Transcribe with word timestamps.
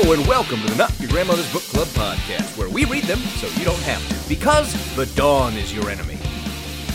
Hello 0.00 0.12
and 0.12 0.24
welcome 0.28 0.60
to 0.60 0.66
the 0.68 0.76
Not 0.76 1.00
Your 1.00 1.10
Grandmother's 1.10 1.52
Book 1.52 1.62
Club 1.64 1.88
podcast, 1.88 2.56
where 2.56 2.68
we 2.68 2.84
read 2.84 3.02
them 3.02 3.18
so 3.18 3.48
you 3.58 3.64
don't 3.64 3.80
have 3.80 4.00
to, 4.22 4.28
because 4.28 4.72
the 4.94 5.06
dawn 5.16 5.54
is 5.54 5.74
your 5.74 5.90
enemy. 5.90 6.16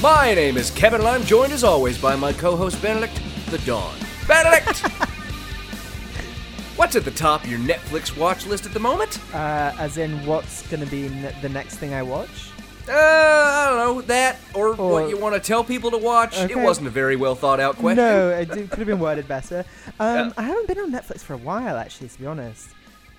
My 0.02 0.34
name 0.34 0.55
is 0.55 0.71
Kevin, 0.71 1.02
and 1.02 1.09
I'm 1.09 1.23
joined 1.23 1.52
as 1.52 1.66
always 1.66 1.97
by 1.97 2.16
my 2.16 2.31
co-host 2.31 2.81
Benedict, 2.81 3.21
the 3.49 3.58
Dawn. 3.59 3.94
Benedict, 4.25 4.80
what's 6.77 6.95
at 6.95 7.03
the 7.03 7.11
top 7.11 7.44
of 7.44 7.49
your 7.49 7.59
Netflix 7.59 8.16
watch 8.17 8.45
list 8.45 8.66
at 8.66 8.71
the 8.73 8.80
moment? 8.80 9.20
Uh, 9.35 9.75
as 9.77 9.97
in, 9.97 10.25
what's 10.25 10.66
going 10.70 10.81
to 10.81 10.89
be 10.89 11.09
the 11.09 11.49
next 11.49 11.75
thing 11.75 11.94
I 11.94 12.03
watch? 12.03 12.52
Uh, 12.88 12.94
I 12.94 13.66
don't 13.69 13.78
know 13.97 14.02
that, 14.03 14.39
or, 14.53 14.78
Or- 14.78 14.91
what 14.94 15.09
you 15.09 15.17
want 15.17 15.35
to 15.35 15.41
tell 15.41 15.66
people 15.66 15.91
to 15.91 15.97
watch. 15.97 16.39
It 16.39 16.52
Okay. 16.52 16.63
wasn't 16.63 16.88
a 16.88 16.91
very 16.91 17.17
well 17.17 17.35
thought 17.35 17.59
out 17.59 17.75
question. 17.75 17.97
No, 17.97 18.30
it 18.30 18.47
could 18.50 18.80
have 18.80 18.88
been 18.88 19.00
worded 19.00 19.28
better. 19.28 19.66
Um. 20.00 20.33
I 20.38 20.44
haven't 20.44 20.67
been 20.69 20.80
on 20.80 20.91
Netflix 20.91 21.19
for 21.19 21.33
a 21.33 21.38
while, 21.38 21.75
actually, 21.78 22.08
to 22.08 22.17
be 22.19 22.25
honest. 22.25 22.69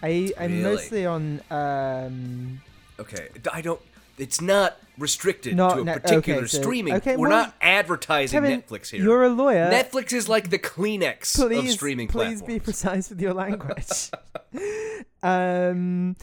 I, 0.04 0.32
I'm 0.38 0.50
Really? 0.52 0.62
mostly 0.62 1.06
on. 1.06 1.40
Um, 1.50 2.60
Okay, 3.00 3.28
I 3.52 3.60
don't. 3.60 3.80
It's 4.18 4.40
not 4.40 4.76
restricted 4.96 5.56
Not 5.56 5.74
to 5.74 5.80
a 5.80 5.84
net- 5.84 6.02
particular 6.02 6.38
okay, 6.42 6.46
so- 6.48 6.60
streaming. 6.60 6.94
okay, 6.94 7.16
We're 7.16 7.28
well, 7.28 7.46
not 7.46 7.54
advertising 7.60 8.40
Kevin, 8.40 8.62
Netflix 8.62 8.90
here. 8.90 9.02
you're 9.02 9.24
a 9.24 9.28
lawyer. 9.28 9.68
Netflix 9.68 10.12
is 10.12 10.28
like 10.28 10.50
the 10.50 10.58
Kleenex 10.60 11.34
please, 11.34 11.70
of 11.70 11.74
streaming 11.74 12.06
please 12.06 12.40
platforms. 12.40 12.42
be 12.42 12.60
precise 12.60 13.10
with 13.10 13.20
your 13.20 13.34
language. 13.34 14.10
um, 15.24 16.16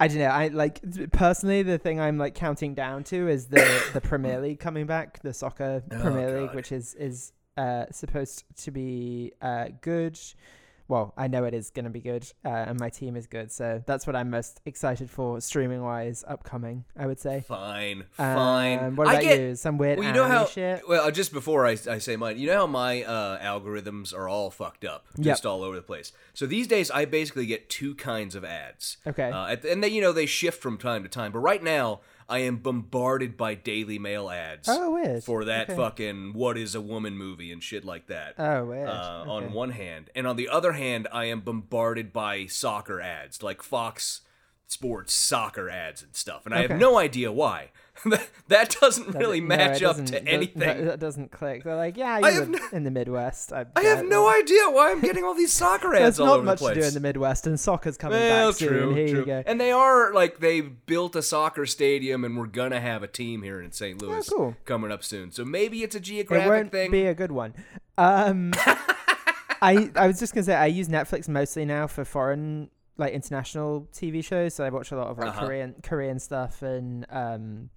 I 0.00 0.08
don't 0.08 0.18
know. 0.18 0.24
I 0.26 0.48
like 0.48 0.80
personally 1.12 1.62
the 1.62 1.76
thing 1.78 2.00
I'm 2.00 2.18
like 2.18 2.34
counting 2.34 2.74
down 2.74 3.04
to 3.04 3.28
is 3.28 3.46
the 3.48 3.82
the 3.92 4.00
Premier 4.00 4.40
League 4.40 4.60
coming 4.60 4.86
back, 4.86 5.20
the 5.22 5.34
soccer 5.34 5.82
Oh, 5.92 6.00
Premier 6.00 6.40
League, 6.40 6.54
which 6.54 6.72
is 6.72 6.94
is 6.94 7.32
uh, 7.56 7.84
supposed 7.90 8.44
to 8.64 8.70
be 8.70 9.32
uh, 9.42 9.66
good. 9.82 10.18
Well, 10.86 11.14
I 11.16 11.28
know 11.28 11.44
it 11.44 11.54
is 11.54 11.70
going 11.70 11.84
to 11.86 11.90
be 11.90 12.00
good, 12.00 12.30
uh, 12.44 12.48
and 12.48 12.78
my 12.78 12.90
team 12.90 13.16
is 13.16 13.26
good, 13.26 13.50
so 13.50 13.82
that's 13.86 14.06
what 14.06 14.14
I'm 14.14 14.28
most 14.28 14.60
excited 14.66 15.08
for 15.10 15.40
streaming 15.40 15.82
wise 15.82 16.24
upcoming. 16.28 16.84
I 16.96 17.06
would 17.06 17.18
say. 17.18 17.40
Fine, 17.48 18.04
fine. 18.12 18.78
Um, 18.78 18.96
what 18.96 19.06
I 19.08 19.12
about 19.14 19.22
get, 19.22 19.40
you? 19.40 19.54
Some 19.56 19.78
weird 19.78 19.98
Well, 19.98 20.06
you 20.06 20.12
know 20.12 20.26
how. 20.28 20.44
shit. 20.44 20.86
Well, 20.86 21.10
just 21.10 21.32
before 21.32 21.66
I, 21.66 21.78
I 21.88 21.98
say 21.98 22.16
mine, 22.16 22.36
you 22.38 22.46
know 22.48 22.58
how 22.58 22.66
my 22.66 23.02
uh, 23.02 23.38
algorithms 23.42 24.12
are 24.14 24.28
all 24.28 24.50
fucked 24.50 24.84
up, 24.84 25.06
Yep. 25.16 25.24
just 25.24 25.46
all 25.46 25.62
over 25.62 25.76
the 25.76 25.82
place. 25.82 26.12
So 26.34 26.44
these 26.46 26.66
days, 26.66 26.90
I 26.90 27.06
basically 27.06 27.46
get 27.46 27.70
two 27.70 27.94
kinds 27.94 28.34
of 28.34 28.44
ads. 28.44 28.98
Okay. 29.06 29.30
Uh, 29.32 29.56
the- 29.56 29.72
and 29.72 29.82
they, 29.82 29.88
you 29.88 30.02
know, 30.02 30.12
they 30.12 30.26
shift 30.26 30.60
from 30.60 30.76
time 30.76 31.02
to 31.02 31.08
time. 31.08 31.32
But 31.32 31.38
right 31.40 31.62
now, 31.62 32.00
I 32.28 32.38
am 32.40 32.56
bombarded 32.58 33.36
by 33.36 33.54
Daily 33.54 33.98
Mail 33.98 34.30
ads. 34.30 34.68
Oh, 34.68 34.92
weird. 34.92 35.24
For 35.24 35.44
that 35.44 35.68
Okay. 35.70 35.76
fucking 35.76 36.32
"What 36.32 36.56
Is 36.56 36.74
a 36.74 36.80
Woman" 36.80 37.16
movie 37.18 37.52
and 37.52 37.62
shit 37.62 37.84
like 37.84 38.06
that. 38.06 38.34
Oh, 38.38 38.64
weird. 38.64 38.88
uh, 38.88 39.24
on 39.26 39.52
one 39.52 39.70
hand, 39.70 40.10
and 40.14 40.26
on 40.26 40.36
the 40.36 40.48
other 40.48 40.72
hand, 40.72 41.06
I 41.12 41.26
am 41.26 41.40
bombarded 41.40 42.12
by 42.12 42.46
soccer 42.46 43.00
ads, 43.00 43.42
like 43.42 43.62
Fox 43.62 44.22
Sports 44.66 45.12
soccer 45.12 45.68
ads 45.68 46.02
and 46.02 46.16
stuff, 46.16 46.46
and 46.46 46.54
I 46.54 46.64
Okay. 46.64 46.72
have 46.72 46.80
no 46.80 46.96
idea 46.98 47.30
why. 47.30 47.70
that, 48.48 48.76
doesn't 48.80 49.14
really 49.14 49.40
match 49.40 49.82
up 49.82 49.96
to 50.06 50.26
anything. 50.26 50.60
That, 50.60 50.84
that 50.84 51.00
doesn't 51.00 51.30
click. 51.32 51.64
They're 51.64 51.76
like, 51.76 51.96
yeah, 51.96 52.20
I 52.22 52.30
you 52.30 52.38
live 52.40 52.48
no- 52.50 52.58
in 52.72 52.84
the 52.84 52.90
Midwest. 52.90 53.52
I, 53.52 53.66
I 53.76 53.82
have 53.82 54.04
no 54.06 54.28
idea 54.28 54.68
why 54.70 54.90
I'm 54.90 55.00
getting 55.08 55.24
all 55.24 55.34
these 55.34 55.52
soccer 55.52 55.94
ads 55.94 56.16
There's 56.16 56.20
all 56.20 56.26
not 56.26 56.34
over 56.36 56.44
much 56.44 56.58
the 56.58 56.64
place. 56.66 56.74
to 56.76 56.80
do 56.82 56.86
in 56.88 56.94
the 56.94 57.00
Midwest, 57.00 57.46
and 57.46 57.58
soccer's 57.58 57.96
coming 57.96 58.18
well, 58.18 58.50
back 58.50 58.56
soon. 58.58 58.68
true, 58.68 58.94
Here 58.94 59.08
true. 59.08 59.18
you 59.20 59.26
go. 59.26 59.42
And 59.46 59.60
they 59.60 59.70
are 59.72 60.12
like 60.12 60.38
they 60.40 60.60
built 60.60 61.16
a 61.16 61.22
soccer 61.22 61.66
stadium, 61.66 62.24
and 62.24 62.36
we're 62.38 62.46
gonna 62.46 62.80
have 62.80 63.02
a 63.02 63.08
team 63.08 63.42
here 63.42 63.60
in 63.60 63.72
St. 63.72 64.00
Louis 64.00 64.28
Oh, 64.32 64.36
cool. 64.36 64.56
coming 64.64 64.92
up 64.92 65.02
soon. 65.04 65.30
So 65.32 65.44
maybe 65.44 65.82
it's 65.82 65.94
a 65.94 66.00
geographic 66.00 66.46
it 66.46 66.50
won't 66.50 66.72
thing. 66.72 66.90
be 66.90 67.06
a 67.06 67.14
good 67.14 67.32
one. 67.32 67.54
Um, 67.96 68.52
I 69.62 69.90
I 69.96 70.06
was 70.06 70.18
just 70.18 70.34
gonna 70.34 70.44
say 70.44 70.54
I 70.54 70.66
use 70.66 70.88
Netflix 70.88 71.28
mostly 71.28 71.64
now 71.64 71.86
for 71.86 72.04
foreign 72.04 72.70
like 72.96 73.12
international 73.12 73.88
TV 73.92 74.22
shows. 74.24 74.54
So 74.54 74.64
I 74.64 74.68
watch 74.70 74.92
a 74.92 74.96
lot 74.96 75.08
of 75.08 75.18
like 75.18 75.28
Uh-huh. 75.28 75.46
Korean 75.46 75.74
Korean 75.82 76.18
stuff 76.18 76.62
and 76.62 77.06
um, 77.10 77.70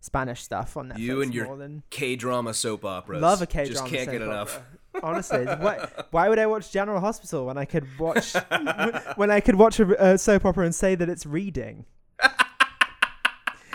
Spanish 0.00 0.42
stuff 0.42 0.76
on 0.76 0.90
Netflix. 0.90 0.98
you 0.98 1.22
and 1.22 1.34
your 1.34 1.46
more 1.46 1.56
than 1.56 1.82
K 1.90 2.16
drama 2.16 2.54
soap 2.54 2.84
operas. 2.84 3.20
love 3.20 3.42
a 3.42 3.46
K 3.46 3.64
drama. 3.64 3.72
Just 3.72 3.86
can't 3.86 4.10
get 4.10 4.22
enough. 4.22 4.60
Honestly, 5.02 5.44
why, 5.44 5.86
why 6.10 6.28
would 6.28 6.38
I 6.38 6.46
watch 6.46 6.72
General 6.72 7.00
Hospital 7.00 7.46
when 7.46 7.58
I 7.58 7.64
could 7.64 7.86
watch 7.98 8.32
when 9.16 9.30
I 9.30 9.40
could 9.40 9.56
watch 9.56 9.78
a, 9.80 10.12
a 10.12 10.18
soap 10.18 10.44
opera 10.44 10.64
and 10.64 10.74
say 10.74 10.94
that 10.94 11.08
it's 11.08 11.26
reading? 11.26 11.84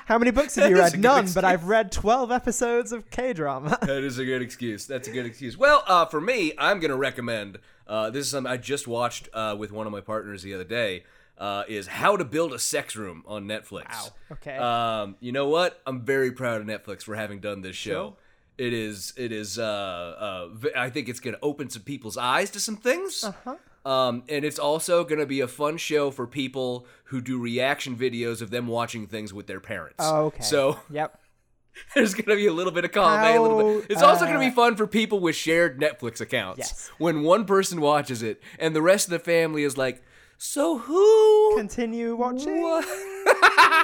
How 0.06 0.18
many 0.18 0.32
books 0.32 0.56
have 0.56 0.70
you 0.70 0.76
That 0.76 0.88
is 0.88 0.94
a 0.94 0.98
read? 0.98 1.04
None, 1.04 1.28
but. 1.34 1.46
I've 1.46 1.66
read 1.66 1.92
twelve 1.92 2.30
episodes 2.32 2.92
of 2.92 3.10
K 3.10 3.32
drama. 3.34 3.78
That 3.86 4.04
is 4.04 4.18
a 4.18 4.26
good 4.26 4.42
excuse. 4.42 4.86
That's 4.86 5.08
a 5.08 5.12
good 5.12 5.26
excuse. 5.26 5.58
Well, 5.58 5.84
uh, 5.88 6.06
for 6.08 6.20
me, 6.20 6.52
I'm 6.58 6.80
gonna 6.82 6.98
recommend. 6.98 7.60
Uh, 7.88 8.10
this 8.10 8.26
is 8.26 8.32
something 8.32 8.52
I 8.52 8.58
just 8.58 8.86
watched 8.88 9.30
uh, 9.34 9.56
with 9.58 9.72
one 9.72 9.86
of 9.88 9.94
my 9.94 10.02
partners 10.02 10.44
the 10.44 10.54
other 10.54 10.64
day. 10.66 11.04
Uh, 11.38 11.64
is 11.68 11.88
How 11.88 12.16
to 12.16 12.24
Build 12.24 12.54
a 12.54 12.60
Sex 12.60 12.96
Room 12.96 13.24
on 13.26 13.46
Netflix. 13.46 13.92
Wow. 13.92 14.08
Okay. 14.34 14.56
Um, 14.56 15.16
you 15.20 15.32
know 15.32 15.48
what? 15.48 15.82
I'm 15.86 16.06
very 16.06 16.32
proud 16.32 16.62
of 16.62 16.68
Netflix 16.68 17.02
for 17.02 17.16
having 17.16 17.40
done 17.40 17.62
this 17.62 17.76
show. 17.76 17.92
Sure. 17.92 18.68
It 18.68 18.74
is. 18.74 19.14
It 19.18 19.32
is. 19.32 19.58
Uh, 19.58 19.64
uh, 19.64 20.70
I 20.76 20.90
think 20.90 21.10
it's 21.10 21.20
gonna 21.20 21.40
open 21.42 21.70
some 21.70 21.82
people's 21.82 22.18
eyes 22.18 22.52
to 22.52 22.60
some 22.60 22.78
things. 22.78 23.24
Uh-huh. 23.24 23.56
Um, 23.86 24.24
and 24.30 24.46
it's 24.46 24.60
also 24.60 25.04
going 25.04 25.20
to 25.20 25.26
be 25.26 25.42
a 25.42 25.48
fun 25.48 25.78
show 25.78 26.10
for 26.10 26.26
people 26.26 26.88
who 27.06 27.20
do 27.20 27.38
reaction 27.38 27.98
videos 27.98 28.42
of 28.42 28.50
them 28.50 28.68
watching 28.68 29.08
things 29.08 29.34
with 29.34 29.48
their 29.48 29.60
parents. 29.60 29.98
Oh, 30.00 30.28
okay. 30.28 30.42
So 30.42 30.80
yep. 30.90 31.20
there's 31.96 32.14
going 32.14 32.30
to 32.30 32.36
be 32.36 32.48
a 32.48 32.54
little 32.54 32.72
bit 32.72 32.86
of 32.86 32.92
column 32.92 33.22
A, 33.22 33.38
a 33.38 33.42
little 33.42 33.82
bit. 33.82 33.88
It's 33.90 34.02
also 34.02 34.26
going 34.26 34.40
to 34.40 34.46
uh, 34.46 34.50
be 34.50 34.56
fun 34.56 34.78
for 34.78 34.88
people 34.88 35.20
with 35.20 35.36
shared 35.36 35.82
Netflix 35.82 36.22
accounts. 36.22 36.60
Yes. 36.60 36.92
When 36.98 37.24
one 37.24 37.46
person 37.46 37.82
watches 37.82 38.24
it 38.24 38.42
and 38.58 38.74
the 38.76 38.82
rest 38.82 39.08
of 39.08 39.12
the 39.12 39.20
family 39.20 39.64
is 39.64 39.78
like, 39.78 40.02
so 40.44 40.78
who? 40.78 41.56
Continue 41.58 42.16
watching. 42.16 42.62
What? 42.62 42.86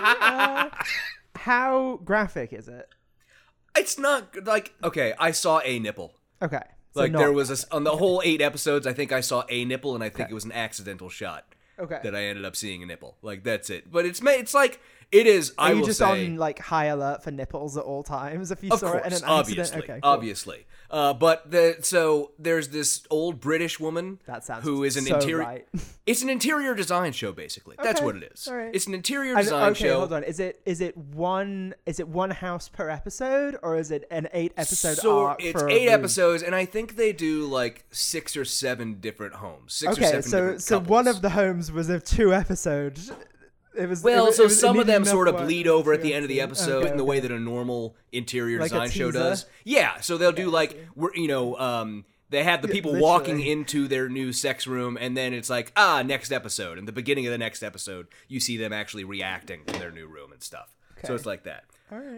Uh, 0.02 0.70
how 1.36 2.00
graphic 2.04 2.54
is 2.54 2.68
it? 2.68 2.88
it's 3.78 3.98
not 3.98 4.46
like 4.46 4.74
okay. 4.84 5.14
I 5.20 5.32
saw 5.32 5.60
a 5.64 5.80
nipple. 5.80 6.14
Okay. 6.42 6.62
so 6.94 7.00
Like 7.02 7.12
there 7.14 7.32
was 7.32 7.50
a 7.50 7.54
s 7.54 7.66
on 7.72 7.84
the 7.84 7.96
whole 7.98 8.22
eight 8.26 8.42
episodes. 8.42 8.86
I 8.88 8.94
think 8.94 9.12
I 9.12 9.22
saw 9.22 9.44
a 9.50 9.66
nipple, 9.66 9.96
and 9.96 10.04
I 10.04 10.10
think 10.10 10.26
Okay. 10.28 10.32
it 10.32 10.34
was 10.34 10.46
an 10.46 10.52
accidental 10.52 11.10
shot 11.10 11.44
Okay. 11.80 12.00
that 12.04 12.14
I 12.16 12.24
ended 12.26 12.46
up 12.46 12.56
seeing 12.56 12.84
a 12.84 12.86
nipple. 12.86 13.18
Like 13.22 13.44
that's 13.44 13.70
it. 13.70 13.92
But 13.92 14.06
it's 14.06 14.22
ma- 14.22 14.32
it's 14.44 14.54
like 14.54 14.80
it 15.12 15.26
is. 15.28 15.54
I 15.58 15.70
Are 15.70 15.74
you 15.74 15.80
will 15.80 15.88
just 15.88 16.00
say, 16.00 16.28
on 16.28 16.36
like 16.38 16.60
high 16.60 16.86
alert 16.86 17.24
for 17.24 17.32
nipples 17.32 17.78
at 17.78 17.84
all 17.84 18.04
times 18.04 18.52
if 18.52 18.64
you 18.64 18.70
saw 18.70 18.92
course, 18.92 19.06
it 19.06 19.08
in 19.08 19.14
an 19.14 19.24
obviously, 19.26 19.62
accident? 19.62 19.84
Okay. 19.84 20.00
cool. 20.02 20.12
obviously. 20.12 20.66
Uh, 20.92 21.14
but 21.14 21.52
the 21.52 21.78
so 21.82 22.32
there's 22.40 22.70
this 22.70 23.04
old 23.12 23.40
British 23.40 23.80
woman 23.80 24.20
That 24.26 24.44
sounds 24.44 24.64
who 24.64 24.84
is 24.84 24.98
an 24.98 25.06
so 25.06 25.16
interior. 25.16 25.38
right. 25.46 25.68
It's 26.08 26.24
an 26.24 26.30
interior 26.32 26.74
design 26.74 27.12
show, 27.12 27.32
basically. 27.32 27.76
That's 27.80 28.02
what 28.02 28.16
it 28.16 28.24
is. 28.34 28.48
right. 28.52 28.74
It's 28.74 28.88
an 28.88 28.96
interior 28.96 29.36
I- 29.38 29.44
design 29.44 29.72
okay, 29.74 29.84
show. 29.88 30.00
hold 30.00 30.14
on. 30.14 30.24
Is 30.24 30.40
it 30.40 30.60
is 30.66 30.82
it 30.82 30.98
one 30.98 31.76
is 31.86 32.00
it 32.00 32.08
one 32.08 32.32
house 32.32 32.68
per 32.68 32.90
episode 32.90 33.56
or 33.62 33.78
is 33.78 33.92
it 33.92 34.06
an 34.10 34.28
eight 34.34 34.52
episode 34.58 34.96
so 34.98 35.26
arc? 35.28 35.44
it's 35.44 35.62
eight 35.64 35.88
episodes, 35.90 36.42
and 36.42 36.56
I 36.56 36.66
think 36.66 36.96
they 36.96 37.14
do 37.14 37.46
like 37.46 37.86
six 37.92 38.36
or 38.36 38.44
seven 38.46 39.00
different 39.00 39.36
homes. 39.36 39.74
Six 39.74 39.90
or 39.98 40.02
Okay, 40.02 40.22
seven 40.22 40.24
so 40.24 40.58
so 40.58 40.80
one 40.80 41.08
of 41.08 41.22
the 41.22 41.30
homes 41.30 41.72
was 41.72 41.90
of 41.90 42.04
two 42.04 42.34
episodes. 42.34 43.12
It 43.80 43.88
was 43.88 44.04
Well, 44.04 44.26
it 44.26 44.28
was, 44.28 44.38
so 44.38 44.44
was 44.44 44.60
some 44.60 44.78
of 44.78 44.88
them 44.88 45.06
sort 45.06 45.28
of 45.28 45.38
bleed 45.38 45.68
over 45.68 45.94
at 45.94 46.02
the 46.02 46.14
end 46.14 46.24
of 46.26 46.30
the 46.30 46.42
episode 46.42 46.84
Okay, 46.84 46.92
in 46.92 46.98
the 46.98 47.04
way 47.04 47.20
that 47.20 47.32
a 47.32 47.40
normal 47.40 47.96
interior 48.12 48.60
Like 48.60 48.72
design 48.72 48.90
show 48.90 49.12
does. 49.12 49.46
Yeah, 49.64 50.00
so 50.02 50.18
they'll 50.18 50.32
do 50.32 50.50
like 50.50 50.78
we're 50.96 51.16
you 51.16 51.28
know 51.28 51.58
um 51.58 52.06
they 52.30 52.44
have 52.44 52.62
the 52.62 52.68
people 52.68 52.92
literally. 52.92 53.10
walking 53.12 53.40
into 53.42 53.88
their 53.88 54.08
new 54.10 54.32
sex 54.34 54.68
room 54.68 54.98
and 55.00 55.16
then 55.18 55.34
it's 55.34 55.50
like 55.50 55.72
ah 55.76 56.04
next 56.06 56.32
episode 56.32 56.78
and 56.78 56.88
the 56.88 56.92
beginning 56.92 57.26
of 57.26 57.32
the 57.32 57.38
next 57.38 57.64
episode 57.64 58.08
you 58.28 58.40
see 58.40 58.58
them 58.58 58.72
actually 58.72 59.04
reacting 59.04 59.62
in 59.68 59.80
their 59.80 59.92
new 59.92 60.08
room 60.08 60.32
and 60.32 60.44
stuff. 60.44 60.76
So 61.06 61.16
it's 61.16 61.26
like 61.26 61.44
that. 61.44 61.64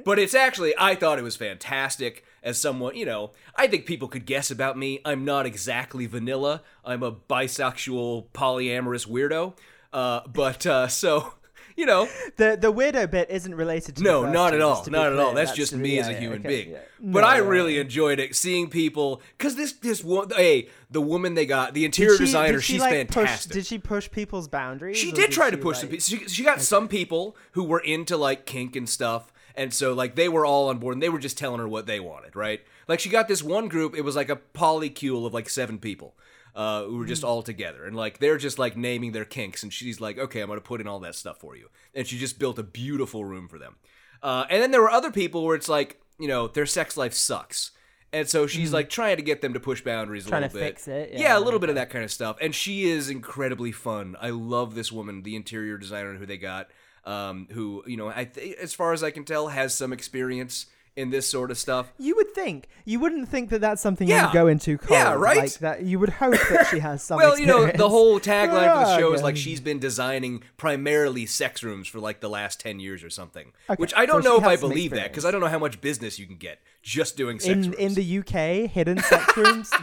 But 0.03 0.19
it's 0.19 0.33
actually 0.33 0.73
I 0.77 0.95
thought 0.95 1.19
it 1.19 1.23
was 1.23 1.35
fantastic 1.35 2.25
as 2.43 2.59
someone, 2.59 2.95
you 2.95 3.05
know, 3.05 3.31
I 3.55 3.67
think 3.67 3.85
people 3.85 4.07
could 4.07 4.25
guess 4.25 4.51
about 4.51 4.77
me. 4.77 4.99
I'm 5.05 5.23
not 5.23 5.45
exactly 5.45 6.07
vanilla. 6.07 6.63
I'm 6.83 7.03
a 7.03 7.11
bisexual 7.11 8.25
polyamorous 8.33 9.07
weirdo. 9.07 9.55
Uh, 9.93 10.21
but 10.27 10.65
uh, 10.65 10.87
so 10.87 11.33
you 11.81 11.87
know, 11.87 12.07
The 12.37 12.57
the 12.61 12.71
weirdo 12.71 13.09
bit 13.11 13.29
isn't 13.29 13.53
related 13.55 13.95
to 13.97 14.03
the 14.03 14.09
no, 14.09 14.31
not 14.31 14.53
at 14.53 14.61
all, 14.61 14.81
to 14.83 14.89
not 14.91 15.07
at 15.11 15.17
all. 15.19 15.31
clear. 15.31 15.45
That's 15.45 15.57
just 15.57 15.73
me 15.75 15.97
as 15.99 16.07
a 16.07 16.13
yeah, 16.13 16.19
human 16.19 16.39
okay, 16.39 16.47
being. 16.47 16.69
yeah. 16.71 16.77
But 17.01 17.21
No, 17.21 17.27
I 17.27 17.37
really 17.37 17.75
yeah. 17.75 17.81
enjoyed 17.81 18.19
it, 18.19 18.35
seeing 18.35 18.69
people 18.69 19.21
because 19.37 19.55
this 19.55 19.73
this 19.73 20.03
one, 20.03 20.29
hey, 20.29 20.69
the 20.91 21.01
woman 21.01 21.33
they 21.33 21.45
got, 21.47 21.73
the 21.73 21.83
interior 21.85 22.11
Did 22.11 22.17
she- 22.19 22.25
designer, 22.25 22.53
did 22.53 22.63
she, 22.63 22.73
she's 22.73 22.81
like, 22.81 23.07
push- 23.07 23.15
fantastic. 23.15 23.51
did 23.53 23.65
she 23.65 23.79
push 23.79 24.11
people's 24.11 24.47
boundaries? 24.47 24.97
She 24.97 25.11
did 25.11 25.31
try 25.31 25.49
to 25.49 25.57
she, 25.57 25.61
push 25.63 25.77
some 25.79 25.89
like- 25.89 25.99
people. 26.05 26.19
She, 26.27 26.27
she 26.29 26.43
got 26.43 26.61
some 26.61 26.87
people 26.87 27.35
who 27.53 27.63
were 27.63 27.79
into 27.79 28.15
like 28.15 28.45
kink 28.45 28.75
and 28.75 28.87
stuff, 28.87 29.33
and 29.55 29.73
so 29.73 29.93
like 29.93 30.13
they 30.15 30.29
were 30.29 30.45
all 30.45 30.69
on 30.69 30.77
board, 30.77 30.93
and 30.95 31.01
they 31.01 31.09
were 31.09 31.19
just 31.19 31.37
telling 31.37 31.59
her 31.59 31.67
what 31.67 31.87
they 31.87 31.99
wanted, 31.99 32.35
right? 32.35 32.61
Like 32.87 32.99
she 32.99 33.09
got 33.09 33.27
this 33.27 33.41
one 33.41 33.67
group. 33.67 33.95
It 33.95 34.01
was 34.01 34.15
like 34.15 34.29
a 34.29 34.35
polycule 34.53 35.25
of 35.25 35.33
like 35.33 35.49
seven 35.49 35.79
people. 35.79 36.13
Uh, 36.53 36.83
who 36.83 36.97
were 36.97 37.05
just 37.05 37.23
all 37.23 37.41
together. 37.41 37.85
And 37.85 37.95
like 37.95 38.19
they're 38.19 38.37
just 38.37 38.59
like 38.59 38.75
naming 38.75 39.13
their 39.13 39.23
kinks. 39.25 39.63
And 39.63 39.71
she's 39.71 40.01
like 40.01 40.17
okay 40.17 40.41
i'm 40.41 40.49
gonna 40.49 40.59
put 40.61 40.81
in 40.81 40.87
all 40.87 40.99
that 40.99 41.15
stuff 41.15 41.39
for 41.39 41.55
you. 41.55 41.69
And 41.95 42.05
she 42.05 42.17
just 42.17 42.39
built 42.39 42.59
a 42.59 42.63
beautiful 42.63 43.23
room 43.23 43.47
for 43.47 43.57
them. 43.57 43.77
Uh, 44.21 44.45
and 44.49 44.61
then 44.61 44.71
there 44.71 44.81
were 44.81 44.91
other 44.91 45.11
people 45.11 45.45
where 45.45 45.55
it's 45.55 45.69
like 45.69 46.01
you 46.19 46.27
know 46.27 46.47
their 46.47 46.65
sex 46.65 46.97
life 46.97 47.13
sucks. 47.13 47.71
And 48.13 48.27
so 48.27 48.45
she's 48.45 48.73
like 48.73 48.89
trying 48.89 49.15
to 49.15 49.23
get 49.23 49.41
them 49.41 49.53
to 49.53 49.59
push 49.61 49.79
boundaries 49.81 50.25
a 50.25 50.29
Hmm. 50.29 50.33
Little 50.43 50.49
bit. 50.59 50.59
fix 50.59 50.87
it, 50.89 51.11
yeah, 51.13 51.19
yeah, 51.19 51.37
a 51.37 51.39
little 51.39 51.61
bit 51.61 51.69
of 51.69 51.75
that 51.75 51.89
kind 51.89 52.03
of 52.03 52.11
stuff. 52.11 52.35
And 52.41 52.53
she 52.53 52.83
is 52.89 53.09
incredibly 53.09 53.71
fun. 53.71 54.17
I 54.19 54.31
love 54.31 54.75
this 54.75 54.91
woman, 54.91 55.23
the 55.23 55.37
interior 55.37 55.77
designer 55.77 56.15
who 56.17 56.25
they 56.25 56.35
got, 56.37 56.67
um, 57.05 57.47
who 57.51 57.81
you 57.87 57.95
know, 57.95 58.09
I 58.13 58.25
th- 58.25 58.57
as 58.57 58.73
far 58.73 58.91
as 58.91 59.01
I 59.01 59.11
can 59.11 59.23
tell, 59.23 59.47
has 59.47 59.73
some 59.73 59.93
experience 59.93 60.65
in 60.95 61.09
this 61.09 61.27
sort 61.29 61.51
of 61.51 61.57
stuff. 61.57 61.91
You 61.97 62.15
would 62.17 62.33
think 62.33 62.67
you 62.83 62.99
wouldn't 62.99 63.29
think 63.29 63.49
that 63.51 63.61
that's 63.61 63.81
something 63.81 64.07
you 64.07 64.13
Yeah. 64.15 64.25
would 64.25 64.33
go 64.33 64.47
into 64.47 64.77
cold. 64.77 64.91
Yeah, 64.91 65.13
right? 65.13 65.37
Like 65.37 65.53
that, 65.59 65.83
you 65.83 65.99
would 65.99 66.09
hope 66.09 66.33
that 66.33 66.67
she 66.69 66.79
has 66.79 67.01
some. 67.01 67.17
Well, 67.17 67.39
you 67.39 67.45
know, 67.45 67.67
the 67.71 67.87
whole 67.89 68.19
tagline 68.19 68.73
for 68.73 68.85
the 68.85 68.97
show 68.99 69.13
is 69.13 69.23
like 69.23 69.37
she's 69.37 69.61
been 69.61 69.79
designing 69.79 70.43
primarily 70.57 71.25
sex 71.25 71.63
rooms 71.63 71.87
for 71.87 71.99
like 71.99 72.19
the 72.19 72.29
last 72.29 72.59
ten 72.59 72.79
years 72.79 73.03
or 73.03 73.09
something. 73.09 73.51
Okay, 73.69 73.79
Which 73.79 73.93
I 73.95 74.05
don't 74.05 74.23
so 74.23 74.29
know 74.31 74.37
if 74.37 74.43
I 74.45 74.57
believe 74.57 74.91
that 74.91 75.09
because 75.11 75.23
I 75.25 75.31
don't 75.31 75.41
know 75.41 75.47
how 75.47 75.59
much 75.59 75.79
business 75.81 76.19
you 76.19 76.27
can 76.27 76.35
get 76.37 76.59
just 76.83 77.15
doing 77.15 77.39
sex 77.39 77.51
in 77.51 77.61
rooms. 77.71 77.75
in 77.77 77.93
the 77.93 78.17
UK, 78.19 78.69
hidden 78.69 78.99
sex 79.01 79.37
rooms. 79.37 79.71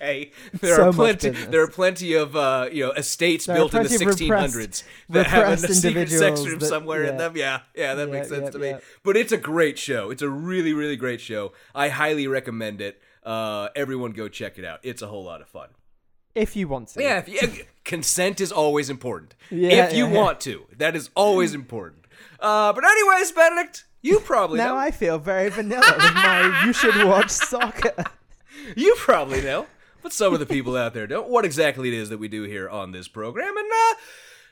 okay, 0.00 0.30
there 0.60 0.76
So 0.76 0.88
are 0.88 0.92
plenty. 0.92 1.30
There 1.30 1.62
are 1.62 1.68
plenty 1.68 2.14
of 2.14 2.34
uh, 2.36 2.68
you 2.72 2.86
know 2.86 2.92
estates 2.92 3.46
There 3.46 3.56
built 3.56 3.74
in 3.74 3.82
the 3.82 3.88
plenty 3.88 4.04
of 4.04 4.20
repressed- 4.20 4.56
1600s 4.56 4.82
that 5.10 5.26
have 5.26 5.52
a 5.64 5.74
secret 5.74 6.08
sex 6.10 6.44
room 6.46 6.58
that- 6.60 6.66
somewhere 6.66 7.04
in 7.04 7.16
them. 7.16 7.36
Yeah, 7.36 7.60
yeah, 7.74 7.94
that 7.94 8.08
Yeah, 8.08 8.12
makes 8.14 8.28
sense 8.28 8.44
yeah, 8.44 8.50
to 8.50 8.58
me. 8.58 8.68
yeah. 8.70 8.78
But 9.02 9.16
it's 9.16 9.32
a 9.32 9.36
great 9.36 9.78
show. 9.78 10.10
It's 10.10 10.22
a 10.22 10.28
really, 10.30 10.72
really 10.72 10.96
great 10.96 11.20
show. 11.20 11.52
I 11.74 11.88
highly 11.88 12.26
recommend 12.26 12.80
it. 12.80 13.00
Uh, 13.24 13.68
everyone 13.76 14.12
go 14.12 14.28
check 14.28 14.58
it 14.58 14.64
out. 14.64 14.80
It's 14.82 15.02
a 15.02 15.06
whole 15.08 15.24
lot 15.24 15.40
of 15.42 15.48
fun. 15.48 15.68
if 16.34 16.56
you 16.56 16.68
want 16.68 16.88
to. 16.88 17.02
Yeah, 17.02 17.18
if 17.18 17.28
you, 17.28 17.64
consent 17.84 18.40
is 18.40 18.52
always 18.52 18.88
important. 18.90 19.34
Yeah, 19.50 19.86
if 19.86 19.92
you 19.94 20.06
yeah, 20.06 20.12
yeah. 20.12 20.16
want 20.22 20.40
to, 20.42 20.66
that 20.76 20.94
is 20.96 21.10
always 21.14 21.52
important. 21.54 22.04
Uh, 22.40 22.72
but 22.72 22.84
anyways, 22.84 23.32
Benedict, 23.32 23.84
you 24.00 24.20
probably 24.20 24.58
Now 24.58 24.68
know. 24.74 24.76
I 24.76 24.90
feel 24.92 25.18
very 25.18 25.48
vanilla 25.50 25.92
with 25.96 26.14
my 26.14 26.62
"you 26.64 26.72
should 26.72 27.04
watch 27.04 27.30
soccer." 27.30 27.92
You 28.76 28.94
probably 28.98 29.40
know, 29.40 29.66
but 30.08 30.14
some 30.14 30.32
of 30.32 30.40
the 30.40 30.46
people 30.46 30.74
out 30.74 30.94
there 30.94 31.06
don't. 31.06 31.28
What 31.28 31.44
exactly 31.44 31.88
it 31.88 31.94
is 31.94 32.08
that 32.08 32.16
we 32.16 32.28
do 32.28 32.44
here 32.44 32.66
on 32.66 32.92
this 32.92 33.08
program, 33.08 33.54
and 33.58 33.66
uh, 33.66 33.94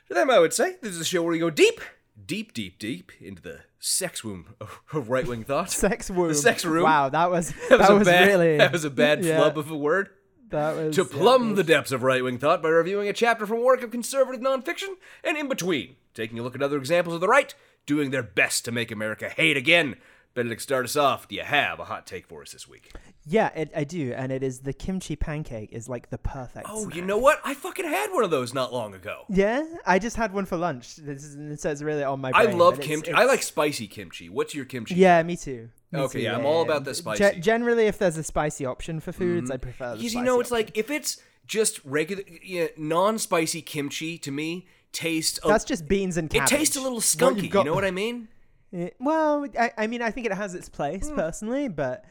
to 0.07 0.13
them, 0.13 0.29
I 0.29 0.37
would 0.37 0.53
say 0.53 0.75
this 0.83 0.91
is 0.91 1.01
a 1.01 1.05
show 1.05 1.23
where 1.23 1.31
we 1.31 1.39
go 1.39 1.49
deep, 1.49 1.81
deep, 2.23 2.53
deep, 2.53 2.77
deep 2.77 3.11
into 3.19 3.41
the 3.41 3.61
sex 3.79 4.23
womb 4.23 4.53
of, 4.61 5.09
right 5.09 5.25
wing 5.25 5.43
thought. 5.43 5.71
Sex 5.71 6.11
womb. 6.11 6.27
The 6.27 6.35
sex 6.35 6.63
room. 6.63 6.83
Wow, 6.83 7.09
that 7.09 7.31
was 7.31 7.49
That 7.69 7.79
was, 7.79 7.87
that 7.87 7.91
a 7.91 7.95
was 7.95 8.07
bad. 8.07 8.27
really 8.27 8.57
That 8.57 8.71
was 8.71 8.85
a 8.85 8.91
bad 8.91 9.25
yeah, 9.25 9.37
flub 9.37 9.57
of 9.57 9.71
a 9.71 9.75
word. 9.75 10.09
That 10.49 10.75
was 10.75 10.95
to 10.95 11.01
yeah, 11.01 11.07
plumb 11.09 11.53
it 11.53 11.55
the 11.55 11.63
depths 11.63 11.91
of 11.91 12.03
right 12.03 12.23
wing 12.23 12.37
thought 12.37 12.61
by 12.61 12.69
reviewing 12.69 13.09
a 13.09 13.13
chapter 13.13 13.47
from 13.47 13.63
work 13.63 13.81
of 13.81 13.89
conservative 13.89 14.41
nonfiction, 14.41 14.89
and 15.23 15.37
in 15.37 15.49
between, 15.49 15.95
taking 16.13 16.37
a 16.37 16.43
look 16.43 16.53
at 16.53 16.61
other 16.61 16.77
examples 16.77 17.15
of 17.15 17.21
the 17.21 17.27
right 17.27 17.55
doing 17.87 18.11
their 18.11 18.21
best 18.21 18.63
to 18.65 18.71
make 18.71 18.91
America 18.91 19.27
hate 19.27 19.57
again. 19.57 19.95
Benedict, 20.33 20.61
start 20.61 20.85
us 20.85 20.95
off. 20.95 21.27
Do 21.27 21.35
you 21.35 21.43
have 21.43 21.79
a 21.79 21.85
hot 21.85 22.05
take 22.05 22.27
for 22.27 22.41
us 22.41 22.51
this 22.51 22.67
week? 22.67 22.91
Yeah, 23.25 23.49
it, 23.55 23.71
I 23.75 23.83
do, 23.83 24.13
and 24.13 24.31
it 24.31 24.43
is 24.43 24.59
the 24.59 24.71
kimchi 24.71 25.15
pancake 25.15 25.73
is 25.73 25.89
like 25.89 26.09
the 26.09 26.17
perfect. 26.17 26.67
Oh, 26.69 26.89
you 26.89 27.01
know 27.01 27.17
what? 27.17 27.41
I 27.43 27.53
fucking 27.55 27.85
had 27.85 28.11
one 28.11 28.23
of 28.23 28.29
those 28.29 28.53
not 28.53 28.71
long 28.71 28.93
ago. 28.93 29.23
Yeah, 29.29 29.63
I 29.85 29.99
just 29.99 30.15
had 30.15 30.31
one 30.33 30.45
for 30.45 30.55
lunch. 30.55 30.95
This 30.95 31.23
is, 31.23 31.61
so 31.61 31.71
it's 31.71 31.81
really 31.81 32.03
on 32.03 32.21
my. 32.21 32.31
I 32.33 32.45
love 32.45 32.79
kimchi. 32.79 33.11
I 33.11 33.25
like 33.25 33.43
spicy 33.43 33.87
kimchi. 33.87 34.29
What's 34.29 34.55
your 34.55 34.65
kimchi? 34.65 34.95
Yeah, 34.95 35.21
me 35.23 35.35
too. 35.35 35.69
Me 35.91 36.01
Okay, 36.01 36.19
too, 36.19 36.23
yeah, 36.23 36.37
I'm 36.37 36.45
all 36.45 36.61
about 36.61 36.85
the 36.85 36.93
spicy. 36.93 37.39
generally, 37.39 37.87
if 37.87 37.97
there's 37.97 38.17
a 38.17 38.23
spicy 38.23 38.65
option 38.65 38.99
for 38.99 39.11
foods, 39.11 39.45
mm-hmm. 39.45 39.53
I 39.53 39.57
prefer. 39.57 39.89
The 39.91 39.97
Because 39.97 40.11
spicy 40.11 40.17
you 40.19 40.23
know, 40.23 40.39
it's 40.39 40.51
option. 40.51 40.65
like 40.65 40.77
if 40.77 40.91
it's 40.91 41.21
just 41.47 41.83
regular, 41.83 42.23
yeah, 42.43 42.67
non-spicy 42.77 43.61
kimchi 43.61 44.17
to 44.19 44.31
me 44.31 44.67
tastes. 44.91 45.39
A, 45.43 45.47
that's 45.47 45.65
just 45.65 45.87
beans 45.87 46.17
and 46.17 46.33
it 46.33 46.45
tastes 46.47 46.75
a 46.75 46.81
little 46.81 46.99
skunky. 46.99 47.43
you've 47.43 47.53
You 47.53 47.63
know 47.63 47.73
what 47.73 47.85
I 47.85 47.91
mean? 47.91 48.27
Eh, 48.73 48.89
well, 48.99 49.45
I, 49.59 49.71
I 49.77 49.87
mean, 49.87 50.01
I 50.01 50.11
think 50.11 50.25
it 50.27 50.33
has 50.33 50.53
its 50.55 50.67
Hmm. 50.67 50.73
place 50.75 51.09
personally, 51.13 51.67
but 51.67 52.05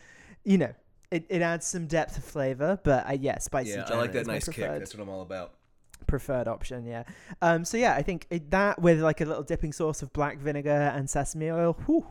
you 0.45 0.59
know, 0.59 0.73
it, 1.11 1.25
it 1.29 1.43
adds 1.43 1.67
some 1.67 1.87
depth 1.87 2.17
of 2.19 2.25
flavor. 2.25 2.79
But 2.83 3.07
I, 3.07 3.15
yeah, 3.15 3.39
spicy. 3.39 3.71
Yeah, 3.71 3.85
I 3.89 3.97
like 3.97 4.13
that 4.13 4.27
nice 4.27 4.49
kick. 4.49 4.65
That's 4.65 4.95
what 4.95 5.03
I'm 5.03 5.09
all 5.09 5.23
about. 5.23 5.55
preferred 6.07 6.49
option. 6.49 6.87
Yeah. 6.87 7.05
Um. 7.43 7.65
So 7.65 7.77
yeah, 7.77 7.95
I 7.95 8.03
think 8.03 8.27
it, 8.31 8.51
that 8.51 8.81
with 8.81 9.01
like 9.01 9.21
a 9.21 9.25
little 9.25 9.43
dipping 9.43 9.73
sauce 9.73 10.03
of 10.03 10.13
black 10.13 10.39
vinegar 10.39 10.71
and 10.95 11.09
sesame 11.11 11.51
oil, 11.51 11.73
whew, 11.87 12.07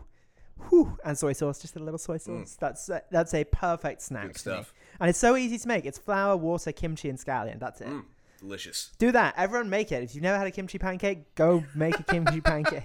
whew, 0.69 0.97
and 1.03 1.17
soy 1.17 1.33
sauce, 1.33 1.59
just 1.61 1.75
a 1.75 1.79
little 1.79 1.97
soy 1.97 2.17
sauce. 2.17 2.57
That's 2.59 2.89
uh, 2.89 2.99
that's 3.11 3.33
a 3.33 3.43
perfect 3.45 4.01
snack. 4.01 4.23
Hmm. 4.23 4.27
Good 4.27 4.37
stuff. 4.37 4.73
And 4.99 5.09
it's 5.09 5.19
so 5.19 5.35
easy 5.35 5.57
to 5.57 5.67
make. 5.67 5.85
It's 5.85 5.97
flour, 5.97 6.37
water, 6.37 6.71
kimchi, 6.71 7.09
and 7.09 7.17
scallion. 7.19 7.59
That's 7.59 7.81
it. 7.81 7.87
Mm, 7.87 8.03
delicious. 8.39 8.91
Do 8.97 9.11
that. 9.11 9.33
Everyone 9.37 9.69
make 9.69 9.91
it. 9.91 10.03
If 10.03 10.13
you've 10.15 10.23
never 10.23 10.37
had 10.37 10.47
a 10.47 10.51
kimchi 10.51 10.77
pancake, 10.77 11.35
go 11.35 11.63
make 11.73 11.99
a 11.99 12.03
kimchi 12.03 12.41
pancake. 12.51 12.83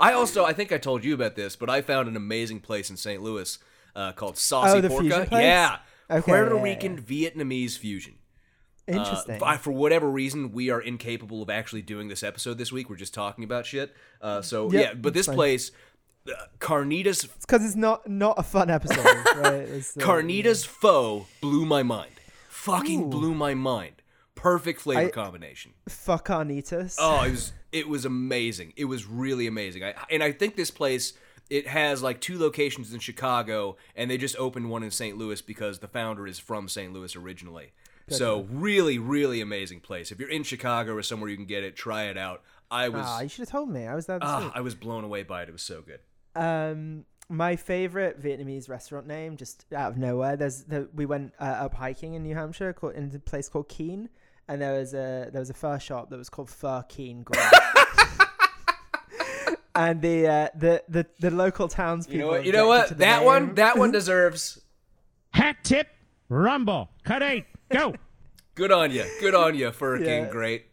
I 0.00 0.12
also, 0.12 0.44
I 0.44 0.52
think 0.52 0.72
I 0.72 0.78
told 0.78 1.04
you 1.04 1.14
about 1.14 1.36
this, 1.36 1.56
but 1.56 1.68
I 1.70 1.80
found 1.82 2.08
an 2.08 2.16
amazing 2.16 2.60
place 2.60 2.90
in 2.90 2.96
St. 2.96 3.22
Louis 3.22 3.58
uh, 3.94 4.12
called 4.12 4.36
Saucy 4.38 4.78
Oh, 4.78 4.80
the 4.80 4.88
Porka. 4.88 5.00
fusion 5.02 5.26
place? 5.26 5.42
Yeah, 5.44 5.76
Okay, 6.10 6.22
Puerto 6.22 6.56
yeah, 6.56 6.62
Rican 6.62 7.00
Vietnamese 7.02 7.76
fusion. 7.78 8.14
Uh, 8.88 8.94
Interesting. 8.96 9.38
fi- 9.38 9.56
for 9.58 9.70
whatever 9.70 10.10
reason, 10.10 10.50
we 10.52 10.70
are 10.70 10.80
incapable 10.80 11.40
of 11.42 11.48
actually 11.50 11.82
doing 11.82 12.08
this 12.08 12.22
episode 12.22 12.58
this 12.58 12.72
week. 12.72 12.90
We're 12.90 12.96
just 12.96 13.14
talking 13.14 13.44
about 13.44 13.64
shit. 13.66 13.94
Uh, 14.20 14.42
so 14.42 14.70
Yep, 14.72 14.82
yeah, 14.84 14.94
but 14.94 15.14
this 15.14 15.26
fine. 15.26 15.36
place, 15.36 15.70
uh, 16.28 16.32
Carnitas, 16.58 17.28
because 17.40 17.64
it's 17.64 17.76
not 17.76 18.08
not 18.08 18.38
a 18.38 18.42
fun 18.42 18.70
episode, 18.70 19.04
right? 19.36 19.52
It's, 19.68 19.96
uh, 19.96 20.00
Carnitas 20.00 20.66
Pho 20.66 21.26
blew 21.40 21.64
my 21.64 21.82
mind. 21.82 22.10
Fucking 22.48 23.04
Ooh. 23.04 23.08
blew 23.08 23.34
my 23.34 23.54
mind. 23.54 24.02
Perfect 24.34 24.80
flavor 24.80 25.00
I- 25.06 25.10
combination. 25.10 25.72
Fuck 25.88 26.26
carnitas. 26.28 26.96
Oh, 26.98 27.22
it 27.24 27.30
was 27.32 27.52
it 27.72 27.88
was 27.88 28.04
amazing. 28.04 28.72
It 28.76 28.84
was 28.84 29.06
really 29.06 29.46
amazing. 29.46 29.84
I 29.84 29.94
and 30.10 30.22
I 30.22 30.32
think 30.32 30.56
this 30.56 30.70
place 30.70 31.14
it 31.50 31.66
has 31.66 32.02
like 32.02 32.20
two 32.20 32.38
locations 32.38 32.94
in 32.94 33.00
Chicago, 33.00 33.76
and 33.96 34.10
they 34.10 34.16
just 34.16 34.36
opened 34.36 34.70
one 34.70 34.82
in 34.82 34.90
St. 34.90 35.18
Louis 35.18 35.42
because 35.42 35.80
the 35.80 35.88
founder 35.88 36.26
is 36.26 36.38
from 36.38 36.68
St. 36.68 36.92
Louis 36.92 37.14
originally. 37.16 37.72
So 38.08 38.46
really, 38.50 38.98
really 38.98 39.40
amazing 39.40 39.80
place. 39.80 40.12
If 40.12 40.18
you're 40.18 40.28
in 40.28 40.42
Chicago 40.42 40.94
or 40.94 41.02
somewhere 41.02 41.30
you 41.30 41.36
can 41.36 41.46
get 41.46 41.64
it, 41.64 41.76
try 41.76 42.04
it 42.04 42.18
out. 42.18 42.42
I 42.70 42.88
was 42.88 43.04
Ah, 43.06 43.20
you 43.20 43.28
should 43.28 43.40
have 43.40 43.50
told 43.50 43.70
me. 43.70 43.86
I 43.86 43.94
was 43.94 44.06
there 44.06 44.18
ah, 44.20 44.44
week. 44.44 44.52
I 44.54 44.60
was 44.60 44.74
blown 44.74 45.04
away 45.04 45.22
by 45.22 45.42
it. 45.42 45.48
It 45.48 45.52
was 45.52 45.62
so 45.62 45.82
good. 45.82 46.00
Um, 46.34 47.04
my 47.28 47.56
favorite 47.56 48.22
Vietnamese 48.22 48.68
restaurant 48.68 49.06
name, 49.06 49.36
just 49.36 49.64
out 49.72 49.92
of 49.92 49.98
nowhere. 49.98 50.36
There's 50.36 50.64
the, 50.64 50.88
we 50.94 51.06
went 51.06 51.34
uh, 51.40 51.44
up 51.44 51.74
hiking 51.74 52.14
in 52.14 52.22
New 52.22 52.34
Hampshire, 52.34 52.72
called, 52.72 52.94
in 52.94 53.12
a 53.14 53.18
place 53.18 53.48
called 53.48 53.68
Keene, 53.68 54.08
and 54.52 54.60
there 54.60 54.74
was 54.74 54.92
a 54.92 55.30
there 55.32 55.40
was 55.40 55.48
a 55.48 55.54
pho 55.54 55.78
shop 55.78 56.10
that 56.10 56.18
was 56.18 56.28
called 56.28 56.50
Pho 56.50 56.84
Keene 56.86 57.22
Grill. 57.22 57.42
and 59.74 60.02
the 60.02 60.26
uh, 60.26 60.48
the 60.54 60.82
the 60.88 61.06
the 61.20 61.30
local 61.30 61.68
townspeople. 61.68 62.18
You 62.18 62.22
know 62.24 62.28
what? 62.30 62.44
You 62.46 62.52
know 62.52 62.66
what? 62.68 62.88
the 62.90 62.94
That 62.96 63.24
one, 63.24 63.54
that 63.54 63.78
one 63.78 63.90
deserves. 63.98 64.60
Hat 65.30 65.56
tip, 65.62 65.88
rumble, 66.28 66.90
cut 67.04 67.22
eight, 67.22 67.46
go. 67.70 67.94
Good 68.54 68.70
on 68.70 68.90
you. 68.90 69.06
Good 69.20 69.34
on 69.34 69.54
you, 69.54 69.70
Pho 69.70 69.96
King. 69.98 70.28
Great. 70.28 70.66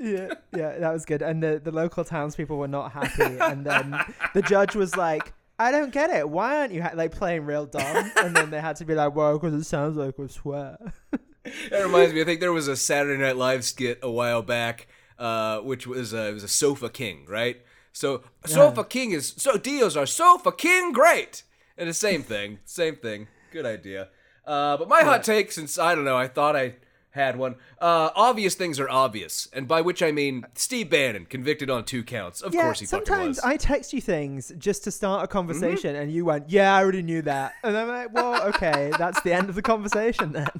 yeah, 0.00 0.34
yeah, 0.52 0.76
that 0.78 0.92
was 0.92 1.04
good. 1.04 1.22
And 1.22 1.40
the, 1.40 1.60
the 1.62 1.70
local 1.70 2.04
townspeople 2.04 2.56
were 2.56 2.66
not 2.66 2.90
happy. 2.90 3.38
And 3.38 3.64
then 3.64 3.96
the 4.34 4.42
judge 4.42 4.74
was 4.74 4.96
like, 4.96 5.32
I 5.60 5.70
don't 5.70 5.92
get 5.92 6.10
it. 6.10 6.28
Why 6.28 6.58
aren't 6.58 6.72
you 6.72 6.82
ha- 6.82 6.90
like 6.96 7.12
playing 7.12 7.44
real 7.46 7.66
dumb? 7.66 8.10
And 8.16 8.34
then 8.34 8.50
they 8.50 8.60
had 8.60 8.74
to 8.76 8.84
be 8.84 8.96
like, 8.96 9.14
well, 9.14 9.38
because 9.38 9.54
it 9.54 9.62
sounds 9.62 9.96
like 9.96 10.18
a 10.18 10.28
swear. 10.28 10.76
That 11.70 11.82
reminds 11.82 12.14
me. 12.14 12.20
I 12.20 12.24
think 12.24 12.40
there 12.40 12.52
was 12.52 12.68
a 12.68 12.76
Saturday 12.76 13.20
Night 13.20 13.36
Live 13.36 13.64
skit 13.64 13.98
a 14.02 14.10
while 14.10 14.42
back, 14.42 14.86
uh, 15.18 15.60
which 15.60 15.86
was 15.86 16.14
uh, 16.14 16.28
it 16.30 16.34
was 16.34 16.44
a 16.44 16.48
Sofa 16.48 16.88
King, 16.88 17.26
right? 17.28 17.60
So 17.92 18.22
Sofa 18.46 18.84
King 18.84 19.12
is 19.12 19.34
so 19.36 19.56
deals 19.56 19.96
are 19.96 20.06
Sofa 20.06 20.52
King 20.52 20.92
great, 20.92 21.42
and 21.76 21.88
the 21.88 21.94
same 21.94 22.22
thing, 22.22 22.58
same 22.64 22.96
thing. 22.96 23.28
Good 23.52 23.66
idea. 23.66 24.08
Uh, 24.46 24.76
but 24.76 24.88
my 24.88 25.02
hot 25.02 25.22
take, 25.22 25.52
since 25.52 25.78
I 25.78 25.94
don't 25.94 26.04
know, 26.04 26.16
I 26.16 26.28
thought 26.28 26.56
I 26.56 26.74
had 27.10 27.36
one. 27.36 27.54
Uh, 27.80 28.10
obvious 28.16 28.54
things 28.56 28.80
are 28.80 28.90
obvious, 28.90 29.48
and 29.52 29.68
by 29.68 29.80
which 29.80 30.02
I 30.02 30.10
mean 30.10 30.44
Steve 30.54 30.90
Bannon 30.90 31.26
convicted 31.26 31.70
on 31.70 31.84
two 31.84 32.02
counts. 32.02 32.42
Of 32.42 32.52
yeah, 32.52 32.62
course 32.62 32.80
he 32.80 32.86
fucking 32.86 33.06
sometimes 33.06 33.28
was. 33.28 33.38
Mm-hmm. 33.38 33.48
I 33.48 33.56
text 33.56 33.92
you 33.92 34.00
things 34.00 34.52
just 34.58 34.82
to 34.84 34.90
start 34.90 35.24
a 35.24 35.28
conversation, 35.28 35.94
and 35.94 36.10
you 36.10 36.24
went, 36.24 36.50
"Yeah, 36.50 36.74
I 36.74 36.82
already 36.82 37.02
knew 37.02 37.22
that," 37.22 37.52
and 37.62 37.76
I'm 37.76 37.88
like, 37.88 38.12
"Well, 38.12 38.42
okay, 38.48 38.90
that's 38.98 39.20
the 39.22 39.32
end 39.32 39.48
of 39.48 39.54
the 39.54 39.62
conversation 39.62 40.32
then." 40.32 40.50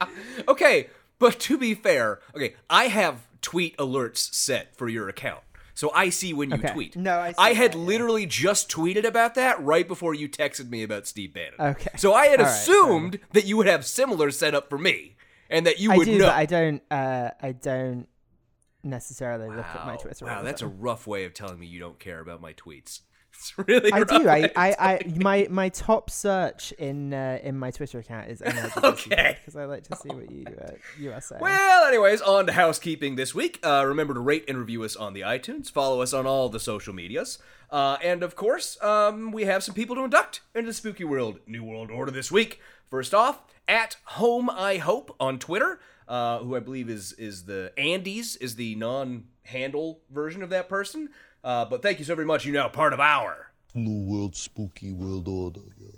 Okay, 0.48 0.88
but 1.18 1.38
to 1.40 1.58
be 1.58 1.74
fair, 1.74 2.20
okay, 2.34 2.54
I 2.68 2.84
have 2.88 3.26
tweet 3.42 3.76
alerts 3.76 4.32
set 4.34 4.74
for 4.76 4.88
your 4.88 5.08
account. 5.08 5.40
so 5.74 5.90
I 5.94 6.10
see 6.10 6.32
when 6.34 6.50
you 6.50 6.56
Okay. 6.56 6.72
tweet. 6.72 6.96
No, 6.96 7.18
I 7.20 7.30
see 7.32 7.36
I 7.38 7.52
had 7.54 7.72
that, 7.72 7.78
yeah. 7.78 7.84
literally 7.84 8.26
just 8.26 8.70
tweeted 8.70 9.04
about 9.04 9.34
that 9.36 9.60
right 9.62 9.86
before 9.88 10.12
you 10.14 10.28
texted 10.28 10.68
me 10.70 10.82
about 10.82 11.06
Steve 11.06 11.32
Bannon. 11.34 11.54
Okay. 11.58 11.90
So 11.96 12.12
I 12.14 12.26
had 12.26 12.40
All 12.40 12.46
right, 12.46 12.52
fair 12.52 12.62
assumed 12.74 13.18
that 13.32 13.46
you 13.46 13.56
would 13.56 13.66
have 13.66 13.84
similar 13.86 14.30
setup 14.30 14.68
for 14.68 14.78
me, 14.78 15.16
and 15.48 15.66
that 15.66 15.78
you 15.80 15.90
I 15.92 15.96
would 15.96 16.04
do, 16.04 16.18
know. 16.18 16.26
but 16.26 16.34
I 16.34 16.46
don't. 16.46 16.82
Uh, 16.90 17.30
I 17.40 17.52
don't 17.52 18.06
necessarily 18.82 19.48
look 19.48 19.64
at 19.66 19.84
my 19.86 19.92
Wow. 19.92 19.98
Twitter. 19.98 20.24
Wow, 20.24 20.42
that's 20.42 20.62
a 20.62 20.66
rough 20.66 21.06
way 21.06 21.24
of 21.24 21.34
telling 21.34 21.58
me 21.58 21.66
you 21.66 21.80
don't 21.80 21.98
care 21.98 22.20
about 22.20 22.40
my 22.40 22.52
tweets. 22.54 23.00
It's 23.40 23.54
really. 23.56 23.90
I 23.90 24.04
do. 24.04 24.28
I, 24.28 24.50
I, 24.54 24.76
I, 24.78 25.00
my 25.16 25.46
my 25.48 25.70
top 25.70 26.10
search 26.10 26.72
in 26.72 27.14
uh, 27.14 27.38
in 27.42 27.58
my 27.58 27.70
Twitter 27.70 27.98
account 27.98 28.28
is 28.28 28.42
Okay. 28.84 29.38
because 29.40 29.56
I 29.56 29.64
like 29.64 29.84
to 29.84 29.96
see 29.96 30.10
what 30.10 30.30
you 30.30 30.44
uh, 30.62 30.72
you 30.98 31.10
are 31.10 31.22
saying. 31.22 31.40
Well, 31.40 31.84
anyways, 31.86 32.20
on 32.20 32.46
to 32.48 32.52
housekeeping 32.52 33.16
this 33.16 33.34
week. 33.34 33.58
Uh, 33.64 33.84
remember 33.86 34.12
to 34.12 34.20
rate 34.20 34.44
and 34.46 34.58
review 34.58 34.82
us 34.82 34.94
on 34.94 35.14
the 35.14 35.22
iTunes. 35.22 35.70
Follow 35.70 36.02
us 36.02 36.12
on 36.12 36.26
all 36.26 36.50
the 36.50 36.60
social 36.60 36.92
medias. 36.92 37.38
Uh, 37.70 37.96
and 38.02 38.22
of 38.22 38.36
course, 38.36 38.76
um, 38.82 39.32
we 39.32 39.44
have 39.44 39.62
some 39.64 39.74
people 39.74 39.96
to 39.96 40.04
induct 40.04 40.42
into 40.54 40.66
the 40.66 40.74
Spooky 40.74 41.04
World 41.04 41.38
New 41.46 41.64
World 41.64 41.90
Order 41.90 42.10
this 42.12 42.30
week. 42.30 42.60
First 42.90 43.14
off, 43.14 43.40
at 43.66 43.96
Home 44.04 44.50
I 44.50 44.76
Hope 44.76 45.16
on 45.18 45.38
Twitter, 45.38 45.80
uh, 46.06 46.40
who 46.40 46.56
I 46.56 46.60
believe 46.60 46.90
is 46.90 47.12
is 47.14 47.44
the 47.44 47.72
Andes 47.78 48.36
is 48.36 48.56
the 48.56 48.74
non-handle 48.74 50.00
version 50.10 50.42
of 50.42 50.50
that 50.50 50.68
person. 50.68 51.08
Uh, 51.42 51.64
but 51.64 51.82
thank 51.82 51.98
you 51.98 52.04
so 52.04 52.14
very 52.14 52.26
much. 52.26 52.44
You're 52.44 52.54
now 52.54 52.68
part 52.68 52.92
of 52.92 53.00
our 53.00 53.52
New 53.74 54.02
World 54.04 54.36
Spooky 54.36 54.92
World 54.92 55.26
Order. 55.28 55.60
Yeah. 55.78 55.88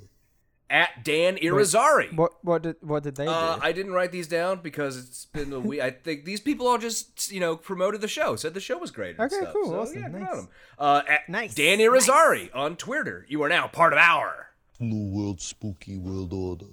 at 0.70 1.04
Dan 1.04 1.36
Irizarry. 1.36 2.14
what 2.16 2.32
what 2.42 2.62
did 2.62 2.76
what 2.80 3.02
did 3.02 3.16
they 3.16 3.26
Uh, 3.26 3.56
do? 3.56 3.60
I 3.62 3.72
didn't 3.72 3.92
write 3.92 4.10
these 4.12 4.26
down 4.26 4.60
because 4.62 4.96
it's 4.96 5.26
been 5.26 5.52
a 5.52 5.60
week. 5.60 5.80
I 5.80 5.90
think 5.90 6.24
these 6.24 6.40
people 6.40 6.66
all 6.66 6.78
just, 6.78 7.30
you 7.30 7.40
know, 7.40 7.56
promoted 7.56 8.00
the 8.00 8.08
show, 8.08 8.36
said 8.36 8.54
the 8.54 8.60
show 8.60 8.78
was 8.78 8.90
great. 8.90 9.16
And 9.18 9.26
Okay, 9.30 9.36
stuff. 9.42 9.52
cool, 9.52 9.66
So, 9.68 9.80
awesome, 9.80 9.98
yeah, 10.00 10.08
nice. 10.08 10.46
Uh, 10.78 11.02
at 11.08 11.28
Nice, 11.28 11.54
Dan 11.54 11.78
Irizarry 11.78 12.48
on 12.54 12.76
Twitter. 12.76 13.26
You 13.28 13.42
are 13.42 13.48
now 13.50 13.66
part 13.68 13.92
of 13.92 13.98
our. 13.98 14.48
New 14.80 15.08
World 15.14 15.40
Spooky 15.42 15.98
World 15.98 16.32
Order. 16.32 16.66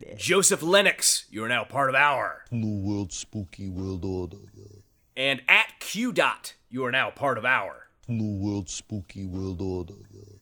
Yeah. 0.00 0.14
Joseph 0.16 0.62
Lennox. 0.62 1.26
You 1.30 1.44
are 1.44 1.48
now 1.48 1.64
part 1.64 1.88
of 1.88 1.94
our. 1.94 2.44
New 2.50 2.78
World 2.80 3.12
Spooky 3.12 3.68
World 3.68 4.04
Order. 4.04 4.38
Yeah. 4.54 4.80
And 5.16 5.40
at 5.48 5.78
Q 5.78 6.12
Dot. 6.12 6.54
You 6.74 6.84
are 6.86 6.90
now 6.90 7.08
part 7.10 7.38
of 7.38 7.44
our. 7.44 7.86
New 8.08 8.34
World 8.34 8.68
Spooky 8.68 9.24
World 9.24 9.62
Order. 9.62 9.94
Yeah. 10.12 10.38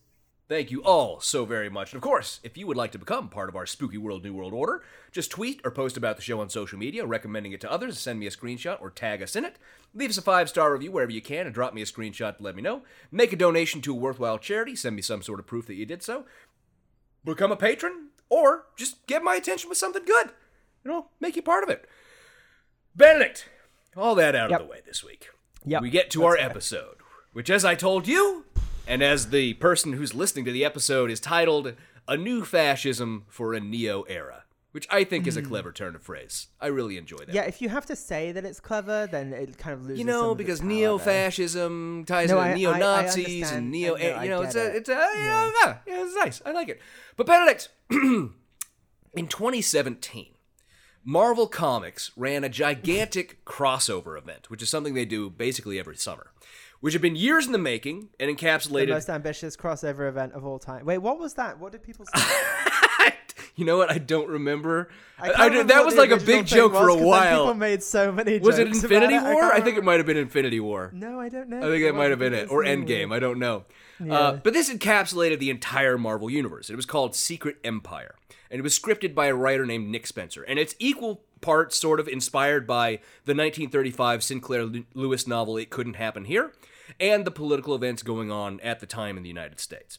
Thank 0.48 0.70
you 0.70 0.82
all 0.82 1.20
so 1.20 1.44
very 1.44 1.68
much. 1.68 1.92
And 1.92 1.98
of 1.98 2.02
course, 2.02 2.40
if 2.42 2.56
you 2.56 2.66
would 2.66 2.76
like 2.78 2.90
to 2.92 2.98
become 2.98 3.28
part 3.28 3.50
of 3.50 3.54
our 3.54 3.66
Spooky 3.66 3.98
World 3.98 4.24
New 4.24 4.32
World 4.32 4.54
Order, 4.54 4.82
just 5.10 5.30
tweet 5.30 5.60
or 5.62 5.70
post 5.70 5.98
about 5.98 6.16
the 6.16 6.22
show 6.22 6.40
on 6.40 6.48
social 6.48 6.78
media, 6.78 7.04
recommending 7.04 7.52
it 7.52 7.60
to 7.60 7.70
others, 7.70 7.98
send 7.98 8.18
me 8.18 8.26
a 8.26 8.30
screenshot 8.30 8.80
or 8.80 8.88
tag 8.88 9.20
us 9.22 9.36
in 9.36 9.44
it. 9.44 9.56
Leave 9.92 10.08
us 10.08 10.16
a 10.16 10.22
five 10.22 10.48
star 10.48 10.72
review 10.72 10.90
wherever 10.90 11.12
you 11.12 11.20
can 11.20 11.44
and 11.44 11.54
drop 11.54 11.74
me 11.74 11.82
a 11.82 11.84
screenshot 11.84 12.38
to 12.38 12.42
let 12.42 12.56
me 12.56 12.62
know. 12.62 12.80
Make 13.10 13.34
a 13.34 13.36
donation 13.36 13.82
to 13.82 13.92
a 13.92 13.98
worthwhile 13.98 14.38
charity, 14.38 14.74
send 14.74 14.96
me 14.96 15.02
some 15.02 15.20
sort 15.20 15.38
of 15.38 15.46
proof 15.46 15.66
that 15.66 15.74
you 15.74 15.84
did 15.84 16.02
so. 16.02 16.24
Become 17.26 17.52
a 17.52 17.56
patron, 17.56 18.08
or 18.30 18.64
just 18.74 19.06
get 19.06 19.22
my 19.22 19.34
attention 19.34 19.68
with 19.68 19.76
something 19.76 20.06
good. 20.06 20.30
You 20.82 20.92
know, 20.92 21.08
make 21.20 21.36
you 21.36 21.42
part 21.42 21.62
of 21.62 21.68
it. 21.68 21.86
Benedict, 22.96 23.50
all 23.98 24.14
that 24.14 24.34
out 24.34 24.48
Yep. 24.48 24.60
of 24.62 24.66
the 24.66 24.70
way 24.70 24.80
this 24.86 25.04
week. 25.04 25.28
Yep, 25.64 25.82
We 25.82 25.90
get 25.90 26.10
to 26.10 26.24
our 26.24 26.36
episode, 26.36 26.96
which, 27.32 27.50
as 27.50 27.64
I 27.64 27.74
told 27.74 28.08
you, 28.08 28.44
and 28.86 29.02
as 29.02 29.30
the 29.30 29.54
person 29.54 29.92
who's 29.94 30.14
listening 30.14 30.44
to 30.46 30.52
the 30.52 30.64
episode 30.64 31.10
is 31.10 31.20
titled 31.20 31.74
A 32.08 32.16
New 32.16 32.44
Fascism 32.44 33.24
for 33.28 33.54
a 33.54 33.60
Neo 33.60 34.02
Era, 34.02 34.44
which 34.72 34.88
I 34.90 35.04
think 35.04 35.26
is 35.28 35.36
a 35.36 35.42
clever 35.42 35.70
turn 35.70 35.94
of 35.94 36.02
phrase. 36.02 36.48
I 36.60 36.66
really 36.66 36.96
enjoy 36.98 37.18
that. 37.18 37.28
Hmm. 37.28 37.36
yeah, 37.36 37.42
if 37.42 37.62
you 37.62 37.68
have 37.68 37.86
to 37.86 37.96
say 37.96 38.32
that 38.32 38.44
it's 38.44 38.58
clever, 38.58 39.06
then 39.06 39.32
it 39.32 39.56
kind 39.56 39.74
of 39.74 39.82
loses. 39.82 39.98
You 40.00 40.04
know, 40.04 40.34
because 40.34 40.62
neo 40.62 40.98
fascism 40.98 42.04
ties 42.06 42.30
No, 42.30 42.40
into 42.40 42.54
neo 42.56 42.74
Nazis 42.74 43.52
and 43.52 43.70
neo. 43.70 43.96
Know, 43.96 44.22
you 44.22 44.30
know, 44.30 44.42
it's 44.42 44.56
a, 44.56 44.66
it. 44.66 44.76
it's 44.76 44.88
a, 44.88 44.92
yeah, 44.92 45.50
yeah, 45.56 45.76
it's 45.86 46.16
nice. 46.16 46.42
I 46.44 46.50
like 46.50 46.68
it. 46.68 46.80
But 47.16 47.26
Benedict, 47.26 47.68
in 47.90 48.32
2017, 49.28 50.31
Marvel 51.04 51.46
Comics 51.48 52.12
ran 52.16 52.44
a 52.44 52.48
gigantic 52.48 53.44
crossover 53.44 54.16
event, 54.16 54.50
which 54.50 54.62
is 54.62 54.70
something 54.70 54.94
they 54.94 55.04
do 55.04 55.30
basically 55.30 55.78
every 55.78 55.96
summer, 55.96 56.30
which 56.80 56.92
had 56.92 57.02
been 57.02 57.16
years 57.16 57.46
in 57.46 57.52
the 57.52 57.58
making 57.58 58.08
and 58.20 58.30
encapsulated 58.36 58.86
The 58.86 58.94
most 58.94 59.10
ambitious 59.10 59.56
crossover 59.56 60.08
event 60.08 60.32
of 60.32 60.44
all 60.44 60.58
time. 60.58 60.84
Wait, 60.84 60.98
what 60.98 61.18
was 61.18 61.34
that? 61.34 61.58
What 61.58 61.72
did 61.72 61.82
people 61.82 62.06
say? 62.14 62.22
you 63.56 63.64
know 63.64 63.76
what? 63.76 63.90
I 63.90 63.98
don't 63.98 64.28
remember. 64.28 64.90
I 65.18 65.30
I, 65.30 65.32
I- 65.32 65.46
remember 65.46 65.72
that 65.72 65.84
was 65.84 65.96
like 65.96 66.10
a 66.10 66.18
big 66.18 66.46
joke 66.46 66.72
was, 66.72 66.80
for 66.80 66.88
a 66.88 66.96
while. 66.96 67.42
People 67.46 67.54
made 67.54 67.82
so 67.82 68.12
many. 68.12 68.38
Was 68.38 68.60
it 68.60 68.68
Infinity 68.68 69.14
it, 69.14 69.22
War? 69.22 69.44
I, 69.44 69.54
can't 69.54 69.64
think 69.64 69.78
it 69.78 69.84
might 69.84 69.98
have 69.98 70.06
been 70.06 70.16
Infinity 70.16 70.60
War. 70.60 70.90
No, 70.94 71.18
I 71.18 71.28
don't 71.28 71.48
know. 71.48 71.58
I 71.58 71.70
think 71.70 71.82
it 71.82 71.94
might 71.94 72.10
have 72.10 72.20
been 72.20 72.34
it, 72.34 72.48
or 72.50 72.62
Endgame. 72.62 73.12
I 73.12 73.18
don't 73.18 73.38
know. 73.38 73.64
Uh, 74.10 74.32
but 74.32 74.52
this 74.52 74.72
encapsulated 74.72 75.38
the 75.38 75.50
entire 75.50 75.96
Marvel 75.96 76.28
universe. 76.28 76.70
It 76.70 76.76
was 76.76 76.86
called 76.86 77.14
Secret 77.14 77.58
Empire, 77.62 78.16
and 78.52 78.60
it 78.60 78.62
was 78.62 78.78
scripted 78.78 79.14
by 79.14 79.26
a 79.26 79.34
writer 79.34 79.64
named 79.64 79.88
Nick 79.88 80.06
Spencer. 80.06 80.42
And 80.42 80.58
it's 80.58 80.76
equal 80.78 81.24
parts 81.40 81.76
sort 81.76 81.98
of 81.98 82.06
inspired 82.06 82.66
by 82.66 82.96
the 83.24 83.34
1935 83.34 84.22
Sinclair 84.22 84.70
Lewis 84.94 85.26
novel 85.26 85.56
"It 85.56 85.70
Couldn't 85.70 85.94
Happen 85.94 86.26
Here," 86.26 86.52
and 87.00 87.24
the 87.24 87.30
political 87.30 87.74
events 87.74 88.02
going 88.02 88.30
on 88.30 88.60
at 88.60 88.80
the 88.80 88.86
time 88.86 89.16
in 89.16 89.22
the 89.22 89.30
United 89.30 89.58
States. 89.58 89.98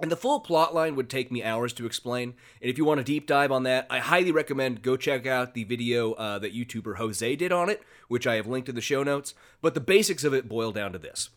And 0.00 0.10
the 0.10 0.16
full 0.16 0.40
plot 0.40 0.74
line 0.74 0.96
would 0.96 1.08
take 1.08 1.30
me 1.30 1.44
hours 1.44 1.72
to 1.74 1.86
explain. 1.86 2.34
And 2.60 2.68
if 2.68 2.78
you 2.78 2.84
want 2.84 2.98
a 2.98 3.04
deep 3.04 3.28
dive 3.28 3.52
on 3.52 3.62
that, 3.62 3.86
I 3.88 4.00
highly 4.00 4.32
recommend 4.32 4.82
go 4.82 4.96
check 4.96 5.24
out 5.24 5.54
the 5.54 5.62
video 5.62 6.14
uh, 6.14 6.40
that 6.40 6.54
YouTuber 6.54 6.96
Jose 6.96 7.36
did 7.36 7.52
on 7.52 7.68
it, 7.68 7.80
which 8.08 8.26
I 8.26 8.34
have 8.34 8.48
linked 8.48 8.68
in 8.68 8.74
the 8.74 8.80
show 8.80 9.04
notes. 9.04 9.34
But 9.62 9.74
the 9.74 9.80
basics 9.80 10.24
of 10.24 10.34
it 10.34 10.48
boil 10.48 10.72
down 10.72 10.92
to 10.94 10.98
this. 10.98 11.30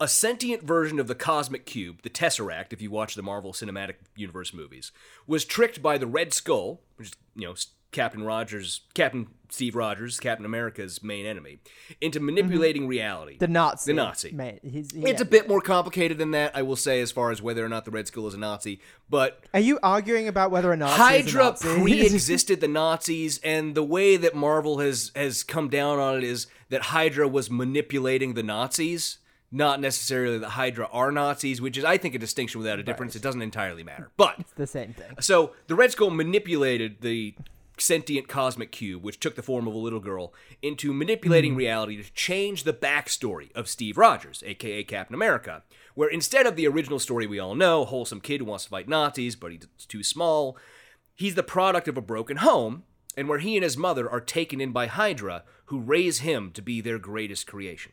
A 0.00 0.08
sentient 0.08 0.62
version 0.62 0.98
of 0.98 1.06
the 1.06 1.14
cosmic 1.14 1.66
cube, 1.66 2.02
the 2.02 2.10
Tesseract, 2.10 2.72
if 2.72 2.82
you 2.82 2.90
watch 2.90 3.14
the 3.14 3.22
Marvel 3.22 3.52
Cinematic 3.52 3.94
Universe 4.16 4.52
movies, 4.52 4.90
was 5.26 5.44
tricked 5.44 5.82
by 5.82 5.98
the 5.98 6.06
Red 6.06 6.32
Skull, 6.32 6.80
which 6.96 7.08
is, 7.08 7.14
you 7.36 7.46
know, 7.46 7.54
Captain 7.94 8.24
Rogers, 8.24 8.80
Captain 8.92 9.28
Steve 9.50 9.76
Rogers, 9.76 10.18
Captain 10.18 10.44
America's 10.44 11.02
main 11.02 11.24
enemy, 11.24 11.60
into 12.00 12.18
mm-hmm. 12.18 12.26
manipulating 12.26 12.88
reality. 12.88 13.38
The 13.38 13.46
Nazi. 13.46 13.92
The 13.92 13.96
Nazi. 13.96 14.32
Mate, 14.32 14.58
he's, 14.64 14.90
It's 14.92 15.20
a 15.20 15.24
yeah. 15.24 15.30
bit 15.30 15.48
more 15.48 15.60
complicated 15.60 16.18
than 16.18 16.32
that, 16.32 16.56
I 16.56 16.62
will 16.62 16.76
say, 16.76 17.00
as 17.00 17.12
far 17.12 17.30
as 17.30 17.40
whether 17.40 17.64
or 17.64 17.68
not 17.68 17.84
the 17.84 17.92
Red 17.92 18.08
Skull 18.08 18.26
is 18.26 18.34
a 18.34 18.38
Nazi. 18.38 18.80
But 19.08 19.44
Are 19.54 19.60
you 19.60 19.78
arguing 19.80 20.26
about 20.26 20.50
whether 20.50 20.70
or 20.70 20.76
not 20.76 20.90
Hydra 20.90 21.52
pre-existed 21.60 22.60
the 22.60 22.68
Nazis, 22.68 23.38
and 23.38 23.76
the 23.76 23.84
way 23.84 24.16
that 24.16 24.34
Marvel 24.34 24.80
has 24.80 25.12
has 25.14 25.44
come 25.44 25.68
down 25.68 26.00
on 26.00 26.18
it 26.18 26.24
is 26.24 26.48
that 26.70 26.82
Hydra 26.82 27.28
was 27.28 27.48
manipulating 27.48 28.34
the 28.34 28.42
Nazis, 28.42 29.18
not 29.54 29.80
necessarily 29.80 30.38
that 30.38 30.50
Hydra 30.50 30.88
are 30.92 31.12
Nazis, 31.12 31.60
which 31.60 31.78
is, 31.78 31.84
I 31.84 31.96
think, 31.96 32.16
a 32.16 32.18
distinction 32.18 32.60
without 32.60 32.80
a 32.80 32.82
difference. 32.82 33.14
It 33.14 33.22
doesn't 33.22 33.40
entirely 33.40 33.84
matter, 33.84 34.10
but 34.16 34.34
it's 34.40 34.52
the 34.52 34.66
same 34.66 34.92
thing. 34.94 35.14
so 35.20 35.52
the 35.68 35.76
Red 35.76 35.92
Skull 35.92 36.10
manipulated 36.10 37.00
the 37.02 37.36
sentient 37.78 38.26
cosmic 38.26 38.72
cube, 38.72 39.04
which 39.04 39.20
took 39.20 39.36
the 39.36 39.42
form 39.42 39.68
of 39.68 39.74
a 39.74 39.78
little 39.78 40.00
girl, 40.00 40.34
into 40.60 40.92
manipulating 40.92 41.52
hmm. 41.52 41.58
reality 41.58 42.02
to 42.02 42.12
change 42.14 42.64
the 42.64 42.72
backstory 42.72 43.52
of 43.54 43.68
Steve 43.68 43.96
Rogers, 43.96 44.42
aka 44.44 44.82
Captain 44.82 45.14
America. 45.14 45.62
Where 45.94 46.08
instead 46.08 46.46
of 46.46 46.56
the 46.56 46.66
original 46.66 46.98
story 46.98 47.26
we 47.26 47.38
all 47.38 47.54
know, 47.54 47.84
wholesome 47.84 48.20
kid 48.20 48.40
who 48.40 48.46
wants 48.46 48.64
to 48.64 48.70
fight 48.70 48.88
Nazis, 48.88 49.36
but 49.36 49.52
he's 49.52 49.68
too 49.86 50.02
small, 50.02 50.58
he's 51.14 51.36
the 51.36 51.44
product 51.44 51.86
of 51.86 51.96
a 51.96 52.02
broken 52.02 52.38
home, 52.38 52.82
and 53.16 53.28
where 53.28 53.38
he 53.38 53.56
and 53.56 53.62
his 53.62 53.76
mother 53.76 54.10
are 54.10 54.20
taken 54.20 54.60
in 54.60 54.72
by 54.72 54.88
Hydra, 54.88 55.44
who 55.66 55.78
raise 55.78 56.18
him 56.18 56.50
to 56.52 56.62
be 56.62 56.80
their 56.80 56.98
greatest 56.98 57.46
creation. 57.46 57.92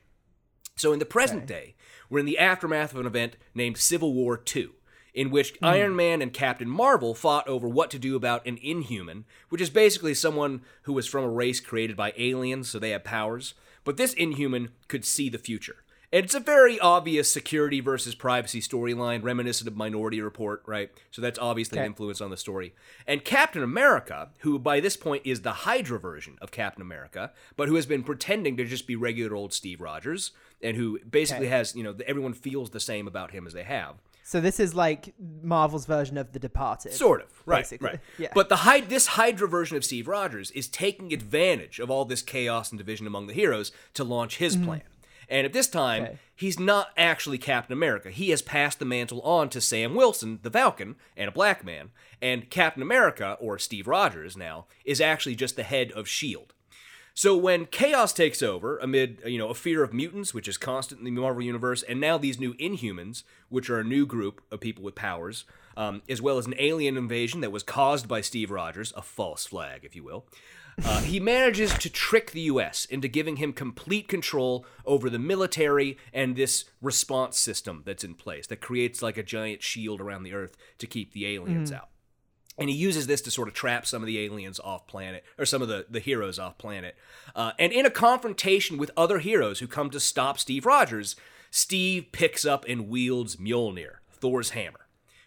So 0.82 0.94
in 0.94 0.98
the 0.98 1.06
present 1.06 1.46
day, 1.46 1.76
we're 2.10 2.18
in 2.18 2.26
the 2.26 2.40
aftermath 2.40 2.92
of 2.92 3.00
an 3.00 3.06
event 3.06 3.38
named 3.54 3.78
Civil 3.78 4.16
War 4.16 4.42
II, 4.56 4.70
in 5.14 5.30
which 5.30 5.52
hmm. 5.60 5.66
Iron 5.66 5.96
Man 5.96 6.24
and 6.24 6.34
Captain 6.34 6.68
Marvel 6.68 7.14
fought 7.14 7.48
over 7.48 7.68
what 7.68 7.92
to 7.92 8.00
do 8.00 8.16
about 8.16 8.48
an 8.48 8.58
inhuman, 8.64 9.26
which 9.50 9.62
is 9.62 9.70
basically 9.70 10.16
someone 10.16 10.62
who 10.84 10.94
was 10.94 11.06
from 11.06 11.24
a 11.24 11.30
race 11.30 11.60
created 11.60 11.96
by 11.96 12.16
aliens, 12.18 12.68
so 12.68 12.80
they 12.80 12.90
have 12.90 13.04
powers. 13.04 13.54
But 13.84 13.98
this 13.98 14.14
inhuman 14.14 14.70
could 14.88 15.06
see 15.06 15.30
the 15.30 15.38
future. 15.38 15.84
And 16.14 16.26
it's 16.26 16.36
a 16.36 16.42
very 16.42 16.78
obvious 16.80 17.32
security 17.32 17.80
versus 17.80 18.16
privacy 18.16 18.60
storyline, 18.60 19.24
reminiscent 19.24 19.70
of 19.70 19.78
Minority 19.78 20.20
Report, 20.20 20.62
right? 20.66 20.90
So 21.10 21.22
that's 21.22 21.40
obviously 21.40 21.80
an 21.80 21.86
influence 21.86 22.20
on 22.20 22.32
the 22.32 22.38
story. 22.38 22.74
And 23.08 23.24
Captain 23.24 23.64
America, 23.64 24.30
who 24.40 24.60
by 24.60 24.82
this 24.82 24.98
point 24.98 25.22
is 25.26 25.42
the 25.42 25.52
Hydra 25.52 26.00
version 26.00 26.38
of 26.42 26.52
Captain 26.52 26.82
America, 26.82 27.32
but 27.56 27.70
who 27.70 27.76
has 27.76 27.86
been 27.86 28.04
pretending 28.04 28.58
to 28.58 28.66
just 28.66 28.88
be 28.88 28.98
regular 28.98 29.36
old 29.36 29.54
Steve 29.54 29.80
Rogers, 29.80 30.32
and 30.64 30.78
who 30.78 31.00
basically 31.00 31.48
Okay. 31.48 31.56
has, 31.56 31.76
you 31.76 31.84
know, 31.84 31.96
everyone 32.06 32.34
feels 32.34 32.70
the 32.70 32.80
same 32.80 33.08
about 33.08 33.32
him 33.32 33.48
as 33.48 33.54
they 33.54 33.64
have. 33.64 33.96
So 34.24 34.40
this 34.40 34.60
is 34.60 34.74
like 34.74 35.14
Marvel's 35.44 35.86
version 35.86 36.18
of 36.18 36.32
The 36.32 36.40
Departed. 36.40 36.94
Sort 36.94 37.22
of, 37.22 37.44
right? 37.46 37.60
basically. 37.60 37.90
Right. 37.90 38.00
Yeah. 38.18 38.30
But 38.34 38.50
the 38.50 38.86
this 38.88 39.08
Hydra 39.08 39.48
version 39.48 39.76
of 39.76 39.84
Steve 39.84 40.08
Rogers 40.08 40.52
is 40.52 40.68
taking 40.68 41.12
advantage 41.12 41.80
of 41.80 41.92
all 41.92 42.06
this 42.06 42.22
chaos 42.22 42.72
and 42.72 42.78
division 42.78 43.08
among 43.08 43.28
the 43.28 43.34
heroes 43.34 43.72
to 43.96 44.04
launch 44.04 44.38
his 44.38 44.56
mm-hmm. 44.56 44.66
plan. 44.66 44.82
And 45.28 45.46
at 45.46 45.54
this 45.54 45.68
time. 45.68 46.04
Okay. 46.04 46.18
he's 46.36 46.60
not 46.60 46.90
actually 46.98 47.38
Captain 47.38 47.74
America. 47.74 48.10
He 48.10 48.32
has 48.32 48.42
passed 48.42 48.80
the 48.80 48.86
mantle 48.86 49.22
on 49.22 49.48
to 49.50 49.62
Sam 49.62 49.96
Wilson, 49.96 50.40
the 50.42 50.50
Falcon, 50.52 50.96
and 51.16 51.30
a 51.30 51.32
black 51.32 51.64
man. 51.64 51.92
And 52.22 52.50
Captain 52.50 52.82
America, 52.82 53.38
or 53.40 53.58
Steve 53.58 53.88
Rogers 53.88 54.36
now, 54.36 54.66
is 54.84 55.00
actually 55.00 55.36
just 55.36 55.56
the 55.56 55.64
head 55.64 55.92
of 55.92 56.06
S.H.I.E.L.D. 56.06 56.54
So 57.14 57.36
when 57.36 57.66
chaos 57.66 58.14
takes 58.14 58.42
over 58.42 58.78
amid 58.78 59.22
you 59.26 59.38
know 59.38 59.50
a 59.50 59.54
fear 59.54 59.84
of 59.84 59.94
mutants, 59.94 60.34
which 60.34 60.48
is 60.48 60.58
constant 60.58 61.00
in 61.00 61.06
the 61.06 61.12
Marvel 61.12 61.44
universe, 61.44 61.84
and 61.84 62.00
now 62.00 62.18
these 62.18 62.40
new 62.40 62.54
Inhumans, 62.56 63.24
which 63.50 63.70
are 63.70 63.80
a 63.80 63.84
new 63.84 64.06
group 64.06 64.42
of 64.52 64.62
people 64.62 64.84
with 64.84 64.96
powers, 64.96 65.44
um, 65.76 66.02
as 66.10 66.22
well 66.22 66.38
as 66.38 66.46
an 66.46 66.56
alien 66.58 66.98
invasion 66.98 67.42
that 67.42 67.52
was 67.52 67.64
caused 67.64 68.08
by 68.08 68.22
Steve 68.22 68.52
Rogers, 68.52 68.94
a 68.96 69.02
false 69.02 69.46
flag, 69.46 69.82
if 69.84 69.96
you 69.96 70.04
will. 70.04 70.26
Uh, 70.84 71.02
he 71.02 71.20
manages 71.20 71.74
to 71.78 71.90
trick 71.90 72.32
the 72.32 72.42
U.S. 72.42 72.86
into 72.86 73.08
giving 73.08 73.36
him 73.36 73.54
complete 73.54 74.08
control 74.08 74.66
over 74.86 75.10
the 75.10 75.20
military 75.20 75.98
and 76.14 76.36
this 76.36 76.66
response 76.82 77.38
system 77.38 77.84
that's 77.86 78.04
in 78.04 78.16
place 78.16 78.48
that 78.48 78.62
creates 78.62 79.02
like 79.02 79.18
a 79.18 79.24
giant 79.24 79.62
shield 79.62 80.00
around 80.00 80.24
the 80.24 80.34
Earth 80.34 80.56
to 80.80 80.88
keep 80.88 81.12
the 81.12 81.28
aliens 81.28 81.72
out. 81.72 81.90
And 82.62 82.70
he 82.70 82.76
uses 82.76 83.08
this 83.08 83.22
to 83.22 83.32
sort 83.32 83.48
of 83.48 83.54
trap 83.54 83.86
some 83.86 84.02
of 84.02 84.08
the 84.08 84.20
aliens 84.20 84.60
off 84.60 84.88
planet, 84.88 85.24
or 85.38 85.46
some 85.46 85.62
of 85.62 85.68
the, 85.68 85.86
the 85.90 86.00
heroes 86.00 86.40
off 86.40 86.58
planet. 86.58 86.96
Uh, 87.36 87.52
and 87.60 87.74
in 87.74 87.86
a 87.86 87.92
confrontation 87.92 88.78
with 88.78 88.92
other 88.96 89.20
heroes 89.20 89.60
who 89.60 89.68
come 89.68 89.90
to 89.90 90.00
stop 90.00 90.38
Steve 90.40 90.66
Rogers, 90.66 91.16
Steve 91.50 92.08
picks 92.12 92.46
up 92.46 92.66
and 92.68 92.88
wields 92.88 93.36
Mjolnir, 93.38 93.96
Thor's 94.12 94.52
hammer. 94.52 94.78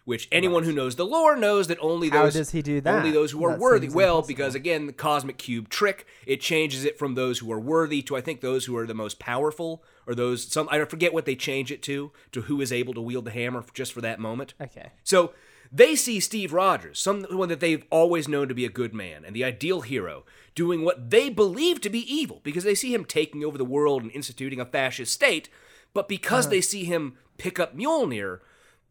Which 0.06 0.28
anyone 0.30 0.64
who 0.64 0.72
knows 0.72 0.96
the 0.96 1.06
lore 1.06 1.34
knows 1.34 1.68
that 1.68 1.78
only 1.80 2.10
How 2.10 2.24
those 2.24 2.34
does 2.34 2.50
he 2.50 2.60
do 2.60 2.78
that? 2.82 2.94
only 2.94 3.10
those 3.10 3.30
who 3.30 3.42
are 3.46 3.52
That 3.52 3.58
worthy. 3.58 3.88
Well, 3.88 4.16
impossible. 4.16 4.26
because 4.26 4.54
again, 4.54 4.86
the 4.86 4.92
cosmic 4.92 5.38
cube 5.38 5.70
trick 5.70 6.06
it 6.26 6.42
changes 6.42 6.84
it 6.84 6.98
from 6.98 7.14
those 7.14 7.38
who 7.38 7.50
are 7.50 7.58
worthy 7.58 8.02
to 8.02 8.14
I 8.14 8.20
think 8.20 8.42
those 8.42 8.66
who 8.66 8.76
are 8.76 8.86
the 8.86 8.92
most 8.92 9.18
powerful, 9.18 9.82
or 10.06 10.14
those 10.14 10.46
some 10.52 10.68
I 10.70 10.84
forget 10.84 11.14
what 11.14 11.24
they 11.24 11.34
change 11.34 11.72
it 11.72 11.80
to 11.84 12.12
to 12.32 12.42
who 12.42 12.60
is 12.60 12.70
able 12.70 12.92
to 12.92 13.00
wield 13.00 13.24
the 13.24 13.30
hammer 13.30 13.64
just 13.72 13.94
for 13.94 14.02
that 14.02 14.20
moment. 14.20 14.52
Okay. 14.60 14.90
So 15.04 15.32
they 15.74 15.96
see 15.96 16.20
Steve 16.20 16.52
Rogers, 16.52 17.00
someone 17.00 17.48
that 17.48 17.58
they've 17.58 17.84
always 17.90 18.28
known 18.28 18.46
to 18.46 18.54
be 18.54 18.64
a 18.64 18.70
good 18.70 18.94
man 18.94 19.24
and 19.24 19.34
the 19.34 19.42
ideal 19.42 19.80
hero, 19.80 20.24
doing 20.54 20.84
what 20.84 21.10
they 21.10 21.28
believe 21.28 21.80
to 21.80 21.90
be 21.90 22.14
evil 22.14 22.40
because 22.44 22.62
they 22.62 22.76
see 22.76 22.94
him 22.94 23.04
taking 23.04 23.44
over 23.44 23.58
the 23.58 23.64
world 23.64 24.02
and 24.02 24.12
instituting 24.12 24.60
a 24.60 24.66
fascist 24.66 25.12
state. 25.12 25.48
But 25.92 26.06
because 26.08 26.46
uh-huh. 26.46 26.50
they 26.52 26.60
see 26.60 26.84
him 26.84 27.14
pick 27.38 27.58
up 27.58 27.76
Mjolnir, 27.76 28.38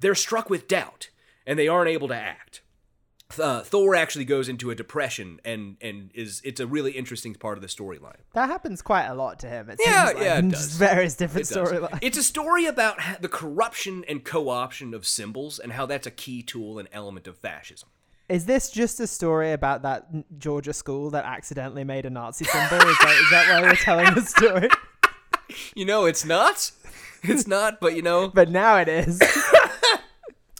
they're 0.01 0.13
struck 0.13 0.49
with 0.49 0.67
doubt 0.67 1.09
and 1.47 1.57
they 1.57 1.69
aren't 1.69 1.89
able 1.89 2.09
to 2.09 2.15
act. 2.15 2.59
Uh, 3.39 3.61
Thor 3.61 3.95
actually 3.95 4.25
goes 4.25 4.47
into 4.47 4.69
a 4.69 4.75
depression 4.75 5.39
and 5.43 5.77
and 5.81 6.11
is 6.13 6.39
it's 6.43 6.59
a 6.59 6.67
really 6.67 6.91
interesting 6.91 7.33
part 7.33 7.57
of 7.57 7.61
the 7.63 7.67
storyline. 7.67 8.17
That 8.33 8.47
happens 8.47 8.81
quite 8.83 9.05
a 9.07 9.15
lot 9.15 9.39
to 9.39 9.47
him. 9.47 9.69
It 9.71 9.79
Yeah, 9.83 10.05
seems 10.07 10.15
like, 10.19 10.23
yeah, 10.23 10.37
it 10.37 10.49
does. 10.49 10.75
various 10.77 11.15
different 11.15 11.49
It 11.49 11.53
storylines. 11.55 11.99
It's 12.03 12.17
a 12.17 12.23
story 12.23 12.65
about 12.67 12.99
the 13.21 13.27
corruption 13.29 14.03
and 14.07 14.23
co-option 14.23 14.93
of 14.93 15.07
symbols 15.07 15.57
and 15.57 15.73
how 15.73 15.87
that's 15.87 16.05
a 16.05 16.11
key 16.11 16.43
tool 16.43 16.77
and 16.77 16.87
element 16.91 17.25
of 17.27 17.37
fascism. 17.37 17.89
Is 18.29 18.45
this 18.45 18.69
just 18.69 18.99
a 18.99 19.07
story 19.07 19.51
about 19.51 19.81
that 19.81 20.07
Georgia 20.39 20.73
school 20.73 21.09
that 21.09 21.25
accidentally 21.25 21.83
made 21.83 22.05
a 22.05 22.09
Nazi 22.11 22.45
symbol? 22.45 22.77
Is 22.77 22.97
that, 22.99 23.19
is 23.21 23.29
that 23.31 23.47
why 23.49 23.61
we're 23.67 23.75
telling 23.75 24.13
the 24.13 24.21
story? 24.21 24.69
You 25.75 25.85
know, 25.85 26.05
it's 26.05 26.25
not. 26.25 26.71
It's 27.21 27.45
not, 27.47 27.79
but 27.79 27.95
you 27.95 28.01
know, 28.01 28.27
But 28.29 28.49
now 28.49 28.77
it 28.77 28.87
is. 28.87 29.19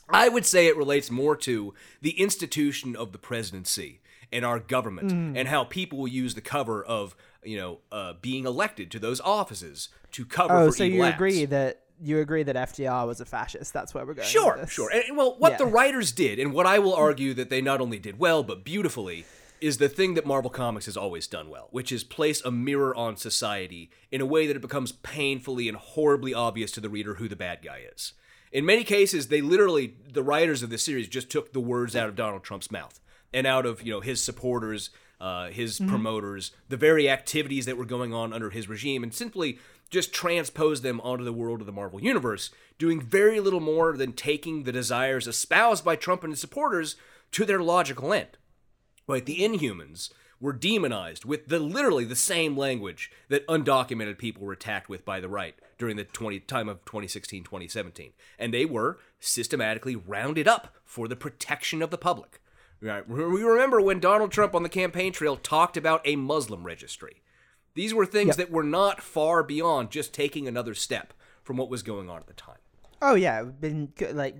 I 0.10 0.29
would 0.29 0.45
say 0.45 0.67
it 0.67 0.77
relates 0.77 1.10
more 1.10 1.36
to 1.38 1.74
the 2.01 2.19
institution 2.19 2.95
of 2.95 3.12
the 3.12 3.17
presidency 3.17 4.01
and 4.31 4.43
our 4.45 4.60
government 4.60 5.12
Mm. 5.12 5.38
and 5.38 5.48
how 5.48 5.63
people 5.63 6.00
will 6.00 6.07
use 6.07 6.36
the 6.36 6.41
cover 6.41 6.83
of, 6.83 7.15
you 7.43 7.57
know, 7.57 7.79
uh, 7.91 8.13
being 8.22 8.45
elected 8.45 8.89
to 8.91 9.00
those 9.00 9.22
offices 9.22 9.89
to 10.12 10.25
cover 10.25 10.53
Oh, 10.57 10.72
for 10.72 10.77
so 10.77 10.83
evil 10.83 10.98
you 10.98 11.03
acts. 11.03 11.15
agree 11.15 11.45
that 11.45 11.79
you 12.01 12.19
agree 12.19 12.43
that 12.43 12.55
FDR 12.55 13.05
was 13.07 13.22
a 13.22 13.25
fascist? 13.25 13.72
That's 13.74 13.93
where 13.93 14.05
we're 14.05 14.15
going. 14.15 14.27
Sure, 14.27 14.65
sure. 14.67 14.89
And 14.91 15.15
well, 15.15 15.36
what 15.38 15.53
Yeah. 15.53 15.57
the 15.60 15.65
writers 15.67 16.12
did, 16.12 16.39
and 16.39 16.51
what 16.51 16.65
I 16.65 16.79
will 16.79 16.93
argue 16.95 17.33
that 17.36 17.50
they 17.50 17.62
not 17.62 17.79
only 17.79 18.00
did 18.00 18.19
well, 18.19 18.43
but 18.43 18.63
beautifully, 18.65 19.25
is 19.62 19.77
the 19.77 19.88
thing 19.88 20.15
that 20.15 20.25
Marvel 20.25 20.50
Comics 20.50 20.88
has 20.88 20.98
always 20.98 21.27
done 21.27 21.50
well, 21.50 21.69
which 21.72 21.91
is 21.91 22.03
place 22.03 22.43
a 22.43 22.51
mirror 22.51 22.93
on 22.95 23.15
society 23.15 23.89
in 24.12 24.19
a 24.19 24.25
way 24.25 24.48
that 24.48 24.55
it 24.57 24.62
becomes 24.62 24.91
painfully 24.91 25.69
and 25.69 25.77
horribly 25.77 26.33
obvious 26.33 26.72
to 26.72 26.81
the 26.81 26.89
reader 26.89 27.13
who 27.15 27.29
the 27.29 27.36
bad 27.38 27.60
guy 27.63 27.81
is. 27.95 28.13
In 28.53 28.65
many 28.67 28.83
cases, 28.83 29.27
they 29.27 29.41
literally, 29.41 29.95
the 30.07 30.22
writers 30.22 30.62
of 30.62 30.69
the 30.69 30.78
series 30.78 31.10
just 31.10 31.32
took 31.32 31.51
the 31.51 31.60
words 31.60 31.95
out 31.95 32.08
of 32.08 32.15
Donald 32.15 32.43
Trump's 32.43 32.69
mouth 32.69 32.99
and 33.34 33.47
out 33.47 33.65
of, 33.65 33.82
you 33.82 33.91
know, 33.91 33.99
his 33.99 34.21
supporters, 34.21 34.91
uh, 35.19 35.49
his 35.49 35.80
promoters, 35.80 36.51
the 36.69 36.78
very 36.78 37.10
activities 37.10 37.65
that 37.65 37.78
were 37.78 37.86
going 37.86 38.13
on 38.13 38.32
under 38.32 38.51
his 38.51 38.69
regime, 38.69 39.01
and 39.01 39.12
simply 39.12 39.58
just 39.89 40.13
transposed 40.13 40.84
them 40.84 41.01
onto 41.01 41.23
the 41.23 41.34
world 41.34 41.62
of 41.62 41.65
the 41.65 41.71
Marvel 41.71 41.99
Universe, 41.99 42.51
doing 42.78 43.01
very 43.01 43.39
little 43.39 43.60
more 43.60 43.97
than 43.97 44.13
taking 44.13 44.63
the 44.63 44.71
desires 44.71 45.28
espoused 45.28 45.84
by 45.84 45.95
Trump 45.95 46.23
and 46.23 46.34
his 46.34 46.39
supporters 46.39 46.95
to 47.32 47.45
their 47.45 47.62
logical 47.62 48.13
end. 48.13 48.38
Right, 49.08 49.25
the 49.25 49.39
Inhumans 49.39 50.10
were 50.43 50.51
demonized 50.53 51.23
with 51.23 51.47
the 51.47 51.58
literally 51.58 52.03
the 52.03 52.17
same 52.17 52.58
language 52.58 53.10
that 53.29 53.47
undocumented 53.47 54.17
people 54.17 54.43
were 54.45 54.51
attacked 54.51 54.89
with 54.89 55.06
by 55.06 55.21
the 55.21 55.29
right 55.29 55.56
during 55.77 55.95
the 55.95 56.03
20 56.03 56.41
time 56.41 56.67
of 56.67 56.84
2016-2017, 56.84 58.12
and 58.38 58.53
they 58.53 58.65
were 58.65 58.99
systematically 59.21 59.95
rounded 59.95 60.45
up 60.45 60.75
for 60.84 61.08
the 61.08 61.15
protection 61.15 61.82
of 61.82 61.91
the 61.91 61.97
public. 61.97 62.41
Right, 62.82 63.08
we 63.08 63.41
remember 63.41 63.79
when 63.79 64.01
Donald 64.01 64.34
Trump 64.34 64.53
on 64.53 64.63
the 64.63 64.69
campaign 64.69 65.13
trail 65.13 65.38
talked 65.38 65.77
about 65.77 66.01
a 66.03 66.17
Muslim 66.17 66.65
registry. 66.65 67.21
These 67.75 67.93
were 67.93 68.06
things 68.06 68.27
Yep. 68.27 68.38
that 68.38 68.51
were 68.51 68.63
not 68.63 69.01
far 69.01 69.43
beyond 69.43 69.91
just 69.91 70.13
taking 70.13 70.45
another 70.45 70.73
step 70.73 71.13
from 71.41 71.56
what 71.56 71.69
was 71.69 71.82
going 71.84 72.10
on 72.10 72.17
at 72.17 72.27
the 72.27 72.34
time. 72.34 72.58
Oh 73.01 73.15
yeah, 73.15 73.43
been 73.43 73.93
like 74.12 74.36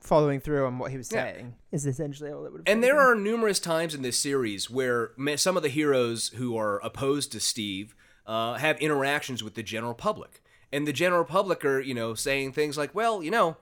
following 0.00 0.40
through 0.40 0.66
on 0.66 0.78
what 0.78 0.90
he 0.90 0.96
was 0.96 1.10
Yeah. 1.12 1.24
saying. 1.32 1.54
Is 1.72 1.86
essentially 1.86 2.30
all 2.30 2.44
it 2.46 2.52
would. 2.52 2.58
have 2.60 2.72
And 2.72 2.82
there 2.82 2.94
taken. 2.94 3.06
are 3.06 3.14
numerous 3.14 3.58
times 3.60 3.94
in 3.94 4.02
this 4.02 4.18
series 4.18 4.70
where 4.70 5.10
some 5.36 5.56
of 5.56 5.62
the 5.62 5.68
heroes 5.68 6.28
who 6.36 6.56
are 6.56 6.78
opposed 6.84 7.32
to 7.32 7.40
Steve 7.40 7.94
uh, 8.26 8.54
have 8.54 8.78
interactions 8.80 9.42
with 9.42 9.54
the 9.54 9.62
general 9.62 9.94
public. 9.94 10.42
And 10.70 10.86
the 10.86 10.92
general 10.92 11.24
public 11.24 11.64
are, 11.64 11.80
you 11.80 11.94
know, 11.94 12.14
saying 12.14 12.52
things 12.52 12.76
like, 12.76 12.94
well, 12.94 13.22
you 13.22 13.30
know, 13.30 13.56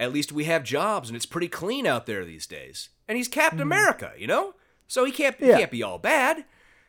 at 0.00 0.12
least 0.12 0.32
we 0.32 0.44
have 0.44 0.62
jobs 0.64 1.08
and 1.08 1.16
it's 1.16 1.26
pretty 1.26 1.48
clean 1.48 1.86
out 1.86 2.06
there 2.06 2.24
these 2.24 2.46
days. 2.46 2.88
And 3.06 3.16
he's 3.16 3.28
Captain 3.28 3.60
America, 3.60 4.12
you 4.18 4.26
know? 4.26 4.54
So 4.88 5.04
he 5.04 5.12
can't, 5.12 5.36
he 5.36 5.46
Mm-hmm. 5.46 5.58
Can't 5.58 5.70
be 5.70 5.82
all 5.82 5.98
bad. 5.98 6.44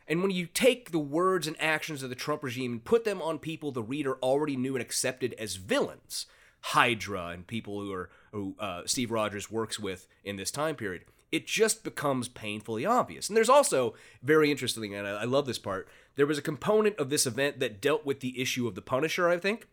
And 0.08 0.24
when 0.24 0.32
you 0.32 0.48
take 0.48 0.90
the 0.92 0.98
words 1.00 1.46
and 1.46 1.56
actions 1.60 2.02
of 2.02 2.10
the 2.10 2.16
Trump 2.16 2.44
regime 2.44 2.72
and 2.74 2.84
put 2.84 3.04
them 3.06 3.22
on 3.22 3.38
people 3.38 3.72
the 3.72 3.84
reader 3.84 4.16
already 4.24 4.58
knew 4.58 4.76
and 4.76 4.82
accepted 4.82 5.36
as 5.38 5.56
villains, 5.58 6.26
Hydra 6.62 7.28
and 7.28 7.48
people 7.48 7.80
who 7.80 7.94
are 7.94 8.10
who 8.32 8.56
uh, 8.60 8.82
Steve 8.86 9.12
Rogers 9.12 9.50
works 9.50 9.80
with 9.80 10.08
in 10.24 10.36
this 10.36 10.52
time 10.52 10.76
period, 10.76 11.04
it 11.32 11.48
just 11.48 11.84
becomes 11.84 12.28
painfully 12.28 12.86
obvious. 12.86 13.28
And 13.28 13.36
there's 13.38 13.50
also 13.50 13.96
very 14.22 14.52
interesting, 14.52 14.94
and 14.94 15.08
I, 15.08 15.22
I 15.22 15.24
love 15.24 15.46
this 15.46 15.60
part. 15.60 15.88
There 16.16 16.28
was 16.28 16.38
a 16.38 16.44
component 16.44 16.98
of 16.98 17.10
this 17.10 17.26
event 17.26 17.60
that 17.60 17.82
dealt 17.82 18.06
with 18.06 18.20
the 18.20 18.40
issue 18.40 18.68
of 18.68 18.76
the 18.76 18.82
Punisher, 18.82 19.30
I 19.30 19.38
think. 19.38 19.68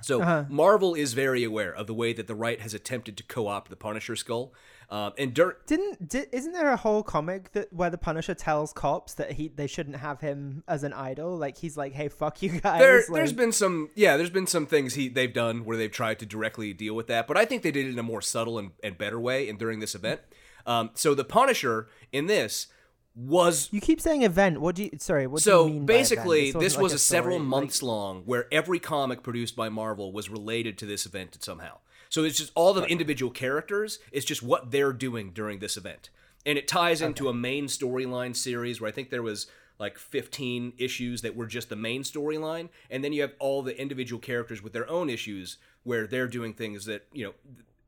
So 0.00 0.20
Uh-huh. 0.22 0.44
Marvel 0.48 0.94
is 0.94 1.12
very 1.12 1.44
aware 1.44 1.72
of 1.72 1.86
the 1.86 1.94
way 1.94 2.12
that 2.12 2.26
the 2.26 2.34
right 2.34 2.60
has 2.60 2.74
attempted 2.74 3.16
to 3.18 3.22
co-opt 3.24 3.70
the 3.70 3.76
Punisher 3.76 4.16
skull. 4.16 4.52
Um, 4.92 5.14
and 5.16 5.32
dur- 5.32 5.56
Didn't 5.66 6.06
di- 6.10 6.26
isn't 6.32 6.52
there 6.52 6.68
a 6.70 6.76
whole 6.76 7.02
comic 7.02 7.52
that 7.52 7.72
where 7.72 7.88
the 7.88 7.96
Punisher 7.96 8.34
tells 8.34 8.74
cops 8.74 9.14
that 9.14 9.32
he 9.32 9.48
they 9.48 9.66
shouldn't 9.66 9.96
have 9.96 10.20
him 10.20 10.64
as 10.68 10.84
an 10.84 10.92
idol? 10.92 11.34
Like 11.38 11.56
he's 11.56 11.78
like, 11.78 11.94
"Hey, 11.94 12.08
fuck 12.08 12.42
you 12.42 12.50
guys." 12.60 12.78
There, 12.78 12.98
like- 12.98 13.06
there's 13.08 13.32
been 13.32 13.52
some, 13.52 13.88
yeah, 13.94 14.18
there's 14.18 14.28
been 14.28 14.46
some 14.46 14.66
things 14.66 14.92
he 14.92 15.08
they've 15.08 15.32
done 15.32 15.64
where 15.64 15.78
they've 15.78 15.90
tried 15.90 16.18
to 16.18 16.26
directly 16.26 16.74
deal 16.74 16.94
with 16.94 17.06
that, 17.06 17.26
but 17.26 17.38
I 17.38 17.46
think 17.46 17.62
they 17.62 17.70
did 17.70 17.86
it 17.86 17.92
in 17.92 17.98
a 17.98 18.02
more 18.02 18.20
subtle 18.20 18.58
and, 18.58 18.72
and 18.84 18.98
better 18.98 19.18
way. 19.18 19.48
And 19.48 19.58
during 19.58 19.80
this 19.80 19.94
event, 19.94 20.20
um, 20.66 20.90
so 20.92 21.14
the 21.14 21.24
Punisher 21.24 21.88
in 22.12 22.26
this 22.26 22.66
was 23.14 23.70
You 23.72 23.80
keep 23.80 23.98
saying 23.98 24.22
event. 24.24 24.60
What 24.60 24.74
do 24.74 24.84
you? 24.84 24.90
Sorry, 24.98 25.26
what 25.26 25.38
do 25.38 25.42
so 25.44 25.66
you 25.66 25.72
mean? 25.74 25.86
by 25.86 25.94
event? 25.94 25.98
basically 26.00 26.44
wasn't 26.48 26.62
this 26.64 26.74
like 26.74 26.82
was 26.82 26.92
a, 26.92 26.98
several 26.98 27.36
story, 27.36 27.44
like- 27.44 27.48
months 27.48 27.82
long 27.82 28.22
where 28.26 28.46
every 28.52 28.78
comic 28.78 29.22
produced 29.22 29.56
by 29.56 29.70
Marvel 29.70 30.12
was 30.12 30.28
related 30.28 30.76
to 30.78 30.86
this 30.86 31.06
event 31.06 31.36
somehow. 31.40 31.78
So 32.12 32.24
it's 32.24 32.36
just 32.36 32.52
all 32.54 32.74
the 32.74 32.84
individual 32.84 33.32
characters. 33.32 33.98
It's 34.12 34.26
just 34.26 34.42
what 34.42 34.70
they're 34.70 34.92
doing 34.92 35.30
during 35.30 35.60
this 35.60 35.78
event, 35.78 36.10
and 36.44 36.58
it 36.58 36.68
ties 36.68 37.00
into 37.00 37.30
a 37.30 37.32
main 37.32 37.68
storyline 37.68 38.36
series 38.36 38.82
where 38.82 38.88
I 38.88 38.92
think 38.92 39.08
there 39.08 39.22
was 39.22 39.46
like 39.78 39.96
15 39.96 40.74
issues 40.76 41.22
that 41.22 41.34
were 41.34 41.46
just 41.46 41.70
the 41.70 41.74
main 41.74 42.02
storyline, 42.02 42.68
and 42.90 43.02
then 43.02 43.14
you 43.14 43.22
have 43.22 43.32
all 43.38 43.62
the 43.62 43.80
individual 43.80 44.20
characters 44.20 44.62
with 44.62 44.74
their 44.74 44.86
own 44.90 45.08
issues 45.08 45.56
where 45.84 46.06
they're 46.06 46.28
doing 46.28 46.52
things 46.52 46.84
that 46.84 47.06
you 47.14 47.24
know 47.24 47.32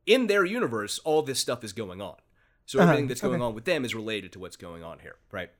in 0.07 0.25
their 0.25 0.43
universe 0.43 0.97
all 1.05 1.21
this 1.21 1.39
stuff 1.39 1.63
is 1.63 1.71
going 1.71 2.01
on. 2.01 2.15
So 2.65 2.79
Uh-huh, 2.79 2.87
everything 2.87 3.07
that's 3.07 3.21
going 3.21 3.35
okay. 3.35 3.43
on 3.43 3.53
with 3.53 3.65
them 3.65 3.85
is 3.85 3.93
related 3.93 4.31
to 4.31 4.39
what's 4.39 4.57
going 4.57 4.83
on 4.83 4.97
here, 5.01 5.17
right? 5.31 5.51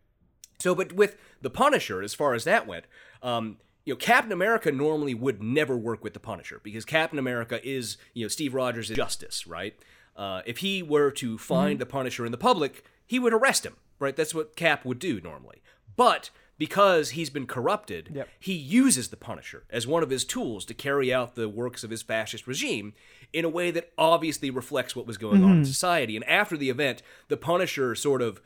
So, 0.59 0.73
but 0.73 0.91
with 0.91 1.17
the 1.39 1.51
Punisher, 1.51 2.01
as 2.01 2.15
far 2.15 2.33
as 2.33 2.45
that 2.45 2.65
went, 2.65 2.85
um, 3.21 3.57
you 3.85 3.93
know, 3.93 3.97
Captain 3.97 4.31
America 4.31 4.71
normally 4.71 5.13
would 5.13 5.41
never 5.41 5.77
work 5.77 6.03
with 6.03 6.13
the 6.13 6.19
Punisher 6.19 6.59
because 6.63 6.83
Captain 6.85 7.19
America 7.19 7.65
is, 7.67 7.97
you 8.13 8.25
know, 8.25 8.27
Steve 8.29 8.53
Rogers 8.53 8.89
is 8.89 8.97
justice, 8.97 9.45
right? 9.47 9.75
Uh, 10.15 10.41
if 10.45 10.57
he 10.59 10.81
were 10.81 11.11
to 11.11 11.37
find 11.37 11.79
the 11.79 11.85
Punisher 11.85 12.25
in 12.25 12.31
the 12.31 12.37
public, 12.37 12.83
he 13.05 13.19
would 13.19 13.33
arrest 13.33 13.65
him, 13.65 13.75
right? 13.99 14.15
That's 14.15 14.33
what 14.33 14.55
Cap 14.55 14.85
would 14.85 14.97
do 14.99 15.21
normally. 15.21 15.61
But 15.95 16.29
because 16.57 17.11
he's 17.11 17.29
been 17.29 17.45
corrupted, 17.45 18.11
Yep. 18.13 18.29
he 18.39 18.53
uses 18.53 19.09
the 19.09 19.17
Punisher 19.17 19.65
as 19.69 19.85
one 19.85 20.03
of 20.03 20.09
his 20.09 20.23
tools 20.23 20.63
to 20.65 20.73
carry 20.73 21.13
out 21.13 21.35
the 21.35 21.49
works 21.49 21.83
of 21.83 21.89
his 21.89 22.01
fascist 22.01 22.47
regime 22.47 22.93
in 23.33 23.43
a 23.43 23.49
way 23.49 23.71
that 23.71 23.91
obviously 23.97 24.49
reflects 24.49 24.95
what 24.95 25.05
was 25.05 25.17
going 25.17 25.43
on 25.43 25.57
in 25.57 25.65
society. 25.65 26.15
And 26.15 26.23
after 26.25 26.55
the 26.55 26.69
event, 26.69 27.01
the 27.27 27.35
Punisher 27.37 27.93
sort 27.93 28.21
of 28.21 28.41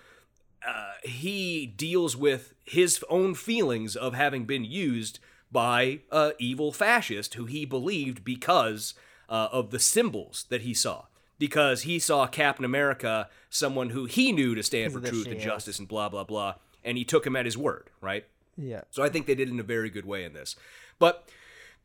uh, 0.68 0.94
he 1.04 1.66
deals 1.66 2.16
with 2.16 2.54
his 2.64 3.04
own 3.10 3.36
feelings 3.36 3.96
of 3.96 4.14
having 4.14 4.46
been 4.46 4.64
used 4.64 5.20
by 5.52 6.00
a 6.12 6.34
evil 6.38 6.72
fascist 6.72 7.34
who 7.36 7.46
he 7.46 7.66
believed 7.66 8.24
because 8.24 8.94
uh, 9.30 9.48
of 9.52 9.72
the 9.72 9.80
symbols 9.80 10.46
that 10.50 10.62
he 10.62 10.74
saw. 10.74 11.06
Because 11.38 11.84
he 11.84 12.00
saw 12.00 12.28
Captain 12.28 12.66
America, 12.66 13.30
someone 13.50 13.92
who 13.92 14.06
he 14.06 14.34
knew 14.34 14.56
to 14.56 14.64
stand 14.64 14.92
for 14.92 15.00
truth 15.00 15.28
and 15.28 15.40
justice 15.40 15.80
and 15.80 15.88
blah 15.88 16.10
blah 16.10 16.26
blah, 16.26 16.56
and 16.84 16.98
he 16.98 17.06
took 17.06 17.26
him 17.26 17.36
at 17.36 17.46
his 17.46 17.58
word, 17.58 17.90
right? 18.02 18.26
Yeah. 18.58 18.82
So 18.92 19.04
I 19.04 19.10
think 19.10 19.26
they 19.26 19.36
did 19.36 19.48
it 19.48 19.54
in 19.54 19.60
a 19.60 19.64
very 19.64 19.90
good 19.90 20.06
way 20.06 20.26
in 20.26 20.34
this. 20.34 20.58
But 21.00 21.30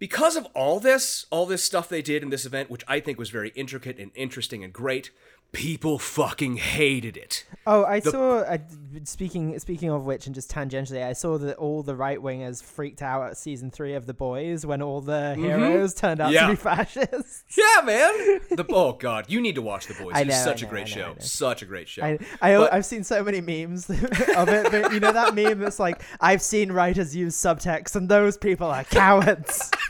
because 0.00 0.34
of 0.34 0.46
all 0.54 0.80
this, 0.80 1.26
all 1.30 1.46
this 1.46 1.62
stuff 1.62 1.88
they 1.88 2.02
did 2.02 2.22
in 2.22 2.30
this 2.30 2.44
event, 2.44 2.68
which 2.68 2.84
I 2.88 2.98
think 2.98 3.16
was 3.16 3.30
very 3.30 3.50
intricate 3.50 3.98
and 3.98 4.10
interesting 4.16 4.64
and 4.64 4.72
great, 4.72 5.10
people 5.54 5.98
fucking 5.98 6.56
hated 6.58 7.16
it. 7.16 7.46
Oh, 7.66 7.84
I 7.86 8.00
saw. 8.00 8.40
Uh, 8.40 8.58
speaking 9.04 9.58
speaking 9.58 9.88
of 9.90 10.04
which, 10.04 10.26
and 10.26 10.34
just 10.34 10.50
tangentially, 10.50 11.02
I 11.02 11.14
saw 11.14 11.38
that 11.38 11.56
all 11.56 11.82
the 11.82 11.96
right 11.96 12.18
wingers 12.18 12.62
freaked 12.62 13.00
out 13.00 13.22
at 13.22 13.38
season 13.38 13.70
three 13.70 13.94
of 13.94 14.04
The 14.04 14.12
Boys 14.12 14.66
when 14.66 14.82
all 14.82 15.00
the 15.00 15.34
heroes 15.34 15.94
turned 15.94 16.20
out 16.20 16.26
Mm-hmm. 16.26 16.34
Yeah. 16.34 16.46
to 16.46 16.52
be 16.52 16.56
fascists. 16.56 17.44
Yeah, 17.56 17.84
man. 17.86 18.40
The 18.50 18.66
oh 18.70 18.92
god, 18.92 19.24
you 19.28 19.40
need 19.40 19.54
to 19.54 19.62
watch 19.62 19.86
The 19.86 19.94
Boys. 19.94 20.12
I 20.14 20.20
It's 20.20 20.28
know, 20.30 20.44
such 20.44 20.60
a 20.60 20.64
know, 20.66 20.70
great 20.70 20.86
I 20.96 21.00
know, 21.00 21.14
show. 21.14 21.16
Such 21.20 21.62
a 21.62 21.66
great 21.66 21.88
show. 21.88 22.02
I, 22.04 22.18
I 22.42 22.56
But- 22.56 22.72
I've 22.74 22.84
seen 22.84 23.02
so 23.04 23.24
many 23.24 23.40
memes 23.40 23.88
of 24.36 24.48
it, 24.48 24.70
but 24.70 24.92
you 24.92 25.00
know 25.00 25.12
that 25.12 25.34
meme 25.34 25.60
that's 25.60 25.78
like, 25.78 26.02
I've 26.20 26.42
seen 26.42 26.70
writers 26.70 27.16
use 27.16 27.34
subtext, 27.34 27.96
and 27.96 28.08
those 28.08 28.36
people 28.36 28.66
are 28.66 28.84
cowards. 28.84 29.70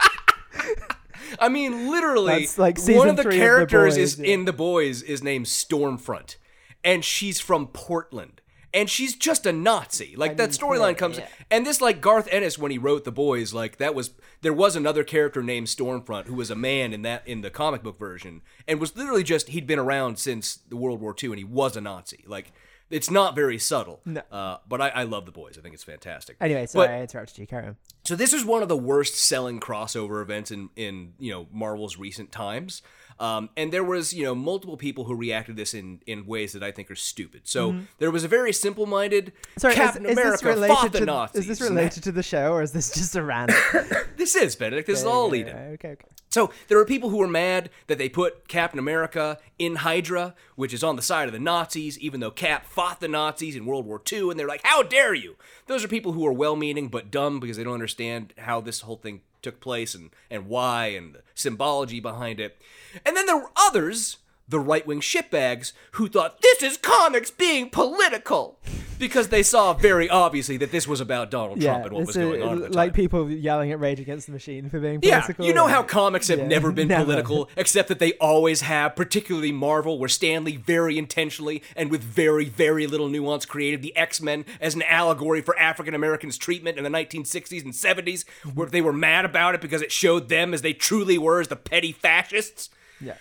I 1.39 1.49
mean, 1.49 1.91
literally, 1.91 2.41
That's 2.41 2.59
like 2.59 2.79
one 2.87 3.09
of 3.09 3.17
the 3.17 3.23
three 3.23 3.37
of 3.37 3.41
The 3.41 3.45
characters 3.47 3.95
Boys, 3.95 4.15
is 4.15 4.19
yeah. 4.19 4.35
in 4.35 4.45
The 4.45 4.53
Boys 4.53 5.03
is 5.03 5.23
named 5.23 5.47
Stormfront, 5.47 6.37
and 6.83 7.05
she's 7.05 7.41
from 7.41 7.69
Portland. 7.69 8.41
And 8.73 8.91
she's 8.91 9.15
just 9.15 9.47
a 9.47 9.53
Nazi. 9.53 10.17
Like 10.17 10.37
that 10.39 10.51
storyline 10.51 10.99
comes, 10.99 11.19
yeah. 11.19 11.29
and 11.49 11.65
this 11.65 11.81
like 11.81 12.01
Garth 12.01 12.27
Ennis 12.33 12.59
when 12.59 12.73
he 12.73 12.79
wrote 12.79 13.05
The 13.05 13.13
Boys, 13.13 13.55
like 13.55 13.77
that 13.77 13.95
was 13.95 14.11
there 14.43 14.53
was 14.53 14.75
another 14.75 15.05
character 15.05 15.45
named 15.45 15.69
Stormfront 15.69 16.27
who 16.27 16.35
was 16.35 16.51
a 16.51 16.57
man 16.57 16.93
in 16.93 17.03
that 17.03 17.23
in 17.25 17.43
the 17.43 17.51
comic 17.51 17.85
book 17.85 17.97
version, 17.97 18.43
and 18.67 18.81
was 18.81 18.97
literally 18.97 19.23
just 19.23 19.51
he'd 19.51 19.69
been 19.69 19.79
around 19.79 20.19
since 20.19 20.57
the 20.57 20.77
World 20.77 21.01
War 21.01 21.15
II, 21.23 21.29
and 21.31 21.39
he 21.39 21.45
was 21.45 21.77
a 21.77 21.81
Nazi. 21.81 22.25
Like 22.27 22.51
it's 22.91 23.11
not 23.11 23.35
very 23.35 23.59
subtle. 23.59 24.01
No. 24.05 24.23
Uh, 24.31 24.59
but 24.69 24.81
I, 24.81 24.89
I 24.91 25.03
love 25.05 25.27
The 25.27 25.33
Boys. 25.33 25.57
I 25.59 25.63
think 25.63 25.75
it's 25.75 25.85
fantastic. 25.85 26.37
anyway, 26.41 26.67
sorry, 26.67 26.89
But- 26.89 26.95
I 26.95 27.01
interrupted 27.01 27.39
you. 27.39 27.47
Carry 27.47 27.67
on. 27.69 27.77
so 28.05 28.15
this 28.17 28.33
is 28.33 28.45
one 28.45 28.63
of 28.63 28.69
the 28.69 28.77
worst 28.77 29.15
selling 29.17 29.61
crossover 29.61 30.23
events 30.23 30.51
in 30.51 30.71
in 30.77 31.15
you 31.19 31.33
know 31.33 31.47
Marvel's 31.53 31.99
recent 31.99 32.31
times. 32.33 32.83
Um, 33.21 33.51
and 33.57 33.73
there 33.73 33.85
was 33.85 34.13
you 34.13 34.25
know 34.25 34.35
multiple 34.35 34.77
people 34.77 35.05
who 35.05 35.15
reacted 35.15 35.57
to 35.57 35.63
this 35.63 35.73
in 35.73 36.01
in 36.07 36.27
ways 36.27 36.53
that 36.53 36.63
I 36.65 36.73
think 36.73 36.91
are 36.91 36.97
stupid. 36.97 37.43
So 37.45 37.77
there 37.99 38.11
was 38.11 38.25
a 38.25 38.29
very 38.29 38.53
simple 38.53 38.87
minded 38.87 39.27
Mm-hmm. 39.27 39.61
Sorry, 39.61 39.75
Captain 39.75 40.05
is, 40.05 40.11
is 40.11 40.17
this 40.17 40.25
America 40.25 40.47
related 40.49 40.75
fought 40.75 40.93
the 40.93 40.99
to 41.01 41.05
Nazis. 41.07 41.41
is 41.43 41.47
this 41.47 41.61
related 41.61 42.03
to 42.05 42.13
the 42.13 42.23
show, 42.25 42.53
or 42.53 42.63
is 42.63 42.73
this 42.73 42.93
just 42.93 43.15
a 43.17 43.23
rant? 43.23 43.51
that- 43.73 44.07
This 44.17 44.35
is 44.35 44.57
Benedict. 44.57 44.87
This 44.89 45.01
is 45.01 45.07
all 45.07 45.25
Okay, 45.27 45.33
leading. 45.33 45.55
Okay, 45.55 45.89
okay. 45.91 46.05
So 46.35 46.51
there 46.67 46.81
are 46.81 46.85
people 46.85 47.11
who 47.11 47.19
were 47.19 47.29
mad 47.29 47.71
that 47.87 47.97
they 47.97 48.09
put 48.09 48.49
Captain 48.49 48.81
America 48.81 49.39
in 49.57 49.77
Hydra, 49.77 50.35
which 50.57 50.75
is 50.75 50.83
on 50.83 50.97
the 50.97 51.01
side 51.01 51.29
of 51.29 51.33
the 51.33 51.39
Nazis, 51.39 51.97
even 52.01 52.19
though 52.19 52.33
Cap 52.33 52.67
fought 52.67 52.99
the 52.99 53.07
Nazis 53.07 53.55
in 53.55 53.67
World 53.67 53.87
War 53.87 54.03
II, 54.13 54.31
and 54.31 54.41
they're 54.41 54.49
like, 54.49 54.63
"How 54.65 54.83
dare 54.83 55.15
you?" 55.15 55.37
Those 55.69 55.85
are 55.85 55.89
people 55.89 56.11
who 56.11 56.27
are 56.27 56.33
well-meaning 56.33 56.89
but 56.89 57.13
dumb 57.13 57.39
because 57.39 57.57
they 57.57 57.63
don't 57.63 57.75
understand 57.75 58.35
how 58.37 58.61
this 58.61 58.81
whole 58.81 58.97
thing 58.97 59.21
took 59.43 59.61
place 59.61 59.95
and 59.95 60.11
and 60.29 60.49
why 60.49 60.87
and 60.87 61.15
the 61.15 61.23
symbology 61.37 62.01
behind 62.01 62.41
it. 62.41 62.61
And 63.07 63.17
then 63.17 63.27
there 63.27 63.37
were 63.37 63.53
others, 63.55 64.17
the 64.49 64.61
right-wing 64.61 65.01
shitbags, 65.01 65.73
who 65.93 66.09
thought 66.09 66.41
this 66.43 66.63
is 66.63 66.77
comics 66.77 67.31
being 67.31 67.71
political 67.71 68.59
because 68.99 69.29
they 69.29 69.43
saw 69.43 69.73
very 69.73 70.09
obviously 70.09 70.57
that 70.57 70.71
this 70.71 70.87
was 70.87 71.01
about 71.01 71.29
Donald 71.31 71.61
Yeah, 71.61 71.71
Trump 71.73 71.87
and 71.87 71.95
what 71.95 72.07
was 72.07 72.17
going 72.17 72.41
a- 72.43 72.47
on 72.47 72.63
at 72.63 72.71
the 72.71 72.77
like 72.77 72.91
time. 72.91 72.95
people 72.95 73.29
yelling 73.31 73.73
at 73.73 73.81
Rage 73.81 73.99
Against 74.01 74.27
the 74.27 74.33
Machine 74.33 74.71
for 74.71 74.79
being 74.79 75.01
political. 75.01 75.45
Yeah, 75.45 75.49
you 75.49 75.55
know 75.55 75.67
how 75.67 75.83
comics 75.83 76.29
have 76.29 76.39
Yeah, 76.39 76.47
never 76.47 76.71
been 76.71 76.89
never. 76.89 77.05
political, 77.05 77.51
except 77.57 77.89
that 77.89 77.99
they 77.99 78.13
always 78.15 78.61
have, 78.61 78.95
particularly 78.95 79.51
Marvel, 79.51 79.99
where 79.99 80.09
Stan 80.09 80.45
Lee 80.45 80.57
very 80.57 80.97
intentionally 80.97 81.63
and 81.75 81.91
with 81.91 82.03
very, 82.03 82.45
very 82.45 82.87
little 82.87 83.09
nuance 83.09 83.45
created 83.47 83.83
the 83.83 83.97
X 83.97 84.21
Men 84.21 84.45
as 84.61 84.75
an 84.77 84.83
allegory 84.83 85.41
for 85.41 85.59
African 85.59 85.95
Americans' 85.95 86.39
treatment 86.39 86.79
in 86.79 86.85
the 86.85 86.91
1960s 86.91 87.65
and 87.65 87.73
70s, 87.73 88.25
where 88.55 88.69
they 88.69 88.81
were 88.83 88.93
mad 88.93 89.25
about 89.25 89.55
it 89.57 89.61
because 89.61 89.83
it 89.83 89.91
showed 89.91 90.29
them 90.29 90.55
as 90.55 90.63
they 90.63 90.73
truly 90.73 91.19
were 91.19 91.41
as 91.41 91.49
the 91.49 91.57
petty 91.57 91.91
fascists. 91.93 92.71
Yeah. 93.01 93.15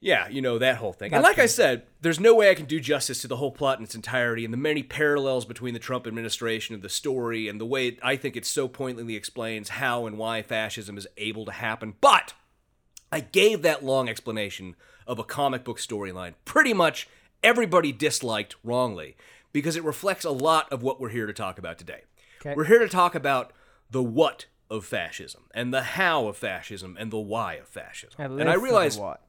Yeah, 0.00 0.28
you 0.28 0.40
know 0.40 0.58
that 0.58 0.76
whole 0.76 0.92
thing. 0.92 1.12
and 1.12 1.24
like 1.24 1.38
I 1.38 1.46
said, 1.46 1.82
there's 2.00 2.20
no 2.20 2.34
way 2.34 2.50
I 2.50 2.54
can 2.54 2.66
do 2.66 2.78
justice 2.78 3.20
to 3.22 3.28
the 3.28 3.36
whole 3.36 3.50
plot 3.50 3.78
in 3.78 3.84
its 3.84 3.96
entirety 3.96 4.44
and 4.44 4.52
the 4.52 4.58
many 4.58 4.82
parallels 4.82 5.44
between 5.44 5.74
the 5.74 5.80
Trump 5.80 6.06
administration 6.06 6.74
and 6.74 6.84
the 6.84 6.88
story 6.88 7.48
and 7.48 7.60
the 7.60 7.66
way 7.66 7.88
it, 7.88 7.98
I 8.02 8.14
think 8.14 8.36
it 8.36 8.46
so 8.46 8.68
pointedly 8.68 9.16
explains 9.16 9.70
how 9.70 10.06
and 10.06 10.16
why 10.16 10.42
fascism 10.42 10.96
is 10.98 11.08
able 11.16 11.44
to 11.46 11.52
happen. 11.52 11.94
But 12.00 12.34
I 13.10 13.20
gave 13.20 13.62
that 13.62 13.84
long 13.84 14.08
explanation 14.08 14.76
of 15.06 15.18
a 15.18 15.24
comic 15.24 15.64
book 15.64 15.78
storyline 15.78 16.34
pretty 16.44 16.74
much 16.74 17.08
everybody 17.42 17.90
disliked 17.90 18.54
wrongly 18.62 19.16
because 19.52 19.74
it 19.74 19.82
reflects 19.82 20.24
a 20.24 20.30
lot 20.30 20.70
of 20.72 20.82
what 20.82 21.00
we're 21.00 21.08
here 21.08 21.26
to 21.26 21.32
talk 21.32 21.58
about 21.58 21.78
today. 21.78 22.02
Okay. 22.40 22.54
We're 22.54 22.64
here 22.64 22.78
to 22.78 22.88
talk 22.88 23.14
about 23.14 23.52
the 23.90 24.02
what 24.02 24.46
of 24.70 24.84
fascism 24.84 25.44
and 25.54 25.72
the 25.72 25.82
how 25.82 26.28
of 26.28 26.36
fascism 26.36 26.96
and 27.00 27.10
the 27.10 27.18
why 27.18 27.54
of 27.54 27.66
fascism. 27.66 28.14
And 28.18 28.24
I 28.24 28.28
live 28.28 28.38
for 28.38 28.52
the 28.52 28.58
realize 28.58 28.98
what. 28.98 29.22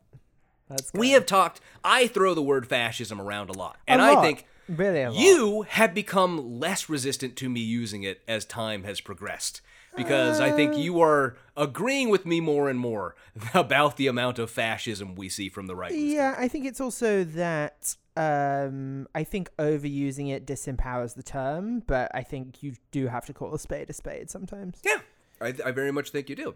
That's 0.69 0.93
we 0.93 1.11
have 1.11 1.25
talked. 1.25 1.61
I 1.83 2.07
throw 2.07 2.33
the 2.33 2.41
word 2.41 2.67
fascism 2.67 3.19
around 3.19 3.49
a 3.49 3.53
lot, 3.53 3.77
A 3.87 3.91
and 3.91 4.01
I 4.01 4.21
think 4.21 4.45
really 4.67 5.03
lot. 5.05 5.15
you 5.15 5.63
have 5.63 5.93
become 5.93 6.59
less 6.59 6.89
resistant 6.89 7.35
to 7.37 7.49
me 7.49 7.59
using 7.61 8.03
it 8.03 8.21
as 8.27 8.45
time 8.45 8.83
has 8.83 9.01
progressed. 9.01 9.61
Because 9.97 10.39
I 10.39 10.51
Uh. 10.51 10.55
think 10.55 10.77
you 10.77 11.01
are 11.01 11.35
agreeing 11.57 12.09
with 12.09 12.23
me 12.25 12.39
more 12.39 12.69
and 12.69 12.79
more 12.79 13.15
about 13.55 13.97
the 13.97 14.05
amount 14.05 14.37
of 14.37 14.51
fascism 14.51 15.15
we 15.15 15.27
see 15.29 15.49
from 15.49 15.65
the 15.65 15.75
right. 15.75 15.91
Yeah, 15.91 16.35
I 16.37 16.47
think 16.47 16.65
it's 16.67 16.79
also 16.79 17.23
that 17.23 17.95
um, 18.15 19.07
I 19.15 19.23
think 19.23 19.49
overusing 19.57 20.29
it 20.31 20.45
disempowers 20.45 21.15
the 21.15 21.23
term, 21.23 21.79
but 21.87 22.11
I 22.13 22.21
think 22.21 22.61
you 22.61 22.75
do 22.91 23.07
have 23.07 23.25
to 23.25 23.33
call 23.33 23.53
a 23.55 23.59
spade 23.59 23.89
a 23.89 23.93
spade 23.93 24.29
sometimes. 24.29 24.79
Yeah, 24.85 24.99
I, 25.41 25.55
I 25.65 25.71
very 25.71 25.91
much 25.91 26.11
think 26.11 26.29
you 26.29 26.35
do. 26.35 26.55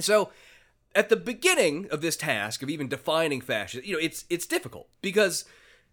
So, 0.00 0.30
at 0.94 1.08
the 1.08 1.16
beginning 1.16 1.88
of 1.90 2.00
this 2.00 2.16
task 2.16 2.62
of 2.62 2.70
even 2.70 2.88
defining 2.88 3.40
fascism, 3.40 3.84
you 3.84 3.94
know, 3.94 4.00
it's 4.00 4.24
it's 4.30 4.46
difficult 4.46 4.88
because 5.02 5.44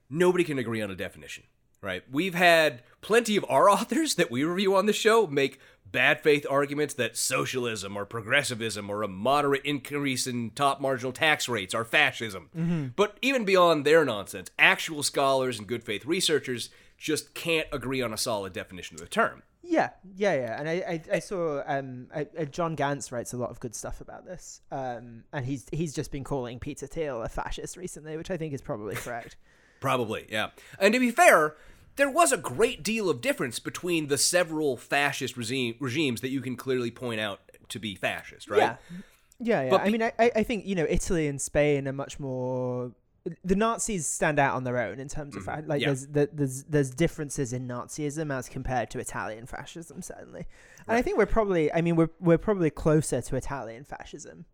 nobody 0.10 0.44
can 0.44 0.60
agree 0.60 0.82
on 0.82 0.92
a 0.92 0.96
definition, 0.96 1.44
right? 1.82 2.04
We've 2.12 2.36
had 2.36 2.84
plenty 3.02 3.36
of 3.38 3.46
our 3.50 3.70
authors 3.76 4.16
that 4.16 4.32
we 4.32 4.44
review 4.44 4.76
on 4.76 4.86
the 4.86 4.94
show 4.94 5.28
make 5.28 5.60
bad 5.86 6.22
faith 6.22 6.46
arguments 6.50 6.94
that 6.96 7.16
socialism 7.16 7.96
or 7.96 8.06
progressivism 8.06 8.90
or 8.90 9.02
a 9.02 9.08
moderate 9.08 9.64
increase 9.64 10.28
in 10.28 10.50
top 10.52 10.82
marginal 10.82 11.14
tax 11.14 11.48
rates 11.48 11.74
are 11.74 11.86
fascism. 11.86 12.50
Mm-hmm. 12.56 12.88
But 12.96 13.18
even 13.22 13.46
beyond 13.46 13.86
their 13.86 14.04
nonsense, 14.04 14.50
actual 14.60 15.04
scholars 15.04 15.58
and 15.58 15.68
good 15.68 15.84
faith 15.84 16.06
researchers 16.06 16.70
just 16.98 17.34
can't 17.34 17.68
agree 17.72 18.02
on 18.02 18.14
a 18.14 18.18
solid 18.18 18.52
definition 18.52 18.96
of 18.96 19.02
the 19.02 19.08
term. 19.08 19.44
Yeah, 19.68 19.90
yeah, 20.16 20.36
yeah. 20.36 20.60
And 20.60 20.70
I, 20.70 20.74
I, 20.74 21.02
I 21.14 21.20
saw 21.20 21.64
um, 21.66 22.08
I, 22.14 22.28
uh, 22.38 22.46
John 22.46 22.76
Ganz 22.76 23.12
writes 23.12 23.34
a 23.34 23.38
lot 23.38 23.50
of 23.50 23.60
good 23.60 23.76
stuff 23.76 24.00
about 24.00 24.26
this, 24.26 24.62
um, 24.72 25.24
and 25.34 25.46
he's 25.46 25.66
he's 25.72 25.94
just 25.94 26.12
been 26.12 26.24
calling 26.24 26.60
Peter 26.60 26.88
Thiel 26.88 27.22
a 27.24 27.30
fascist 27.30 27.76
recently, 27.76 28.16
which 28.18 28.30
I 28.30 28.38
think 28.38 28.54
is 28.54 28.62
probably 28.62 28.96
correct. 28.96 29.36
Probably, 29.82 30.26
yeah. 30.30 30.48
And 30.80 30.94
to 30.94 31.00
be 31.00 31.12
fair, 31.12 31.58
there 31.98 32.10
was 32.10 32.32
a 32.32 32.38
great 32.38 32.82
deal 32.82 33.10
of 33.10 33.22
difference 33.22 33.60
between 33.60 34.08
the 34.08 34.18
several 34.18 34.78
fascist 34.78 35.38
regime, 35.38 35.76
regimes 35.80 36.22
that 36.22 36.30
you 36.30 36.42
can 36.42 36.56
clearly 36.56 36.90
point 36.90 37.20
out 37.20 37.42
to 37.70 37.78
be 37.78 37.94
fascist, 37.94 38.50
right? 38.50 38.58
Yeah, 38.60 38.76
yeah, 39.40 39.64
yeah. 39.64 39.70
But 39.70 39.82
I 39.82 39.86
be- 39.86 39.92
mean, 39.92 40.04
I, 40.04 40.14
I 40.18 40.32
I 40.38 40.44
think 40.44 40.66
you 40.66 40.76
know 40.76 40.88
Italy 40.90 41.28
and 41.28 41.42
Spain 41.42 41.88
are 41.88 41.94
much 41.94 42.20
more. 42.20 42.92
The 43.44 43.56
Nazis 43.56 44.06
stand 44.06 44.38
out 44.38 44.54
on 44.56 44.64
their 44.66 44.78
own 44.78 45.00
in 45.00 45.08
terms 45.08 45.36
of 45.36 45.44
fa- 45.44 45.64
like 45.66 45.82
yeah. 45.82 45.88
there's 45.88 46.08
there- 46.08 46.30
there's 46.32 46.64
there's 46.66 46.92
differences 46.92 47.54
in 47.54 47.68
Nazism 47.68 48.32
as 48.32 48.48
compared 48.48 48.92
to 48.92 49.00
Italian 49.00 49.48
fascism 49.48 50.02
certainly, 50.02 50.46
and 50.88 50.96
I 50.98 51.02
think 51.02 51.18
we're 51.18 51.26
probably 51.26 51.72
I 51.74 51.82
mean 51.82 51.96
we're 51.96 52.12
we're 52.20 52.38
probably 52.38 52.70
closer 52.70 53.22
to 53.22 53.36
Italian 53.36 53.84
fascism. 53.84 54.46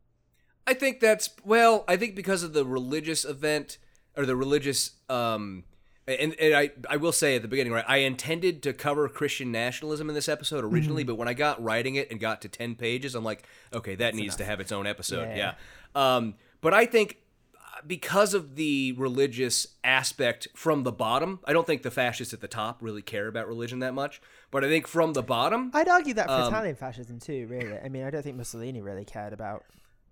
I 0.65 0.73
think 0.73 0.99
that's 1.01 1.29
well. 1.43 1.83
I 1.87 1.97
think 1.97 2.15
because 2.15 2.43
of 2.43 2.53
the 2.53 2.63
religious 2.63 3.25
event 3.25 3.77
or 4.15 4.25
the 4.25 4.35
religious, 4.35 4.91
um, 5.09 5.63
and, 6.07 6.33
and 6.39 6.53
I 6.55 6.71
I 6.89 6.95
will 6.97 7.11
say 7.11 7.35
at 7.35 7.41
the 7.41 7.47
beginning, 7.49 7.73
right? 7.73 7.83
I 7.87 7.97
intended 7.97 8.63
to 8.63 8.71
cover 8.71 9.09
Christian 9.09 9.51
nationalism 9.51 10.07
in 10.07 10.15
this 10.15 10.29
episode 10.29 10.63
originally, 10.63 11.03
but 11.03 11.15
when 11.15 11.27
I 11.27 11.33
got 11.33 11.61
writing 11.61 11.95
it 11.95 12.09
and 12.11 12.19
got 12.21 12.41
to 12.43 12.47
ten 12.47 12.75
pages, 12.75 13.15
I'm 13.15 13.23
like, 13.25 13.43
okay, 13.73 13.95
that 13.95 14.15
needs 14.15 14.35
to 14.37 14.45
have 14.45 14.59
its 14.61 14.71
own 14.71 14.87
episode. 14.87 15.29
Yeah. 15.35 15.53
Yeah. 15.95 16.15
Um, 16.15 16.35
but 16.61 16.73
I 16.73 16.85
think 16.85 17.17
because 17.87 18.33
of 18.33 18.55
the 18.55 18.93
religious 18.93 19.67
aspect 19.83 20.47
from 20.55 20.83
the 20.83 20.91
bottom, 20.91 21.39
I 21.45 21.53
don't 21.53 21.65
think 21.67 21.83
the 21.83 21.91
fascists 21.91 22.33
at 22.33 22.41
the 22.41 22.47
top 22.47 22.77
really 22.81 23.01
care 23.01 23.27
about 23.27 23.47
religion 23.47 23.79
that 23.79 23.93
much. 23.93 24.21
But 24.51 24.63
I 24.63 24.67
think 24.67 24.87
from 24.87 25.13
the 25.13 25.23
bottom, 25.23 25.71
I'd 25.73 25.87
argue 25.87 26.13
that 26.15 26.27
for 26.27 26.33
Um, 26.33 26.47
Italian 26.47 26.75
fascism 26.75 27.19
too. 27.19 27.47
Really, 27.49 27.77
I 27.77 27.89
mean, 27.89 28.03
I 28.03 28.09
don't 28.09 28.21
think 28.23 28.37
Mussolini 28.37 28.81
really 28.81 29.05
cared 29.05 29.33
about. 29.33 29.63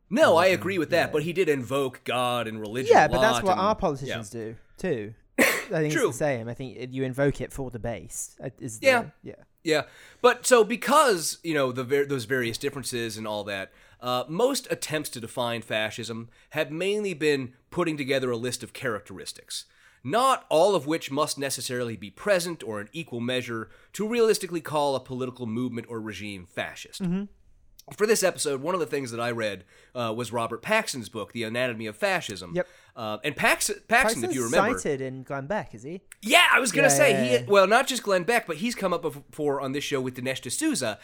no, 0.10 0.38
I 0.38 0.48
agree 0.48 0.78
with 0.80 0.90
that. 0.90 1.12
But 1.12 1.24
he 1.24 1.34
did 1.34 1.50
invoke 1.50 2.02
God 2.04 2.48
and 2.48 2.60
religion. 2.60 2.92
Yeah, 2.96 3.08
but 3.08 3.22
that's 3.22 3.44
what 3.44 3.52
and- 3.54 3.62
our 3.62 3.70
yeah. 3.72 3.74
politicians 3.76 4.30
do 4.30 4.56
too. 4.78 5.14
I 5.40 5.44
think 5.82 5.94
true. 5.94 6.10
it's 6.10 6.18
the 6.18 6.26
same. 6.26 6.48
I 6.50 6.54
think 6.54 6.78
you 6.92 7.04
invoke 7.04 7.42
it 7.42 7.54
for 7.54 7.70
the 7.70 7.80
base. 7.80 8.36
uh, 8.44 8.50
Is 8.60 8.80
the, 8.80 8.88
Yeah. 8.88 9.04
yeah. 9.24 9.34
Yeah, 9.62 9.82
but 10.22 10.46
so 10.46 10.64
because 10.64 11.38
you 11.44 11.54
know 11.54 11.74
the 11.74 11.84
those 12.08 12.24
various 12.24 12.58
differences 12.58 13.18
and 13.18 13.28
all 13.28 13.44
that, 13.44 13.72
uh, 14.02 14.24
most 14.28 14.68
attempts 14.72 15.10
to 15.10 15.20
define 15.20 15.62
fascism 15.62 16.30
have 16.52 16.72
mainly 16.72 17.14
been 17.14 17.54
putting 17.72 17.98
together 17.98 18.32
a 18.32 18.38
list 18.38 18.64
of 18.64 18.74
characteristics, 18.74 19.66
not 20.04 20.46
all 20.50 20.76
of 20.76 20.88
which 20.88 21.12
must 21.12 21.38
necessarily 21.38 21.96
be 21.98 22.10
present 22.10 22.64
or 22.64 22.80
in 22.82 22.90
equal 22.94 23.20
measure 23.20 23.70
to 23.94 24.08
realistically 24.08 24.62
call 24.62 24.96
a 24.96 25.00
political 25.00 25.46
movement 25.46 25.88
or 25.90 26.00
regime 26.00 26.46
fascist. 26.46 27.02
For 27.98 28.06
this 28.06 28.22
episode, 28.22 28.62
one 28.62 28.76
of 28.76 28.80
the 28.80 28.86
things 28.86 29.10
that 29.10 29.20
I 29.20 29.32
read 29.32 29.64
uh, 29.96 30.14
was 30.16 30.32
Robert 30.32 30.62
Paxton's 30.62 31.10
book, 31.10 31.34
The 31.34 31.44
Anatomy 31.44 31.88
of 31.88 31.98
Fascism. 31.98 32.52
Yep. 32.54 32.68
Uh, 32.96 33.18
and 33.24 33.36
Paxton, 33.36 33.78
Paxton, 33.88 34.24
if 34.24 34.36
you 34.36 34.44
remember, 34.44 34.78
cited 34.78 35.02
in 35.02 35.24
Glenn 35.24 35.48
Beck, 35.48 35.74
is 35.74 35.82
he? 35.82 36.02
yeah, 36.22 36.46
I 36.54 36.60
was 36.60 36.72
gonna 36.72 36.88
Yeah, 36.88 36.94
say 36.94 37.12
yeah, 37.32 37.38
he. 37.40 37.46
Well, 37.52 37.66
not 37.66 37.88
just 37.88 38.04
Glenn 38.04 38.24
Beck, 38.26 38.46
but 38.46 38.58
he's 38.58 38.76
come 38.76 38.94
up 38.94 39.02
before 39.02 39.60
on 39.60 39.72
this 39.72 39.84
show 39.84 40.00
with 40.02 40.16
Dinesh 40.16 40.42
D'Souza. 40.48 41.00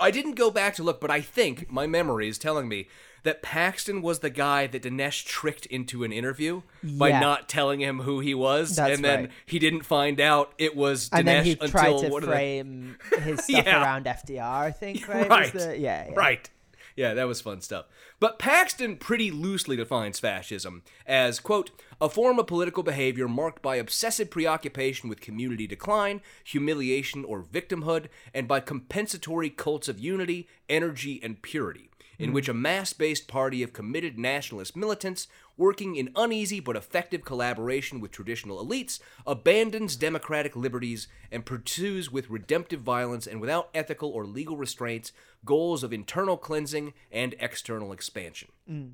I 0.00 0.10
didn't 0.10 0.34
go 0.34 0.50
back 0.50 0.74
to 0.76 0.82
look, 0.82 1.00
but 1.00 1.10
I 1.10 1.20
think 1.20 1.70
my 1.70 1.86
memory 1.86 2.28
is 2.28 2.38
telling 2.38 2.68
me 2.68 2.88
that 3.22 3.40
Paxton 3.40 4.02
was 4.02 4.18
the 4.18 4.28
guy 4.28 4.66
that 4.66 4.82
Dinesh 4.82 5.24
tricked 5.24 5.64
into 5.66 6.04
an 6.04 6.12
interview 6.12 6.60
by 6.82 7.08
Yeah. 7.08 7.20
not 7.20 7.48
telling 7.48 7.80
him 7.80 8.00
who 8.00 8.20
he 8.20 8.34
was, 8.34 8.76
That's 8.76 8.96
and 8.96 9.04
then 9.04 9.20
right. 9.20 9.30
he 9.46 9.58
didn't 9.58 9.82
find 9.82 10.20
out 10.20 10.52
it 10.58 10.76
was 10.76 11.08
Dinesh 11.08 11.12
until. 11.12 11.18
And 11.20 11.28
then 11.28 11.44
he 11.44 11.52
until 11.52 11.68
tried 11.68 11.98
to 12.00 12.08
what 12.10 12.22
are 12.22 12.26
they- 12.26 12.32
frame 12.32 12.96
his 13.22 13.44
stuff 13.44 13.64
Yeah. 13.64 13.82
around 13.82 14.04
FDR, 14.06 14.42
I 14.66 14.70
think, 14.72 15.08
right? 15.08 15.28
Right. 15.28 15.52
the- 15.52 15.78
yeah, 15.78 16.08
yeah. 16.10 16.14
Right. 16.14 16.50
Yeah, 16.96 17.14
that 17.14 17.26
was 17.26 17.40
fun 17.40 17.60
stuff. 17.60 17.86
But 18.20 18.38
Paxton 18.38 18.96
pretty 18.98 19.30
loosely 19.30 19.76
defines 19.76 20.20
fascism 20.20 20.82
as, 21.06 21.40
quote, 21.40 21.70
a 22.00 22.08
form 22.08 22.38
of 22.38 22.46
political 22.46 22.84
behavior 22.84 23.26
marked 23.26 23.62
by 23.62 23.76
obsessive 23.76 24.30
preoccupation 24.30 25.08
with 25.08 25.20
community 25.20 25.66
decline, 25.66 26.20
humiliation, 26.44 27.24
or 27.24 27.42
victimhood, 27.42 28.06
and 28.32 28.46
by 28.46 28.60
compensatory 28.60 29.50
cults 29.50 29.88
of 29.88 29.98
unity, 29.98 30.48
energy, 30.68 31.20
and 31.22 31.42
purity, 31.42 31.90
in 32.18 32.32
which 32.32 32.48
a 32.48 32.54
mass 32.54 32.92
based 32.92 33.28
party 33.28 33.62
of 33.62 33.72
committed 33.72 34.18
nationalist 34.18 34.76
militants, 34.76 35.26
working 35.56 35.96
in 35.96 36.12
uneasy 36.16 36.60
but 36.60 36.76
effective 36.76 37.24
collaboration 37.24 38.00
with 38.00 38.10
traditional 38.10 38.64
elites, 38.64 39.00
abandons 39.26 39.96
democratic 39.96 40.56
liberties 40.56 41.08
and 41.30 41.46
pursues 41.46 42.10
with 42.10 42.30
redemptive 42.30 42.80
violence 42.80 43.26
and 43.26 43.40
without 43.40 43.70
ethical 43.74 44.10
or 44.10 44.26
legal 44.26 44.56
restraints 44.56 45.12
goals 45.44 45.82
of 45.82 45.92
internal 45.92 46.36
cleansing 46.36 46.92
and 47.12 47.34
external 47.38 47.92
expansion. 47.92 48.50
Mm. 48.70 48.92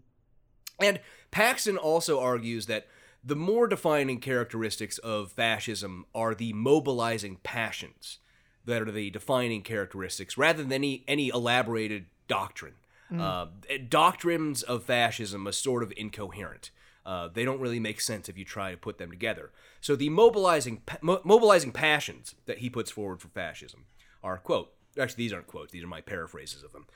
And 0.80 1.00
Paxton 1.30 1.76
also 1.76 2.20
argues 2.20 2.66
that 2.66 2.86
the 3.22 3.36
more 3.36 3.66
defining 3.66 4.18
characteristics 4.18 4.98
of 4.98 5.32
fascism 5.32 6.06
are 6.14 6.34
the 6.34 6.54
mobilizing 6.54 7.36
passions 7.42 8.18
that 8.64 8.82
are 8.82 8.90
the 8.90 9.10
defining 9.10 9.62
characteristics 9.62 10.38
rather 10.38 10.62
than 10.62 10.72
any, 10.72 11.04
any 11.06 11.28
elaborated 11.28 12.06
doctrine. 12.28 12.74
Uh, 13.18 13.46
doctrines 13.88 14.62
of 14.62 14.84
fascism 14.84 15.46
are 15.48 15.52
sort 15.52 15.82
of 15.82 15.92
incoherent. 15.96 16.70
Uh, 17.04 17.28
they 17.28 17.44
don't 17.44 17.60
really 17.60 17.80
make 17.80 18.00
sense 18.00 18.28
if 18.28 18.36
you 18.36 18.44
try 18.44 18.70
to 18.70 18.76
put 18.76 18.98
them 18.98 19.10
together. 19.10 19.50
So 19.80 19.96
the 19.96 20.10
mobilizing 20.10 20.82
mo- 21.00 21.22
mobilizing 21.24 21.72
passions 21.72 22.34
that 22.46 22.58
he 22.58 22.70
puts 22.70 22.90
forward 22.90 23.20
for 23.20 23.28
fascism 23.28 23.86
are 24.22 24.36
quote 24.36 24.72
actually 24.98 25.24
these 25.24 25.32
aren't 25.32 25.46
quotes 25.46 25.72
these 25.72 25.84
are 25.84 25.88
my 25.88 26.00
paraphrases 26.00 26.62
of 26.62 26.72
them 26.72 26.86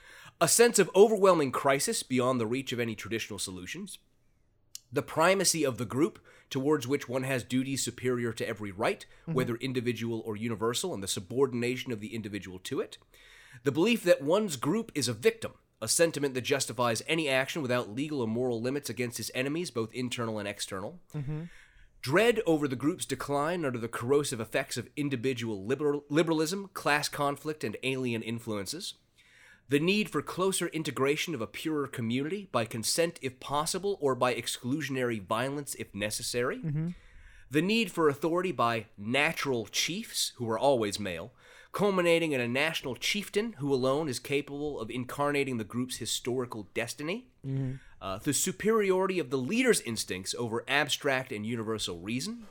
a 0.40 0.48
sense 0.48 0.78
of 0.78 0.90
overwhelming 0.94 1.50
crisis 1.50 2.02
beyond 2.02 2.38
the 2.38 2.46
reach 2.46 2.70
of 2.72 2.80
any 2.80 2.94
traditional 2.94 3.38
solutions 3.38 3.98
the 4.94 5.02
primacy 5.02 5.64
of 5.64 5.78
the 5.78 5.84
group 5.84 6.20
towards 6.50 6.86
which 6.86 7.08
one 7.08 7.24
has 7.24 7.42
duties 7.42 7.84
superior 7.84 8.32
to 8.32 8.48
every 8.48 8.70
right, 8.70 9.04
whether 9.26 9.56
individual 9.56 10.22
or 10.24 10.36
universal, 10.36 10.94
and 10.94 11.02
the 11.02 11.08
subordination 11.08 11.90
of 11.90 11.98
the 11.98 12.14
individual 12.14 12.60
to 12.60 12.80
it. 12.80 12.96
The 13.64 13.72
belief 13.72 14.04
that 14.04 14.22
one's 14.22 14.56
group 14.56 14.92
is 14.94 15.08
a 15.08 15.12
victim, 15.12 15.52
a 15.82 15.88
sentiment 15.88 16.34
that 16.34 16.42
justifies 16.42 17.02
any 17.06 17.28
action 17.28 17.62
without 17.62 17.94
legal 17.94 18.20
or 18.20 18.26
moral 18.26 18.60
limits 18.60 18.88
against 18.88 19.18
his 19.18 19.30
enemies, 19.34 19.70
both 19.70 19.92
internal 19.92 20.38
and 20.38 20.48
external. 20.48 21.00
Mm-hmm. 21.14 21.42
Dread 22.00 22.40
over 22.46 22.68
the 22.68 22.76
group's 22.76 23.06
decline 23.06 23.64
under 23.64 23.78
the 23.78 23.88
corrosive 23.88 24.40
effects 24.40 24.76
of 24.76 24.90
individual 24.96 25.64
liberal, 25.64 26.04
liberalism, 26.10 26.68
class 26.74 27.08
conflict, 27.08 27.64
and 27.64 27.76
alien 27.82 28.22
influences. 28.22 28.94
The 29.70 29.80
need 29.80 30.10
for 30.10 30.20
closer 30.20 30.66
integration 30.68 31.34
of 31.34 31.40
a 31.40 31.46
purer 31.46 31.86
community 31.86 32.48
by 32.52 32.66
consent 32.66 33.18
if 33.22 33.40
possible 33.40 33.96
or 34.00 34.14
by 34.14 34.34
exclusionary 34.34 35.22
violence 35.22 35.74
if 35.76 35.94
necessary, 35.94 36.58
mm-hmm. 36.58 36.88
the 37.50 37.62
need 37.62 37.90
for 37.90 38.10
authority 38.10 38.52
by 38.52 38.86
natural 38.98 39.66
chiefs, 39.66 40.32
who 40.36 40.48
are 40.50 40.58
always 40.58 41.00
male, 41.00 41.32
culminating 41.74 42.32
in 42.32 42.40
a 42.40 42.48
national 42.48 42.94
chieftain 42.94 43.54
who 43.58 43.74
alone 43.74 44.08
is 44.08 44.18
capable 44.20 44.80
of 44.80 44.90
incarnating 44.90 45.58
the 45.58 45.64
group's 45.64 45.96
historical 45.96 46.68
destiny, 46.72 47.26
uh, 48.00 48.18
the 48.18 48.32
superiority 48.32 49.18
of 49.18 49.28
the 49.28 49.36
leader's 49.36 49.80
instincts 49.80 50.34
over 50.38 50.64
abstract 50.68 51.32
and 51.32 51.44
universal 51.44 51.98
reason, 51.98 52.46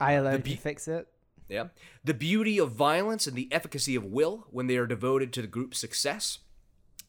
I 0.00 0.12
alone 0.12 0.40
be- 0.40 0.52
can 0.52 0.58
fix 0.60 0.88
it. 0.88 1.06
yeah. 1.48 1.68
The 2.02 2.14
beauty 2.14 2.58
of 2.58 2.72
violence 2.72 3.26
and 3.26 3.36
the 3.36 3.48
efficacy 3.52 3.94
of 3.94 4.04
will 4.04 4.46
when 4.50 4.66
they 4.66 4.78
are 4.78 4.86
devoted 4.86 5.32
to 5.34 5.42
the 5.42 5.46
group's 5.46 5.78
success. 5.78 6.38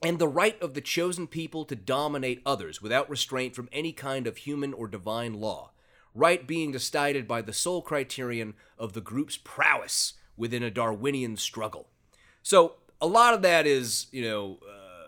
And 0.02 0.20
the 0.20 0.28
right 0.30 0.62
of 0.62 0.74
the 0.74 0.82
chosen 0.82 1.28
people 1.28 1.66
to 1.66 1.76
dominate 1.76 2.42
others 2.46 2.82
without 2.82 3.10
restraint 3.10 3.56
from 3.56 3.70
any 3.72 3.92
kind 3.92 4.28
of 4.28 4.38
human 4.38 4.74
or 4.74 4.88
divine 4.88 5.34
law. 5.34 5.72
Right 6.16 6.46
being 6.48 6.72
decided 6.72 7.28
by 7.28 7.42
the 7.42 7.54
sole 7.54 7.82
criterion 7.82 8.56
of 8.78 8.94
the 8.94 9.02
group's 9.02 9.38
prowess 9.38 10.14
within 10.40 10.64
a 10.64 10.72
Darwinian 10.72 11.38
struggle. 11.38 11.86
So 12.42 12.76
a 13.00 13.06
lot 13.08 13.34
of 13.36 13.42
that 13.44 13.68
is, 13.68 14.08
you 14.12 14.24
know, 14.24 14.58
uh, 14.68 15.08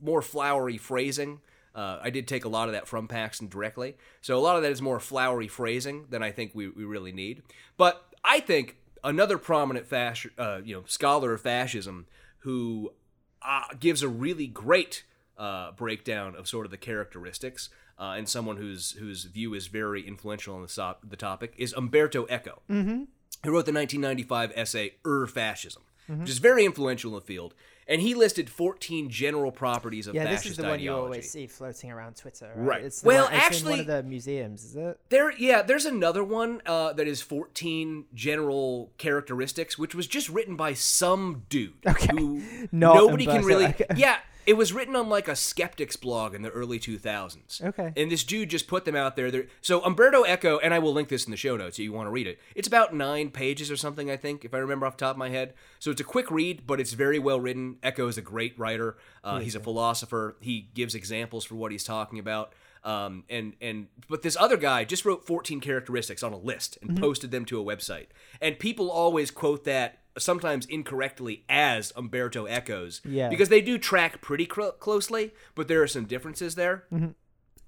more 0.00 0.22
flowery 0.22 0.78
phrasing. 0.78 1.40
Uh, 1.74 1.98
I 2.02 2.10
did 2.10 2.28
take 2.28 2.44
a 2.44 2.48
lot 2.48 2.68
of 2.68 2.72
that 2.74 2.86
from 2.86 3.08
Paxton 3.08 3.48
directly. 3.48 3.96
So 4.20 4.36
a 4.36 4.40
lot 4.40 4.56
of 4.56 4.62
that 4.62 4.70
is 4.70 4.82
more 4.82 5.00
flowery 5.00 5.48
phrasing 5.48 6.04
than 6.10 6.22
I 6.22 6.30
think 6.30 6.52
we, 6.54 6.68
we 6.68 6.84
really 6.84 7.12
need. 7.12 7.42
But 7.76 8.04
I 8.22 8.40
think 8.40 8.76
another 9.02 9.38
prominent 9.38 9.88
fasc- 9.88 10.30
uh, 10.38 10.60
you 10.62 10.74
know, 10.76 10.84
scholar 10.86 11.32
of 11.32 11.40
fascism 11.40 12.06
who 12.40 12.92
uh, 13.40 13.62
gives 13.80 14.02
a 14.02 14.08
really 14.08 14.46
great 14.46 15.04
uh, 15.38 15.72
breakdown 15.72 16.36
of 16.36 16.46
sort 16.46 16.66
of 16.66 16.70
the 16.70 16.76
characteristics 16.76 17.70
uh, 17.98 18.14
and 18.18 18.28
someone 18.28 18.56
whose 18.58 18.92
whose 18.92 19.24
view 19.24 19.54
is 19.54 19.66
very 19.68 20.06
influential 20.06 20.54
on 20.54 20.62
the, 20.62 20.68
so- 20.68 20.96
the 21.08 21.16
topic 21.16 21.54
is 21.56 21.72
Umberto 21.72 22.26
Eco 22.28 22.60
Mm-hmm. 22.70 23.04
Who 23.44 23.50
wrote 23.50 23.66
the 23.66 23.72
1995 23.72 24.52
essay 24.54 24.94
Ur 25.06 25.26
Fascism, 25.26 25.82
which 26.08 26.30
is 26.30 26.38
very 26.38 26.64
influential 26.64 27.10
in 27.12 27.14
the 27.16 27.20
field. 27.20 27.54
And 27.88 28.00
he 28.00 28.14
listed 28.14 28.48
14 28.48 29.10
general 29.10 29.50
properties 29.50 30.06
of 30.06 30.14
Yeah, 30.14 30.22
fascist 30.24 30.44
this 30.44 30.50
is 30.52 30.56
the 30.56 30.62
one 30.68 30.78
you 30.78 30.92
always 30.94 31.28
see 31.28 31.48
floating 31.48 31.90
around 31.90 32.14
Twitter, 32.16 32.52
right? 32.54 32.66
Right. 32.76 32.84
It's 32.84 33.02
Well, 33.02 33.24
one, 33.24 33.34
actually- 33.34 33.70
one 33.72 33.80
of 33.80 33.86
the 33.88 34.02
museums, 34.04 34.64
is 34.64 34.76
it? 34.76 35.00
There, 35.08 35.32
yeah, 35.36 35.62
there's 35.62 35.84
another 35.84 36.22
one 36.22 36.62
uh, 36.64 36.92
that 36.92 37.08
is 37.08 37.22
14 37.22 38.04
general 38.14 38.92
characteristics, 38.98 39.76
which 39.76 39.96
was 39.96 40.06
just 40.06 40.28
written 40.28 40.54
by 40.54 40.74
some 40.74 41.42
dude 41.48 41.74
Okay. 41.84 42.06
who 42.12 42.40
Not 42.72 42.94
nobody 42.94 43.26
can 43.26 43.44
really. 43.44 43.64
Eco. 43.66 43.84
Yeah, 43.96 44.18
it 44.46 44.54
was 44.54 44.72
written 44.72 44.96
on 44.96 45.08
like 45.08 45.28
a 45.28 45.36
skeptics 45.36 45.96
blog 45.96 46.34
in 46.34 46.42
the 46.42 46.50
early 46.50 46.78
2000s. 46.78 47.62
Okay. 47.62 47.92
and 47.96 48.10
this 48.10 48.24
dude 48.24 48.50
just 48.50 48.66
put 48.66 48.84
them 48.84 48.96
out 48.96 49.16
there. 49.16 49.30
They're, 49.30 49.46
so 49.60 49.80
Umberto 49.84 50.24
Eco, 50.24 50.58
and 50.58 50.72
I 50.74 50.78
will 50.78 50.92
link 50.92 51.08
this 51.08 51.24
in 51.24 51.30
the 51.30 51.36
show 51.36 51.56
notes 51.56 51.78
if 51.78 51.84
you 51.84 51.92
want 51.92 52.06
to 52.06 52.10
read 52.10 52.26
it. 52.26 52.38
It's 52.54 52.68
about 52.68 52.94
nine 52.94 53.30
pages 53.30 53.70
or 53.70 53.76
something, 53.76 54.10
I 54.10 54.16
think, 54.16 54.44
if 54.44 54.54
I 54.54 54.58
remember 54.58 54.86
off 54.86 54.96
the 54.96 55.04
top 55.04 55.14
of 55.14 55.18
my 55.18 55.30
head. 55.30 55.54
So 55.78 55.90
it's 55.90 56.00
a 56.00 56.04
quick 56.04 56.30
read, 56.30 56.66
but 56.66 56.80
it's 56.80 56.92
very 56.92 57.18
well 57.18 57.40
written. 57.40 57.76
Eco 57.82 58.08
is 58.08 58.18
a 58.18 58.22
great 58.22 58.58
writer. 58.58 58.96
Uh, 59.24 59.38
he's 59.38 59.54
a 59.54 59.60
philosopher. 59.60 60.36
He 60.40 60.68
gives 60.74 60.94
examples 60.94 61.44
for 61.44 61.54
what 61.54 61.72
he's 61.72 61.84
talking 61.84 62.18
about. 62.18 62.52
Um, 62.84 63.22
and 63.30 63.54
and 63.60 63.86
but 64.08 64.22
this 64.22 64.36
other 64.40 64.56
guy 64.56 64.84
just 64.84 65.04
wrote 65.04 65.24
14 65.24 65.60
characteristics 65.60 66.22
on 66.24 66.32
a 66.32 66.36
list 66.36 66.78
and 66.82 67.00
posted 67.00 67.30
them 67.30 67.44
to 67.44 67.60
a 67.60 67.64
website. 67.64 68.06
And 68.40 68.58
people 68.58 68.90
always 68.90 69.30
quote 69.30 69.62
that 69.64 69.98
sometimes 70.18 70.66
incorrectly 70.66 71.44
as 71.48 71.92
Umberto 71.96 72.46
Eco's. 72.46 73.00
Yeah. 73.04 73.28
because 73.28 73.48
they 73.48 73.60
do 73.60 73.78
track 73.78 74.20
pretty 74.20 74.48
cl- 74.52 74.72
closely, 74.72 75.32
but 75.54 75.68
there 75.68 75.82
are 75.82 75.86
some 75.88 76.04
differences 76.04 76.54
there. 76.54 76.84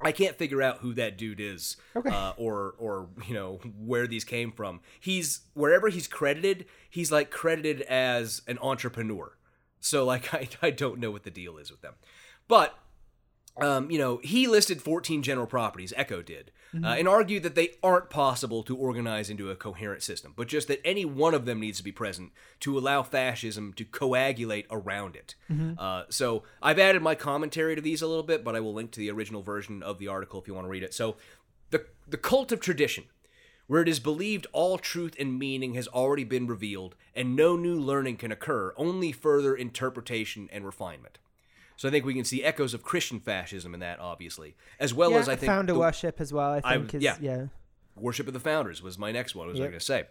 I 0.00 0.12
can't 0.12 0.36
figure 0.36 0.60
out 0.60 0.78
who 0.78 0.92
that 0.94 1.16
dude 1.16 1.40
is, 1.40 1.76
Okay. 1.96 2.10
uh, 2.10 2.32
or 2.36 2.74
or 2.78 3.08
you 3.26 3.32
know 3.32 3.60
where 3.78 4.06
these 4.06 4.24
came 4.24 4.52
from. 4.52 4.80
He's 5.00 5.42
wherever 5.54 5.88
he's 5.88 6.06
credited, 6.08 6.66
he's 6.90 7.10
like 7.12 7.30
credited 7.30 7.80
as 7.82 8.42
an 8.46 8.58
entrepreneur. 8.60 9.38
So 9.80 10.04
like 10.04 10.34
I 10.40 10.48
I 10.60 10.70
don't 10.70 10.98
know 10.98 11.10
what 11.10 11.22
the 11.22 11.30
deal 11.30 11.56
is 11.56 11.70
with 11.70 11.80
them, 11.80 11.94
but 12.48 12.76
um, 13.56 13.88
you 13.90 13.98
know, 13.98 14.20
he 14.24 14.48
listed 14.48 14.82
14 14.82 15.22
general 15.22 15.46
properties, 15.46 15.92
Eco 15.96 16.22
did, 16.22 16.50
uh, 16.82 16.88
and 16.98 17.06
argued 17.06 17.42
that 17.42 17.54
they 17.54 17.70
aren't 17.82 18.10
possible 18.10 18.62
to 18.64 18.76
organize 18.76 19.30
into 19.30 19.50
a 19.50 19.54
coherent 19.56 20.02
system, 20.02 20.32
but 20.36 20.48
just 20.48 20.66
that 20.68 20.80
any 20.84 21.04
one 21.04 21.34
of 21.34 21.44
them 21.44 21.60
needs 21.60 21.78
to 21.78 21.84
be 21.84 21.92
present 21.92 22.32
to 22.60 22.78
allow 22.78 23.02
fascism 23.02 23.72
to 23.74 23.84
coagulate 23.84 24.66
around 24.70 25.14
it. 25.14 25.34
Uh, 25.78 26.04
so 26.08 26.42
I've 26.62 26.78
added 26.78 27.02
my 27.02 27.14
commentary 27.14 27.74
to 27.76 27.80
these 27.80 28.02
a 28.02 28.06
little 28.06 28.22
bit, 28.24 28.42
but 28.42 28.56
I 28.56 28.60
will 28.60 28.74
link 28.74 28.90
to 28.92 29.00
the 29.00 29.10
original 29.10 29.42
version 29.42 29.82
of 29.82 29.98
the 29.98 30.08
article 30.08 30.40
if 30.40 30.48
you 30.48 30.54
want 30.54 30.64
to 30.64 30.70
read 30.70 30.82
it. 30.82 30.94
So 30.94 31.16
the, 31.70 31.84
the 32.08 32.16
cult 32.16 32.50
of 32.52 32.60
tradition, 32.60 33.04
where 33.66 33.82
it 33.82 33.88
is 33.88 34.00
believed 34.00 34.46
all 34.52 34.76
truth 34.78 35.14
and 35.18 35.38
meaning 35.38 35.74
has 35.74 35.88
already 35.88 36.24
been 36.24 36.46
revealed 36.46 36.94
and 37.14 37.36
no 37.36 37.56
new 37.56 37.78
learning 37.78 38.16
can 38.16 38.32
occur, 38.32 38.74
only 38.76 39.12
further 39.12 39.54
interpretation 39.54 40.48
and 40.52 40.66
refinement. 40.66 41.18
So 41.76 41.88
I 41.88 41.90
think 41.90 42.04
we 42.04 42.14
can 42.14 42.24
see 42.24 42.44
echoes 42.44 42.72
of 42.74 42.82
Christian 42.82 43.18
fascism 43.20 43.74
in 43.74 43.80
that, 43.80 43.98
obviously, 43.98 44.54
as 44.78 44.94
well 44.94 45.10
yeah, 45.12 45.18
as 45.18 45.28
I 45.28 45.36
think 45.36 45.50
founder 45.50 45.72
the 45.72 45.78
worship 45.78 46.20
as 46.20 46.32
well. 46.32 46.52
I 46.52 46.60
I- 46.64 46.76
think 46.76 46.94
is 46.94 47.02
yeah. 47.02 47.16
yeah. 47.20 47.46
worship 47.96 48.26
of 48.28 48.32
the 48.32 48.40
founders 48.40 48.82
was 48.82 48.98
my 48.98 49.10
next 49.12 49.34
one. 49.34 49.48
Was 49.48 49.56
I 49.58 49.64
going 49.64 49.72
to 49.72 49.80
say? 49.80 50.04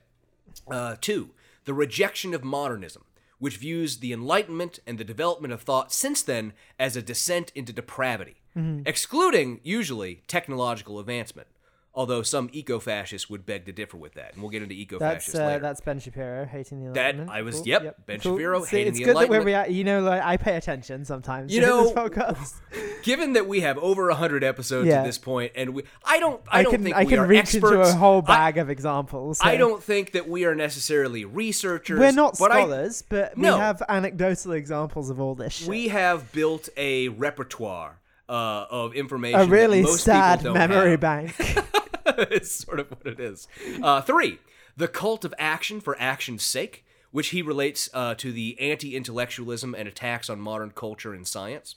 Uh, 0.69 0.95
two, 0.99 1.29
the 1.65 1.73
rejection 1.73 2.33
of 2.33 2.43
modernism, 2.43 3.05
which 3.39 3.57
views 3.57 3.97
the 3.97 4.11
Enlightenment 4.13 4.79
and 4.85 4.97
the 4.97 5.03
development 5.05 5.53
of 5.53 5.61
thought 5.61 5.91
since 5.93 6.21
then 6.21 6.53
as 6.77 6.95
a 6.95 7.01
descent 7.01 7.51
into 7.55 7.71
depravity, 7.73 8.35
Mm-hmm. 8.55 8.83
excluding 8.85 9.59
usually 9.63 10.21
technological 10.27 10.99
advancement. 10.99 11.47
Although 11.95 12.23
some 12.23 12.49
eco-fascists 12.51 13.29
would 13.29 13.45
beg 13.45 13.65
to 13.67 13.71
differ 13.71 13.97
with 13.97 14.15
that, 14.15 14.33
and 14.33 14.41
we'll 14.41 14.49
get 14.49 14.63
into 14.63 14.73
eco-fascists 14.73 15.31
That's 15.33 15.39
uh, 15.39 15.45
later. 15.45 15.59
that's 15.59 15.79
Ben 15.81 15.99
Shapiro 15.99 16.43
hating 16.45 16.79
the 16.83 16.91
That- 16.93 17.11
Enlightenment. 17.11 17.29
I 17.29 17.41
was- 17.43 17.55
Cool, 17.57 17.67
yep, 17.67 18.05
Ben 18.07 18.19
Shapiro 18.19 18.63
See, 18.63 18.77
hating 18.77 18.87
it's 18.93 18.97
the 18.97 19.03
good 19.05 19.15
that 19.17 19.29
we're 19.29 19.41
Enlightenment. 19.41 19.71
you 19.77 19.83
know 19.83 20.01
like 20.01 20.23
I 20.23 20.37
pay 20.37 20.55
attention 20.55 21.05
sometimes. 21.05 21.53
You 21.53 21.61
know. 21.61 21.93
Given 23.03 23.33
that 23.33 23.47
we 23.47 23.59
have 23.59 23.77
over 23.77 24.09
hundred 24.11 24.43
episodes 24.43 24.87
Yeah. 24.87 25.01
at 25.01 25.05
this 25.05 25.17
point, 25.19 25.51
and 25.55 25.75
we, 25.75 25.83
I 26.03 26.19
don't, 26.19 26.41
I, 26.49 26.59
I 26.59 26.63
don't 26.63 26.71
can 26.71 26.83
think 26.83 26.95
I 26.95 27.03
we 27.03 27.09
can 27.09 27.19
are 27.19 27.27
reach 27.27 27.39
experts. 27.41 27.65
into 27.65 27.81
a 27.81 27.91
whole 27.99 28.23
I- 28.25 28.35
bag 28.51 28.57
of 28.57 28.69
examples. 28.71 29.39
I 29.43 29.57
don't 29.57 29.83
think 29.83 30.13
that 30.13 30.27
we 30.27 30.45
are 30.45 30.55
necessarily 30.55 31.25
researchers. 31.25 31.99
We're 31.99 32.11
not 32.11 32.37
but 32.39 32.51
I- 32.51 32.61
scholars, 32.61 33.03
but 33.07 33.35
we 33.35 33.43
No. 33.43 33.57
have 33.57 33.83
anecdotal 33.87 34.53
examples 34.53 35.09
of 35.11 35.19
all 35.19 35.35
this 35.35 35.53
shit. 35.53 35.67
we 35.67 35.89
have 35.89 36.31
built 36.31 36.69
a 36.77 37.09
repertoire 37.09 37.99
uh, 38.29 38.65
of 38.71 38.95
information. 38.95 39.39
a 39.41 39.45
really 39.45 39.81
that 39.81 39.87
most 39.89 40.03
sad 40.05 40.43
memory 40.43 40.91
have. 40.91 40.99
bank. 40.99 41.35
it's 42.31 42.51
sort 42.51 42.79
of 42.79 42.91
what 42.91 43.05
it 43.05 43.19
is. 43.19 43.47
Uh, 43.81 44.01
three, 44.01 44.39
the 44.75 44.87
cult 44.87 45.25
of 45.25 45.33
action 45.37 45.79
for 45.79 45.99
action's 45.99 46.43
sake, 46.43 46.85
which 47.11 47.29
he 47.29 47.41
relates 47.41 47.89
uh, 47.93 48.15
to 48.15 48.31
the 48.31 48.59
anti-intellectualism 48.59 49.75
and 49.75 49.87
attacks 49.87 50.29
on 50.29 50.39
modern 50.39 50.71
culture 50.71 51.13
and 51.13 51.27
science. 51.27 51.75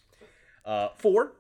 Uh, 0.65 0.89
four, 0.97 1.33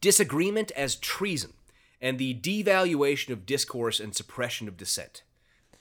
disagreement 0.00 0.70
as 0.72 0.96
treason 0.96 1.52
and 2.00 2.18
the 2.18 2.34
devaluation 2.34 3.30
of 3.30 3.44
discourse 3.44 4.00
and 4.00 4.14
suppression 4.14 4.68
of 4.68 4.76
dissent. 4.76 5.22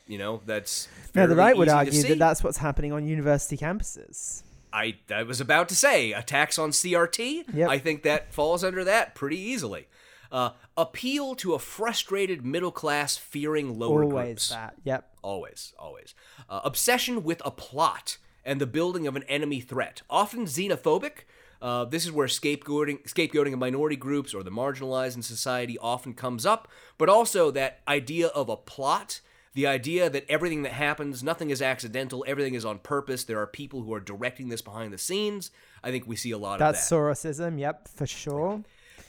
You 0.08 0.18
know, 0.18 0.42
that's 0.46 0.88
now, 1.14 1.28
the 1.28 1.36
right 1.36 1.56
would 1.56 1.68
argue 1.68 2.02
that 2.02 2.18
that's 2.18 2.44
what's 2.44 2.58
happening 2.58 2.94
on 2.94 3.06
university 3.06 3.58
campuses. 3.58 4.44
I, 4.72 4.96
I 5.14 5.24
was 5.24 5.42
about 5.42 5.70
to 5.70 5.76
say 5.76 6.14
attacks 6.14 6.58
on 6.58 6.72
CRT. 6.72 7.54
Yep. 7.54 7.70
I 7.70 7.78
think 7.78 8.04
that 8.04 8.34
falls 8.34 8.64
under 8.64 8.84
that 8.86 9.16
pretty 9.16 9.38
easily. 9.38 9.88
Uh, 10.32 10.52
appeal 10.76 11.36
to 11.36 11.54
a 11.54 11.60
frustrated 11.60 12.46
middle 12.46 12.72
class 12.72 13.18
fearing 13.18 13.80
lower 13.80 14.04
Always 14.04 14.26
groups. 14.26 14.50
that. 14.50 14.76
Yep. 14.84 15.10
Always, 15.22 15.74
always. 15.80 16.14
Uh, 16.50 16.62
obsession 16.64 17.24
with 17.24 17.42
a 17.46 17.52
plot 17.52 18.18
and 18.46 18.62
the 18.62 18.68
building 18.68 19.08
of 19.08 19.16
an 19.16 19.24
enemy 19.24 19.60
threat, 19.60 20.02
often 20.10 20.46
xenophobic. 20.46 21.26
Uh, 21.62 21.86
this 21.86 22.06
is 22.06 22.12
where 22.12 22.28
scapegoating, 22.28 23.04
scapegoating 23.04 23.52
of 23.54 23.60
minority 23.60 23.96
groups 23.96 24.34
or 24.34 24.44
the 24.44 24.52
marginalized 24.52 25.16
in 25.16 25.22
society 25.22 25.78
often 25.80 26.14
comes 26.14 26.46
up, 26.46 26.68
but 26.98 27.10
also 27.10 27.50
that 27.52 27.80
idea 27.88 28.28
of 28.28 28.48
a 28.48 28.56
plot, 28.56 29.22
the 29.54 29.66
idea 29.66 30.08
that 30.10 30.24
everything 30.30 30.62
that 30.62 30.74
happens, 30.74 31.24
nothing 31.24 31.50
is 31.50 31.62
accidental, 31.62 32.24
everything 32.28 32.54
is 32.54 32.64
on 32.64 32.78
purpose. 32.78 33.24
There 33.24 33.40
are 33.40 33.48
people 33.48 33.82
who 33.82 33.94
are 33.94 34.00
directing 34.00 34.50
this 34.50 34.62
behind 34.62 34.94
the 34.94 35.00
scenes. 35.00 35.50
I 35.84 35.90
think 35.90 36.08
we 36.08 36.16
see 36.16 36.32
a 36.32 36.38
lot 36.38 36.60
That's 36.60 36.92
of 36.92 36.98
that. 36.98 37.18
Sorosism. 37.18 37.60
Yep, 37.60 37.88
for 37.88 38.06
sure. 38.06 38.64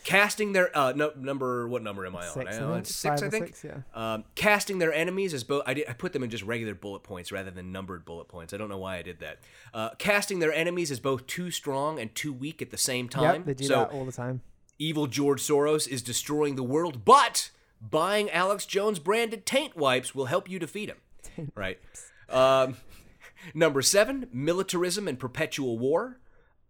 Casting 0.05 0.53
their 0.53 0.77
uh, 0.77 0.93
no, 0.97 1.13
number, 1.17 1.69
what 1.69 1.83
number 1.83 2.07
am 2.07 2.17
I 2.17 2.27
on? 2.27 2.33
Six, 2.33 2.55
I 2.55 2.57
I 2.57 2.61
know 2.61 2.69
think. 2.73 2.81
it's 2.81 2.95
six, 2.95 3.23
I 3.23 3.29
think. 3.29 3.47
six, 3.49 3.65
yeah. 3.65 3.81
Um, 4.15 4.25
casting 4.35 4.79
their 4.79 4.93
enemies 4.93 5.35
as 5.35 5.45
both. 5.45 5.63
I 5.67 5.75
did. 5.75 5.89
I 5.89 5.93
put 5.93 6.13
them 6.13 6.23
in 6.23 6.31
just 6.31 6.45
regular 6.45 6.75
bullet 6.75 7.03
points 7.03 7.31
rather 7.31 7.51
than 7.51 7.73
numbered 7.73 8.05
bullet 8.05 8.29
points. 8.29 8.55
I 8.55 8.57
don't 8.57 8.69
know 8.69 8.79
why 8.79 8.97
I 8.97 9.03
did 9.03 9.21
that. 9.21 9.39
Uh, 9.75 9.91
casting 9.99 10.39
their 10.39 10.53
enemies 10.53 10.91
as 10.91 11.01
both 11.01 11.27
too 11.27 11.51
strong 11.51 11.99
and 11.99 12.15
too 12.15 12.33
weak 12.33 12.63
at 12.63 12.71
the 12.71 12.79
same 12.79 13.09
time. 13.09 13.37
Yep, 13.41 13.45
they 13.45 13.55
do 13.55 13.65
so 13.65 13.75
that 13.81 13.91
all 13.91 14.05
the 14.05 14.13
time. 14.13 14.41
evil 14.79 15.07
George 15.07 15.43
Soros 15.43 15.87
is 15.89 16.01
destroying 16.03 16.57
the 16.57 16.63
world, 16.63 17.05
but 17.05 17.51
buying 17.81 18.31
Alex 18.31 18.67
Jones 18.67 18.99
branded 18.99 19.45
taint 19.47 19.77
wipes 19.77 20.15
will 20.15 20.27
help 20.27 20.49
you 20.49 20.59
defeat 20.59 20.89
him. 20.91 21.51
right. 21.55 21.79
Um, 22.29 22.77
number 23.55 23.83
seven, 23.83 24.29
militarism 24.33 25.07
and 25.09 25.19
perpetual 25.19 25.79
war. 25.79 26.19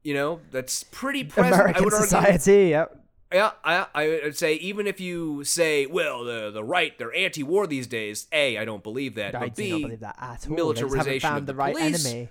You 0.03 0.15
know 0.15 0.41
that's 0.51 0.85
pretty 0.85 1.25
present. 1.25 1.55
I 1.55 1.59
American 1.61 1.85
would 1.85 1.93
argue. 1.93 2.07
society. 2.07 2.69
Yep. 2.71 2.97
Yeah, 3.33 3.51
I, 3.63 3.87
I 3.95 4.21
would 4.25 4.39
say 4.39 4.55
even 4.55 4.87
if 4.87 5.01
you 5.01 5.45
say, 5.45 5.85
well, 5.85 6.25
the 6.25 6.51
the 6.51 6.65
right 6.65 6.99
they're 6.99 7.15
anti-war 7.15 7.67
these 7.67 7.87
days. 7.87 8.27
A, 8.33 8.57
I 8.57 8.65
don't 8.65 8.83
believe 8.83 9.17
that. 9.17 9.35
I 9.35 9.41
but 9.41 9.55
do 9.55 9.63
B, 9.63 9.71
not 9.71 9.81
believe 9.83 10.01
that 10.01 10.17
at 10.19 10.23
all. 10.23 10.29
They 10.29 10.37
just 10.37 10.45
haven't 10.45 10.57
militarization 10.57 11.29
found 11.29 11.39
of 11.41 11.47
the 11.47 11.53
the 11.53 11.57
right 11.59 11.77
police. 11.77 12.07
enemy. 12.07 12.29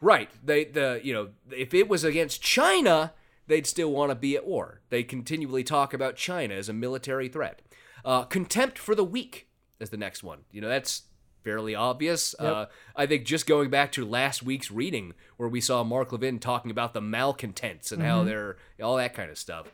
right? 0.00 0.30
They 0.44 0.64
the 0.64 1.00
you 1.04 1.12
know 1.12 1.28
if 1.52 1.72
it 1.72 1.88
was 1.88 2.02
against 2.02 2.42
China, 2.42 3.12
they'd 3.46 3.66
still 3.66 3.92
want 3.92 4.10
to 4.10 4.16
be 4.16 4.34
at 4.34 4.46
war. 4.46 4.80
They 4.90 5.04
continually 5.04 5.62
talk 5.62 5.94
about 5.94 6.16
China 6.16 6.54
as 6.54 6.68
a 6.68 6.72
military 6.72 7.28
threat. 7.28 7.62
Uh, 8.04 8.24
contempt 8.24 8.76
for 8.76 8.94
the 8.94 9.04
weak 9.04 9.48
is 9.78 9.90
the 9.90 9.96
next 9.96 10.24
one. 10.24 10.40
You 10.50 10.60
know 10.60 10.68
that's 10.68 11.02
fairly 11.44 11.74
obvious. 11.74 12.34
Uh, 12.38 12.66
I 12.96 13.06
think 13.06 13.24
just 13.24 13.46
going 13.46 13.70
back 13.70 13.92
to 13.92 14.04
last 14.04 14.42
week's 14.42 14.70
reading 14.70 15.12
where 15.36 15.48
we 15.48 15.60
saw 15.60 15.84
Mark 15.84 16.10
Levin 16.10 16.38
talking 16.38 16.70
about 16.70 16.94
the 16.94 17.02
malcontents 17.02 17.92
and 17.92 18.02
how 18.02 18.24
they're 18.24 18.56
all 18.82 18.96
that 18.96 19.14
kind 19.14 19.30
of 19.30 19.38
stuff. 19.38 19.72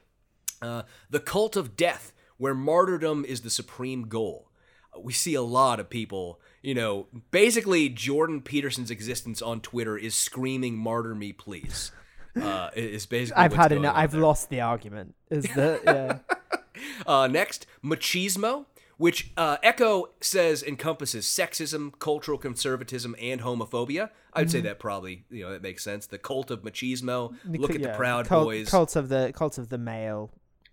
Uh, 0.63 0.83
the 1.09 1.21
cult 1.21 1.57
of 1.57 1.77
death, 1.77 2.13
where 2.37 2.55
martyrdom 2.55 3.25
is 3.25 3.41
the 3.43 3.51
supreme 3.51 4.09
goal. 4.09 4.49
Uh, 4.95 5.01
We 5.01 5.13
see 5.13 5.35
a 5.35 5.43
lot 5.43 5.81
of 5.81 5.89
people, 5.89 6.41
you 6.63 6.75
know, 6.75 7.07
basically 7.31 7.89
Jordan 7.89 8.41
Peterson's 8.43 8.91
existence 8.91 9.41
on 9.43 9.61
Twitter 9.61 9.97
is 9.97 10.15
screaming 10.15 10.77
"Martyr 10.77 11.15
me, 11.15 11.33
please." 11.33 11.93
Uh, 12.41 12.71
is 12.77 13.07
basically 13.07 13.43
I've 13.43 13.53
had 13.55 13.73
enough. 13.73 13.97
I've 13.97 14.13
there. 14.13 14.21
lost 14.21 14.51
the 14.51 14.61
argument. 14.61 15.15
Is 15.31 15.45
the 15.45 15.81
yeah. 15.85 16.19
Uh, 17.07 17.27
next, 17.27 17.67
machismo, 17.85 18.65
which 18.97 19.33
uh, 19.37 19.57
Eco 19.63 20.11
says 20.21 20.63
encompasses 20.63 21.27
sexism, 21.27 21.93
cultural 21.99 22.39
conservatism, 22.39 23.15
and 23.21 23.41
homophobia. 23.43 24.11
I'd 24.33 24.47
Mm-hmm. 24.47 24.51
say 24.51 24.61
that 24.63 24.79
probably, 24.79 25.25
you 25.31 25.43
know, 25.45 25.51
that 25.53 25.63
makes 25.63 25.83
sense. 25.85 26.07
The 26.07 26.19
cult 26.19 26.51
of 26.51 26.63
machismo. 26.63 27.35
Look 27.45 27.75
at 27.75 27.81
yeah, 27.81 27.93
the 27.93 27.97
Proud 27.99 28.27
cult, 28.27 28.45
Boys. 28.45 28.71
Cults 28.71 28.97
of 28.97 29.09
the 29.09 29.33
cult 29.35 29.59
of 29.59 29.69
the 29.69 29.77
male. 29.79 30.31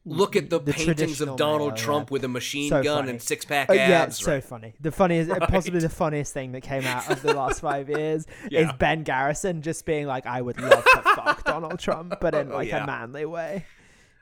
Look 0.09 0.35
at 0.35 0.49
the, 0.49 0.59
the 0.59 0.73
paintings 0.73 1.19
of 1.21 1.35
Donald 1.35 1.73
male, 1.73 1.77
Trump 1.77 2.09
yeah. 2.09 2.13
with 2.13 2.23
a 2.23 2.27
machine 2.27 2.69
So 2.69 2.81
gun 2.81 2.99
funny. 2.99 3.09
and 3.11 3.21
six 3.21 3.45
pack 3.45 3.69
Uh, 3.69 3.73
abs. 3.73 3.79
yeah, 3.89 4.03
it's 4.05 4.19
so 4.23 4.31
right? 4.33 4.43
funny. 4.43 4.73
The 4.79 4.91
funniest, 4.91 5.29
Right. 5.31 5.41
possibly 5.41 5.79
the 5.81 5.89
funniest 5.89 6.33
thing 6.33 6.53
that 6.53 6.61
came 6.61 6.85
out 6.85 7.09
of 7.11 7.21
the 7.21 7.33
last 7.33 7.59
five 7.61 7.89
years 7.89 8.25
is 8.51 8.69
Ben 8.79 9.03
Garrison 9.03 9.61
just 9.61 9.85
being 9.85 10.07
like, 10.07 10.25
"I 10.25 10.41
would 10.41 10.59
love 10.61 10.83
to 10.83 11.01
fuck 11.15 11.43
Donald 11.45 11.79
Trump, 11.79 12.15
but 12.21 12.33
in 12.33 12.49
like 12.49 12.69
yeah. 12.69 12.83
a 12.83 12.87
manly 12.87 13.25
way." 13.25 13.65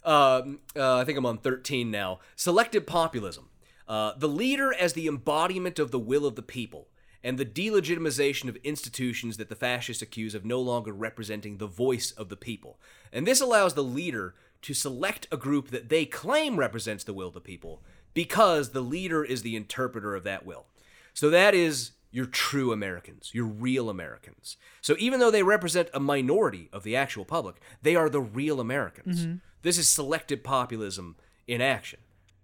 um, 0.04 0.60
uh, 0.76 0.98
I 0.98 1.04
think 1.04 1.18
I'm 1.18 1.26
on 1.26 1.38
13 1.40 1.90
now. 1.90 2.20
Selective 2.36 2.86
populism. 2.86 3.50
Uh, 3.88 4.14
the 4.18 4.28
leader 4.28 4.74
as 4.74 4.94
the 4.94 5.08
embodiment 5.08 5.78
of 5.80 5.92
the 5.92 6.00
will 6.00 6.26
of 6.26 6.36
the 6.36 6.42
people, 6.42 6.88
and 7.24 7.38
the 7.38 7.46
delegitimization 7.46 8.48
of 8.50 8.56
institutions 8.58 9.38
that 9.38 9.50
the 9.50 9.56
fascists 9.56 10.02
accuse 10.02 10.34
of 10.36 10.46
no 10.46 10.60
longer 10.62 10.92
representing 10.92 11.58
the 11.58 11.68
voice 11.68 12.12
of 12.12 12.30
the 12.30 12.36
people. 12.38 12.80
And 13.12 13.26
this 13.28 13.42
allows 13.42 13.74
the 13.74 13.84
leader 13.84 14.36
to 14.66 14.74
select 14.74 15.28
a 15.32 15.38
group 15.38 15.70
that 15.70 15.90
they 15.90 16.08
claim 16.08 16.58
represents 16.58 17.04
the 17.04 17.14
will 17.14 17.28
of 17.28 17.36
the 17.36 17.40
people 17.40 17.84
because 18.16 18.72
the 18.72 18.82
leader 18.82 19.24
is 19.24 19.44
the 19.44 19.56
interpreter 19.56 20.16
of 20.16 20.24
that 20.24 20.44
will. 20.44 20.66
So 21.14 21.30
that 21.30 21.54
is 21.54 21.92
your 22.10 22.26
true 22.26 22.72
Americans, 22.72 23.30
your 23.32 23.46
real 23.46 23.92
Americans. 23.92 24.58
So 24.82 24.96
even 24.98 25.20
though 25.20 25.30
they 25.30 25.44
represent 25.44 25.90
a 25.94 26.00
minority 26.00 26.68
of 26.74 26.82
the 26.82 26.96
actual 26.96 27.26
public, 27.26 27.58
they 27.84 27.96
are 27.96 28.10
the 28.10 28.22
real 28.22 28.60
Americans. 28.60 29.28
Mm-hmm. 29.28 29.36
This 29.62 29.78
is 29.78 29.88
selective 29.88 30.44
populism 30.44 31.16
in 31.46 31.62
action. 31.62 32.00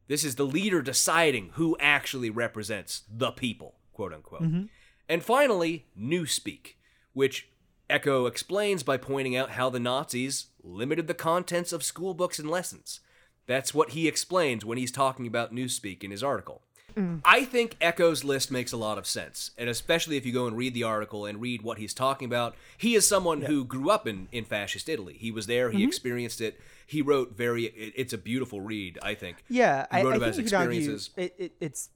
This 0.08 0.24
is 0.24 0.36
the 0.36 0.46
leader 0.46 0.84
deciding 0.84 1.52
who 1.54 1.76
actually 1.80 2.30
represents 2.30 3.02
the 3.10 3.32
people, 3.32 3.78
quote 3.94 4.14
unquote. 4.14 4.44
Mm-hmm. 4.44 4.66
And 5.10 5.24
finally, 5.24 5.88
Newspeak, 6.00 6.76
which 7.14 7.50
Eco 7.92 8.26
explains 8.26 8.84
by 8.84 8.98
pointing 8.98 9.36
out 9.36 9.52
how 9.52 9.70
the 9.70 9.80
Nazis 9.80 10.48
limited 10.64 11.08
the 11.08 11.14
contents 11.14 11.74
of 11.74 11.84
school 11.84 12.14
books 12.14 12.40
and 12.40 12.50
lessons. 12.50 13.02
That's 13.48 13.74
what 13.74 13.92
he 13.92 14.08
explains 14.08 14.64
when 14.64 14.78
he's 14.78 14.92
talking 14.92 15.28
about 15.28 15.54
Newspeak 15.54 16.04
in 16.04 16.12
his 16.12 16.24
article. 16.24 16.62
Mm. 16.96 17.22
I 17.24 17.46
think 17.46 17.78
Eco's 17.80 18.24
list 18.24 18.52
makes 18.52 18.72
a 18.72 18.78
lot 18.78 18.98
of 18.98 19.08
sense, 19.08 19.52
and 19.58 19.70
especially 19.70 20.18
if 20.18 20.26
you 20.26 20.34
go 20.34 20.48
and 20.48 20.58
read 20.58 20.74
the 20.74 20.84
article 20.84 21.26
and 21.26 21.42
read 21.42 21.62
what 21.62 21.78
he's 21.78 21.94
talking 21.94 22.26
about. 22.26 22.56
He 22.78 22.96
is 22.96 23.08
someone 23.08 23.42
who 23.42 23.64
grew 23.64 23.90
up 23.90 24.08
in, 24.08 24.28
in 24.32 24.46
fascist 24.46 24.90
Italy. 24.90 25.16
He 25.18 25.32
was 25.32 25.48
there, 25.48 25.72
he 25.72 25.80
mm-hmm. 25.80 25.88
experienced 25.88 26.42
it. 26.42 26.60
He 26.86 27.02
wrote 27.02 27.36
very. 27.36 27.66
It, 27.66 27.94
it's 27.96 28.14
a 28.14 28.18
beautiful 28.18 28.60
read, 28.62 29.00
I 29.02 29.16
think. 29.16 29.38
Yeah, 29.50 29.88
he 29.92 30.00
I, 30.00 30.04
wrote 30.04 30.14
I 30.14 30.18
about 30.18 30.36
think 30.36 30.44
his 30.44 30.52
could 30.52 30.58
argue 30.58 30.80
experiences. 30.80 31.10
it, 31.16 31.36
it, 31.38 31.52
it's 31.62 31.90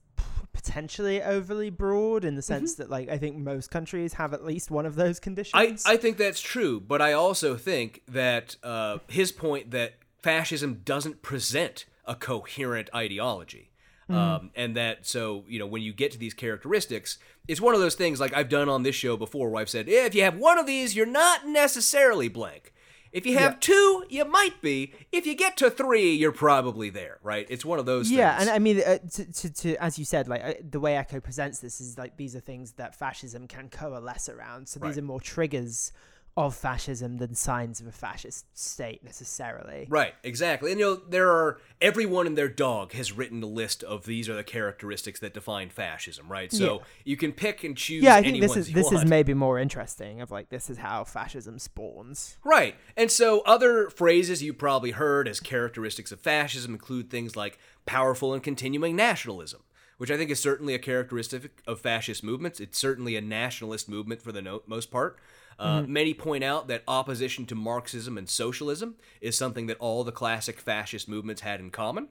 potentially 0.56 1.22
overly 1.22 1.70
broad 1.70 2.24
in 2.24 2.34
the 2.34 2.40
Mm-hmm. 2.40 2.54
sense 2.54 2.74
that, 2.76 2.88
like, 2.90 3.08
I 3.08 3.18
think 3.18 3.36
most 3.36 3.70
countries 3.70 4.14
have 4.14 4.32
at 4.32 4.44
least 4.44 4.70
one 4.70 4.86
of 4.86 4.94
those 4.96 5.20
conditions. 5.20 5.84
I 5.86 5.92
I 5.94 5.96
think 5.96 6.16
that's 6.16 6.40
true, 6.40 6.80
but 6.80 7.00
I 7.02 7.12
also 7.12 7.56
think 7.56 8.02
that 8.08 8.56
uh, 8.62 8.98
his 9.08 9.32
point 9.32 9.70
that 9.72 9.94
fascism 10.22 10.80
doesn't 10.84 11.22
present 11.22 11.84
a 12.06 12.14
coherent 12.14 12.88
ideology. 12.94 13.70
Um, 14.08 14.52
and 14.54 14.76
that 14.76 15.04
so 15.04 15.42
you 15.48 15.58
know 15.58 15.66
when 15.66 15.82
you 15.82 15.92
get 15.92 16.12
to 16.12 16.18
these 16.18 16.32
characteristics, 16.32 17.18
it's 17.48 17.60
one 17.60 17.74
of 17.74 17.80
those 17.80 17.96
things 17.96 18.20
like 18.20 18.32
I've 18.32 18.48
done 18.48 18.68
on 18.68 18.84
this 18.84 18.94
show 18.94 19.16
before, 19.16 19.50
where 19.50 19.60
I've 19.60 19.68
said 19.68 19.88
"Eh, 19.88 20.04
if 20.06 20.14
you 20.14 20.22
have 20.22 20.36
one 20.36 20.58
of 20.60 20.66
these, 20.66 20.94
you're 20.94 21.06
not 21.24 21.48
necessarily 21.48 22.28
blank. 22.28 22.72
If 23.16 23.24
you 23.24 23.38
have 23.38 23.52
Yeah. 23.54 23.58
two, 23.60 24.04
you 24.10 24.24
might 24.26 24.60
be. 24.60 24.92
If 25.10 25.26
you 25.26 25.34
get 25.34 25.56
to 25.56 25.70
three, 25.70 26.12
you're 26.12 26.32
probably 26.32 26.90
there, 26.90 27.18
right? 27.22 27.46
It's 27.48 27.64
one 27.64 27.78
of 27.78 27.86
those. 27.86 28.08
Things. 28.08 28.18
Yeah, 28.18 28.36
things. 28.36 28.48
and 28.48 28.54
I 28.54 28.58
mean, 28.58 28.80
uh, 28.80 28.98
to, 28.98 29.32
to, 29.32 29.52
to 29.54 29.76
as 29.82 29.98
you 29.98 30.04
said, 30.04 30.28
like 30.28 30.44
uh, 30.44 30.52
the 30.68 30.78
way 30.78 30.98
Eco 30.98 31.18
presents 31.20 31.60
this 31.60 31.80
is 31.80 31.96
like 31.96 32.18
these 32.18 32.36
are 32.36 32.40
things 32.40 32.72
that 32.72 32.94
fascism 32.94 33.48
can 33.48 33.70
coalesce 33.70 34.28
around. 34.28 34.68
So 34.68 34.80
Right. 34.80 34.88
these 34.90 34.98
are 34.98 35.02
more 35.02 35.20
triggers 35.20 35.92
of 36.36 36.54
fascism 36.54 37.16
than 37.16 37.34
signs 37.34 37.80
of 37.80 37.86
a 37.86 37.92
fascist 37.92 38.44
state 38.52 39.02
necessarily. 39.02 39.86
Right, 39.88 40.12
exactly. 40.22 40.70
And 40.70 40.78
you 40.78 40.86
know, 40.86 40.94
there 41.08 41.30
are 41.30 41.58
everyone 41.80 42.26
and 42.26 42.36
their 42.36 42.48
dog 42.48 42.92
has 42.92 43.10
written 43.10 43.42
a 43.42 43.46
list 43.46 43.82
of 43.82 44.04
these 44.04 44.28
are 44.28 44.34
the 44.34 44.44
characteristics 44.44 45.18
that 45.20 45.32
define 45.32 45.70
fascism, 45.70 46.30
right? 46.30 46.52
So 46.52 46.74
Yeah. 46.74 46.84
you 47.04 47.16
can 47.16 47.32
pick 47.32 47.64
and 47.64 47.74
choose. 47.76 48.02
Yeah, 48.02 48.16
I 48.16 48.22
think 48.22 48.40
this 48.42 48.56
is 48.56 48.70
this 48.72 48.92
is 48.92 49.04
maybe 49.06 49.32
more 49.32 49.58
interesting. 49.58 50.20
Of 50.20 50.30
like 50.30 50.50
this 50.50 50.68
is 50.68 50.78
how 50.78 51.04
fascism 51.04 51.58
spawns. 51.58 52.36
Right. 52.44 52.76
And 52.98 53.10
so 53.10 53.40
other 53.42 53.88
phrases 53.88 54.42
you 54.42 54.52
probably 54.52 54.90
heard 54.90 55.28
as 55.28 55.40
characteristics 55.40 56.12
of 56.12 56.20
fascism 56.20 56.72
include 56.74 57.08
things 57.10 57.34
like 57.34 57.58
powerful 57.86 58.34
and 58.34 58.42
continuing 58.42 58.94
nationalism, 58.94 59.62
which 59.96 60.10
I 60.10 60.18
think 60.18 60.30
is 60.30 60.38
certainly 60.38 60.74
a 60.74 60.78
characteristic 60.78 61.62
of 61.66 61.80
fascist 61.80 62.22
movements. 62.22 62.60
It's 62.60 62.76
certainly 62.78 63.16
a 63.16 63.20
nationalist 63.22 63.88
movement 63.88 64.20
for 64.20 64.32
the 64.32 64.42
no- 64.42 64.62
most 64.66 64.90
part. 64.90 65.18
Uh, 65.58 65.82
Many 65.82 66.14
point 66.14 66.44
out 66.44 66.68
that 66.68 66.82
opposition 66.86 67.46
to 67.46 67.54
Marxism 67.54 68.18
and 68.18 68.28
socialism 68.28 68.96
is 69.20 69.36
something 69.36 69.66
that 69.66 69.78
all 69.78 70.04
the 70.04 70.12
classic 70.12 70.58
fascist 70.58 71.08
movements 71.08 71.40
had 71.42 71.60
in 71.60 71.70
common. 71.70 72.08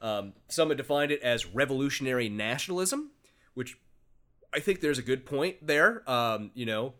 Um, 0.00 0.32
some 0.48 0.68
have 0.68 0.78
defined 0.78 1.12
it 1.12 1.22
as 1.22 1.46
revolutionary 1.46 2.28
nationalism, 2.28 3.10
which 3.54 3.78
I 4.54 4.60
think 4.60 4.80
there's 4.80 4.98
a 4.98 5.02
good 5.02 5.26
point 5.26 5.56
there. 5.66 6.08
Um, 6.10 6.50
you 6.54 6.66
know, 6.66 6.94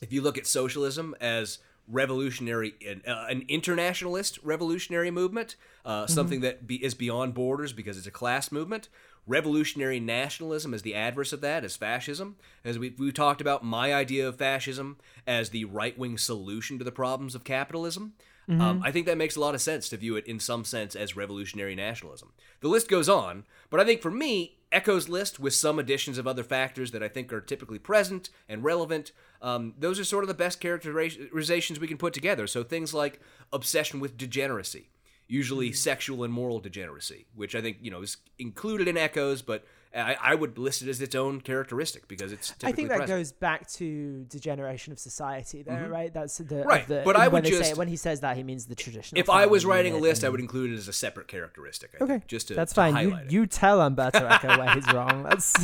if 0.00 0.12
you 0.12 0.22
look 0.22 0.38
at 0.38 0.46
socialism 0.46 1.14
as 1.20 1.58
revolutionary, 1.86 2.74
an, 2.86 3.02
uh, 3.06 3.26
an 3.28 3.44
internationalist 3.48 4.38
revolutionary 4.42 5.10
movement, 5.10 5.56
uh, 5.84 6.06
something 6.06 6.40
that 6.40 6.66
be, 6.66 6.82
is 6.82 6.94
beyond 6.94 7.34
borders 7.34 7.72
because 7.72 7.98
it's 7.98 8.06
a 8.06 8.12
class 8.12 8.52
movement. 8.52 8.88
Revolutionary 9.26 10.00
nationalism 10.00 10.74
is 10.74 10.82
the 10.82 10.94
adverse 10.94 11.32
of 11.32 11.40
that, 11.40 11.64
is 11.64 11.76
fascism. 11.76 12.36
As 12.64 12.78
we 12.78 12.90
we 12.98 13.12
talked 13.12 13.40
about, 13.40 13.64
my 13.64 13.94
idea 13.94 14.26
of 14.26 14.36
fascism 14.36 14.96
as 15.26 15.50
the 15.50 15.64
right 15.66 15.96
wing 15.98 16.18
solution 16.18 16.78
to 16.78 16.84
the 16.84 16.92
problems 16.92 17.34
of 17.34 17.44
capitalism. 17.44 18.14
Um, 18.48 18.82
I 18.84 18.90
think 18.90 19.06
that 19.06 19.16
makes 19.16 19.36
a 19.36 19.40
lot 19.40 19.54
of 19.54 19.60
sense 19.60 19.88
to 19.90 19.96
view 19.96 20.16
it 20.16 20.26
in 20.26 20.40
some 20.40 20.64
sense 20.64 20.96
as 20.96 21.14
revolutionary 21.14 21.76
nationalism. 21.76 22.32
The 22.60 22.68
list 22.68 22.88
goes 22.88 23.08
on, 23.08 23.44
but 23.70 23.78
I 23.78 23.84
think 23.84 24.02
for 24.02 24.10
me, 24.10 24.56
Eco's 24.72 25.08
list 25.08 25.38
with 25.38 25.54
some 25.54 25.78
additions 25.78 26.18
of 26.18 26.26
other 26.26 26.42
factors 26.42 26.90
that 26.90 27.02
I 27.02 27.06
think 27.06 27.32
are 27.32 27.40
typically 27.40 27.78
present 27.78 28.28
and 28.48 28.64
relevant, 28.64 29.12
um, 29.40 29.74
those 29.78 30.00
are 30.00 30.04
sort 30.04 30.24
of 30.24 30.28
the 30.28 30.34
best 30.34 30.60
characterizations 30.60 31.78
we 31.78 31.86
can 31.86 31.96
put 31.96 32.12
together. 32.12 32.48
So 32.48 32.64
things 32.64 32.92
like 32.92 33.20
obsession 33.52 34.00
with 34.00 34.16
degeneracy, 34.16 34.89
usually 35.30 35.72
sexual 35.72 36.24
and 36.24 36.32
moral 36.32 36.58
degeneracy, 36.58 37.26
which 37.34 37.54
I 37.54 37.60
think 37.62 37.78
you 37.80 37.90
know 37.90 38.02
is 38.02 38.16
included 38.38 38.88
in 38.88 38.96
Eco's, 38.96 39.40
but 39.42 39.64
I, 39.94 40.16
I 40.20 40.34
would 40.34 40.56
list 40.58 40.82
it 40.82 40.88
as 40.88 41.00
its 41.00 41.14
own 41.14 41.40
characteristic 41.40 42.06
because 42.08 42.30
it's. 42.32 42.48
Typically 42.50 42.68
I 42.68 42.72
think 42.76 42.88
that 42.90 42.98
present. 42.98 43.18
goes 43.20 43.32
back 43.32 43.68
to 43.72 44.24
degeneration 44.28 44.92
of 44.92 44.98
society, 44.98 45.62
though, 45.62 45.86
right? 45.88 46.12
That's 46.12 46.38
the 46.38 46.44
Mm-hmm. 46.44 46.68
Right, 46.68 46.86
the, 46.86 47.02
but 47.04 47.16
I 47.16 47.28
would 47.28 47.44
just- 47.44 47.72
it- 47.72 47.76
when 47.78 47.88
he 47.88 47.96
says 47.96 48.20
that 48.20 48.36
he 48.36 48.42
means 48.42 48.66
the 48.66 48.74
traditional. 48.74 49.18
If 49.20 49.28
I 49.30 49.46
was 49.46 49.64
writing 49.64 49.94
a 49.94 49.98
list, 49.98 50.22
I 50.24 50.28
would 50.28 50.40
include 50.40 50.72
it 50.72 50.76
as 50.76 50.88
a 50.88 50.92
separate 50.92 51.28
characteristic. 51.28 51.90
I 51.94 52.04
Okay, 52.04 52.12
think, 52.14 52.26
just 52.28 52.48
to 52.48 52.54
that's 52.54 52.72
to 52.72 52.76
fine. 52.76 52.96
You 52.96 53.10
highlight 53.10 53.26
it. 53.26 53.32
you 53.32 53.46
tell 53.46 53.80
Umberto 53.80 54.26
Eco 54.28 54.58
where 54.58 54.74
he's 54.74 54.92
wrong. 54.92 55.22
That's 55.24 55.54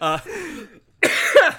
Uh, 0.00 0.18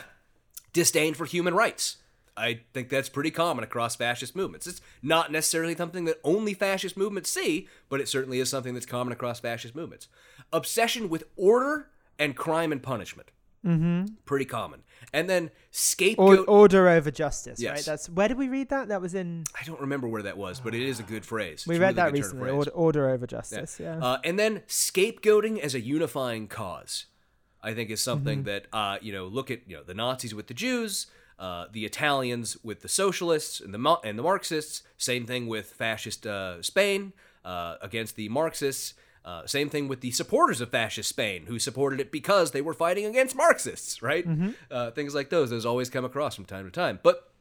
disdain 0.74 1.14
for 1.14 1.26
human 1.26 1.54
rights. 1.54 1.98
I 2.38 2.62
think 2.74 2.90
that's 2.90 3.10
pretty 3.10 3.32
common 3.32 3.64
across 3.64 3.96
fascist 3.96 4.36
movements. 4.36 4.68
It's 4.68 4.82
not 5.02 5.32
necessarily 5.32 5.76
something 5.76 6.06
that 6.06 6.20
only 6.24 6.54
fascist 6.54 6.98
movements 6.98 7.30
see, 7.30 7.68
but 7.90 8.02
it 8.02 8.10
certainly 8.10 8.40
is 8.40 8.50
something 8.50 8.74
that's 8.74 8.86
common 8.86 9.14
across 9.14 9.40
fascist 9.40 9.76
movements. 9.76 10.08
Obsession 10.52 11.10
with 11.10 11.24
order 11.38 11.88
and 12.20 12.36
crime 12.36 12.72
and 12.72 12.84
punishment. 12.84 13.32
Mm-hmm. 13.66 14.14
Pretty 14.26 14.46
common. 14.46 14.82
And 15.12 15.28
then 15.30 15.46
or, 15.46 15.50
scapegoat. 15.72 16.46
order 16.48 16.88
over 16.88 17.10
justice, 17.10 17.60
right? 17.60 17.76
Yes. 17.78 17.86
That's 17.86 18.08
where 18.10 18.28
did 18.28 18.38
we 18.38 18.48
read 18.48 18.70
that? 18.70 18.90
That 18.90 19.02
was 19.02 19.16
in 19.16 19.44
I 19.60 19.64
don't 19.64 19.80
remember 19.82 20.08
where 20.08 20.22
that 20.24 20.38
was, 20.38 20.60
but 20.60 20.76
it 20.76 20.82
is 20.84 21.00
a 21.00 21.04
good 21.04 21.26
phrase. 21.26 21.66
we 21.66 21.76
It's 21.76 21.80
a 21.80 21.82
read 21.82 21.88
really 21.88 21.96
that 21.96 22.14
good 22.14 22.22
turn 22.22 22.26
of 22.26 22.42
recently. 22.44 22.50
Order, 22.52 22.72
order 22.72 23.10
over 23.10 23.26
justice. 23.26 23.80
Yeah. 23.80 23.98
Uh, 23.98 24.18
and 24.24 24.38
then 24.38 24.60
scapegoating 24.68 25.60
as 25.60 25.74
a 25.74 25.80
unifying 25.80 26.48
cause, 26.48 27.06
I 27.64 27.74
think, 27.74 27.90
is 27.90 28.02
something 28.02 28.40
Mm-hmm. 28.44 28.46
that 28.48 28.68
uh, 28.72 28.98
you 29.02 29.12
know. 29.12 29.26
Look 29.26 29.50
at 29.50 29.62
you 29.68 29.78
know 29.78 29.84
the 29.84 29.96
Nazis 29.96 30.36
with 30.36 30.46
the 30.48 30.54
Jews, 30.54 31.08
uh, 31.40 31.66
the 31.72 31.86
Italians 31.86 32.58
with 32.64 32.82
the 32.82 32.90
socialists 32.90 33.60
and 33.60 33.74
the 33.74 34.00
and 34.04 34.18
the 34.18 34.24
Marxists. 34.24 34.84
Same 34.98 35.26
thing 35.26 35.48
with 35.48 35.68
fascist 35.72 36.26
uh, 36.26 36.62
Spain 36.62 37.14
uh, 37.44 37.76
against 37.82 38.16
the 38.16 38.30
Marxists. 38.30 38.94
Uh, 39.24 39.46
same 39.48 39.70
thing 39.70 39.88
with 39.88 40.02
the 40.02 40.12
supporters 40.12 40.62
of 40.62 40.70
fascist 40.70 41.10
Spain, 41.10 41.48
who 41.48 41.58
supported 41.58 42.00
it 42.00 42.12
because 42.12 42.52
they 42.52 42.62
were 42.62 42.76
fighting 42.76 43.06
against 43.06 43.36
Marxists, 43.36 44.04
right? 44.04 44.28
Mm-hmm. 44.28 44.52
Uh, 44.70 44.92
things 44.92 45.16
like 45.16 45.32
those. 45.32 45.50
Those 45.50 45.66
always 45.66 45.90
come 45.90 46.06
across 46.06 46.36
from 46.36 46.46
time 46.46 46.66
to 46.66 46.72
time. 46.72 47.00
But 47.02 47.32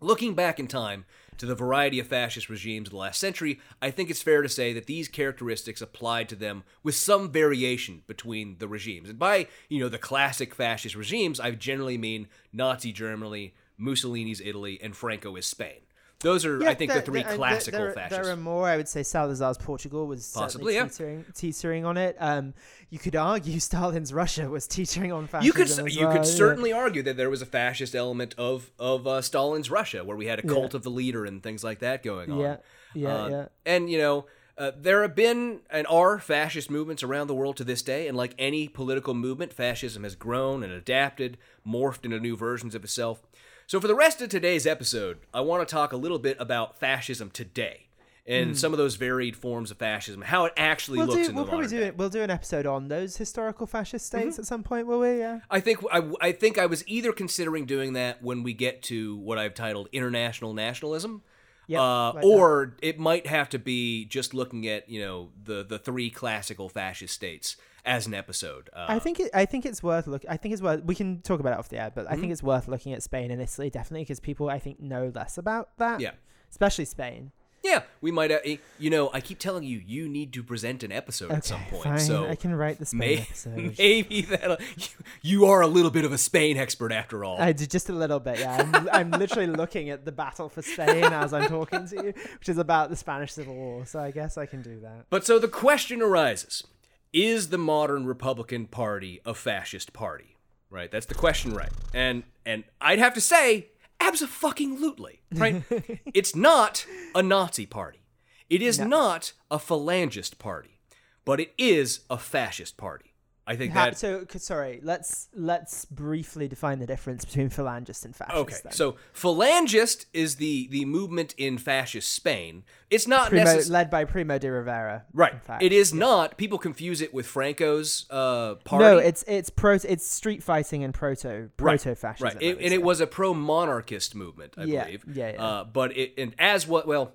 Looking 0.00 0.34
back 0.34 0.58
in 0.58 0.66
time 0.66 1.04
to 1.40 1.46
the 1.46 1.54
variety 1.54 1.98
of 1.98 2.06
fascist 2.06 2.50
regimes 2.50 2.88
of 2.88 2.90
the 2.90 2.98
last 2.98 3.18
century, 3.18 3.60
I 3.80 3.90
think 3.90 4.10
it's 4.10 4.20
fair 4.20 4.42
to 4.42 4.48
say 4.48 4.74
that 4.74 4.84
these 4.84 5.08
characteristics 5.08 5.80
applied 5.80 6.28
to 6.28 6.36
them 6.36 6.64
with 6.82 6.94
some 6.94 7.32
variation 7.32 8.02
between 8.06 8.58
the 8.58 8.68
regimes. 8.68 9.08
And 9.08 9.18
by, 9.18 9.46
you 9.70 9.80
know, 9.80 9.88
the 9.88 9.96
classic 9.96 10.54
fascist 10.54 10.94
regimes, 10.94 11.40
I 11.40 11.52
generally 11.52 11.96
mean 11.96 12.28
Nazi 12.52 12.92
Germany, 12.92 13.54
Mussolini's 13.78 14.42
Italy, 14.42 14.78
and 14.82 14.92
Francoist 14.92 15.44
Spain. 15.44 15.80
Those 16.22 16.44
are, 16.44 16.62
I 16.68 16.74
think, 16.74 16.92
the 16.92 17.00
three 17.00 17.22
there- 17.22 17.34
classical 17.36 17.80
there, 17.80 17.92
fascists. 17.92 18.22
There 18.26 18.32
are 18.32 18.36
more. 18.36 18.68
I 18.68 18.76
would 18.76 18.88
say 18.88 19.02
Salazar's 19.02 19.56
Portugal 19.56 20.06
was 20.06 20.30
Possibly, 20.34 20.74
yeah. 20.74 20.84
teetering, 20.86 21.24
teetering 21.34 21.84
on 21.86 21.96
it. 21.96 22.14
Um, 22.20 22.52
you 22.90 22.98
could 22.98 23.16
argue 23.16 23.58
Stalin's 23.70 24.12
Russia 24.12 24.50
was 24.50 24.66
teetering 24.66 25.12
on 25.12 25.26
fascism. 25.26 25.46
you 25.46 25.52
could 25.52 25.94
you 25.94 26.04
well, 26.06 26.12
could 26.16 26.26
yeah. 26.26 26.34
certainly 26.34 26.72
argue 26.74 27.02
that 27.04 27.16
there 27.16 27.30
was 27.30 27.40
a 27.40 27.46
fascist 27.46 27.94
element 27.94 28.34
of 28.36 28.70
of 28.78 29.06
uh, 29.06 29.22
Stalin's 29.22 29.70
Russia, 29.70 30.04
where 30.04 30.16
we 30.16 30.26
had 30.26 30.38
a 30.38 30.42
Yeah. 30.46 30.52
cult 30.52 30.74
of 30.74 30.82
the 30.82 30.90
leader 30.90 31.24
and 31.24 31.42
things 31.42 31.64
like 31.64 31.78
that 31.78 32.02
going 32.02 32.30
on. 32.30 32.38
Yeah, 32.38 32.56
yeah, 32.94 33.14
Uh, 33.24 33.28
yeah. 33.28 33.46
And 33.64 33.90
you 33.90 33.96
know, 33.96 34.26
uh, 34.58 34.72
there 34.76 35.00
have 35.00 35.14
been 35.14 35.60
and 35.70 35.86
are 35.86 36.18
fascist 36.18 36.70
movements 36.70 37.02
around 37.02 37.28
the 37.28 37.34
world 37.34 37.56
to 37.56 37.64
this 37.64 37.80
day, 37.80 38.06
and 38.08 38.14
like 38.14 38.34
any 38.38 38.68
political 38.68 39.14
movement, 39.14 39.54
fascism 39.54 40.02
has 40.04 40.16
grown 40.16 40.62
and 40.62 40.70
adapted, 40.70 41.38
morphed 41.66 42.04
into 42.04 42.20
new 42.20 42.36
versions 42.36 42.74
of 42.74 42.84
itself. 42.84 43.22
So 43.70 43.80
for 43.80 43.86
the 43.86 43.94
rest 43.94 44.20
of 44.20 44.28
today's 44.28 44.66
episode, 44.66 45.18
I 45.32 45.42
want 45.42 45.66
to 45.68 45.72
talk 45.72 45.92
a 45.92 45.96
little 45.96 46.18
bit 46.18 46.36
about 46.40 46.80
fascism 46.80 47.30
today. 47.30 47.86
And 48.26 48.58
some 48.58 48.72
of 48.72 48.78
those 48.78 48.96
varied 48.96 49.36
forms 49.36 49.70
of 49.70 49.76
fascism, 49.76 50.22
how 50.22 50.46
it 50.46 50.52
actually. 50.56 50.98
We'll 50.98 51.06
looks 51.06 51.22
do. 51.22 51.28
in 51.28 51.36
We'll 51.36 51.44
the 51.44 51.50
probably 51.50 51.68
do 51.68 51.80
it. 51.80 51.96
We'll 51.96 52.10
do 52.10 52.20
an 52.20 52.30
episode 52.30 52.66
on 52.66 52.88
those 52.88 53.16
historical 53.16 53.68
fascist 53.68 54.06
states 54.06 54.34
Mm-hmm. 54.34 54.40
at 54.40 54.46
some 54.46 54.64
point, 54.64 54.88
will 54.88 54.98
we? 54.98 55.20
Yeah. 55.20 55.38
I 55.48 55.60
think 55.60 55.78
I, 55.92 56.02
I 56.20 56.32
think 56.32 56.58
I 56.58 56.66
was 56.66 56.82
either 56.88 57.12
considering 57.12 57.64
doing 57.64 57.92
that 57.92 58.24
when 58.24 58.42
we 58.42 58.54
get 58.54 58.82
to 58.84 59.16
what 59.18 59.38
I've 59.38 59.54
titled 59.54 59.88
international 59.92 60.52
nationalism, 60.52 61.22
Yep, 61.68 61.80
uh, 61.80 62.12
like 62.14 62.24
or 62.24 62.74
it 62.82 62.98
might 62.98 63.28
have 63.28 63.48
to 63.50 63.58
be 63.60 64.04
just 64.04 64.34
looking 64.34 64.66
at 64.66 64.88
you 64.88 65.00
know 65.00 65.28
the 65.44 65.62
the 65.62 65.78
three 65.78 66.10
classical 66.10 66.68
fascist 66.68 67.14
states 67.14 67.56
as 67.84 68.06
an 68.06 68.14
episode. 68.14 68.70
Uh, 68.72 68.86
I 68.88 68.98
think 68.98 69.20
it, 69.20 69.30
I 69.34 69.44
think 69.46 69.66
it's 69.66 69.82
worth 69.82 70.06
look. 70.06 70.24
I 70.28 70.36
think 70.36 70.52
it's 70.52 70.62
worth. 70.62 70.84
We 70.84 70.94
can 70.94 71.20
talk 71.22 71.40
about 71.40 71.52
it 71.54 71.58
off 71.58 71.68
the 71.68 71.78
air, 71.80 71.90
but 71.94 72.06
I 72.06 72.12
Mm-hmm. 72.12 72.20
think 72.20 72.32
it's 72.32 72.42
worth 72.42 72.68
looking 72.68 72.92
at 72.92 73.02
Spain 73.02 73.30
and 73.30 73.40
Italy 73.40 73.70
definitely 73.70 74.02
because 74.02 74.20
people 74.20 74.48
I 74.50 74.58
think 74.58 74.80
know 74.80 75.10
less 75.14 75.38
about 75.38 75.70
that. 75.78 76.00
Yeah. 76.00 76.12
Especially 76.50 76.84
Spain. 76.84 77.30
yeah, 77.62 77.82
we 78.00 78.10
might. 78.10 78.32
Uh, 78.32 78.38
you 78.78 78.88
know, 78.90 79.10
I 79.12 79.20
keep 79.20 79.38
telling 79.38 79.62
you, 79.64 79.80
you 79.86 80.08
need 80.08 80.32
to 80.32 80.42
present 80.42 80.82
an 80.82 80.90
episode 80.90 81.30
at 81.30 81.44
some 81.44 81.60
point. 81.70 81.84
fine. 81.84 81.98
So 82.00 82.26
I 82.26 82.34
can 82.34 82.54
write 82.54 82.78
the 82.80 82.86
Spain 82.86 82.98
may, 82.98 83.18
episode. 83.18 83.74
maybe 83.78 84.22
that 84.22 84.60
you, 84.76 84.86
you 85.42 85.44
are 85.46 85.60
a 85.60 85.66
little 85.68 85.90
bit 85.90 86.04
of 86.06 86.10
a 86.12 86.18
Spain 86.18 86.56
expert 86.56 86.90
after 86.90 87.22
all. 87.24 87.40
I 87.40 87.52
did 87.52 87.70
just 87.70 87.88
a 87.88 87.92
little 87.92 88.18
bit, 88.18 88.40
yeah. 88.40 88.66
I'm, 88.72 88.88
I'm 88.92 89.10
literally 89.12 89.46
looking 89.46 89.90
at 89.90 90.04
the 90.06 90.10
battle 90.12 90.48
for 90.48 90.62
Spain 90.62 91.04
as 91.04 91.32
I'm 91.34 91.48
talking 91.48 91.86
to 91.88 91.96
you, 91.96 92.12
which 92.38 92.48
is 92.48 92.58
about 92.58 92.88
the 92.90 92.96
Spanish 92.96 93.32
Civil 93.34 93.54
War. 93.54 93.84
So 93.86 94.00
I 94.00 94.10
guess 94.10 94.36
I 94.38 94.46
can 94.46 94.62
do 94.62 94.80
that. 94.80 95.04
But 95.10 95.24
so 95.26 95.38
the 95.38 95.46
question 95.48 96.00
arises 96.02 96.64
Is 97.12 97.48
the 97.48 97.58
modern 97.58 98.06
Republican 98.06 98.66
Party 98.66 99.20
a 99.24 99.34
fascist 99.34 99.92
party? 99.92 100.36
Right? 100.70 100.90
That's 100.90 101.06
the 101.06 101.14
question, 101.14 101.54
right? 101.54 101.72
And 101.92 102.22
and 102.46 102.62
I'd 102.80 103.00
have 103.00 103.14
to 103.14 103.20
say, 103.20 103.66
abso-fucking-lutely, 104.00 105.20
right? 105.32 105.62
it's 106.14 106.36
not 106.36 106.86
a 107.14 107.22
Nazi 107.22 107.66
party. 107.66 108.00
It 108.48 108.62
is 108.62 108.78
not 108.78 109.32
a 109.50 109.58
phalangist 109.58 110.38
party, 110.38 110.78
but 111.24 111.40
it 111.40 111.52
is 111.58 112.00
a 112.08 112.16
fascist 112.16 112.76
party. 112.76 113.09
I 113.50 113.56
think 113.56 113.72
Ha- 113.72 113.86
that 113.86 113.98
so 113.98 114.24
sorry, 114.36 114.78
let's 114.82 115.28
let's 115.34 115.84
briefly 115.84 116.46
define 116.46 116.78
the 116.78 116.86
difference 116.86 117.24
between 117.24 117.50
phalangist 117.50 118.04
and 118.04 118.14
fascist. 118.14 118.36
Okay, 118.38 118.56
then. 118.62 118.72
so 118.72 118.94
phalangist 119.12 120.06
is 120.12 120.36
the 120.36 120.68
the 120.70 120.84
movement 120.84 121.34
in 121.36 121.58
fascist 121.58 122.12
Spain. 122.12 122.62
It's 122.90 123.06
not 123.08 123.28
Primo, 123.28 123.44
necessarily 123.44 123.70
led 123.70 123.90
by 123.90 124.04
Primo 124.04 124.38
de 124.38 124.50
Rivera. 124.50 125.04
right. 125.12 125.34
It 125.60 125.72
is 125.72 125.92
not. 125.94 126.36
People 126.36 126.58
confuse 126.58 127.00
it 127.00 127.12
with 127.14 127.26
Franco's 127.26 128.06
uh, 128.10 128.54
party. 128.64 128.84
No, 128.84 128.98
it's 128.98 129.24
it's 129.26 129.50
pro 129.50 129.74
it's 129.74 130.06
street 130.08 130.42
fighting 130.42 130.84
and 130.84 130.94
proto 130.94 131.50
proto 131.56 131.94
fascism. 131.96 132.26
Right, 132.28 132.42
It- 132.42 132.58
and 132.60 132.72
it 132.72 132.82
was 132.82 133.00
a 133.00 133.06
pro-monarchist 133.06 134.14
movement, 134.14 134.54
I 134.56 134.64
Yeah, 134.64 134.84
believe. 134.84 135.04
yeah, 135.12 135.32
yeah. 135.32 135.42
Uh, 135.44 135.64
but 135.64 135.96
it 135.96 136.14
and 136.18 136.34
as 136.38 136.66
what 136.68 136.86
well. 136.86 137.12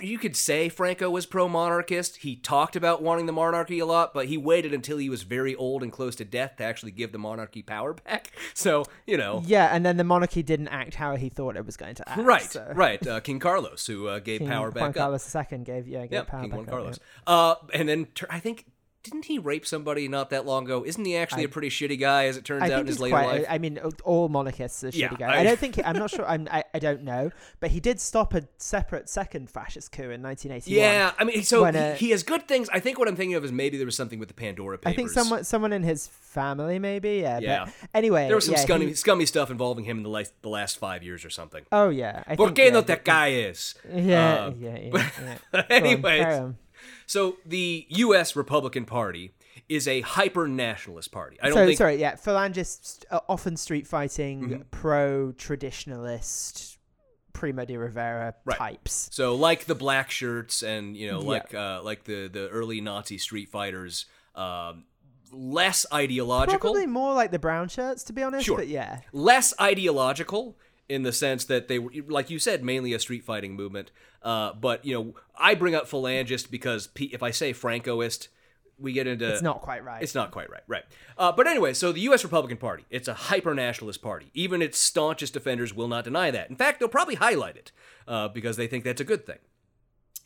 You 0.00 0.18
could 0.18 0.36
say 0.36 0.68
Franco 0.68 1.10
was 1.10 1.26
pro-monarchist. 1.26 2.18
He 2.18 2.36
talked 2.36 2.76
about 2.76 3.02
wanting 3.02 3.26
the 3.26 3.32
monarchy 3.32 3.78
a 3.80 3.86
lot, 3.86 4.14
but 4.14 4.26
he 4.26 4.36
waited 4.38 4.72
until 4.72 4.96
he 4.98 5.08
was 5.10 5.22
very 5.24 5.54
old 5.54 5.82
and 5.82 5.90
close 5.92 6.14
to 6.16 6.24
death 6.24 6.56
to 6.56 6.64
actually 6.64 6.92
give 6.92 7.12
the 7.12 7.18
monarchy 7.18 7.62
power 7.62 7.94
back. 7.94 8.30
So 8.54 8.84
you 9.06 9.16
know, 9.16 9.42
Yeah, 9.46 9.74
and 9.74 9.84
then 9.84 9.96
the 9.96 10.04
monarchy 10.04 10.42
didn't 10.42 10.68
act 10.68 10.94
how 10.94 11.16
he 11.16 11.28
thought 11.28 11.56
it 11.56 11.64
was 11.66 11.76
going 11.76 11.94
to 11.96 12.08
act. 12.08 12.20
right, 12.20 12.42
so. 12.42 12.70
right. 12.74 13.04
Uh, 13.04 13.18
King 13.20 13.38
Carlos, 13.38 13.86
who 13.86 14.06
uh, 14.08 14.18
gave 14.18 14.40
King 14.40 14.48
power 14.48 14.70
Juan 14.70 14.74
back 14.74 14.88
up. 14.90 14.94
Carlos 14.94 15.34
II 15.34 15.58
gave 15.64 15.88
yeah 15.88 16.02
gave 16.02 16.12
Yeah, 16.12 16.22
power 16.22 16.40
King 16.42 16.50
back 16.50 16.58
Juan 16.58 16.68
up, 16.68 16.70
Carlos. 16.72 17.00
yeah. 17.26 17.32
Uh, 17.34 17.54
and 17.74 17.88
then 17.88 18.06
I 18.30 18.38
think 18.40 18.66
didn't 19.02 19.24
he 19.24 19.38
rape 19.38 19.66
somebody 19.66 20.06
not 20.08 20.30
that 20.30 20.46
long 20.46 20.64
ago? 20.64 20.84
Isn't 20.86 21.04
he 21.04 21.16
actually 21.16 21.44
a 21.44 21.48
I- 21.48 21.50
pretty 21.50 21.70
shitty 21.70 21.98
guy, 21.98 22.26
as 22.26 22.36
it 22.36 22.44
turns 22.44 22.70
out 22.70 22.80
in 22.80 22.86
his 22.86 23.00
later 23.00 23.16
quite. 23.16 23.26
life? 23.26 23.46
I 23.48 23.58
mean, 23.58 23.78
all 24.04 24.28
monarchists 24.28 24.84
are 24.84 24.90
shitty 24.92 25.18
guys. 25.18 25.30
I- 25.36 25.40
I, 25.40 25.42
don't 25.44 25.58
think. 25.58 25.80
I'm 25.84 25.96
not 25.98 26.10
sure. 26.10 26.26
I'm, 26.28 26.46
I 26.50 26.64
I 26.74 26.78
don't 26.78 27.02
know, 27.02 27.30
but 27.60 27.70
he 27.70 27.80
did 27.80 28.00
stop 28.00 28.32
a 28.34 28.42
separate 28.58 29.08
second 29.08 29.50
fascist 29.50 29.90
coup 29.92 30.10
in 30.10 30.22
1981. 30.22 30.76
yeah, 30.78 31.12
I 31.18 31.24
mean, 31.24 31.42
so 31.42 31.62
when, 31.62 31.74
uh, 31.76 31.94
he 31.96 32.10
has 32.10 32.22
good 32.22 32.46
things. 32.46 32.68
I 32.72 32.78
think 32.80 32.98
what 32.98 33.08
I'm 33.08 33.16
thinking 33.16 33.34
of 33.34 33.44
is 33.44 33.50
maybe 33.52 33.76
there 33.76 33.86
was 33.86 33.96
something 33.96 34.18
with 34.18 34.28
the 34.28 34.34
Pandora 34.34 34.78
Papers. 34.78 34.92
I 34.92 34.96
think 34.96 35.10
someone 35.10 35.44
someone 35.44 35.72
in 35.72 35.82
his 35.82 36.06
family 36.06 36.78
maybe. 36.78 37.16
Yeah. 37.18 37.40
Yeah. 37.40 37.66
Anyway, 37.92 38.26
there 38.26 38.36
was 38.36 38.44
some 38.46 38.54
yeah, 38.54 38.60
scummy, 38.60 38.86
he- 38.86 38.94
scummy 38.94 39.26
stuff 39.26 39.50
involving 39.50 39.84
him 39.84 39.96
in 39.98 40.02
the 40.04 40.08
last, 40.10 40.32
the 40.42 40.48
last 40.48 40.78
five 40.78 41.02
years 41.02 41.24
or 41.24 41.30
something. 41.30 41.64
oh 41.72 41.88
yeah. 41.88 42.22
I 42.26 42.36
Por 42.36 42.48
think, 42.48 42.58
qué 42.58 42.64
yeah, 42.66 42.70
no 42.72 42.82
but- 42.82 42.98
te 42.98 43.02
calles? 43.04 43.74
Yeah, 43.92 44.34
Uh, 44.44 44.52
yeah, 44.58 44.78
yeah. 44.78 44.88
yeah. 44.92 45.38
Go 45.52 45.58
on, 45.58 45.64
Anyways, 45.70 46.24
on. 46.38 46.56
So 47.12 47.36
the 47.44 47.86
U.S. 47.90 48.34
Republican 48.36 48.84
Party 48.84 49.32
is 49.68 49.86
a 49.86 50.00
hyper 50.00 50.48
nationalist 50.48 51.12
party. 51.12 51.36
I 51.42 51.48
don't 51.48 51.54
so 51.58 51.66
think 51.66 51.78
sorry, 51.78 51.96
yeah, 51.96 52.14
phalangists 52.14 53.04
uh, 53.10 53.20
often 53.28 53.56
street 53.56 53.86
fighting, 53.86 54.38
Mm-hmm. 54.48 54.62
pro 54.70 55.32
traditionalist, 55.32 56.78
Primo 57.32 57.64
de 57.64 57.76
Rivera 57.76 58.34
Right. 58.44 58.58
types. 58.58 59.08
So 59.12 59.34
like 59.34 59.64
the 59.66 59.74
black 59.74 60.10
shirts 60.10 60.62
and 60.62 60.96
you 60.96 61.10
know 61.10 61.20
Yeah. 61.22 61.28
like 61.28 61.54
uh, 61.54 61.82
like 61.82 62.04
the 62.04 62.28
the 62.28 62.48
early 62.48 62.80
Nazi 62.80 63.18
street 63.18 63.48
fighters, 63.50 64.06
um, 64.34 64.84
less 65.32 65.86
ideological, 65.92 66.58
Probably 66.60 66.86
more 66.86 67.14
like 67.14 67.30
the 67.30 67.38
brown 67.38 67.68
shirts, 67.68 68.02
to 68.04 68.12
be 68.12 68.22
honest. 68.22 68.44
Sure. 68.46 68.56
But 68.58 68.68
yeah, 68.68 69.00
less 69.12 69.54
ideological 69.60 70.56
in 70.92 71.02
the 71.04 71.12
sense 71.12 71.46
that 71.46 71.68
they 71.68 71.78
were 71.78 71.90
like 72.06 72.28
you 72.28 72.38
said 72.38 72.62
mainly 72.62 72.92
a 72.92 72.98
street 72.98 73.24
fighting 73.24 73.54
movement. 73.56 73.90
Uh, 74.22 74.52
but 74.52 74.84
you 74.84 74.94
know 74.94 75.14
I 75.36 75.54
bring 75.54 75.74
up 75.74 75.88
phalangist 75.88 76.50
because 76.50 76.88
P- 76.88 77.10
if 77.12 77.22
I 77.22 77.30
say 77.30 77.54
Francoist, 77.54 78.28
we 78.78 78.92
get 78.92 79.06
into 79.06 79.32
it's 79.32 79.40
not 79.40 79.62
quite 79.62 79.82
right. 79.82 80.02
It's 80.02 80.14
not 80.14 80.30
quite 80.30 80.50
right, 80.50 80.62
right? 80.66 80.84
Uh, 81.16 81.32
but 81.32 81.46
anyway, 81.46 81.72
so 81.72 81.92
the 81.92 82.00
U.S. 82.00 82.24
Republican 82.24 82.58
Party, 82.58 82.84
it's 82.90 83.08
a 83.08 83.14
hyper-nationalist 83.14 84.02
party. 84.02 84.30
Even 84.34 84.60
its 84.60 84.78
staunchest 84.78 85.32
defenders 85.32 85.72
will 85.72 85.88
not 85.88 86.04
deny 86.04 86.30
that. 86.30 86.50
In 86.50 86.56
fact, 86.56 86.78
they'll 86.78 86.88
probably 86.88 87.14
highlight 87.14 87.56
it 87.56 87.72
uh, 88.06 88.28
because 88.28 88.56
they 88.56 88.66
think 88.66 88.84
that's 88.84 89.00
a 89.00 89.04
good 89.04 89.24
thing. 89.24 89.38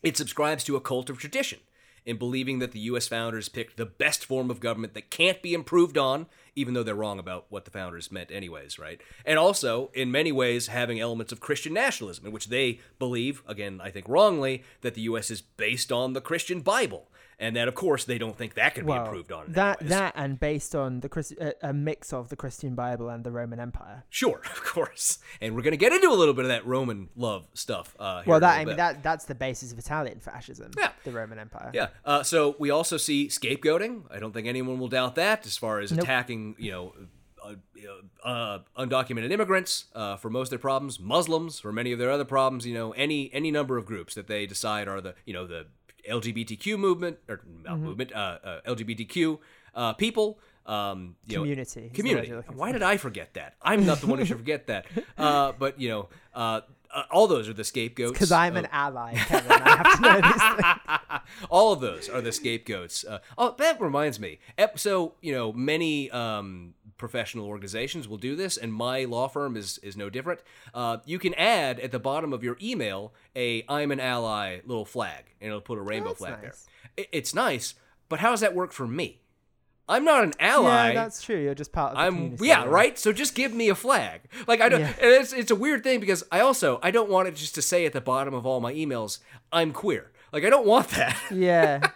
It 0.03 0.17
subscribes 0.17 0.65
to 0.65 0.77
a 0.77 0.81
cult 0.81 1.11
of 1.11 1.19
tradition 1.19 1.61
in 2.05 2.17
believing 2.17 2.61
that 2.61 2.73
the 2.73 2.81
U.S. 2.81 3.09
founders 3.09 3.49
picked 3.49 3.77
the 3.77 3.87
best 3.87 4.25
form 4.25 4.51
of 4.51 4.61
government 4.61 4.95
that 4.95 5.11
can't 5.11 5.43
be 5.43 5.55
improved 5.55 5.99
on, 5.99 6.27
even 6.57 6.75
though 6.75 6.83
they're 6.83 6.95
wrong 6.95 7.19
about 7.19 7.45
what 7.51 7.67
the 7.67 7.71
founders 7.71 8.11
meant, 8.11 8.33
anyways, 8.33 8.79
right? 8.79 9.01
And 9.25 9.39
also, 9.39 9.91
in 9.93 10.11
many 10.11 10.33
ways, 10.33 10.69
having 10.69 10.99
elements 10.99 11.31
of 11.31 11.39
Christian 11.39 11.75
nationalism, 11.75 12.27
in 12.27 12.33
which 12.33 12.49
they 12.49 12.81
believe, 12.99 13.43
again, 13.47 13.81
I 13.83 13.91
think 13.91 14.09
wrongly, 14.09 14.65
that 14.81 14.95
the 14.95 15.03
U.S. 15.03 15.31
is 15.31 15.43
based 15.43 15.93
on 15.93 16.15
the 16.15 16.21
Christian 16.21 16.63
Bible. 16.63 17.09
And 17.39 17.55
that, 17.57 17.69
of 17.69 17.75
course, 17.75 18.05
they 18.05 18.17
don't 18.17 18.35
think 18.35 18.55
that 18.55 18.75
can 18.75 18.87
well, 18.87 18.99
be 19.03 19.07
improved 19.09 19.31
on. 19.31 19.53
that 19.53 19.79
any 19.83 19.91
ways. 19.91 19.99
that 19.99 20.13
and 20.17 20.41
based 20.41 20.75
on 20.75 21.01
the 21.01 21.09
Christ- 21.11 21.35
uh, 21.39 21.51
a 21.63 21.75
mix 21.75 22.13
of 22.15 22.31
the 22.31 22.37
Christian 22.37 22.75
Bible 22.75 23.11
and 23.11 23.25
the 23.25 23.31
Roman 23.31 23.61
Empire. 23.61 24.05
Sure, 24.09 24.41
of 24.51 24.65
course. 24.65 25.19
And 25.41 25.55
we're 25.55 25.61
going 25.61 25.73
to 25.73 25.77
get 25.77 25.93
into 25.93 26.09
a 26.09 26.15
little 26.17 26.33
bit 26.33 26.47
of 26.47 26.49
that 26.49 26.65
Roman 26.67 27.11
love 27.15 27.47
stuff. 27.53 27.95
Uh, 27.99 28.23
here 28.23 28.31
Well, 28.31 28.41
that 28.41 28.55
I 28.55 28.59
mean 28.61 28.69
bit. 28.69 28.77
that 28.79 29.03
that's 29.03 29.27
the 29.27 29.35
basis 29.35 29.71
of 29.71 29.79
Italian 29.79 30.19
fascism. 30.21 30.71
Yeah. 30.79 30.93
the 31.05 31.13
Roman 31.13 31.39
Empire. 31.39 31.71
Yeah. 31.75 31.89
Uh, 32.07 32.23
so 32.23 32.57
we 32.59 32.71
also 32.71 32.97
see 32.97 33.29
scapegoating. 33.29 34.05
I 34.11 34.19
don't 34.19 34.33
think 34.33 34.47
anyone 34.47 34.79
will 34.79 34.89
doubt 34.89 35.15
that 35.17 35.45
as 35.45 35.59
far 35.59 35.81
as 35.81 35.93
Nope. 35.93 36.05
attacking, 36.05 36.57
you 36.59 36.71
know, 36.71 36.95
uh, 37.45 38.27
uh, 38.27 38.59
undocumented 38.79 39.31
immigrants 39.31 39.85
uh, 39.95 40.17
for 40.17 40.31
most 40.31 40.47
of 40.47 40.51
their 40.51 40.59
problems, 40.59 40.99
Muslims 40.99 41.61
for 41.61 41.71
many 41.73 41.93
of 41.93 41.99
their 41.99 42.11
other 42.11 42.25
problems. 42.25 42.67
You 42.67 42.75
know, 42.75 42.93
any 42.93 43.31
any 43.35 43.51
number 43.51 43.77
of 43.77 43.85
groups 43.87 44.15
that 44.15 44.27
they 44.27 44.47
decide 44.47 44.89
are 44.89 45.01
the 45.01 45.15
you 45.27 45.33
know 45.35 45.47
the 45.47 45.67
LGBTQ 46.09 46.79
movement 46.79 47.19
or 47.29 47.41
Mm-hmm. 47.65 47.85
movement 47.85 48.13
uh, 48.13 48.39
uh, 48.45 48.61
LGBTQ 48.67 49.39
uh, 49.75 49.93
people. 49.95 50.39
Um, 50.67 51.15
you 51.27 51.37
Community 51.39 51.57
Know, 51.57 51.63
is 51.63 51.75
the 51.75 51.81
word 51.83 51.95
community. 51.95 52.33
Why 52.55 52.73
did 52.73 52.83
I 52.83 52.97
forget 52.97 53.35
that? 53.35 53.55
I'm 53.63 53.87
not 53.87 54.01
the 54.01 54.09
one 54.09 54.19
who 54.19 54.25
should 54.25 54.39
forget 54.39 54.67
that. 54.67 54.87
Uh, 55.19 55.53
but 55.53 55.81
you 55.81 55.89
know, 55.89 56.09
uh, 56.35 56.61
uh, 56.95 57.03
all 57.11 57.27
those 57.27 57.49
are 57.49 57.53
the 57.53 57.65
scapegoats. 57.65 58.13
Because 58.13 58.33
I'm 58.33 58.57
an 58.57 58.67
ally, 58.73 59.15
Kevin. 59.29 59.53
I 59.53 59.77
have 59.77 59.97
to 59.97 60.03
know 60.03 60.21
these 60.21 60.43
things. 60.43 61.21
all 61.51 61.73
of 61.73 61.81
those 61.81 62.09
are 62.09 62.21
the 62.21 62.33
scapegoats. 62.33 63.05
Uh, 63.05 63.19
oh, 63.39 63.55
that 63.59 63.81
reminds 63.81 64.19
me. 64.21 64.39
So 64.77 65.15
you 65.21 65.33
know, 65.33 65.53
many 65.53 66.11
um, 66.11 66.75
professional 66.99 67.47
organizations 67.47 68.09
will 68.09 68.17
do 68.19 68.37
this, 68.37 68.57
and 68.57 68.73
my 68.73 69.05
law 69.05 69.29
firm 69.29 69.57
is 69.57 69.79
is 69.79 69.97
no 69.97 70.09
different. 70.11 70.41
Uh, 70.75 70.99
you 71.05 71.19
can 71.19 71.35
add 71.35 71.79
at 71.81 71.93
the 71.93 71.99
bottom 71.99 72.33
of 72.33 72.43
your 72.43 72.57
email 72.63 73.13
a 73.35 73.65
"I'm 73.69 73.91
an 73.91 74.01
ally" 74.01 74.61
little 74.65 74.85
flag, 74.85 75.35
and 75.41 75.49
it'll 75.49 75.61
put 75.61 75.79
a 75.79 75.83
rainbow 75.83 76.11
that's 76.11 76.19
flag 76.19 76.43
nice. 76.43 76.67
there. 76.97 77.05
I- 77.05 77.09
it's 77.13 77.35
nice, 77.35 77.75
but 78.09 78.21
how 78.21 78.31
does 78.31 78.41
that 78.41 78.55
work 78.55 78.73
for 78.73 78.87
me? 78.87 79.21
I'm 79.89 80.05
not 80.05 80.25
an 80.25 80.33
ally. 80.41 80.89
Yeah, 80.89 80.95
that's 80.95 81.23
true. 81.23 81.37
You're 81.41 81.55
just 81.55 81.71
part 81.73 81.93
of 81.93 81.97
the 81.99 82.03
I'm 82.03 82.37
yeah, 82.41 82.65
right. 82.65 82.99
So 82.99 83.13
just 83.13 83.35
give 83.37 83.53
me 83.55 83.69
a 83.69 83.75
flag. 83.75 84.23
Like 84.49 84.61
I 84.61 84.69
don't. 84.69 84.81
Yeah. 84.81 84.95
and 85.01 85.13
It's 85.23 85.33
it's 85.33 85.51
a 85.51 85.57
weird 85.57 85.85
thing 85.85 86.01
because 86.01 86.25
I 86.33 86.41
also 86.41 86.81
I 86.83 86.91
don't 86.91 87.09
want 87.09 87.29
it 87.29 87.37
just 87.37 87.55
to 87.55 87.63
say 87.63 87.87
at 87.87 87.93
the 87.93 88.01
bottom 88.01 88.35
of 88.35 88.45
all 88.45 88.61
my 88.61 88.73
emails 88.75 89.21
I'm 89.53 89.73
queer. 89.73 90.11
Like 90.33 90.45
I 90.45 90.51
don't 90.51 90.67
want 90.67 90.89
that. 90.89 91.17
Yeah. 91.31 91.91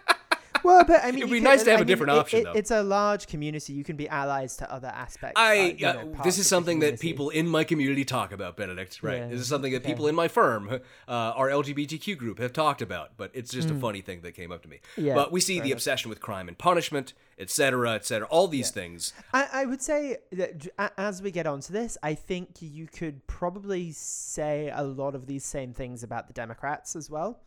Well, 0.63 0.83
but 0.85 1.03
I 1.03 1.07
mean, 1.11 1.19
It'd 1.19 1.29
be 1.31 1.37
can- 1.37 1.43
nice 1.45 1.63
to 1.63 1.71
have 1.71 1.79
I 1.79 1.83
a 1.83 1.85
different 1.85 2.11
it- 2.11 2.17
option, 2.19 2.39
it- 2.39 2.43
though. 2.45 2.51
It's 2.53 2.71
a 2.71 2.83
large 2.83 3.27
community. 3.27 3.73
You 3.73 3.83
can 3.83 3.95
be 3.95 4.07
allies 4.07 4.57
to 4.57 4.71
other 4.71 4.87
aspects. 4.89 5.33
I 5.39 5.77
uh, 5.81 5.89
uh, 5.89 5.93
know, 5.93 6.15
this 6.23 6.37
is 6.37 6.47
something 6.47 6.79
that 6.79 6.99
people 6.99 7.29
in 7.29 7.47
my 7.47 7.63
community 7.63 8.05
talk 8.05 8.31
about, 8.31 8.57
Benedict. 8.57 8.99
Right? 9.01 9.17
Yeah, 9.17 9.27
This 9.27 9.41
is 9.41 9.47
something 9.47 9.71
that 9.73 9.83
people 9.83 10.07
in 10.07 10.15
my 10.15 10.27
firm, 10.27 10.69
uh, 10.69 10.79
our 11.11 11.49
LGBTQ 11.49 12.17
group, 12.17 12.39
have 12.39 12.53
talked 12.53 12.81
about. 12.81 13.11
But 13.17 13.31
it's 13.33 13.51
just 13.51 13.69
a 13.69 13.75
funny 13.75 14.01
thing 14.01 14.21
that 14.21 14.33
came 14.33 14.51
up 14.51 14.61
to 14.63 14.69
me. 14.69 14.79
Yeah, 14.97 15.15
but 15.15 15.31
we 15.31 15.39
see 15.41 15.59
the 15.59 15.67
enough. 15.67 15.77
obsession 15.77 16.09
with 16.09 16.21
crime 16.21 16.47
and 16.47 16.57
punishment, 16.57 17.13
etc., 17.39 17.91
etc. 17.93 18.27
All 18.29 18.47
these 18.47 18.71
things. 18.71 19.13
I, 19.33 19.47
I 19.51 19.65
would 19.65 19.81
say 19.81 20.17
that 20.31 20.67
as 20.97 21.21
we 21.21 21.31
get 21.31 21.47
onto 21.47 21.73
this, 21.73 21.97
I 22.03 22.13
think 22.13 22.61
you 22.61 22.87
could 22.87 23.25
probably 23.27 23.91
say 23.91 24.71
a 24.73 24.83
lot 24.83 25.15
of 25.15 25.25
these 25.27 25.43
same 25.43 25.73
things 25.73 26.03
about 26.03 26.27
the 26.27 26.33
Democrats 26.33 26.95
as 26.95 27.09
well, 27.09 27.39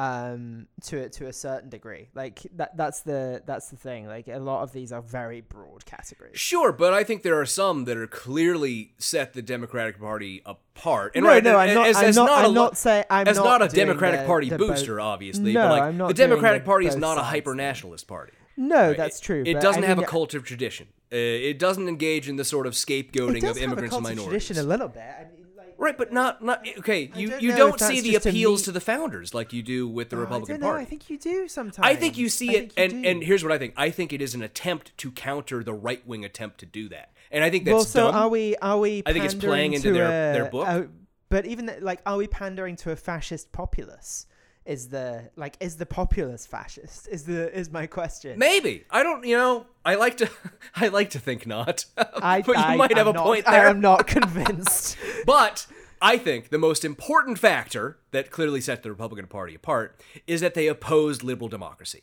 um, 0.00 0.66
to 0.84 1.04
a- 1.04 1.08
to 1.10 1.26
a 1.26 1.32
certain 1.32 1.68
degree. 1.68 2.08
Like 2.14 2.40
that 2.56 2.76
that's 2.76 3.02
the 3.02 3.42
that's 3.46 3.68
the 3.68 3.76
thing. 3.76 4.06
Like 4.06 4.28
a 4.28 4.38
lot 4.38 4.62
of 4.62 4.72
these 4.72 4.92
are 4.92 5.02
very 5.02 5.40
broad 5.40 5.84
categories. 5.84 6.38
Sure, 6.38 6.72
but 6.72 6.92
I 6.94 7.04
think 7.04 7.22
there 7.22 7.38
are 7.40 7.46
some 7.46 7.84
that 7.84 7.96
are 7.96 8.06
clearly 8.06 8.94
set 8.98 9.34
the 9.34 9.42
Democratic 9.42 10.00
Party 10.00 10.42
apart. 10.46 11.12
And 11.14 11.24
no, 11.24 11.30
right, 11.30 11.44
no, 11.44 11.56
I'm 11.56 11.74
not. 11.74 11.86
as, 11.88 11.96
I'm 11.96 12.04
as 12.06 12.16
not. 12.16 12.30
I'm 12.30 12.54
lo- 12.54 12.64
not 12.64 12.78
saying. 12.78 13.04
I'm 13.10 13.28
as 13.28 13.36
not, 13.36 13.44
not, 13.60 13.62
a 13.62 13.68
Democratic 13.68 14.20
the- 14.20 14.26
Party 14.26 14.48
the 14.48 14.58
booster, 14.58 15.00
obviously. 15.00 15.52
No, 15.52 15.62
but 15.68 15.70
like 15.72 15.82
I'm 15.82 15.96
not 15.98 16.08
the 16.08 16.14
Democratic 16.14 16.62
the 16.62 16.66
Party 16.66 16.86
is 16.86 16.96
not 16.96 17.18
a 17.18 17.22
hyper 17.22 17.54
nationalist 17.54 18.06
party. 18.08 18.32
No, 18.56 18.88
Right? 18.88 18.96
that's 18.96 19.20
true. 19.20 19.42
It 19.46 19.54
but 19.54 19.62
doesn't 19.62 19.84
I 19.84 19.86
have 19.86 19.98
mean, 19.98 20.04
a 20.04 20.08
cult 20.08 20.34
of 20.34 20.44
tradition. 20.44 20.88
Uh, 21.12 21.16
it 21.16 21.58
doesn't 21.58 21.88
engage 21.88 22.28
in 22.28 22.36
the 22.36 22.44
sort 22.44 22.66
of 22.66 22.74
scapegoating 22.74 23.36
It 23.38 23.40
does 23.40 23.56
of 23.56 23.62
immigrants 23.62 23.66
have 23.66 23.78
a 23.78 23.82
and 23.82 23.90
cult 23.90 23.98
of 24.00 24.02
minorities. 24.02 24.46
tradition 24.46 24.58
a 24.58 24.68
little 24.68 24.88
bit. 24.88 25.02
I 25.02 25.24
mean, 25.24 25.39
Right, 25.80 25.96
but 25.96 26.12
not 26.12 26.44
not 26.44 26.66
okay. 26.80 27.10
You 27.16 27.28
don't 27.30 27.42
you 27.42 27.50
know 27.52 27.56
don't 27.56 27.80
see 27.80 27.94
that's 27.94 28.02
the 28.02 28.12
just 28.12 28.26
a 28.26 28.28
appeals 28.28 28.62
to 28.64 28.72
the 28.72 28.80
founders 28.80 29.32
like 29.32 29.54
you 29.54 29.62
do 29.62 29.88
with 29.88 30.10
the 30.10 30.16
Oh, 30.16 30.20
Republican 30.20 30.56
I 30.56 30.58
don't 30.58 30.60
know. 30.60 30.68
Party. 30.72 30.82
I 30.82 30.84
think 30.84 31.08
you 31.08 31.18
do 31.18 31.48
sometimes. 31.48 31.78
I 31.86 31.96
think 31.96 32.18
you 32.18 32.28
see 32.28 32.54
it, 32.54 32.72
think 32.74 32.76
you 32.76 32.82
and 32.96 33.02
do. 33.02 33.08
and 33.08 33.22
here's 33.24 33.42
what 33.42 33.50
I 33.50 33.56
think. 33.56 33.72
I 33.78 33.88
think 33.88 34.12
it 34.12 34.20
is 34.20 34.34
an 34.34 34.42
attempt 34.42 34.96
to 34.98 35.10
counter 35.10 35.64
the 35.64 35.72
right 35.72 36.06
wing 36.06 36.22
attempt 36.22 36.60
to 36.60 36.66
do 36.66 36.90
that, 36.90 37.12
and 37.32 37.42
I 37.42 37.48
think 37.48 37.64
that's 37.64 37.74
well, 37.74 37.84
so 37.84 38.06
dumb. 38.08 38.14
are 38.14 38.28
we? 38.28 38.56
Are 38.56 38.78
we? 38.78 39.02
I 39.06 39.14
think 39.14 39.24
it's 39.24 39.34
playing 39.34 39.72
into 39.72 39.88
to 39.88 39.94
their- 39.94 40.06
a- 40.06 40.32
their 40.34 40.44
book. 40.50 40.68
a- 40.68 40.88
but 41.30 41.46
even 41.46 41.66
th- 41.68 41.80
like, 41.80 42.02
are 42.04 42.18
we 42.18 42.26
pandering 42.26 42.76
to 42.76 42.90
a 42.90 42.96
fascist 42.96 43.50
populace? 43.52 44.26
Is 44.70 44.88
the 44.88 45.28
like 45.36 45.56
is 45.60 45.76
the 45.76 45.86
populace 45.86 46.46
fascist? 46.46 47.08
Is 47.08 47.24
the 47.24 47.52
is 47.58 47.70
my 47.72 47.86
question? 47.86 48.38
Maybe 48.38 48.84
I 48.90 49.02
don't. 49.02 49.24
You 49.26 49.36
know, 49.36 49.66
I 49.84 49.96
like 49.96 50.16
to. 50.18 50.30
I 50.76 50.88
like 50.88 51.10
to 51.10 51.18
think 51.18 51.46
not. 51.46 51.84
I, 51.96 52.42
but 52.42 52.56
you 52.56 52.62
I, 52.62 52.76
might 52.76 52.96
have 52.96 53.08
I'm 53.08 53.14
a 53.14 53.18
not- 53.18 53.24
point 53.26 53.44
there. 53.46 53.66
I 53.66 53.70
am 53.70 53.80
not 53.80 54.06
convinced. 54.16 54.96
But 55.26 55.66
I 56.00 56.16
think 56.18 56.50
the 56.50 56.58
most 56.58 56.84
important 56.84 57.38
factor 57.38 57.98
that 58.12 58.30
clearly 58.30 58.60
sets 58.60 58.82
the 58.82 58.90
Republican 58.90 59.26
Party 59.26 59.54
apart 59.56 60.00
is 60.26 60.40
that 60.40 60.54
they 60.54 60.68
opposed 60.68 61.22
liberal 61.24 61.48
democracy. 61.48 62.02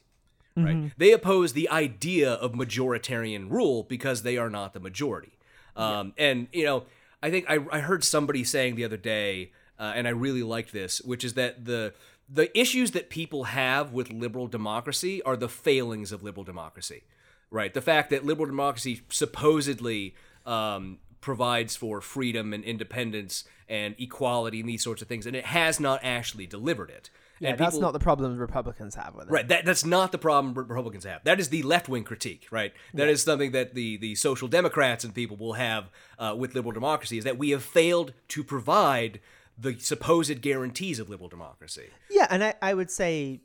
right? 0.58 0.92
They 0.98 1.14
oppose 1.14 1.54
the 1.54 1.70
idea 1.70 2.34
of 2.34 2.52
majoritarian 2.52 3.50
rule 3.50 3.84
because 3.84 4.24
they 4.24 4.38
are 4.38 4.50
not 4.50 4.74
the 4.74 4.80
majority. 4.82 5.34
Um, 5.76 6.14
And 6.18 6.48
you 6.52 6.66
know, 6.66 6.84
I 7.24 7.32
think 7.32 7.46
I, 7.50 7.60
I 7.72 7.80
heard 7.80 8.04
somebody 8.04 8.44
saying 8.44 8.76
the 8.76 8.84
other 8.84 8.98
day, 8.98 9.52
uh, 9.80 9.94
and 9.96 10.08
I 10.08 10.12
really 10.12 10.44
liked 10.44 10.74
this, 10.74 11.00
which 11.02 11.24
is 11.24 11.34
that 11.36 11.66
the 11.66 11.94
the 12.30 12.58
issues 12.58 12.92
that 12.92 13.10
people 13.10 13.46
have 13.46 13.94
with 13.94 14.12
liberal 14.12 14.48
democracy 14.48 15.22
are 15.24 15.38
the 15.38 15.50
failings 15.50 16.12
of 16.12 16.24
liberal 16.24 16.44
democracy, 16.44 17.04
right? 17.50 17.74
The 17.74 17.82
fact 17.82 18.10
that 18.10 18.26
liberal 18.26 18.48
democracy 18.48 19.02
supposedly 19.10 20.14
um, 20.46 21.00
provides 21.22 21.76
for 21.76 22.02
freedom 22.02 22.54
and 22.54 22.64
independence 22.64 23.46
and 23.70 23.96
equality 23.98 24.60
and 24.60 24.70
these 24.70 24.84
sorts 24.84 25.02
of 25.02 25.08
things, 25.08 25.26
and 25.26 25.36
it 25.36 25.46
has 25.46 25.80
not 25.80 26.00
actually 26.04 26.48
delivered 26.48 26.90
it. 26.90 27.10
Yeah, 27.40 27.52
and 27.52 27.60
that's 27.60 27.76
people- 27.76 27.82
not 27.82 27.94
the 27.94 28.00
problem 28.00 28.38
Republicans 28.38 28.96
have 28.96 29.14
with 29.14 29.28
it. 29.28 29.32
Right, 29.32 29.48
that, 29.48 29.64
that's 29.64 29.86
not 29.86 30.12
the 30.12 30.18
problem 30.18 30.54
Republicans 30.54 31.04
have. 31.06 31.24
That 31.24 31.40
is 31.40 31.50
the 31.50 31.64
left 31.64 31.88
wing 31.88 32.04
critique, 32.04 32.48
right? 32.52 32.74
That 32.94 33.08
is 33.10 33.22
something 33.22 33.52
that 33.52 33.76
the, 33.76 33.98
the 33.98 34.16
social 34.16 34.48
democrats 34.48 35.04
and 35.04 35.14
people 35.14 35.38
will 35.38 35.54
have 35.54 35.90
uh, 36.18 36.36
with 36.38 36.56
liberal 36.56 36.72
democracy 36.72 37.18
is 37.18 37.24
that 37.26 37.38
we 37.38 37.52
have 37.52 37.64
failed 37.64 38.14
to 38.30 38.44
provide 38.44 39.20
the 39.58 39.78
supposed 39.80 40.42
guarantees 40.42 41.00
of 41.00 41.10
liberal 41.10 41.30
democracy. 41.30 41.90
Yeah, 42.10 42.28
and 42.30 42.44
I, 42.44 42.54
I 42.62 42.74
would 42.74 42.92
say 42.92 43.42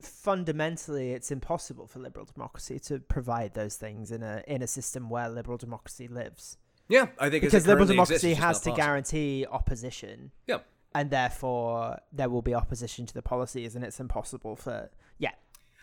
fundamentally 0.00 1.12
it's 1.12 1.30
impossible 1.30 1.86
for 1.86 1.98
liberal 1.98 2.26
democracy 2.26 2.78
to 2.78 2.98
provide 2.98 3.54
those 3.54 3.76
things 3.76 4.10
in 4.10 4.22
a 4.22 4.42
in 4.46 4.62
a 4.62 4.66
system 4.66 5.08
where 5.08 5.28
liberal 5.28 5.56
democracy 5.58 6.08
lives. 6.08 6.56
Yeah, 6.88 7.06
I 7.18 7.30
think 7.30 7.42
Because 7.44 7.66
liberal 7.66 7.86
currently 7.86 8.02
exists, 8.02 8.22
democracy 8.22 8.40
has 8.46 8.60
to 8.60 8.70
possible. 8.70 8.76
guarantee 8.76 9.46
opposition. 9.50 10.30
Yeah. 10.46 10.58
And 10.94 11.10
therefore 11.10 11.98
there 12.12 12.28
will 12.28 12.42
be 12.42 12.54
opposition 12.54 13.06
to 13.06 13.14
the 13.14 13.22
policies 13.22 13.74
and 13.74 13.84
it's 13.84 13.98
impossible 13.98 14.56
for 14.56 14.90
yeah. 15.18 15.30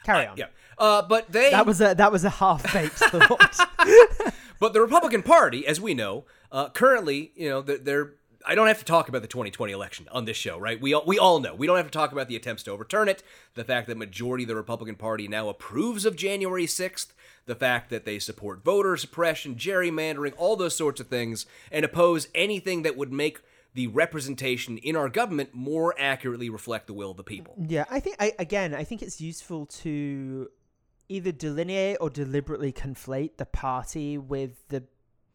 Carry 0.03 0.25
on. 0.27 0.37
Yeah, 0.37 0.45
uh, 0.79 1.01
but 1.03 1.31
they 1.31 1.51
That 1.51 1.65
was 1.65 1.79
a 1.81 1.93
that 1.95 2.11
was 2.11 2.23
a 2.23 2.29
half 2.29 2.71
baked 2.73 2.93
thought. 3.11 3.59
But 4.59 4.73
the 4.73 4.81
Republican 4.81 5.23
Party, 5.23 5.65
as 5.65 5.81
we 5.81 5.93
know, 5.95 6.25
uh, 6.51 6.69
currently, 6.69 7.31
you 7.35 7.49
know, 7.49 7.61
they're, 7.61 7.77
they're. 7.79 8.13
I 8.45 8.55
don't 8.55 8.67
have 8.67 8.79
to 8.79 8.85
talk 8.85 9.09
about 9.09 9.21
the 9.21 9.27
2020 9.27 9.73
election 9.73 10.07
on 10.11 10.25
this 10.25 10.37
show, 10.37 10.57
right? 10.57 10.79
We 10.79 10.93
all, 10.93 11.03
we 11.05 11.19
all 11.19 11.39
know. 11.39 11.53
We 11.53 11.67
don't 11.67 11.77
have 11.77 11.85
to 11.85 11.91
talk 11.91 12.11
about 12.11 12.27
the 12.27 12.35
attempts 12.35 12.63
to 12.63 12.71
overturn 12.71 13.07
it, 13.07 13.23
the 13.55 13.63
fact 13.63 13.87
that 13.87 13.97
majority 13.97 14.43
of 14.43 14.49
the 14.49 14.55
Republican 14.55 14.95
Party 14.95 15.27
now 15.27 15.49
approves 15.49 16.05
of 16.05 16.15
January 16.15 16.65
6th, 16.65 17.07
the 17.45 17.55
fact 17.55 17.89
that 17.89 18.05
they 18.05 18.19
support 18.19 18.63
voter 18.63 18.97
suppression, 18.97 19.55
gerrymandering, 19.55 20.33
all 20.37 20.55
those 20.55 20.75
sorts 20.75 20.99
of 20.99 21.07
things, 21.07 21.45
and 21.71 21.85
oppose 21.85 22.27
anything 22.33 22.83
that 22.83 22.97
would 22.97 23.11
make 23.11 23.41
the 23.73 23.87
representation 23.87 24.77
in 24.77 24.95
our 24.95 25.09
government 25.09 25.49
more 25.53 25.95
accurately 25.97 26.49
reflect 26.49 26.87
the 26.87 26.93
will 26.93 27.11
of 27.11 27.17
the 27.17 27.23
people. 27.23 27.55
Yeah, 27.57 27.85
I 27.89 27.99
think 27.99 28.17
I 28.19 28.33
again, 28.37 28.73
I 28.75 28.83
think 28.83 29.01
it's 29.01 29.21
useful 29.21 29.65
to 29.67 30.49
either 31.07 31.31
delineate 31.31 31.97
or 31.99 32.09
deliberately 32.09 32.71
conflate 32.71 33.37
the 33.37 33.45
party 33.45 34.17
with 34.17 34.67
the 34.69 34.83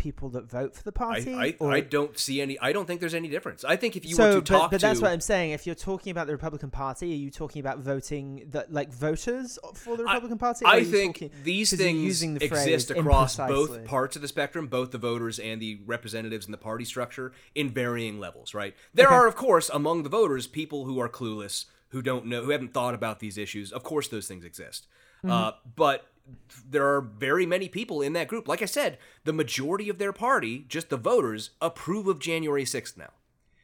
people 0.07 0.29
that 0.31 0.49
vote 0.49 0.75
for 0.77 0.85
the 0.85 0.93
party. 0.93 1.35
I, 1.35 1.45
I, 1.47 1.57
or- 1.59 1.73
I 1.73 1.81
don't 1.81 2.17
see 2.17 2.41
any. 2.41 2.59
I 2.61 2.71
don't 2.73 2.87
think 2.87 3.01
there's 3.01 3.15
any 3.15 3.29
difference. 3.29 3.65
I 3.65 3.77
think 3.77 3.97
if 3.97 4.07
you 4.07 4.15
so, 4.15 4.23
were 4.23 4.35
to 4.35 4.41
but, 4.41 4.47
talk 4.47 4.71
but 4.71 4.81
that's 4.81 5.01
to, 5.01 5.05
what 5.05 5.13
I'm 5.13 5.21
saying. 5.21 5.51
If 5.51 5.67
you're 5.67 5.75
talking 5.75 6.13
about 6.13 6.29
the 6.29 6.33
Republican 6.33 6.71
Party, 6.71 7.13
are 7.13 7.17
you 7.17 7.31
talking 7.31 7.61
about 7.61 7.79
voting 7.81 8.47
that 8.51 8.73
like 8.73 8.93
voters 8.93 9.59
for 9.75 9.97
the 9.97 10.05
Republican 10.05 10.39
Party? 10.39 10.65
I 10.65 10.85
think 10.85 11.17
talking- 11.17 11.31
these 11.43 11.77
things 11.77 11.99
using 12.01 12.35
the 12.35 12.45
exist 12.45 12.91
across 12.91 13.37
both 13.37 13.85
parts 13.85 14.15
of 14.17 14.23
the 14.23 14.29
spectrum, 14.29 14.69
both 14.69 14.93
the 14.93 14.99
voters 14.99 15.39
and 15.39 15.61
the 15.61 15.81
representatives 15.87 16.47
in 16.47 16.53
the 16.53 16.59
party 16.59 16.85
structure, 16.85 17.33
in 17.55 17.71
varying 17.71 18.21
levels. 18.21 18.55
Right? 18.55 18.77
There 18.95 19.07
Okay. 19.07 19.15
are, 19.15 19.27
of 19.27 19.35
course, 19.35 19.69
among 19.73 20.05
the 20.05 20.09
voters, 20.09 20.47
people 20.47 20.85
who 20.85 21.01
are 21.01 21.09
clueless, 21.09 21.65
who 21.89 22.03
don't 22.03 22.27
know, 22.27 22.43
who 22.45 22.51
haven't 22.51 22.73
thought 22.73 22.95
about 22.95 23.19
these 23.19 23.37
issues. 23.37 23.73
Of 23.73 23.83
course, 23.83 24.09
those 24.09 24.29
things 24.29 24.45
exist. 24.45 24.87
Mm-hmm. 25.25 25.31
Uh, 25.31 25.53
but 25.75 26.07
there 26.69 26.87
are 26.95 27.01
very 27.01 27.47
many 27.47 27.69
people 27.69 28.03
in 28.03 28.13
that 28.15 28.29
group. 28.29 28.49
Like 28.49 28.63
I 28.63 28.67
said, 28.67 28.99
the 29.25 29.33
majority 29.33 29.89
of 29.89 29.99
their 29.99 30.13
party, 30.13 30.65
just 30.69 30.89
the 30.89 30.97
voters, 30.97 31.51
approve 31.61 32.09
of 32.09 32.19
January 32.19 32.65
6th 32.65 32.97
now. 32.97 33.11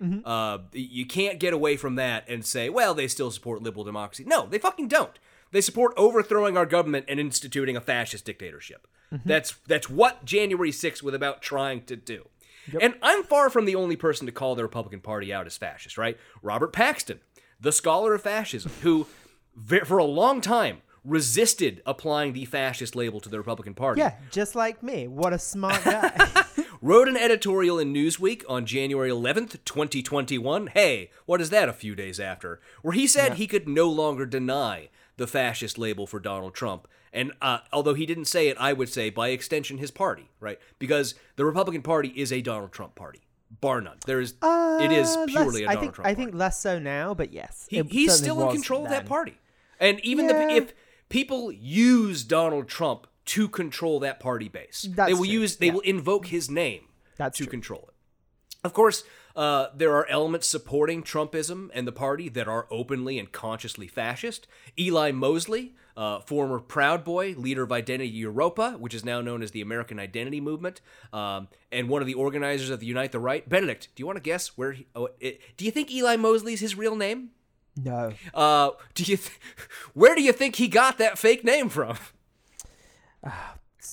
Mm-hmm. 0.01 0.27
Uh, 0.27 0.59
you 0.73 1.07
can't 1.07 1.39
get 1.39 1.53
away 1.53 1.77
from 1.77 1.95
that 1.97 2.29
and 2.29 2.45
say, 2.45 2.69
well, 2.69 2.95
they 2.95 3.09
still 3.09 3.31
support 3.31 3.63
liberal 3.63 3.85
democracy. 3.85 4.25
No, 4.27 4.47
they 4.47 4.59
fucking 4.59 4.89
don't. 4.89 5.19
They 5.53 5.61
support 5.61 5.93
overthrowing 5.97 6.57
our 6.57 6.67
government 6.67 7.07
and 7.09 7.21
instituting 7.21 7.77
a 7.77 7.81
fascist 7.81 8.25
dictatorship. 8.25 8.87
Mm-hmm. 9.13 9.29
That's 9.29 9.55
that's 9.67 9.91
what 9.91 10.25
January 10.25 10.71
6th 10.71 11.03
was 11.03 11.15
about 11.15 11.43
trying 11.43 11.85
to 11.85 11.97
do. 11.97 12.29
And 12.81 12.95
I'm 13.03 13.25
far 13.25 13.51
from 13.51 13.65
the 13.65 13.75
only 13.75 13.97
person 13.97 14.27
to 14.27 14.33
call 14.33 14.55
the 14.55 14.63
Republican 14.63 15.01
Party 15.01 15.33
out 15.33 15.47
as 15.47 15.57
fascist, 15.57 15.99
right? 15.99 16.17
Robert 16.43 16.73
Paxton, 16.73 17.21
the 17.61 17.73
scholar 17.73 18.15
of 18.15 18.23
fascism, 18.23 18.71
who 18.83 19.07
for 19.85 19.99
a 19.99 20.05
long 20.05 20.41
time 20.41 20.83
resisted 21.05 21.83
applying 21.85 22.33
the 22.33 22.45
fascist 22.45 22.95
label 22.95 23.21
to 23.21 23.29
the 23.29 23.39
Republican 23.39 23.75
Party 23.75 24.01
Yeah, 24.01 24.15
just 24.31 24.55
like 24.55 24.83
me. 24.83 25.09
What 25.09 25.33
a 25.33 25.39
smart 25.39 25.83
guy. 25.85 26.45
wrote 26.81 27.09
an 27.09 27.17
editorial 27.17 27.79
in 27.79 27.93
Newsweek 27.93 28.43
on 28.49 28.67
January 28.67 29.11
11th, 29.11 29.59
2021. 29.65 30.69
Hey, 30.69 31.11
what 31.27 31.41
is 31.41 31.51
that 31.51 31.69
a 31.69 31.73
few 31.73 31.95
days 31.95 32.21
after? 32.21 32.61
Where 32.83 32.95
he 32.95 33.07
said 33.07 33.35
he 33.35 33.47
could 33.47 33.69
no 33.69 33.89
longer 33.89 34.27
deny 34.27 34.89
the 35.17 35.27
fascist 35.27 35.77
label 35.79 36.07
for 36.07 36.21
Donald 36.21 36.55
Trump. 36.55 36.87
And 37.13 37.33
uh, 37.43 37.59
although 37.73 37.95
he 37.95 38.07
didn't 38.07 38.25
say 38.25 38.49
it, 38.49 38.57
I 38.59 38.73
would 38.73 38.89
say 38.89 39.11
by 39.11 39.29
extension 39.29 39.79
his 39.79 39.91
party, 39.91 40.31
right? 40.41 40.59
Because 40.79 41.15
the 41.37 41.45
Republican 41.45 41.83
Party 41.83 42.09
is 42.17 42.33
a 42.33 42.41
Donald 42.41 42.73
Trump 42.73 42.95
party, 42.95 43.21
bar 43.61 43.81
none. 43.83 43.99
There 44.07 44.21
is, 44.21 44.33
it 44.43 44.93
is 44.93 45.15
Uh, 45.15 45.27
purely 45.27 45.47
less- 45.47 45.61
a 45.61 45.65
I 45.65 45.75
Donald 45.75 45.81
think 45.81 45.95
Trump 45.95 46.07
I 46.07 46.15
party. 46.15 46.25
think 46.25 46.35
less 46.35 46.61
so 46.61 46.79
now, 46.79 47.13
but 47.13 47.33
yes, 47.33 47.67
He, 47.69 47.83
he's 47.83 48.15
still 48.17 48.49
in 48.49 48.55
control 48.55 48.85
of 48.85 48.91
that 48.91 49.05
party. 49.05 49.37
And 49.79 50.01
even 50.01 50.27
Yeah. 50.27 50.33
the, 50.47 50.51
if 50.55 50.73
people 51.13 51.53
use 51.53 52.25
Donald 52.25 52.69
Trump 52.69 53.07
to 53.27 53.47
control 53.47 54.01
that 54.01 54.19
party 54.19 54.49
base, 54.49 54.89
they 54.91 55.13
will 55.13 55.25
true, 55.25 55.33
use 55.33 55.57
they 55.57 55.67
yeah. 55.67 55.75
will 55.75 55.81
invoke 55.81 56.27
his 56.27 56.51
name 56.51 56.87
That's 57.19 57.37
to 57.39 57.45
true. 57.45 57.51
control 57.51 57.85
it. 57.89 57.95
Of 58.65 58.73
course, 58.73 59.05
uh, 59.37 59.67
there 59.75 59.95
are 59.95 60.07
elements 60.07 60.47
supporting 60.47 61.03
Trumpism 61.03 61.71
and 61.75 61.87
the 61.87 61.93
party 61.93 62.29
that 62.31 62.49
are 62.49 62.67
openly 62.71 63.19
and 63.19 63.31
consciously 63.31 63.89
fascist. 63.89 64.47
Eli 64.79 65.11
Mosley, 65.11 65.75
uh, 65.97 66.21
former 66.21 66.59
Proud 66.59 67.05
Boy, 67.05 67.35
leader 67.37 67.65
of 67.65 67.73
Identity 67.73 68.23
Evropa, 68.23 68.79
which 68.79 68.95
is 68.95 69.05
now 69.05 69.21
known 69.21 69.43
as 69.43 69.51
the 69.51 69.61
American 69.61 69.99
Identity 69.99 70.41
Movement, 70.41 70.81
um, 71.13 71.49
and 71.71 71.89
one 71.89 72.01
of 72.03 72.07
the 72.07 72.15
organizers 72.15 72.71
of 72.71 72.81
the 72.81 72.87
Unite 72.87 73.13
the 73.13 73.21
Right. 73.21 73.47
Benedict, 73.47 73.89
do 73.95 74.01
you 74.01 74.07
want 74.07 74.17
to 74.17 74.23
guess 74.23 74.57
where? 74.57 74.73
He, 74.73 74.87
oh, 74.95 75.09
it, 75.21 75.41
do 75.57 75.65
you 75.65 75.71
think 75.71 75.91
Eli 75.91 76.17
Mosley's 76.17 76.61
his 76.61 76.75
real 76.75 76.97
name? 76.97 77.31
No, 77.77 78.13
Uh, 78.35 78.71
do 78.95 79.03
you? 79.05 79.17
Th- 79.17 79.39
where 79.95 80.15
do 80.15 80.23
you 80.23 80.33
think 80.33 80.57
he 80.57 80.69
got 80.69 80.99
that 80.99 81.19
fake 81.19 81.43
name 81.45 81.69
from? 81.69 81.97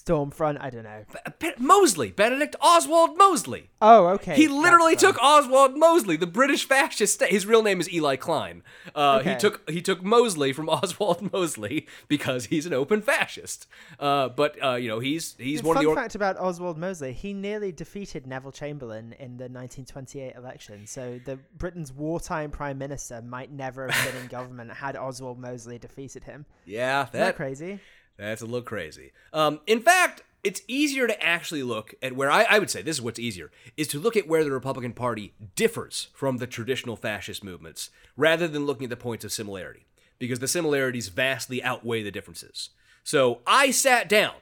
Stormfront. 0.10 0.58
I 0.60 0.70
don't 0.70 0.84
know. 0.84 1.04
Be- 1.40 1.52
Mosley, 1.58 2.12
Benedict 2.12 2.56
Oswald 2.62 3.18
Mosley. 3.18 3.70
Oh, 3.82 4.08
okay. 4.08 4.36
He 4.36 4.48
literally 4.48 4.94
that's 4.94 5.04
took 5.04 5.22
Oswald 5.22 5.78
Mosley, 5.78 6.18
the 6.18 6.28
British 6.28 6.66
fascist. 6.68 7.14
sta- 7.16 7.28
His 7.28 7.46
real 7.46 7.62
name 7.64 7.80
is 7.80 7.92
Eli 7.92 8.16
Kline. 8.16 8.64
Uh, 8.96 9.20
He 9.20 9.36
took 9.36 9.70
he 9.70 9.82
took 9.82 10.04
Mosley 10.04 10.52
from 10.54 10.68
Oswald 10.70 11.32
Mosley 11.32 11.88
because 12.08 12.46
he's 12.46 12.66
an 12.66 12.74
open 12.74 13.02
fascist. 13.02 13.68
Uh, 14.00 14.30
but 14.30 14.62
uh, 14.64 14.76
you 14.76 14.88
know 14.90 15.00
he's 15.00 15.36
he's 15.38 15.62
one 15.64 15.76
Fun 15.76 15.86
of 15.86 15.88
the. 15.90 15.94
Or- 15.94 15.96
fact 15.96 16.16
about 16.16 16.38
Oswald 16.38 16.78
Mosley: 16.78 17.14
he 17.14 17.34
nearly 17.34 17.72
defeated 17.72 18.26
Neville 18.28 18.52
Chamberlain 18.52 19.14
in 19.20 19.38
the 19.38 19.46
1928 19.50 20.36
election. 20.36 20.88
So 20.88 21.20
the 21.24 21.38
Britain's 21.58 21.94
wartime 21.94 22.52
prime 22.52 22.78
minister 22.78 23.22
might 23.22 23.52
never 23.52 23.88
have 23.88 24.12
been 24.14 24.22
in 24.22 24.28
government 24.28 24.72
had 24.72 24.96
Oswald 24.96 25.40
Mosley 25.40 25.78
defeated 25.78 26.24
him. 26.24 26.46
yeah, 26.66 27.02
Isn't 27.04 27.14
that 27.14 27.20
that 27.20 27.36
crazy? 27.36 27.80
That's 28.20 28.42
a 28.42 28.46
little 28.46 28.62
crazy. 28.62 29.12
Um, 29.34 29.62
in 29.66 29.82
fact, 29.82 30.24
it's 30.44 30.62
easier 30.68 31.08
to 31.08 31.22
actually 31.24 31.64
look 31.64 31.94
at 32.02 32.16
where 32.16 32.30
I, 32.32 32.44
I 32.44 32.60
would 32.60 32.70
say 32.70 32.82
this 32.82 32.98
is 32.98 33.02
what's 33.02 33.20
easier 33.20 33.52
is 33.78 33.88
to 33.90 34.00
look 34.00 34.16
at 34.18 34.28
where 34.28 34.44
the 34.44 34.52
Republican 34.52 34.94
Party 34.94 35.34
differs 35.56 36.10
from 36.14 36.38
the 36.38 36.48
traditional 36.48 36.96
fascist 36.96 37.44
movements 37.44 37.90
rather 38.16 38.48
than 38.48 38.66
looking 38.66 38.86
at 38.86 38.90
the 38.90 38.96
points 38.98 39.26
of 39.26 39.32
similarity 39.32 39.86
because 40.18 40.40
the 40.40 40.48
similarities 40.48 41.08
vastly 41.10 41.62
outweigh 41.64 42.04
the 42.04 42.12
differences. 42.12 42.70
So 43.04 43.40
I 43.48 43.72
sat 43.72 44.08
down 44.10 44.34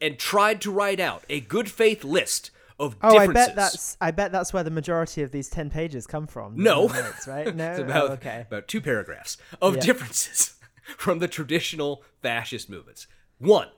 and 0.00 0.18
tried 0.18 0.60
to 0.62 0.70
write 0.70 1.00
out 1.00 1.24
a 1.30 1.40
good 1.40 1.70
faith 1.70 2.04
list 2.04 2.50
of 2.78 2.96
Oh, 3.02 3.16
I 3.16 3.26
differences. 3.26 3.46
bet 3.46 3.56
that's 3.56 3.96
I 4.00 4.10
bet 4.10 4.32
that's 4.32 4.52
where 4.52 4.64
the 4.64 4.70
majority 4.70 5.22
of 5.22 5.30
these 5.30 5.48
10 5.48 5.70
pages 5.70 6.06
come 6.06 6.26
from. 6.26 6.56
No. 6.56 6.88
the 6.88 7.02
notes, 7.02 7.26
right? 7.28 7.54
No. 7.56 7.70
It's 7.70 7.80
about, 7.80 8.10
oh, 8.10 8.12
okay. 8.14 8.44
about 8.48 8.66
two 8.68 8.80
paragraphs 8.80 9.36
of 9.62 9.76
Yeah. 9.76 9.80
differences 9.82 10.54
from 10.96 11.18
the 11.20 11.28
traditional 11.28 12.02
fascist 12.22 12.68
movements. 12.68 13.06
One, 13.44 13.68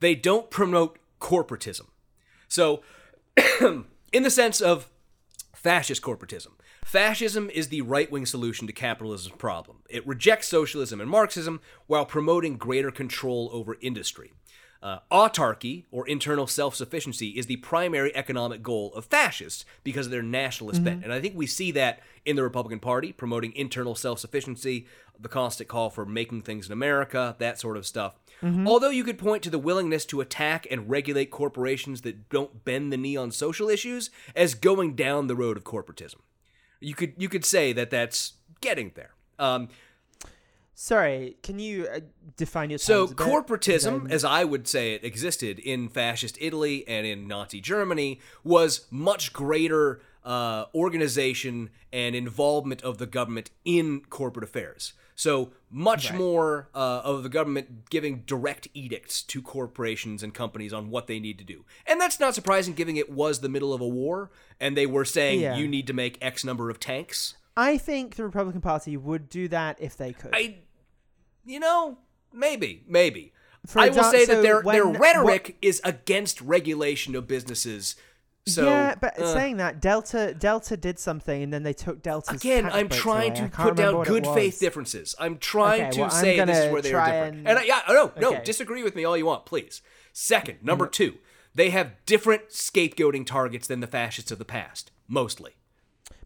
they 0.00 0.14
don't 0.14 0.50
promote 0.50 0.98
corporatism. 1.20 1.86
So, 2.46 2.82
in 3.60 4.22
the 4.22 4.30
sense 4.30 4.60
of 4.60 4.88
fascist 5.54 6.02
corporatism, 6.02 6.52
fascism 6.84 7.50
is 7.50 7.68
the 7.68 7.82
right 7.82 8.10
wing 8.10 8.26
solution 8.26 8.66
to 8.66 8.72
capitalism's 8.72 9.34
problem. 9.36 9.78
It 9.90 10.06
rejects 10.06 10.48
socialism 10.48 11.00
and 11.00 11.10
Marxism 11.10 11.60
while 11.86 12.06
promoting 12.06 12.56
greater 12.56 12.90
control 12.90 13.50
over 13.52 13.76
industry. 13.80 14.32
Uh, 14.80 15.00
autarky, 15.10 15.86
or 15.90 16.06
internal 16.06 16.46
self 16.46 16.76
sufficiency, 16.76 17.30
is 17.30 17.46
the 17.46 17.56
primary 17.56 18.14
economic 18.14 18.62
goal 18.62 18.94
of 18.94 19.04
fascists 19.04 19.64
because 19.82 20.06
of 20.06 20.12
their 20.12 20.22
nationalist 20.22 20.84
bent. 20.84 21.02
And 21.02 21.12
I 21.12 21.20
think 21.20 21.34
we 21.34 21.48
see 21.48 21.72
that 21.72 21.98
in 22.24 22.36
the 22.36 22.44
Republican 22.44 22.78
Party, 22.78 23.12
promoting 23.12 23.52
internal 23.56 23.96
self 23.96 24.20
sufficiency, 24.20 24.86
the 25.18 25.28
constant 25.28 25.68
call 25.68 25.90
for 25.90 26.06
making 26.06 26.42
things 26.42 26.66
in 26.66 26.72
America, 26.72 27.34
that 27.40 27.58
sort 27.58 27.76
of 27.76 27.86
stuff. 27.86 28.14
Although 28.42 28.90
you 28.90 29.04
could 29.04 29.18
point 29.18 29.42
to 29.42 29.50
the 29.50 29.58
willingness 29.58 30.04
to 30.06 30.20
attack 30.20 30.66
and 30.70 30.88
regulate 30.88 31.30
corporations 31.30 32.02
that 32.02 32.28
don't 32.28 32.64
bend 32.64 32.92
the 32.92 32.96
knee 32.96 33.16
on 33.16 33.30
social 33.30 33.68
issues 33.68 34.10
as 34.36 34.54
going 34.54 34.94
down 34.94 35.26
the 35.26 35.34
road 35.34 35.56
of 35.56 35.64
corporatism. 35.64 36.20
You 36.80 36.94
could 36.94 37.14
you 37.16 37.28
could 37.28 37.44
say 37.44 37.72
that 37.72 37.90
that's 37.90 38.34
getting 38.60 38.92
there. 38.94 39.10
Um, 39.38 39.68
Sorry, 40.80 41.36
can 41.42 41.58
you 41.58 41.88
uh, 41.92 42.00
define 42.36 42.70
your 42.70 42.78
so 42.78 43.08
terms 43.08 43.10
a 43.10 43.14
bit? 43.16 43.26
corporatism, 43.26 44.10
as 44.12 44.24
I 44.24 44.44
would 44.44 44.68
say 44.68 44.94
it 44.94 45.02
existed 45.02 45.58
in 45.58 45.88
fascist 45.88 46.38
Italy 46.40 46.86
and 46.86 47.04
in 47.04 47.26
Nazi 47.26 47.60
Germany, 47.60 48.20
was 48.44 48.86
much 48.88 49.32
greater 49.32 50.00
uh, 50.24 50.66
organization 50.76 51.70
and 51.92 52.14
involvement 52.14 52.82
of 52.82 52.98
the 52.98 53.06
government 53.06 53.50
in 53.64 54.02
corporate 54.08 54.44
affairs. 54.44 54.92
So 55.18 55.50
much 55.68 56.12
more 56.12 56.68
uh, 56.76 57.00
of 57.02 57.24
the 57.24 57.28
government 57.28 57.90
giving 57.90 58.22
direct 58.24 58.68
edicts 58.72 59.20
to 59.22 59.42
corporations 59.42 60.22
and 60.22 60.32
companies 60.32 60.72
on 60.72 60.90
what 60.90 61.08
they 61.08 61.18
need 61.18 61.38
to 61.38 61.44
do, 61.44 61.64
and 61.88 62.00
that's 62.00 62.20
not 62.20 62.36
surprising, 62.36 62.72
given 62.72 62.96
it 62.96 63.10
was 63.10 63.40
the 63.40 63.48
middle 63.48 63.74
of 63.74 63.80
a 63.80 63.88
war, 63.88 64.30
and 64.60 64.76
they 64.76 64.86
were 64.86 65.04
saying 65.04 65.40
Yeah. 65.40 65.56
you 65.56 65.66
need 65.66 65.88
to 65.88 65.92
make 65.92 66.18
X 66.22 66.44
number 66.44 66.70
of 66.70 66.78
tanks. 66.78 67.34
I 67.56 67.78
think 67.78 68.14
the 68.14 68.22
Republican 68.22 68.60
Party 68.60 68.96
would 68.96 69.28
do 69.28 69.48
that 69.48 69.78
if 69.80 69.96
they 69.96 70.12
could. 70.12 70.30
I, 70.32 70.58
you 71.44 71.58
know, 71.58 71.98
maybe, 72.32 72.84
maybe. 72.86 73.32
For 73.66 73.80
I 73.80 73.88
will 73.88 73.96
exa- 73.96 74.10
say 74.12 74.24
so 74.24 74.36
that 74.36 74.42
their 74.42 74.62
their 74.62 74.86
rhetoric 74.86 75.56
is 75.60 75.80
against 75.82 76.40
regulation 76.40 77.16
of 77.16 77.26
businesses. 77.26 77.96
So 78.48 78.64
yeah, 78.66 78.94
but 79.00 79.18
uh, 79.18 79.32
saying 79.32 79.58
that 79.58 79.80
Delta 79.80 80.34
Delta 80.38 80.76
did 80.76 80.98
something 80.98 81.42
and 81.42 81.52
then 81.52 81.62
they 81.62 81.72
took 81.72 82.02
Delta's 82.02 82.36
again, 82.40 82.66
I'm 82.66 82.88
trying 82.88 83.32
away. 83.38 83.48
to 83.50 83.56
put 83.56 83.76
down 83.76 84.02
good 84.04 84.26
faith 84.26 84.58
differences. 84.60 85.14
I'm 85.18 85.38
trying 85.38 85.82
Okay, 85.82 85.90
to 85.92 86.00
well, 86.02 86.10
say 86.10 86.44
this 86.44 86.58
is 86.58 86.72
where 86.72 86.82
they 86.82 86.92
are 86.94 87.06
different. 87.06 87.36
and- 87.38 87.48
And, 87.48 87.58
I, 87.58 87.62
yeah, 87.64 87.80
no, 87.88 88.12
no, 88.18 88.28
Okay. 88.34 88.42
disagree 88.44 88.82
with 88.82 88.94
me 88.96 89.04
all 89.04 89.16
you 89.16 89.26
want, 89.26 89.46
please. 89.46 89.82
Second, 90.12 90.58
number 90.62 90.86
Mm-hmm. 90.86 90.92
two, 90.92 91.18
they 91.54 91.70
have 91.70 91.92
different 92.06 92.48
scapegoating 92.50 93.26
targets 93.26 93.66
than 93.66 93.80
the 93.80 93.86
fascists 93.86 94.30
of 94.30 94.38
the 94.38 94.44
past, 94.44 94.90
mostly. 95.06 95.52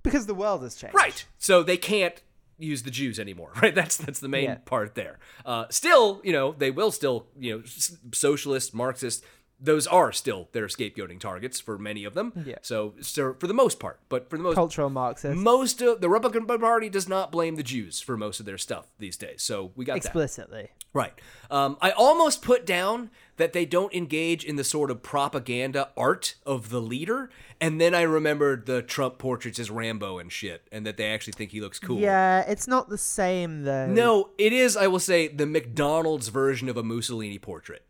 because 0.02 0.26
the 0.26 0.34
world 0.34 0.62
has 0.62 0.74
changed. 0.74 0.94
Right. 0.94 1.24
So 1.38 1.62
they 1.62 1.76
can't 1.76 2.20
use 2.58 2.82
the 2.82 2.90
Jews 2.90 3.18
anymore, 3.18 3.52
right? 3.62 3.74
That's 3.74 3.96
that's 3.96 4.20
the 4.20 4.28
main 4.28 4.44
Yeah. 4.44 4.54
part 4.64 4.94
there. 4.94 5.18
Uh, 5.46 5.66
still, 5.70 6.20
you 6.24 6.32
know, 6.32 6.52
they 6.58 6.70
will 6.70 6.90
still, 6.90 7.26
you 7.38 7.56
know, 7.58 7.62
s- 7.64 7.96
socialists, 8.12 8.72
Marxists. 8.74 9.24
Those 9.64 9.86
are 9.86 10.10
still 10.10 10.48
their 10.52 10.66
scapegoating 10.66 11.20
targets 11.20 11.60
for 11.60 11.78
many 11.78 12.04
of 12.04 12.14
them. 12.14 12.32
Yeah. 12.44 12.56
So, 12.62 12.94
so 13.00 13.34
for 13.38 13.46
the 13.46 13.54
most 13.54 13.78
part, 13.78 14.00
but 14.08 14.28
for 14.28 14.36
the 14.36 14.42
most 14.42 14.56
Cultural 14.56 14.90
Marxist. 14.90 15.38
most 15.38 15.80
of 15.80 16.00
the 16.00 16.08
Republican 16.08 16.46
Party 16.46 16.88
does 16.88 17.08
not 17.08 17.30
blame 17.30 17.54
the 17.54 17.62
Jews 17.62 18.00
for 18.00 18.16
most 18.16 18.40
of 18.40 18.46
their 18.46 18.58
stuff 18.58 18.86
these 18.98 19.16
days. 19.16 19.42
So 19.42 19.70
we 19.76 19.84
got 19.84 19.94
that. 19.94 20.06
explicitly. 20.06 20.70
Right. 20.94 21.12
Um, 21.50 21.78
I 21.80 21.90
almost 21.92 22.42
put 22.42 22.66
down 22.66 23.10
that 23.36 23.54
they 23.54 23.64
don't 23.64 23.94
engage 23.94 24.44
in 24.44 24.56
the 24.56 24.64
sort 24.64 24.90
of 24.90 25.02
propaganda 25.02 25.88
art 25.96 26.34
of 26.44 26.68
the 26.68 26.82
leader, 26.82 27.30
and 27.60 27.80
then 27.80 27.94
I 27.94 28.02
remembered 28.02 28.66
the 28.66 28.82
Trump 28.82 29.16
portraits 29.18 29.58
as 29.58 29.70
Rambo 29.70 30.18
and 30.18 30.30
shit, 30.30 30.68
and 30.70 30.84
that 30.84 30.98
they 30.98 31.06
actually 31.10 31.32
think 31.32 31.50
he 31.52 31.60
looks 31.60 31.78
cool. 31.78 31.98
Yeah, 31.98 32.42
it's 32.42 32.68
not 32.68 32.90
the 32.90 32.98
same 32.98 33.62
though. 33.62 33.86
No, 33.86 34.30
it 34.36 34.52
is. 34.52 34.76
I 34.76 34.86
will 34.86 35.00
say 35.00 35.28
the 35.28 35.46
McDonald's 35.46 36.28
version 36.28 36.68
of 36.68 36.76
a 36.76 36.82
Mussolini 36.82 37.38
portrait. 37.38 37.84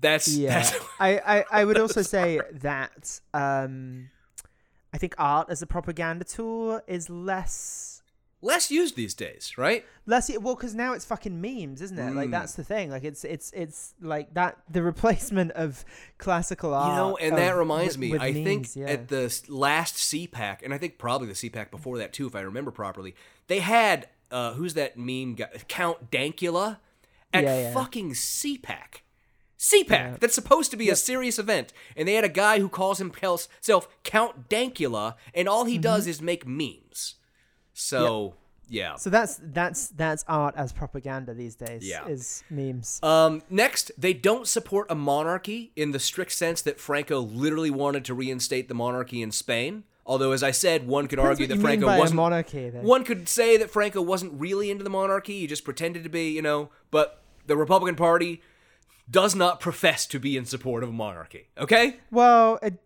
That's 0.00 0.28
Yeah, 0.28 0.54
that's 0.54 0.76
I, 1.00 1.18
I, 1.18 1.44
I 1.50 1.64
would 1.64 1.78
also 1.78 2.02
say 2.02 2.40
that 2.52 3.20
um, 3.32 4.10
I 4.92 4.98
think 4.98 5.14
art 5.18 5.48
as 5.50 5.62
a 5.62 5.66
propaganda 5.66 6.24
tool 6.24 6.80
is 6.86 7.08
less 7.08 8.02
less 8.44 8.70
used 8.70 8.94
these 8.94 9.14
days, 9.14 9.54
right? 9.56 9.84
less 10.06 10.30
well 10.38 10.54
because 10.54 10.74
now 10.74 10.92
it's 10.92 11.04
fucking 11.04 11.40
memes, 11.40 11.80
isn't 11.80 11.98
it? 11.98 12.02
Mm. 12.02 12.14
Like 12.14 12.30
that's 12.30 12.54
the 12.54 12.64
thing. 12.64 12.90
Like 12.90 13.04
it's 13.04 13.24
it's 13.24 13.50
it's 13.52 13.94
like 14.00 14.34
that 14.34 14.58
the 14.70 14.82
replacement 14.82 15.52
of 15.52 15.84
classical 16.18 16.74
art. 16.74 16.90
You 16.90 16.96
know, 16.96 17.16
and 17.16 17.38
that 17.38 17.56
reminds 17.56 17.94
with- 17.94 18.00
me, 18.00 18.10
with 18.12 18.20
I 18.20 18.32
think 18.32 18.76
yeah. 18.76 18.86
at 18.86 19.08
the 19.08 19.34
last 19.48 19.96
CPAC, 19.96 20.62
and 20.62 20.74
I 20.74 20.78
think 20.78 20.98
probably 20.98 21.28
the 21.28 21.34
CPAC 21.34 21.70
before 21.70 21.98
that 21.98 22.12
too, 22.12 22.26
if 22.26 22.36
I 22.36 22.40
remember 22.40 22.70
properly, 22.70 23.14
they 23.46 23.60
had 23.60 24.08
uh, 24.30 24.52
who's 24.52 24.74
that 24.74 24.98
meme 24.98 25.34
guy, 25.34 25.48
Count 25.68 26.10
Dankula, 26.10 26.78
at 27.32 27.44
Yeah, 27.44 27.58
yeah. 27.60 27.72
fucking 27.72 28.12
CPAC. 28.12 29.00
CPAC, 29.58 30.18
that's 30.20 30.34
supposed 30.34 30.70
to 30.72 30.76
be 30.76 30.90
a 30.90 30.96
serious 30.96 31.38
event, 31.38 31.72
and 31.96 32.06
they 32.08 32.14
had 32.14 32.24
a 32.24 32.28
guy 32.28 32.58
who 32.58 32.68
calls 32.68 32.98
himself 32.98 33.88
Count 34.02 34.48
Dankula, 34.48 35.14
and 35.34 35.48
all 35.48 35.64
he 35.64 35.74
Mm-hmm. 35.74 35.82
does 35.82 36.06
is 36.06 36.20
make 36.20 36.46
memes. 36.46 37.14
So, 37.72 38.34
yeah. 38.68 38.96
So 38.96 39.10
that's 39.10 39.40
that's 39.42 39.88
that's 39.88 40.24
art 40.28 40.54
as 40.56 40.72
propaganda 40.72 41.34
these 41.34 41.54
days. 41.54 41.86
Yeah. 41.86 42.06
is 42.06 42.42
memes. 42.50 43.00
Um, 43.02 43.42
next, 43.50 43.90
they 43.98 44.12
don't 44.12 44.46
support 44.46 44.86
a 44.90 44.94
monarchy 44.94 45.72
in 45.76 45.90
the 45.92 45.98
strict 45.98 46.32
sense 46.32 46.62
that 46.62 46.78
Franco 46.80 47.20
literally 47.20 47.70
wanted 47.70 48.04
to 48.06 48.14
reinstate 48.14 48.68
the 48.68 48.74
monarchy 48.74 49.22
in 49.22 49.32
Spain. 49.32 49.84
Although, 50.06 50.32
as 50.32 50.42
I 50.42 50.50
said, 50.50 50.86
one 50.86 51.06
could 51.08 51.18
argue 51.18 51.46
that 51.46 51.58
Franco 51.58 51.86
wasn't. 51.86 52.16
monarchy, 52.16 52.68
then. 52.68 52.84
One 52.84 53.04
could 53.04 53.26
say 53.28 53.56
that 53.56 53.70
Franco 53.70 54.02
wasn't 54.02 54.38
really 54.38 54.70
into 54.70 54.84
the 54.84 54.90
monarchy; 54.90 55.40
he 55.40 55.46
just 55.46 55.64
pretended 55.64 56.02
to 56.04 56.10
be, 56.10 56.28
you 56.30 56.42
know. 56.42 56.68
But 56.90 57.22
the 57.46 57.56
Republican 57.56 57.96
Party 57.96 58.42
does 59.10 59.34
not 59.34 59.60
profess 59.60 60.06
to 60.06 60.18
be 60.18 60.36
in 60.36 60.44
support 60.44 60.82
of 60.82 60.88
a 60.88 60.92
monarchy. 60.92 61.48
Okay? 61.58 61.96
Well, 62.10 62.58
it, 62.62 62.78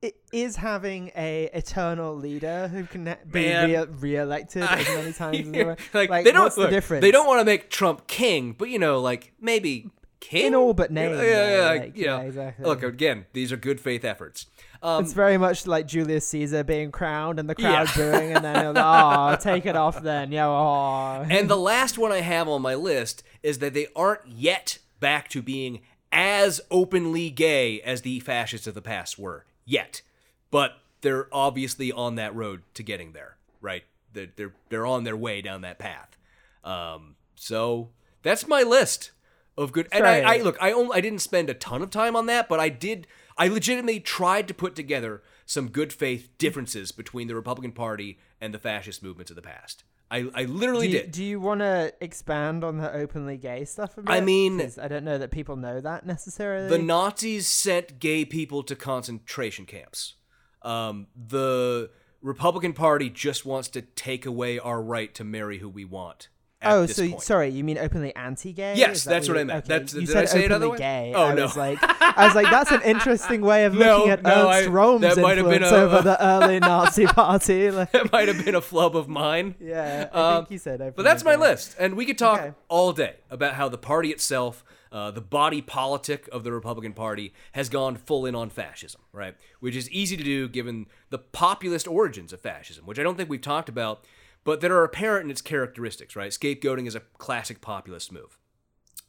it 0.00 0.16
is 0.32 0.56
having 0.56 1.10
a 1.16 1.50
eternal 1.52 2.14
leader 2.14 2.68
who 2.68 2.84
can 2.84 3.04
be 3.30 3.40
Man. 3.48 3.70
re- 3.70 3.86
re-elected 3.98 4.62
as 4.62 4.88
many 4.94 5.12
times 5.12 5.48
as 5.48 5.76
like, 5.92 6.08
Like, 6.10 6.24
they 6.24 6.32
don't 6.32 6.44
what's 6.44 6.56
the 6.56 6.68
difference? 6.68 7.02
They 7.02 7.10
don't 7.10 7.26
want 7.26 7.40
to 7.40 7.44
make 7.44 7.68
Trump 7.70 8.06
king, 8.06 8.52
but 8.56 8.68
you 8.68 8.78
know, 8.78 9.00
like 9.00 9.32
maybe 9.40 9.90
king 10.20 10.46
In 10.46 10.54
all 10.54 10.72
but 10.74 10.92
name, 10.92 11.12
Yeah, 11.14 11.22
yeah, 11.22 11.50
yeah, 11.56 11.68
like, 11.68 11.80
like, 11.80 11.96
you 11.96 12.06
know. 12.06 12.20
yeah, 12.20 12.26
exactly. 12.26 12.64
Look 12.64 12.82
again; 12.82 13.26
these 13.32 13.50
are 13.52 13.56
good 13.56 13.80
faith 13.80 14.04
efforts. 14.04 14.46
Um, 14.80 15.02
It's 15.02 15.12
very 15.12 15.38
much 15.38 15.66
like 15.66 15.88
Julius 15.88 16.28
Caesar 16.28 16.62
being 16.62 16.92
crowned 16.92 17.40
and 17.40 17.50
the 17.50 17.56
crowd 17.56 17.88
Yeah. 17.88 17.96
booing, 17.96 18.32
and 18.32 18.44
then 18.44 18.76
oh, 18.78 19.36
take 19.40 19.66
it 19.66 19.74
off 19.74 20.00
then, 20.00 20.30
yeah, 20.30 20.46
oh. 20.46 21.26
and 21.28 21.50
the 21.50 21.56
last 21.56 21.98
one 21.98 22.12
I 22.12 22.20
have 22.20 22.46
on 22.48 22.62
my 22.62 22.76
list 22.76 23.24
is 23.42 23.58
that 23.58 23.74
they 23.74 23.88
aren't 23.96 24.26
yet 24.28 24.78
back 25.00 25.28
to 25.28 25.42
being 25.42 25.80
as 26.10 26.60
openly 26.70 27.30
gay 27.30 27.80
as 27.82 28.02
the 28.02 28.20
fascists 28.20 28.66
of 28.66 28.74
the 28.74 28.82
past 28.82 29.18
were 29.18 29.44
yet, 29.64 30.02
but 30.50 30.78
they're 31.00 31.28
obviously 31.32 31.92
on 31.92 32.14
that 32.16 32.34
road 32.34 32.62
to 32.74 32.82
getting 32.82 33.12
there. 33.12 33.36
Right? 33.60 33.84
They're 34.12 34.28
they're, 34.36 34.52
they're 34.68 34.86
on 34.86 35.04
their 35.04 35.16
way 35.16 35.42
down 35.42 35.60
that 35.62 35.78
path. 35.78 36.16
Um, 36.64 37.16
so 37.34 37.90
that's 38.22 38.46
my 38.46 38.62
list 38.62 39.12
of 39.56 39.72
good. 39.72 39.88
And 39.92 40.06
I, 40.06 40.36
I 40.36 40.38
look, 40.38 40.56
I 40.60 40.72
only, 40.72 40.96
I 40.96 41.00
didn't 41.00 41.20
spend 41.20 41.50
a 41.50 41.54
ton 41.54 41.82
of 41.82 41.90
time 41.90 42.16
on 42.16 42.26
that, 42.26 42.48
but 42.48 42.60
I 42.60 42.68
did. 42.68 43.06
I 43.36 43.48
legitimately 43.48 44.00
tried 44.00 44.48
to 44.48 44.54
put 44.54 44.74
together 44.74 45.22
some 45.46 45.68
good 45.68 45.92
faith 45.92 46.28
differences 46.38 46.92
between 46.92 47.28
the 47.28 47.34
Republican 47.34 47.72
Party 47.72 48.18
and 48.40 48.52
the 48.52 48.58
fascist 48.58 49.02
movements 49.02 49.30
of 49.30 49.36
the 49.36 49.42
past. 49.42 49.84
I, 50.10 50.26
I 50.34 50.44
literally 50.44 50.88
do 50.88 50.92
you, 50.92 51.02
did. 51.02 51.10
do 51.12 51.24
you 51.24 51.40
want 51.40 51.60
to 51.60 51.92
expand 52.00 52.64
on 52.64 52.78
the 52.78 52.90
openly 52.92 53.36
gay 53.36 53.64
stuff 53.64 53.98
a 53.98 54.02
bit? 54.02 54.10
I 54.10 54.20
mean- 54.20 54.60
I 54.80 54.88
don't 54.88 55.04
know 55.04 55.18
that 55.18 55.30
people 55.30 55.56
know 55.56 55.80
that 55.80 56.06
necessarily. 56.06 56.68
The 56.68 56.78
Nazis 56.78 57.46
sent 57.46 57.98
gay 57.98 58.24
people 58.24 58.62
to 58.64 58.74
concentration 58.74 59.66
camps. 59.66 60.14
Um, 60.62 61.08
the 61.14 61.90
Republican 62.22 62.72
Party 62.72 63.10
just 63.10 63.44
wants 63.44 63.68
to 63.68 63.82
take 63.82 64.24
away 64.26 64.58
our 64.58 64.82
right 64.82 65.14
to 65.14 65.24
marry 65.24 65.58
who 65.58 65.68
we 65.68 65.84
want. 65.84 66.28
Oh, 66.60 66.86
so 66.86 67.08
point. 67.08 67.22
sorry, 67.22 67.48
you 67.50 67.62
mean 67.62 67.78
openly 67.78 68.12
anti-gay? 68.16 68.74
Yes, 68.76 69.04
that 69.04 69.10
that's 69.10 69.28
what 69.28 69.34
you- 69.36 69.40
I 69.42 69.44
meant. 69.44 69.58
Okay. 69.64 69.68
That's- 69.68 69.94
you 69.94 70.00
did 70.00 70.08
said 70.08 70.22
I 70.22 70.24
say 70.26 70.44
it 70.44 70.50
openly 70.50 70.76
gay. 70.78 71.12
Oh, 71.14 71.26
I 71.26 71.34
no. 71.34 71.42
was 71.44 71.56
like, 71.56 71.78
I 71.80 72.26
was 72.26 72.34
like, 72.34 72.50
that's 72.50 72.72
an 72.72 72.82
interesting 72.82 73.42
way 73.42 73.64
of 73.64 73.74
No, 73.78 73.98
looking 73.98 74.10
at 74.10 74.22
no, 74.24 74.50
Ernst 74.50 74.68
I- 74.68 74.72
Röhm's 74.72 75.00
that 75.02 75.18
might 75.18 75.36
have 75.38 75.46
been 75.46 75.62
influence 75.62 75.72
a- 75.72 75.76
over 75.96 76.02
the 76.02 76.24
early 76.26 76.58
Nazi 76.58 77.06
party. 77.06 77.70
Like, 77.78 77.92
that 77.92 78.10
might 78.12 78.26
have 78.26 78.44
been 78.44 78.56
a 78.56 78.60
flub 78.60 78.96
of 78.96 79.08
mine. 79.08 79.54
yeah, 79.60 80.08
I 80.12 80.18
Um, 80.36 80.42
think 80.44 80.50
you 80.50 80.58
said 80.58 80.80
But 80.96 81.02
that's 81.04 81.22
my 81.22 81.34
gay. 81.36 81.40
list, 81.42 81.76
and 81.78 81.94
we 81.96 82.04
could 82.04 82.18
talk 82.18 82.40
Okay. 82.40 82.52
all 82.68 82.92
day 82.92 83.16
about 83.30 83.54
how 83.54 83.68
the 83.68 83.78
party 83.78 84.10
itself, 84.10 84.64
uh, 84.90 85.12
the 85.12 85.20
body 85.20 85.62
politic 85.62 86.28
of 86.32 86.42
the 86.42 86.50
Republican 86.50 86.92
Party, 86.92 87.32
has 87.52 87.68
gone 87.68 87.94
full 87.94 88.26
in 88.26 88.34
on 88.34 88.50
fascism, 88.50 89.00
right? 89.12 89.36
Which 89.60 89.76
is 89.76 89.88
easy 89.90 90.16
to 90.16 90.24
do 90.24 90.48
given 90.48 90.86
the 91.10 91.18
populist 91.18 91.86
origins 91.86 92.32
of 92.32 92.40
fascism, 92.40 92.84
which 92.84 92.98
I 92.98 93.04
don't 93.04 93.16
think 93.16 93.30
we've 93.30 93.40
talked 93.40 93.68
about, 93.68 94.04
but 94.48 94.62
that 94.62 94.70
are 94.70 94.82
apparent 94.82 95.26
in 95.26 95.30
its 95.30 95.42
characteristics, 95.42 96.16
right? 96.16 96.30
Scapegoating 96.30 96.86
is 96.86 96.94
a 96.94 97.00
classic 97.18 97.60
populist 97.60 98.10
move. 98.10 98.38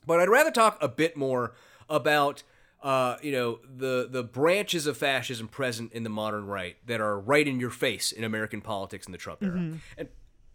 But 0.05 0.19
I'd 0.19 0.27
rather 0.27 0.51
talk 0.51 0.77
a 0.81 0.89
bit 0.89 1.15
more 1.15 1.53
about 1.89 2.43
uh, 2.83 3.15
you 3.21 3.31
know 3.31 3.59
the 3.63 4.09
the 4.11 4.21
branches 4.21 4.85
of 4.85 4.97
fascism 4.97 5.47
present 5.47 5.93
in 5.93 6.03
the 6.03 6.09
modern 6.09 6.45
right 6.45 6.75
that 6.87 6.99
are 6.99 7.17
right 7.17 7.47
in 7.47 7.57
your 7.57 7.69
face 7.69 8.11
in 8.11 8.25
American 8.25 8.59
politics 8.59 9.05
in 9.05 9.13
the 9.13 9.17
Trump 9.17 9.41
era. 9.41 9.55
And 9.97 10.09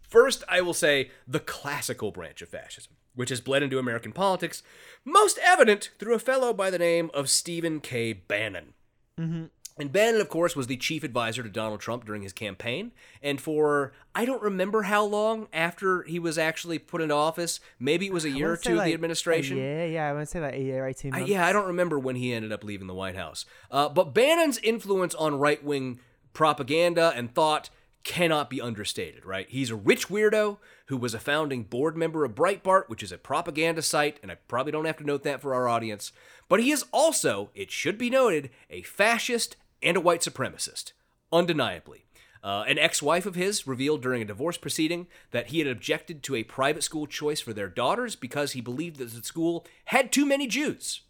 First, 0.07 0.43
I 0.47 0.61
will 0.61 0.75
say 0.75 1.09
the 1.27 1.39
classical 1.39 2.11
branch 2.11 2.43
of 2.43 2.49
fascism, 2.49 2.93
which 3.15 3.31
has 3.31 3.41
bled 3.41 3.63
into 3.63 3.79
American 3.79 4.11
politics, 4.11 4.61
most 5.03 5.39
evident 5.43 5.89
through 5.97 6.13
a 6.13 6.19
fellow 6.19 6.53
by 6.53 6.69
the 6.69 6.77
name 6.77 7.09
of 7.11 7.27
Stephen 7.27 7.79
K. 7.79 8.13
Bannon. 8.13 8.75
And 9.77 9.91
Bannon, 9.91 10.21
of 10.21 10.29
course, 10.29 10.55
was 10.55 10.67
the 10.67 10.77
chief 10.77 11.03
advisor 11.03 11.43
to 11.43 11.49
Donald 11.49 11.81
Trump 11.81 12.05
during 12.05 12.21
his 12.21 12.31
campaign. 12.31 12.93
And 13.21 13.41
for, 13.41 13.91
I 14.13 14.23
don't 14.23 14.41
remember 14.41 14.83
how 14.83 15.03
long 15.03 15.49
after 15.51 16.03
he 16.03 16.17
was 16.17 16.37
actually 16.37 16.79
put 16.79 17.01
into 17.01 17.13
office, 17.13 17.59
maybe 17.77 18.05
it 18.05 18.13
was 18.13 18.23
a 18.23 18.29
year 18.29 18.53
or 18.53 18.57
two 18.57 18.71
of 18.71 18.77
like, 18.77 18.85
the 18.85 18.93
administration. 18.93 19.57
Yeah, 19.57 19.85
yeah, 19.85 20.09
I 20.09 20.13
want 20.13 20.27
to 20.27 20.31
say 20.31 20.39
like 20.39 20.53
a 20.53 20.61
year, 20.61 20.87
eighteen 20.87 21.13
I, 21.13 21.19
months. 21.19 21.29
yeah, 21.29 21.45
I 21.45 21.51
don't 21.51 21.67
remember 21.67 21.99
when 21.99 22.15
he 22.15 22.31
ended 22.31 22.53
up 22.53 22.63
leaving 22.63 22.87
the 22.87 22.93
White 22.93 23.17
House. 23.17 23.45
Uh, 23.69 23.89
but 23.89 24.13
Bannon's 24.13 24.59
influence 24.59 25.13
on 25.13 25.39
right 25.39 25.61
wing 25.61 25.99
propaganda 26.31 27.11
and 27.13 27.35
thought 27.35 27.69
cannot 28.05 28.49
be 28.49 28.61
understated, 28.61 29.25
right? 29.25 29.49
He's 29.49 29.71
a 29.71 29.75
rich 29.75 30.07
weirdo 30.07 30.57
who 30.85 30.95
was 30.95 31.13
a 31.13 31.19
founding 31.19 31.63
board 31.63 31.97
member 31.97 32.23
of 32.23 32.35
Breitbart, 32.35 32.87
which 32.87 33.03
is 33.03 33.11
a 33.11 33.17
propaganda 33.17 33.81
site, 33.81 34.19
and 34.21 34.31
I 34.31 34.35
probably 34.47 34.71
don't 34.71 34.85
have 34.85 34.97
to 34.97 35.03
note 35.03 35.23
that 35.23 35.41
for 35.41 35.53
our 35.53 35.67
audience. 35.67 36.13
But 36.47 36.61
he 36.61 36.71
is 36.71 36.85
also, 36.93 37.49
it 37.55 37.71
should 37.71 37.97
be 37.97 38.11
noted, 38.11 38.51
a 38.69 38.83
fascist 38.83 39.57
and 39.85 39.95
a 39.95 40.01
white 40.01 40.21
supremacist, 40.21 40.91
undeniably. 41.31 42.05
Uh, 42.43 42.63
an 42.67 42.77
ex 42.77 43.01
wife 43.01 43.25
of 43.25 43.35
his 43.35 43.65
revealed 43.65 44.01
during 44.01 44.21
a 44.21 44.25
divorce 44.25 44.57
proceeding 44.57 45.07
that 45.31 45.47
he 45.47 45.59
had 45.59 45.67
objected 45.67 46.21
to 46.21 46.35
a 46.35 46.43
private 46.43 46.83
school 46.83 47.07
choice 47.07 47.41
for 47.41 47.53
their 47.53 47.69
daughters 47.69 48.15
because 48.15 48.51
he 48.51 48.61
believed 48.61 48.97
that 48.97 49.11
the 49.11 49.23
school 49.23 49.65
had 49.85 50.11
too 50.11 50.25
many 50.25 50.45
Jews. 50.45 51.01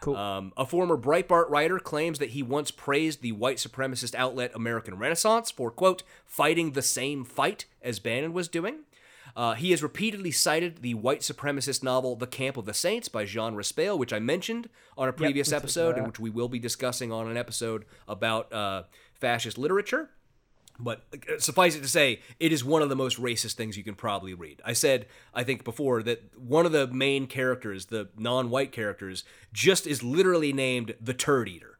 Cool. 0.00 0.16
Um, 0.16 0.52
a 0.56 0.66
former 0.66 0.96
Breitbart 0.96 1.48
writer 1.48 1.78
claims 1.78 2.18
that 2.18 2.30
he 2.30 2.42
once 2.42 2.70
praised 2.70 3.22
the 3.22 3.32
white 3.32 3.56
supremacist 3.56 4.14
outlet 4.14 4.52
American 4.54 4.98
Renaissance 4.98 5.50
for, 5.50 5.70
quote, 5.70 6.02
fighting 6.24 6.72
the 6.72 6.82
same 6.82 7.24
fight 7.24 7.64
as 7.82 7.98
Bannon 7.98 8.32
was 8.32 8.46
doing. 8.46 8.80
Uh, 9.36 9.52
he 9.52 9.70
has 9.70 9.82
repeatedly 9.82 10.30
cited 10.30 10.80
the 10.80 10.94
white 10.94 11.20
supremacist 11.20 11.82
novel 11.82 12.16
The 12.16 12.26
Camp 12.26 12.56
of 12.56 12.64
the 12.64 12.72
Saints 12.72 13.08
by 13.08 13.26
Jean 13.26 13.54
Raspail, 13.54 13.98
which 13.98 14.12
I 14.12 14.18
mentioned 14.18 14.70
on 14.96 15.08
a 15.08 15.12
previous 15.12 15.50
talked 15.50 15.62
episode 15.62 15.98
and 15.98 16.06
which 16.06 16.18
we 16.18 16.30
will 16.30 16.48
be 16.48 16.58
discussing 16.58 17.12
on 17.12 17.28
an 17.28 17.36
episode 17.36 17.84
about 18.08 18.50
uh, 18.50 18.84
fascist 19.12 19.58
literature. 19.58 20.08
But 20.78 21.04
uh, 21.12 21.38
suffice 21.38 21.76
it 21.76 21.82
to 21.82 21.88
say, 21.88 22.20
it 22.40 22.50
is 22.50 22.64
one 22.64 22.80
of 22.80 22.88
the 22.88 22.96
most 22.96 23.20
racist 23.20 23.54
things 23.54 23.76
you 23.76 23.84
can 23.84 23.94
probably 23.94 24.32
read. 24.32 24.62
I 24.64 24.72
said, 24.72 25.06
I 25.34 25.44
think 25.44 25.64
before, 25.64 26.02
that 26.02 26.22
one 26.38 26.64
of 26.64 26.72
the 26.72 26.86
main 26.86 27.26
characters, 27.26 27.86
the 27.86 28.08
non 28.16 28.48
white 28.48 28.72
characters, 28.72 29.22
just 29.52 29.86
is 29.86 30.02
literally 30.02 30.52
named 30.52 30.94
the 31.00 31.14
Turd 31.14 31.48
Eater. 31.48 31.78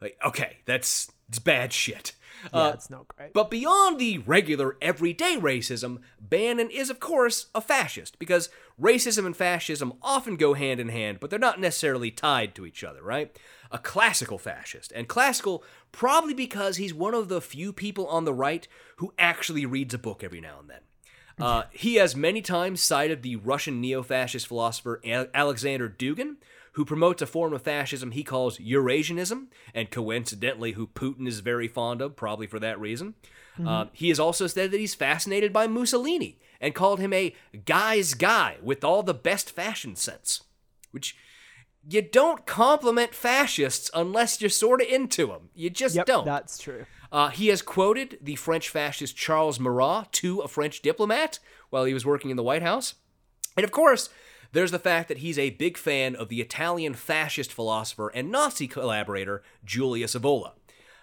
Like, 0.00 0.18
okay, 0.24 0.58
that's 0.66 1.10
it's 1.28 1.38
bad 1.38 1.72
shit. 1.72 2.12
yeah, 2.52 2.60
Uh, 2.60 2.70
it's 2.74 2.90
not 2.90 3.08
great. 3.08 3.32
but 3.32 3.50
beyond 3.50 3.98
the 3.98 4.18
regular 4.18 4.76
everyday 4.82 5.36
racism, 5.36 5.98
Bannon 6.20 6.70
is, 6.70 6.90
of 6.90 7.00
course, 7.00 7.46
a 7.54 7.60
fascist 7.60 8.18
because 8.18 8.48
racism 8.80 9.24
and 9.26 9.36
fascism 9.36 9.94
often 10.02 10.36
go 10.36 10.54
hand 10.54 10.80
in 10.80 10.88
hand, 10.88 11.18
but 11.20 11.30
they're 11.30 11.38
not 11.38 11.60
necessarily 11.60 12.10
tied 12.10 12.54
to 12.54 12.66
each 12.66 12.84
other, 12.84 13.02
right? 13.02 13.36
A 13.70 13.78
classical 13.78 14.38
fascist, 14.38 14.92
and 14.92 15.08
classical 15.08 15.64
probably 15.90 16.34
because 16.34 16.76
he's 16.76 16.92
one 16.94 17.14
of 17.14 17.28
the 17.28 17.40
few 17.40 17.72
people 17.72 18.06
on 18.08 18.24
the 18.24 18.34
right 18.34 18.68
who 18.96 19.12
actually 19.18 19.64
reads 19.66 19.94
a 19.94 19.98
book 19.98 20.22
every 20.22 20.40
now 20.40 20.58
and 20.60 20.68
then. 20.70 20.80
Uh, 21.38 21.62
he 21.72 21.94
has 21.96 22.14
many 22.14 22.40
times 22.42 22.80
cited 22.82 23.22
the 23.22 23.36
Russian 23.36 23.80
neo 23.80 24.02
fascist 24.02 24.46
philosopher 24.46 25.00
Alexander 25.34 25.88
Dugin, 25.88 26.36
who 26.74 26.84
promotes 26.84 27.22
a 27.22 27.26
form 27.26 27.52
of 27.52 27.62
fascism 27.62 28.10
he 28.10 28.22
calls 28.22 28.58
Eurasianism, 28.58 29.46
and 29.74 29.90
coincidentally, 29.90 30.72
who 30.72 30.86
Putin 30.86 31.26
is 31.26 31.40
very 31.40 31.68
fond 31.68 32.00
of, 32.00 32.16
probably 32.16 32.46
for 32.46 32.58
that 32.60 32.80
reason. 32.80 33.14
Uh, 33.64 33.86
he 33.92 34.08
has 34.08 34.18
also 34.18 34.46
said 34.46 34.70
that 34.72 34.80
he's 34.80 34.94
fascinated 34.94 35.52
by 35.52 35.66
Mussolini 35.66 36.40
and 36.60 36.74
called 36.74 36.98
him 36.98 37.12
a 37.12 37.34
guy's 37.64 38.14
guy 38.14 38.56
with 38.62 38.82
all 38.82 39.02
the 39.02 39.14
best 39.14 39.50
fashion 39.50 39.94
sense, 39.94 40.42
which 40.90 41.16
you 41.88 42.02
don't 42.02 42.46
compliment 42.46 43.14
fascists 43.14 43.90
unless 43.94 44.40
you're 44.40 44.50
sort 44.50 44.80
of 44.80 44.88
into 44.88 45.26
them. 45.26 45.50
You 45.54 45.70
just 45.70 45.94
yep, 45.94 46.06
don't. 46.06 46.24
that's 46.24 46.58
true. 46.58 46.86
Uh, 47.12 47.28
he 47.28 47.48
has 47.48 47.62
quoted 47.62 48.18
the 48.20 48.34
French 48.34 48.68
fascist 48.68 49.16
Charles 49.16 49.60
Maurras 49.60 50.06
to 50.12 50.40
a 50.40 50.48
French 50.48 50.82
diplomat 50.82 51.38
while 51.70 51.84
he 51.84 51.94
was 51.94 52.04
working 52.04 52.30
in 52.30 52.36
the 52.36 52.42
White 52.42 52.62
House. 52.62 52.94
And 53.56 53.62
of 53.62 53.70
course, 53.70 54.08
there's 54.54 54.70
the 54.70 54.78
fact 54.78 55.08
that 55.08 55.18
he's 55.18 55.38
a 55.38 55.50
big 55.50 55.76
fan 55.76 56.16
of 56.16 56.28
the 56.28 56.40
Italian 56.40 56.94
fascist 56.94 57.52
philosopher 57.52 58.08
and 58.08 58.30
Nazi 58.30 58.66
collaborator 58.66 59.42
Julius 59.64 60.14
Evola. 60.14 60.52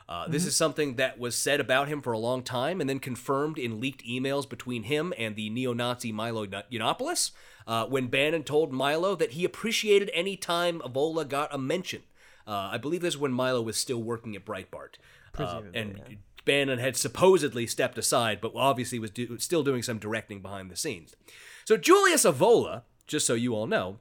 Uh, 0.10 0.28
this 0.28 0.46
is 0.46 0.58
something 0.58 0.96
that 0.96 1.18
was 1.20 1.36
said 1.38 1.62
about 1.62 1.88
him 1.88 2.02
for 2.02 2.12
a 2.12 2.18
long 2.18 2.44
time 2.44 2.82
and 2.82 2.90
then 2.90 3.00
confirmed 3.00 3.58
in 3.58 3.80
leaked 3.80 4.06
emails 4.06 4.50
between 4.50 4.84
him 4.84 5.14
and 5.18 5.38
the 5.38 5.50
neo 5.50 5.72
Nazi 5.72 6.12
Milo 6.12 6.46
Yiannopoulos 6.46 7.32
uh, 7.66 7.86
when 7.86 8.08
Bannon 8.08 8.44
told 8.44 8.74
Milo 8.74 9.16
that 9.16 9.32
he 9.32 9.46
appreciated 9.46 10.12
any 10.14 10.36
time 10.36 10.82
Evola 10.82 11.28
got 11.28 11.54
a 11.54 11.58
mention. 11.58 12.02
Uh, 12.46 12.72
I 12.74 12.78
believe 12.78 13.02
this 13.02 13.14
is 13.14 13.20
when 13.20 13.32
Milo 13.32 13.62
was 13.62 13.78
still 13.78 14.02
working 14.02 14.36
at 14.36 14.46
Breitbart. 14.46 14.96
Uh, 15.38 15.62
and 15.74 16.02
Bannon 16.44 16.80
had 16.80 16.98
supposedly 16.98 17.66
stepped 17.66 17.98
aside, 17.98 18.42
but 18.42 18.52
obviously 18.56 19.00
was 19.00 19.12
do- 19.12 19.38
still 19.38 19.64
doing 19.64 19.82
some 19.82 20.00
directing 20.00 20.42
behind 20.42 20.70
the 20.70 20.76
scenes. 20.76 21.16
So 21.64 21.78
Julius 21.78 22.26
Evola, 22.26 22.82
just 23.12 23.28
so 23.28 23.34
you 23.34 23.54
all 23.54 23.68
know, 23.68 24.00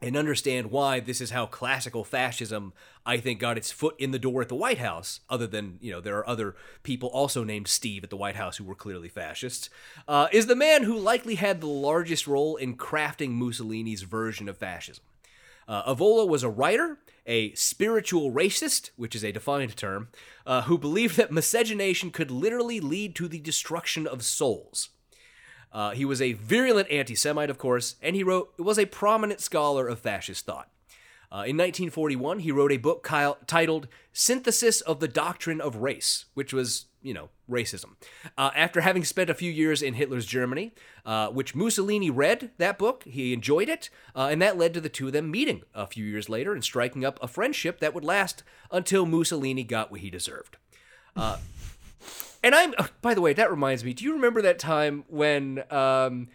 and 0.00 0.16
understand 0.16 0.70
why 0.70 1.00
this 1.00 1.20
is 1.20 1.30
how 1.30 1.46
classical 1.46 2.04
fascism, 2.04 2.72
I 3.04 3.16
think, 3.16 3.40
got 3.40 3.56
its 3.56 3.72
foot 3.72 3.96
in 3.98 4.10
the 4.10 4.18
door 4.18 4.42
at 4.42 4.48
the 4.48 4.54
White 4.54 4.78
House, 4.78 5.20
other 5.28 5.46
than, 5.46 5.78
you 5.80 5.90
know, 5.90 6.00
there 6.00 6.18
are 6.18 6.28
other 6.28 6.54
people 6.82 7.08
also 7.08 7.44
named 7.44 7.66
Steve 7.66 8.04
at 8.04 8.10
the 8.10 8.16
White 8.16 8.36
House 8.36 8.58
who 8.58 8.64
were 8.64 8.74
clearly 8.74 9.08
fascists, 9.08 9.68
uh, 10.06 10.28
is 10.32 10.46
the 10.46 10.54
man 10.54 10.84
who 10.84 10.96
likely 10.96 11.34
had 11.36 11.60
the 11.60 11.66
largest 11.66 12.26
role 12.26 12.56
in 12.56 12.76
crafting 12.76 13.32
Mussolini's 13.32 14.02
version 14.02 14.48
of 14.48 14.58
fascism. 14.58 15.04
Uh, 15.66 15.92
Evola 15.92 16.28
was 16.28 16.44
a 16.44 16.50
writer, 16.50 16.98
a 17.26 17.52
spiritual 17.54 18.30
racist, 18.30 18.90
which 18.96 19.16
is 19.16 19.24
a 19.24 19.32
defined 19.32 19.76
term, 19.76 20.08
uh, 20.44 20.62
who 20.62 20.78
believed 20.78 21.16
that 21.16 21.32
miscegenation 21.32 22.10
could 22.12 22.30
literally 22.30 22.78
lead 22.78 23.16
to 23.16 23.26
the 23.26 23.40
destruction 23.40 24.06
of 24.06 24.24
souls. 24.24 24.90
Uh, 25.76 25.90
he 25.90 26.06
was 26.06 26.22
a 26.22 26.32
virulent 26.32 26.90
anti 26.90 27.14
Semite, 27.14 27.50
of 27.50 27.58
course, 27.58 27.96
and 28.00 28.16
he 28.16 28.22
wrote 28.22 28.54
was 28.58 28.78
a 28.78 28.86
prominent 28.86 29.42
scholar 29.42 29.86
of 29.86 29.98
fascist 29.98 30.46
thought. 30.46 30.70
Uh, 31.30 31.44
in 31.44 31.58
1941, 31.58 32.38
he 32.38 32.50
wrote 32.50 32.72
a 32.72 32.78
book 32.78 33.06
ki- 33.06 33.34
titled 33.46 33.86
Synthesis 34.10 34.80
of 34.80 35.00
the 35.00 35.08
Doctrine 35.08 35.60
of 35.60 35.76
Race, 35.76 36.24
which 36.32 36.54
was, 36.54 36.86
you 37.02 37.12
know, 37.12 37.28
racism. 37.50 37.96
Uh, 38.38 38.52
after 38.56 38.80
having 38.80 39.04
spent 39.04 39.28
a 39.28 39.34
few 39.34 39.52
years 39.52 39.82
in 39.82 39.92
Hitler's 39.94 40.24
Germany, 40.24 40.72
uh, 41.04 41.28
which 41.28 41.54
Mussolini 41.54 42.08
read 42.08 42.52
that 42.56 42.78
book, 42.78 43.04
he 43.04 43.34
enjoyed 43.34 43.68
it, 43.68 43.90
uh, 44.14 44.28
and 44.30 44.40
that 44.40 44.56
led 44.56 44.72
to 44.72 44.80
the 44.80 44.88
two 44.88 45.08
of 45.08 45.12
them 45.12 45.30
meeting 45.30 45.62
a 45.74 45.86
few 45.86 46.06
years 46.06 46.30
later 46.30 46.54
and 46.54 46.64
striking 46.64 47.04
up 47.04 47.18
a 47.20 47.28
friendship 47.28 47.80
that 47.80 47.92
would 47.92 48.04
last 48.04 48.42
until 48.70 49.04
Mussolini 49.04 49.62
got 49.62 49.90
what 49.90 50.00
he 50.00 50.08
deserved. 50.08 50.56
And 52.46 52.54
I'm, 52.54 52.74
oh, 52.78 52.88
by 53.02 53.12
the 53.12 53.20
way, 53.20 53.32
that 53.32 53.50
reminds 53.50 53.82
me. 53.82 53.92
Do 53.92 54.04
you 54.04 54.12
remember 54.12 54.40
that 54.40 54.60
time 54.60 55.02
when, 55.08 55.64
um, 55.68 56.28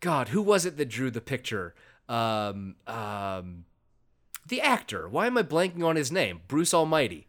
God, 0.00 0.28
who 0.28 0.40
was 0.40 0.64
it 0.64 0.78
that 0.78 0.86
drew 0.88 1.10
the 1.10 1.20
picture? 1.20 1.74
Um, 2.08 2.76
um, 2.86 3.66
the 4.46 4.62
actor. 4.62 5.06
Why 5.10 5.26
am 5.26 5.36
I 5.36 5.42
blanking 5.42 5.84
on 5.84 5.96
his 5.96 6.10
name? 6.10 6.40
Bruce 6.48 6.72
Almighty. 6.72 7.26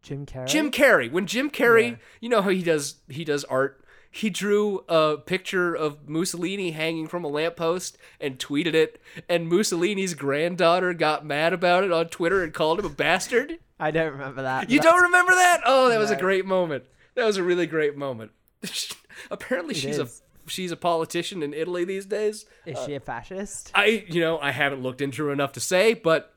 Jim 0.00 0.24
Carrey. 0.26 0.46
Jim 0.46 0.70
Carrey. 0.70 1.10
When 1.10 1.26
Jim 1.26 1.50
Carrey, 1.50 1.90
Yeah. 1.90 1.96
you 2.20 2.28
know 2.28 2.40
how 2.40 2.50
he 2.50 2.62
does 2.62 2.98
he 3.08 3.24
does 3.24 3.42
art. 3.46 3.81
He 4.14 4.28
drew 4.28 4.84
a 4.90 5.16
picture 5.16 5.74
of 5.74 6.06
Mussolini 6.06 6.72
hanging 6.72 7.08
from 7.08 7.24
a 7.24 7.28
lamppost 7.28 7.96
and 8.20 8.38
tweeted 8.38 8.74
it, 8.74 9.00
and 9.26 9.48
Mussolini's 9.48 10.12
granddaughter 10.12 10.92
got 10.92 11.24
mad 11.24 11.54
about 11.54 11.82
it 11.82 11.90
on 11.90 12.08
Twitter 12.08 12.44
and 12.44 12.52
called 12.52 12.78
him 12.78 12.84
a 12.84 12.90
bastard. 12.90 13.58
I 13.80 13.90
don't 13.90 14.12
remember 14.12 14.42
that. 14.42 14.68
You 14.68 14.80
don't 14.80 15.02
remember 15.02 15.32
that? 15.32 15.62
Oh, 15.64 15.88
that 15.88 15.98
was 15.98 16.10
a 16.10 16.16
great 16.16 16.44
moment. 16.44 16.84
That 17.14 17.24
was 17.24 17.38
a 17.38 17.42
really 17.42 17.66
great 17.66 17.96
moment. 17.96 18.32
Apparently, 19.30 19.74
It 19.74 19.78
she's 19.78 19.98
a 19.98 20.08
she's 20.46 20.72
a 20.72 20.76
politician 20.76 21.42
in 21.42 21.54
Italy 21.54 21.86
these 21.86 22.04
days. 22.04 22.44
Is 22.66 22.78
she 22.84 22.94
a 22.94 23.00
fascist? 23.00 23.70
I, 23.74 24.04
you 24.08 24.20
know, 24.20 24.38
I 24.38 24.50
haven't 24.50 24.82
looked 24.82 25.00
into 25.00 25.24
her 25.24 25.32
enough 25.32 25.52
to 25.52 25.60
say, 25.60 25.94
but 25.94 26.34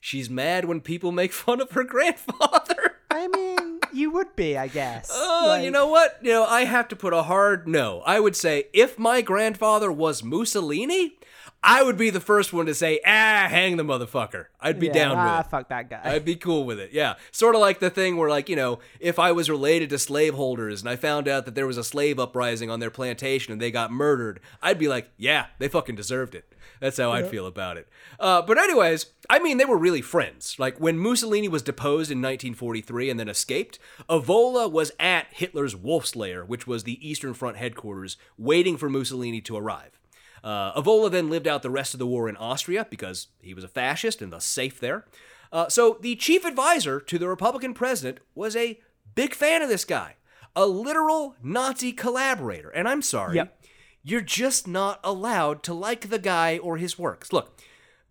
she's 0.00 0.30
mad 0.30 0.64
when 0.64 0.80
people 0.80 1.12
make 1.12 1.32
fun 1.34 1.60
of 1.60 1.72
her 1.72 1.84
grandfather. 1.94 2.85
I 3.16 3.28
mean, 3.28 3.80
you 3.94 4.10
would 4.10 4.36
be, 4.36 4.58
I 4.58 4.68
guess. 4.68 5.08
Oh, 5.10 5.54
you 5.56 5.62
Like, 5.64 5.72
know 5.72 5.86
what? 5.88 6.18
You 6.20 6.32
know, 6.32 6.44
I 6.44 6.64
have 6.64 6.86
to 6.88 6.96
put 6.96 7.14
a 7.14 7.22
hard 7.22 7.66
no. 7.66 8.02
I 8.04 8.20
would 8.20 8.36
say 8.36 8.66
if 8.74 8.98
my 8.98 9.22
grandfather 9.22 9.90
was 9.90 10.22
Mussolini, 10.22 11.16
I 11.62 11.82
would 11.82 11.96
be 11.96 12.10
the 12.10 12.20
first 12.20 12.52
one 12.52 12.66
to 12.66 12.74
say, 12.74 13.00
ah, 13.04 13.46
hang 13.48 13.76
the 13.76 13.82
motherfucker. 13.82 14.46
I'd 14.60 14.78
be 14.78 14.86
Yeah, 14.86 14.92
down 14.92 15.16
ah, 15.16 15.38
with 15.38 15.46
it. 15.46 15.50
fuck 15.50 15.68
that 15.70 15.90
guy. 15.90 16.00
I'd 16.04 16.24
be 16.24 16.36
cool 16.36 16.64
with 16.64 16.78
it. 16.78 16.92
Yeah. 16.92 17.14
Sort 17.32 17.54
of 17.56 17.60
like 17.60 17.80
the 17.80 17.90
thing 17.90 18.16
where, 18.16 18.30
like, 18.30 18.48
you 18.48 18.54
know, 18.56 18.78
if 19.00 19.18
I 19.18 19.32
was 19.32 19.50
related 19.50 19.90
to 19.90 19.98
slaveholders 19.98 20.80
and 20.80 20.88
I 20.88 20.94
found 20.96 21.26
out 21.26 21.44
that 21.44 21.54
there 21.56 21.66
was 21.66 21.76
a 21.76 21.82
slave 21.84 22.20
uprising 22.20 22.70
on 22.70 22.78
their 22.78 22.90
plantation 22.90 23.52
and 23.52 23.60
they 23.60 23.70
got 23.72 23.90
murdered, 23.90 24.38
I'd 24.62 24.78
be 24.78 24.86
like, 24.86 25.10
yeah, 25.16 25.46
they 25.58 25.66
fucking 25.66 25.96
deserved 25.96 26.34
it. 26.36 26.52
That's 26.78 26.98
how 26.98 27.10
I'd 27.10 27.28
feel 27.30 27.46
about 27.46 27.78
it. 27.78 27.88
Uh, 28.20 28.42
but, 28.42 28.58
anyways, 28.58 29.06
I 29.30 29.38
mean, 29.38 29.56
they 29.56 29.64
were 29.64 29.78
really 29.78 30.02
friends. 30.02 30.56
Like, 30.58 30.78
when 30.78 30.98
Mussolini 30.98 31.48
was 31.48 31.62
deposed 31.62 32.10
in 32.10 32.18
1943 32.18 33.08
and 33.10 33.18
then 33.18 33.28
escaped, 33.30 33.78
Evola 34.10 34.70
was 34.70 34.92
at 35.00 35.26
Hitler's 35.30 35.74
Wolf's 35.74 36.14
Lair, 36.14 36.44
which 36.44 36.66
was 36.66 36.84
the 36.84 37.06
Eastern 37.08 37.32
Front 37.34 37.56
headquarters, 37.56 38.18
waiting 38.36 38.76
for 38.76 38.90
Mussolini 38.90 39.40
to 39.40 39.56
arrive. 39.56 39.98
Uh, 40.46 40.80
Evola 40.80 41.10
then 41.10 41.28
lived 41.28 41.48
out 41.48 41.62
the 41.62 41.70
rest 41.70 41.92
of 41.92 41.98
the 41.98 42.06
war 42.06 42.28
in 42.28 42.36
Austria 42.36 42.86
because 42.88 43.26
he 43.40 43.52
was 43.52 43.64
a 43.64 43.68
fascist 43.68 44.22
and 44.22 44.32
thus 44.32 44.44
safe 44.44 44.78
there. 44.78 45.04
Uh, 45.52 45.68
so 45.68 45.98
the 46.00 46.14
chief 46.14 46.44
advisor 46.44 47.00
to 47.00 47.18
the 47.18 47.26
Republican 47.28 47.74
president 47.74 48.20
was 48.34 48.54
a 48.54 48.78
big 49.16 49.34
fan 49.34 49.60
of 49.60 49.68
this 49.68 49.84
guy, 49.84 50.14
a 50.54 50.64
literal 50.66 51.34
Nazi 51.42 51.92
collaborator. 51.92 52.68
And 52.70 52.86
I'm 52.88 53.02
sorry, 53.02 53.36
Yep. 53.36 53.64
you're 54.04 54.20
just 54.20 54.68
not 54.68 55.00
allowed 55.02 55.64
to 55.64 55.74
like 55.74 56.10
the 56.10 56.18
guy 56.20 56.58
or 56.58 56.76
his 56.76 56.96
works. 56.96 57.32
Look, 57.32 57.58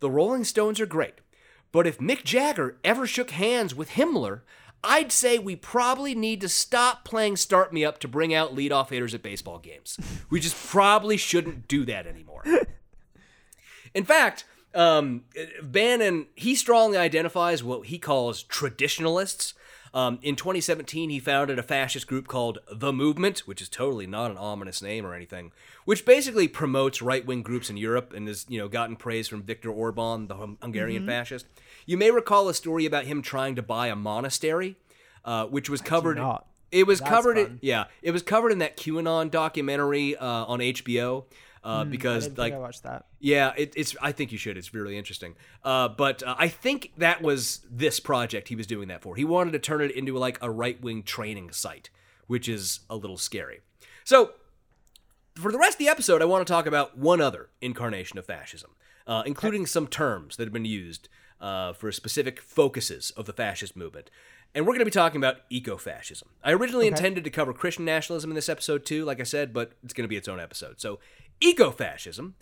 the 0.02 0.10
Rolling 0.12 0.44
Stones 0.44 0.82
are 0.82 0.86
great, 0.86 1.16
but 1.72 1.88
if 1.88 2.00
Mick 2.00 2.26
Jagger 2.26 2.78
ever 2.84 3.08
shook 3.08 3.32
hands 3.32 3.74
with 3.74 3.92
Himmler, 3.92 4.42
I'd 4.86 5.12
say 5.12 5.40
we 5.40 5.56
probably 5.56 6.16
need 6.16 6.42
to 6.42 6.50
stop 6.50 7.04
playing 7.04 7.38
Start 7.38 7.74
Me 7.74 7.84
Up 7.84 8.00
to 8.00 8.08
bring 8.08 8.34
out 8.34 8.56
leadoff 8.56 8.90
hitters 8.90 9.14
at 9.14 9.22
baseball 9.24 9.60
games. 9.60 9.98
We 10.30 10.40
just 10.40 10.56
probably 10.68 11.18
shouldn't 11.18 11.68
do 11.68 11.86
that 11.86 12.08
anymore. 12.08 12.44
In 13.94 14.04
fact, 14.06 14.46
um, 14.74 15.24
Bannon, 15.64 16.28
he 16.36 16.56
strongly 16.56 16.98
identifies 16.98 17.64
what 17.64 17.88
he 17.88 17.98
calls 17.98 18.44
traditionalists. 18.44 19.54
Um, 19.94 20.20
in 20.22 20.36
2017, 20.36 21.10
he 21.10 21.20
founded 21.20 21.58
a 21.58 21.64
fascist 21.64 22.06
group 22.06 22.28
called 22.28 22.60
The 22.70 22.92
Movement, 22.92 23.40
which 23.48 23.62
is 23.62 23.70
totally 23.70 24.06
not 24.06 24.30
an 24.30 24.38
ominous 24.38 24.82
name 24.82 25.06
or 25.06 25.14
anything, 25.14 25.54
which 25.86 26.06
basically 26.06 26.50
promotes 26.50 27.02
right-wing 27.02 27.44
groups 27.44 27.70
in 27.70 27.78
Europe 27.78 28.12
and 28.12 28.28
has, 28.28 28.46
you 28.50 28.60
know, 28.60 28.68
gotten 28.68 28.98
praise 28.98 29.30
from 29.30 29.44
Viktor 29.44 29.72
Orban, 29.72 30.28
the 30.28 30.36
Hung- 30.36 30.58
Hungarian 30.62 31.06
fascist. 31.08 31.46
You 31.86 31.98
may 31.98 32.12
recall 32.12 32.50
a 32.50 32.54
story 32.54 32.86
about 32.86 33.06
him 33.06 33.22
trying 33.22 33.56
to 33.56 33.62
buy 33.62 33.88
a 33.88 33.96
monastery, 33.96 34.78
uh, 35.24 35.46
which 35.46 35.70
was 35.70 35.82
covered. 35.82 36.20
It 36.72 36.88
was 36.88 37.00
That's 37.00 37.10
covered. 37.10 37.38
In, 37.38 37.60
yeah, 37.62 37.86
it 38.02 38.12
was 38.12 38.22
covered 38.22 38.52
in 38.52 38.58
that 38.60 38.76
QAnon 38.76 39.32
documentary 39.32 40.16
uh, 40.18 40.26
on 40.26 40.60
HBO. 40.60 41.26
Uh, 41.64 41.84
Hmm, 41.84 41.88
I 41.88 41.92
because 41.92 42.26
didn't 42.26 42.38
like 42.38 42.52
think 42.52 42.60
I 42.60 42.62
watched 42.62 42.84
that. 42.84 43.06
yeah, 43.20 43.52
it, 43.58 43.74
it's. 43.76 43.96
I 44.00 44.12
think 44.12 44.32
you 44.32 44.38
should. 44.38 44.56
It's 44.56 44.72
really 44.72 44.98
interesting. 45.00 45.36
Uh, 45.64 45.88
but 45.88 46.22
uh, 46.22 46.36
I 46.38 46.48
think 46.48 46.92
that 46.98 47.24
was 47.24 47.66
this 47.72 48.00
project 48.00 48.50
he 48.50 48.56
was 48.56 48.68
doing 48.68 48.88
that 48.90 49.02
for. 49.02 49.16
He 49.16 49.26
wanted 49.26 49.52
to 49.52 49.60
turn 49.60 49.82
it 49.82 49.90
into 49.90 50.16
like 50.16 50.38
a 50.44 50.52
right 50.52 50.80
wing 50.80 51.02
training 51.02 51.52
site, 51.52 51.90
which 52.28 52.48
is 52.48 52.82
a 52.88 52.96
little 52.96 53.18
scary. 53.18 53.62
So, 54.04 54.34
for 55.34 55.52
the 55.52 55.58
rest 55.58 55.76
of 55.76 55.80
the 55.80 55.88
episode, 55.88 56.22
I 56.22 56.26
want 56.26 56.46
to 56.46 56.54
talk 56.54 56.68
about 56.68 57.00
one 57.00 57.20
other 57.20 57.50
incarnation 57.62 58.20
of 58.20 58.28
fascism, 58.28 58.76
uh, 59.08 59.24
including 59.26 59.66
some 59.66 59.88
terms 59.88 60.38
that 60.38 60.44
have 60.44 60.54
been 60.54 60.66
used 60.66 61.10
uh, 61.40 61.74
for 61.74 61.92
specific 61.92 62.42
focuses 62.42 63.12
of 63.12 63.26
the 63.26 63.34
fascist 63.34 63.76
movement. 63.76 64.10
And 64.54 64.66
we're 64.66 64.74
going 64.74 64.80
to 64.80 64.86
be 64.86 64.92
talking 64.92 65.18
about 65.18 65.42
eco-fascism. 65.50 66.30
I 66.44 66.54
originally 66.54 66.88
intended 66.88 67.26
to 67.26 67.30
cover 67.30 67.52
Christian 67.52 67.84
nationalism 67.84 68.32
in 68.32 68.36
this 68.36 68.48
episode 68.48 68.86
too, 68.86 69.04
like 69.04 69.20
I 69.20 69.24
said, 69.24 69.54
but 69.54 69.74
it's 69.84 69.94
going 69.94 70.06
to 70.06 70.10
be 70.10 70.16
its 70.16 70.30
own 70.30 70.40
episode. 70.40 70.80
So, 70.80 71.00
eco-fascism. 71.42 72.36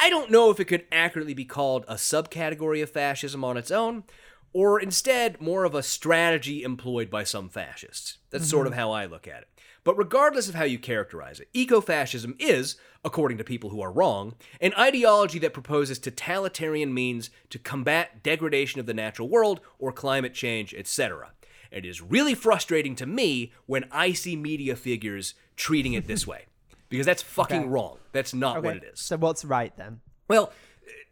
I 0.00 0.10
don't 0.10 0.30
know 0.30 0.50
if 0.50 0.58
it 0.58 0.64
could 0.64 0.86
accurately 0.90 1.34
be 1.34 1.44
called 1.44 1.84
a 1.86 1.94
subcategory 1.94 2.82
of 2.82 2.90
fascism 2.90 3.44
on 3.44 3.56
its 3.56 3.70
own, 3.70 4.04
or 4.52 4.80
instead 4.80 5.40
more 5.40 5.64
of 5.64 5.74
a 5.74 5.82
strategy 5.82 6.62
employed 6.62 7.10
by 7.10 7.24
some 7.24 7.48
fascists. 7.48 8.18
That's 8.30 8.48
sort 8.48 8.66
of 8.66 8.74
how 8.74 8.90
I 8.90 9.06
look 9.06 9.28
at 9.28 9.42
it. 9.42 9.48
But 9.84 9.98
regardless 9.98 10.48
of 10.48 10.54
how 10.54 10.64
you 10.64 10.78
characterize 10.78 11.40
it, 11.40 11.48
eco-fascism 11.52 12.36
is, 12.38 12.76
according 13.04 13.38
to 13.38 13.44
people 13.44 13.70
who 13.70 13.80
are 13.80 13.90
wrong, 13.90 14.34
an 14.60 14.72
ideology 14.78 15.38
that 15.40 15.52
proposes 15.54 15.98
totalitarian 15.98 16.94
means 16.94 17.30
to 17.50 17.58
combat 17.58 18.22
degradation 18.22 18.78
of 18.80 18.86
the 18.86 18.94
natural 18.94 19.28
world 19.28 19.60
or 19.78 19.92
climate 19.92 20.34
change, 20.34 20.72
etc. 20.74 21.32
It 21.72 21.84
is 21.84 22.00
really 22.00 22.34
frustrating 22.34 22.94
to 22.96 23.06
me 23.06 23.52
when 23.66 23.84
I 23.90 24.12
see 24.12 24.36
media 24.36 24.76
figures 24.76 25.34
treating 25.56 25.94
it 25.94 26.06
this 26.06 26.26
way. 26.32 26.46
Because 26.88 27.06
that's 27.06 27.22
fucking 27.22 27.62
Okay. 27.62 27.68
wrong. 27.68 27.96
That's 28.12 28.34
not 28.34 28.62
what 28.62 28.76
it 28.76 28.84
is. 28.84 29.00
So 29.00 29.16
what's 29.16 29.44
right 29.44 29.74
then? 29.76 30.00
Well, 30.28 30.52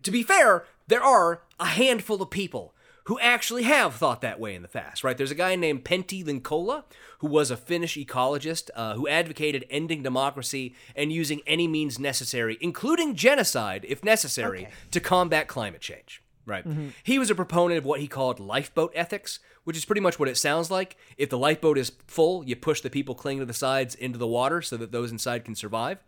to 0.03 0.11
be 0.11 0.23
fair, 0.23 0.67
there 0.89 1.03
are 1.03 1.43
a 1.59 1.65
handful 1.65 2.21
of 2.23 2.31
people 2.31 2.75
who 3.05 3.19
actually 3.21 3.63
have 3.65 3.95
thought 3.95 4.21
that 4.21 4.39
way 4.41 4.55
in 4.55 4.63
the 4.63 4.69
past, 4.69 5.03
right? 5.05 5.17
There's 5.17 5.31
a 5.31 5.35
guy 5.37 5.57
named 5.57 5.85
Pentti 5.85 6.25
Linkola, 6.25 6.85
who 7.19 7.27
was 7.29 7.51
a 7.51 7.57
Finnish 7.57 7.97
ecologist 7.97 8.71
uh, 8.75 8.95
who 8.95 9.09
advocated 9.09 9.65
ending 9.71 10.03
democracy 10.03 10.75
and 10.95 11.13
using 11.13 11.41
any 11.47 11.67
means 11.69 11.99
necessary, 11.99 12.59
including 12.61 13.15
genocide 13.15 13.85
if 13.89 14.05
necessary, 14.05 14.61
Okay. 14.63 14.71
to 14.93 15.01
combat 15.01 15.49
climate 15.49 15.81
change. 15.81 16.23
Right. 16.47 16.65
He 17.05 17.19
was 17.19 17.31
a 17.31 17.35
proponent 17.35 17.79
of 17.79 17.85
what 17.85 18.01
he 18.01 18.09
called 18.09 18.41
lifeboat 18.41 18.91
ethics, 18.97 19.39
which 19.65 19.77
is 19.77 19.85
pretty 19.85 20.01
much 20.01 20.19
what 20.19 20.29
it 20.29 20.37
sounds 20.37 20.69
like. 20.71 20.97
If 21.17 21.29
the 21.29 21.39
lifeboat 21.39 21.79
is 21.79 21.93
full, 22.09 22.45
you 22.45 22.57
push 22.57 22.81
the 22.81 22.91
people 22.91 23.15
clinging 23.15 23.41
to 23.41 23.47
the 23.47 23.53
sides 23.53 23.95
into 23.95 24.19
the 24.19 24.27
water 24.27 24.61
so 24.61 24.77
that 24.79 24.91
those 24.91 25.13
inside 25.13 25.45
can 25.45 25.55
survive. 25.55 25.99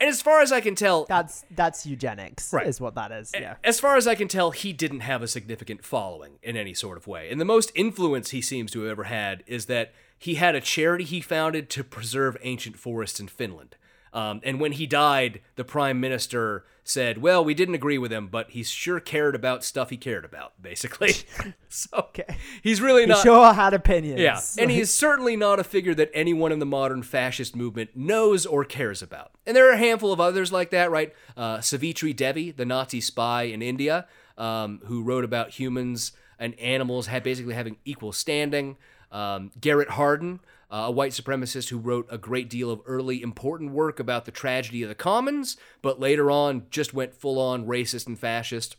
And 0.00 0.08
as 0.08 0.22
far 0.22 0.40
as 0.40 0.52
I 0.52 0.60
can 0.60 0.74
tell, 0.74 1.06
That's 1.06 1.44
that's 1.50 1.84
eugenics, 1.84 2.52
Right. 2.52 2.66
is 2.66 2.80
what 2.80 2.94
that 2.94 3.10
is. 3.10 3.32
Yeah. 3.34 3.56
as 3.64 3.80
far 3.80 3.96
as 3.96 4.06
I 4.06 4.14
can 4.14 4.28
tell, 4.28 4.52
he 4.52 4.72
didn't 4.72 5.00
have 5.00 5.22
a 5.22 5.28
significant 5.28 5.84
following 5.84 6.38
in 6.42 6.56
any 6.56 6.72
sort 6.74 6.96
of 6.96 7.06
way. 7.06 7.30
And 7.30 7.40
the 7.40 7.44
most 7.44 7.72
influence 7.74 8.30
he 8.30 8.40
seems 8.40 8.70
to 8.72 8.82
have 8.82 8.90
ever 8.92 9.04
had 9.04 9.42
is 9.46 9.66
that 9.66 9.92
he 10.16 10.36
had 10.36 10.54
a 10.54 10.60
charity 10.60 11.04
he 11.04 11.20
founded 11.20 11.68
to 11.70 11.82
preserve 11.84 12.36
ancient 12.42 12.78
forests 12.78 13.18
in 13.20 13.26
Finland. 13.28 13.76
Um, 14.12 14.40
and 14.42 14.60
when 14.60 14.72
he 14.72 14.86
died, 14.86 15.40
the 15.56 15.64
prime 15.64 16.00
minister 16.00 16.64
said, 16.82 17.18
Well, 17.18 17.44
we 17.44 17.52
didn't 17.54 17.74
agree 17.74 17.98
with 17.98 18.10
him, 18.12 18.28
but 18.28 18.50
he 18.50 18.62
sure 18.62 19.00
cared 19.00 19.34
about 19.34 19.62
stuff 19.62 19.90
he 19.90 19.96
cared 19.96 20.24
about, 20.24 20.52
basically. 20.62 21.12
so 21.68 21.88
Okay. 21.98 22.36
he's 22.62 22.80
really 22.80 23.04
not. 23.06 23.18
He 23.18 23.22
sure 23.24 23.52
had 23.52 23.74
opinions. 23.74 24.20
Yeah, 24.20 24.40
and 24.62 24.70
he's 24.70 24.90
certainly 25.04 25.36
not 25.36 25.58
a 25.60 25.64
figure 25.64 25.94
that 25.94 26.10
anyone 26.14 26.52
in 26.52 26.58
the 26.58 26.66
modern 26.66 27.02
fascist 27.02 27.54
movement 27.54 27.90
knows 27.94 28.46
or 28.46 28.64
cares 28.64 29.02
about. 29.02 29.32
And 29.46 29.56
there 29.56 29.68
are 29.68 29.74
a 29.74 29.78
handful 29.78 30.12
of 30.12 30.20
others 30.20 30.50
like 30.52 30.70
that, 30.70 30.90
right? 30.90 31.12
Uh, 31.36 31.60
Savitri 31.60 32.12
Devi, 32.12 32.50
the 32.50 32.64
Nazi 32.64 33.00
spy 33.00 33.42
in 33.42 33.60
India, 33.62 34.06
um, 34.36 34.80
who 34.86 35.02
wrote 35.02 35.24
about 35.24 35.50
humans 35.50 36.12
and 36.38 36.58
animals 36.58 37.08
had 37.08 37.22
basically 37.22 37.54
having 37.54 37.76
equal 37.84 38.12
standing. 38.12 38.76
Um, 39.10 39.50
Garrett 39.60 39.90
Hardin, 39.90 40.40
uh, 40.70 40.84
a 40.86 40.90
white 40.90 41.12
supremacist 41.12 41.70
who 41.70 41.78
wrote 41.78 42.06
a 42.10 42.18
great 42.18 42.50
deal 42.50 42.70
of 42.70 42.82
early 42.86 43.22
important 43.22 43.72
work 43.72 43.98
about 43.98 44.24
the 44.24 44.30
tragedy 44.30 44.82
of 44.82 44.88
the 44.88 44.94
commons, 44.94 45.56
but 45.82 46.00
later 46.00 46.30
on 46.30 46.66
just 46.70 46.92
went 46.92 47.14
full 47.14 47.38
on 47.38 47.66
racist 47.66 48.06
and 48.06 48.18
fascist. 48.18 48.76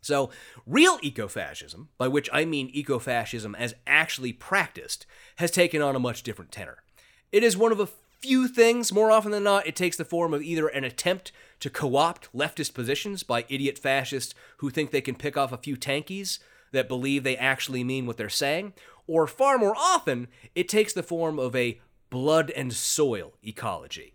So, 0.00 0.30
real 0.66 0.98
ecofascism, 0.98 1.86
by 1.96 2.08
which 2.08 2.28
I 2.32 2.44
mean 2.44 2.74
ecofascism 2.74 3.54
as 3.56 3.74
actually 3.86 4.32
practiced, 4.32 5.06
has 5.36 5.52
taken 5.52 5.80
on 5.80 5.94
a 5.94 6.00
much 6.00 6.24
different 6.24 6.50
tenor. 6.50 6.82
It 7.30 7.44
is 7.44 7.56
one 7.56 7.70
of 7.70 7.78
a 7.78 7.88
few 8.20 8.48
things, 8.48 8.92
more 8.92 9.10
often 9.10 9.30
than 9.30 9.44
not, 9.44 9.66
it 9.66 9.76
takes 9.76 9.96
the 9.96 10.04
form 10.04 10.34
of 10.34 10.42
either 10.42 10.66
an 10.68 10.84
attempt 10.84 11.30
to 11.60 11.70
co 11.70 11.96
opt 11.96 12.32
leftist 12.34 12.74
positions 12.74 13.22
by 13.22 13.44
idiot 13.48 13.78
fascists 13.78 14.34
who 14.58 14.70
think 14.70 14.90
they 14.90 15.00
can 15.00 15.14
pick 15.14 15.36
off 15.36 15.52
a 15.52 15.56
few 15.56 15.76
tankies 15.76 16.40
that 16.72 16.88
believe 16.88 17.22
they 17.22 17.36
actually 17.36 17.84
mean 17.84 18.06
what 18.06 18.16
they're 18.16 18.28
saying, 18.28 18.72
or 19.06 19.26
far 19.26 19.58
more 19.58 19.74
often, 19.76 20.28
it 20.54 20.68
takes 20.68 20.92
the 20.92 21.02
form 21.02 21.38
of 21.38 21.54
a 21.56 21.80
blood 22.10 22.50
and 22.50 22.72
soil 22.72 23.34
ecology. 23.42 24.14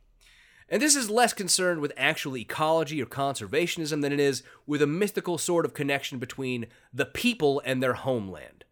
And 0.69 0.81
this 0.81 0.95
is 0.95 1.09
less 1.09 1.33
concerned 1.33 1.79
with 1.79 1.93
actual 1.95 2.37
ecology 2.37 3.01
or 3.01 3.05
conservationism 3.05 4.01
than 4.01 4.11
it 4.11 4.19
is 4.19 4.43
with 4.65 4.81
a 4.81 4.87
mythical 4.87 5.37
sort 5.37 5.65
of 5.65 5.73
connection 5.73 6.19
between 6.19 6.67
the 6.93 7.05
people 7.05 7.61
and 7.65 7.81
their 7.81 7.93
homeland. 7.93 8.65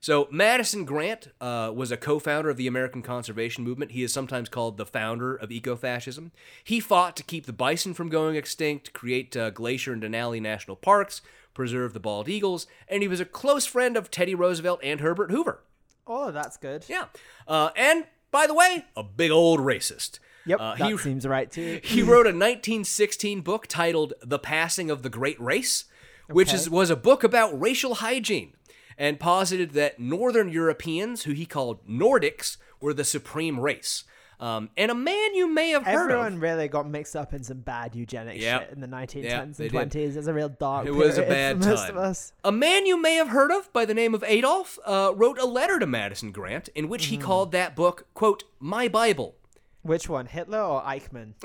So, 0.00 0.28
Madison 0.30 0.84
Grant 0.84 1.28
uh, 1.40 1.72
was 1.74 1.90
a 1.90 1.96
co 1.96 2.18
founder 2.18 2.50
of 2.50 2.58
the 2.58 2.66
American 2.66 3.00
conservation 3.00 3.64
movement. 3.64 3.92
He 3.92 4.02
is 4.02 4.12
sometimes 4.12 4.50
called 4.50 4.76
the 4.76 4.84
founder 4.84 5.34
of 5.34 5.48
ecofascism. 5.48 6.30
He 6.62 6.78
fought 6.78 7.16
to 7.16 7.22
keep 7.22 7.46
the 7.46 7.54
bison 7.54 7.94
from 7.94 8.10
going 8.10 8.36
extinct, 8.36 8.92
create 8.92 9.34
uh, 9.34 9.48
Glacier 9.48 9.94
and 9.94 10.02
Denali 10.02 10.42
national 10.42 10.76
parks, 10.76 11.22
preserve 11.54 11.92
the 11.94 12.00
bald 12.00 12.28
eagles, 12.28 12.66
and 12.88 13.02
he 13.02 13.08
was 13.08 13.20
a 13.20 13.24
close 13.24 13.64
friend 13.66 13.96
of 13.96 14.10
Teddy 14.10 14.34
Roosevelt 14.34 14.80
and 14.82 15.00
Herbert 15.00 15.30
Hoover. 15.30 15.62
Oh, 16.06 16.30
that's 16.30 16.56
good. 16.56 16.84
Yeah. 16.88 17.06
Uh, 17.48 17.70
and, 17.76 18.04
by 18.30 18.46
the 18.46 18.54
way, 18.54 18.84
a 18.96 19.02
big 19.02 19.30
old 19.30 19.60
racist. 19.60 20.18
Yep, 20.46 20.60
Uh, 20.60 20.74
that 20.76 20.90
he- 20.90 20.98
seems 20.98 21.26
right 21.26 21.50
too. 21.50 21.80
he 21.84 22.02
wrote 22.02 22.26
a 22.26 22.34
1916 22.36 23.40
book 23.40 23.66
titled 23.66 24.12
The 24.22 24.38
Passing 24.38 24.90
of 24.90 25.02
the 25.02 25.08
Great 25.08 25.40
Race, 25.40 25.84
which 26.28 26.52
is, 26.52 26.68
was 26.68 26.90
a 26.90 26.96
book 26.96 27.24
about 27.24 27.58
racial 27.58 27.96
hygiene, 27.96 28.52
and 28.98 29.18
posited 29.18 29.72
that 29.72 29.98
Northern 29.98 30.48
Europeans, 30.50 31.22
who 31.22 31.32
he 31.32 31.46
called 31.46 31.86
Nordics, 31.88 32.58
were 32.80 32.92
the 32.94 33.04
supreme 33.04 33.58
race. 33.58 34.04
Um, 34.40 34.70
and 34.76 34.90
a 34.90 34.94
man 34.94 35.34
you 35.34 35.46
may 35.48 35.70
have 35.70 35.84
heard 35.84 35.94
of 36.06 36.10
Everyone 36.10 36.32
of. 36.34 36.42
really 36.42 36.68
got 36.68 36.88
mixed 36.88 37.14
up 37.16 37.32
in 37.32 37.42
some 37.44 37.58
bad 37.60 37.94
eugenics 37.94 38.40
Yep. 38.42 38.60
shit 38.62 38.70
in 38.72 38.80
the 38.80 38.86
1910s 38.88 39.24
Yep, 39.24 39.70
they 39.70 39.78
and 39.78 39.90
did. 39.90 40.12
20s. 40.12 40.16
It's 40.16 40.26
a 40.26 40.34
real 40.34 40.48
dark 40.48 40.86
It 40.86 40.90
was 40.90 41.16
a 41.18 41.22
period 41.22 41.28
bad 41.58 41.62
for 41.62 41.68
most 41.70 41.80
time. 41.80 41.90
of 41.90 41.96
us. 41.96 42.32
A 42.44 42.52
man 42.52 42.84
you 42.86 43.00
may 43.00 43.14
have 43.14 43.28
heard 43.28 43.50
of 43.52 43.72
by 43.72 43.84
the 43.84 43.94
name 43.94 44.14
of 44.14 44.24
Adolf 44.26 44.78
uh, 44.84 45.12
wrote 45.14 45.38
a 45.38 45.46
letter 45.46 45.78
to 45.78 45.86
Madison 45.86 46.32
Grant 46.32 46.68
in 46.74 46.88
which 46.88 47.06
he 47.06 47.16
called 47.16 47.52
that 47.52 47.76
book, 47.76 48.06
quote, 48.14 48.44
My 48.58 48.88
Bible. 48.88 49.36
Which 49.82 50.08
one, 50.08 50.26
Hitler 50.26 50.60
or 50.62 50.82
Eichmann? 50.82 51.34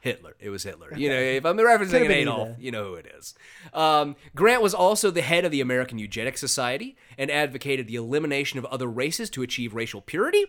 Hitler. 0.00 0.34
It 0.40 0.50
was 0.50 0.62
Hitler. 0.62 0.92
You 0.96 1.08
know, 1.08 1.18
if 1.18 1.44
I'm 1.44 1.56
referencing 1.56 2.02
an 2.02 2.08
been 2.08 2.12
Adolf, 2.12 2.48
either. 2.50 2.56
you 2.60 2.70
know 2.70 2.84
who 2.84 2.94
it 2.94 3.06
is. 3.18 3.34
Um, 3.72 4.16
Grant 4.34 4.62
was 4.62 4.74
also 4.74 5.10
the 5.10 5.22
head 5.22 5.44
of 5.44 5.50
the 5.52 5.60
American 5.60 5.98
Eugenics 5.98 6.40
Society 6.40 6.96
and 7.18 7.30
advocated 7.30 7.86
the 7.86 7.96
elimination 7.96 8.58
of 8.58 8.64
other 8.66 8.86
races 8.88 9.30
to 9.30 9.42
achieve 9.42 9.74
racial 9.74 10.00
purity. 10.00 10.46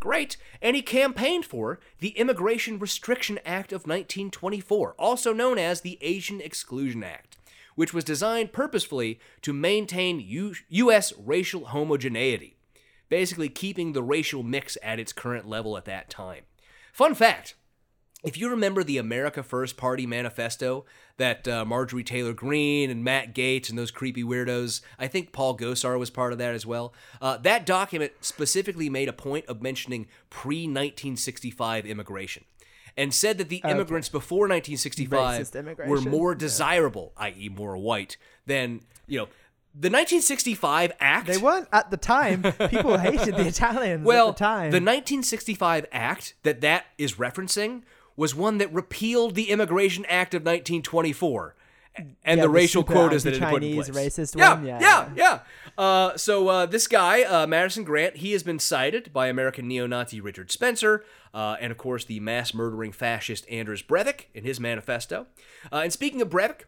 Great. 0.00 0.38
And 0.62 0.74
he 0.74 0.82
campaigned 0.82 1.44
for 1.44 1.78
the 1.98 2.08
Immigration 2.10 2.78
Restriction 2.78 3.38
Act 3.44 3.70
of 3.70 3.82
1924, 3.82 4.94
also 4.98 5.32
known 5.34 5.58
as 5.58 5.82
the 5.82 5.98
Asian 6.00 6.40
Exclusion 6.40 7.04
Act, 7.04 7.36
which 7.74 7.92
was 7.92 8.02
designed 8.02 8.52
purposefully 8.52 9.20
to 9.42 9.52
maintain 9.52 10.18
U- 10.18 10.54
U.S. 10.70 11.12
racial 11.18 11.66
homogeneity, 11.66 12.56
basically 13.10 13.50
keeping 13.50 13.92
the 13.92 14.02
racial 14.02 14.42
mix 14.42 14.78
at 14.82 14.98
its 14.98 15.12
current 15.12 15.46
level 15.46 15.76
at 15.76 15.84
that 15.84 16.08
time. 16.08 16.44
Fun 16.94 17.14
fact 17.14 17.54
if 18.22 18.36
you 18.36 18.50
remember 18.50 18.84
the 18.84 18.98
America 18.98 19.42
First 19.42 19.76
Party 19.76 20.06
manifesto 20.06 20.84
that 21.16 21.46
uh, 21.48 21.64
Marjorie 21.64 22.04
Taylor 22.04 22.32
Greene 22.32 22.90
and 22.90 23.04
Matt 23.04 23.34
Gaetz 23.34 23.68
and 23.70 23.78
those 23.78 23.90
creepy 23.90 24.22
weirdos, 24.22 24.80
I 24.98 25.06
think 25.06 25.32
Paul 25.32 25.56
Gosar 25.56 25.98
was 25.98 26.10
part 26.10 26.32
of 26.32 26.38
that 26.38 26.54
as 26.54 26.66
well. 26.66 26.92
Uh, 27.20 27.36
that 27.38 27.66
document 27.66 28.12
specifically 28.20 28.88
made 28.90 29.08
a 29.08 29.12
point 29.12 29.46
of 29.46 29.62
mentioning 29.62 30.06
pre 30.28 30.64
1965 30.66 31.86
immigration 31.86 32.44
and 32.96 33.14
said 33.14 33.38
that 33.38 33.48
the 33.48 33.62
immigrants 33.64 34.08
before 34.08 34.48
1965 34.48 35.54
were 35.86 36.00
more 36.00 36.34
desirable, 36.34 37.12
i.e., 37.16 37.48
more 37.48 37.76
white, 37.76 38.16
than, 38.46 38.80
you 39.06 39.18
know, 39.18 39.26
the 39.72 39.88
1965 39.88 40.92
Act. 40.98 41.28
They 41.28 41.38
weren't 41.38 41.68
at 41.72 41.90
the 41.92 41.96
time. 41.96 42.42
People 42.68 42.98
hated 42.98 43.36
the 43.36 43.46
Italians 43.46 44.04
Well, 44.04 44.30
at 44.30 44.36
the 44.36 44.44
time. 44.44 44.70
the 44.72 44.78
1965 44.78 45.86
Act 45.92 46.34
that 46.42 46.60
that 46.62 46.86
is 46.98 47.14
referencing 47.14 47.82
was 48.20 48.34
one 48.34 48.58
that 48.58 48.70
repealed 48.70 49.34
the 49.34 49.48
Immigration 49.48 50.04
Act 50.04 50.34
of 50.34 50.42
1924 50.42 51.54
and 51.96 52.16
Yeah, 52.24 52.34
the 52.34 52.42
the 52.42 52.48
racial 52.50 52.84
quotas 52.84 53.24
that 53.24 53.32
it 53.32 53.40
put 53.40 53.64
in 53.64 53.74
place. 53.74 53.88
racist 53.88 54.36
yeah, 54.36 54.54
one? 54.54 54.66
Yeah, 54.66 54.78
yeah, 54.78 55.08
yeah. 55.16 55.38
Uh, 55.82 56.16
so 56.18 56.48
uh, 56.48 56.66
this 56.66 56.86
guy, 56.86 57.22
uh, 57.22 57.46
Madison 57.46 57.82
Grant, 57.82 58.18
he 58.18 58.32
has 58.32 58.42
been 58.42 58.58
cited 58.58 59.10
by 59.14 59.28
American 59.28 59.66
neo-Nazi 59.66 60.20
Richard 60.20 60.52
Spencer, 60.52 61.02
uh, 61.32 61.56
and 61.62 61.72
of 61.72 61.78
course 61.78 62.04
the 62.04 62.20
mass-murdering 62.20 62.92
fascist 62.92 63.46
Anders 63.48 63.82
Breivik 63.82 64.26
in 64.34 64.44
his 64.44 64.60
manifesto. 64.60 65.26
Uh, 65.72 65.76
and 65.76 65.92
speaking 65.92 66.20
of 66.20 66.28
Breivik, 66.28 66.64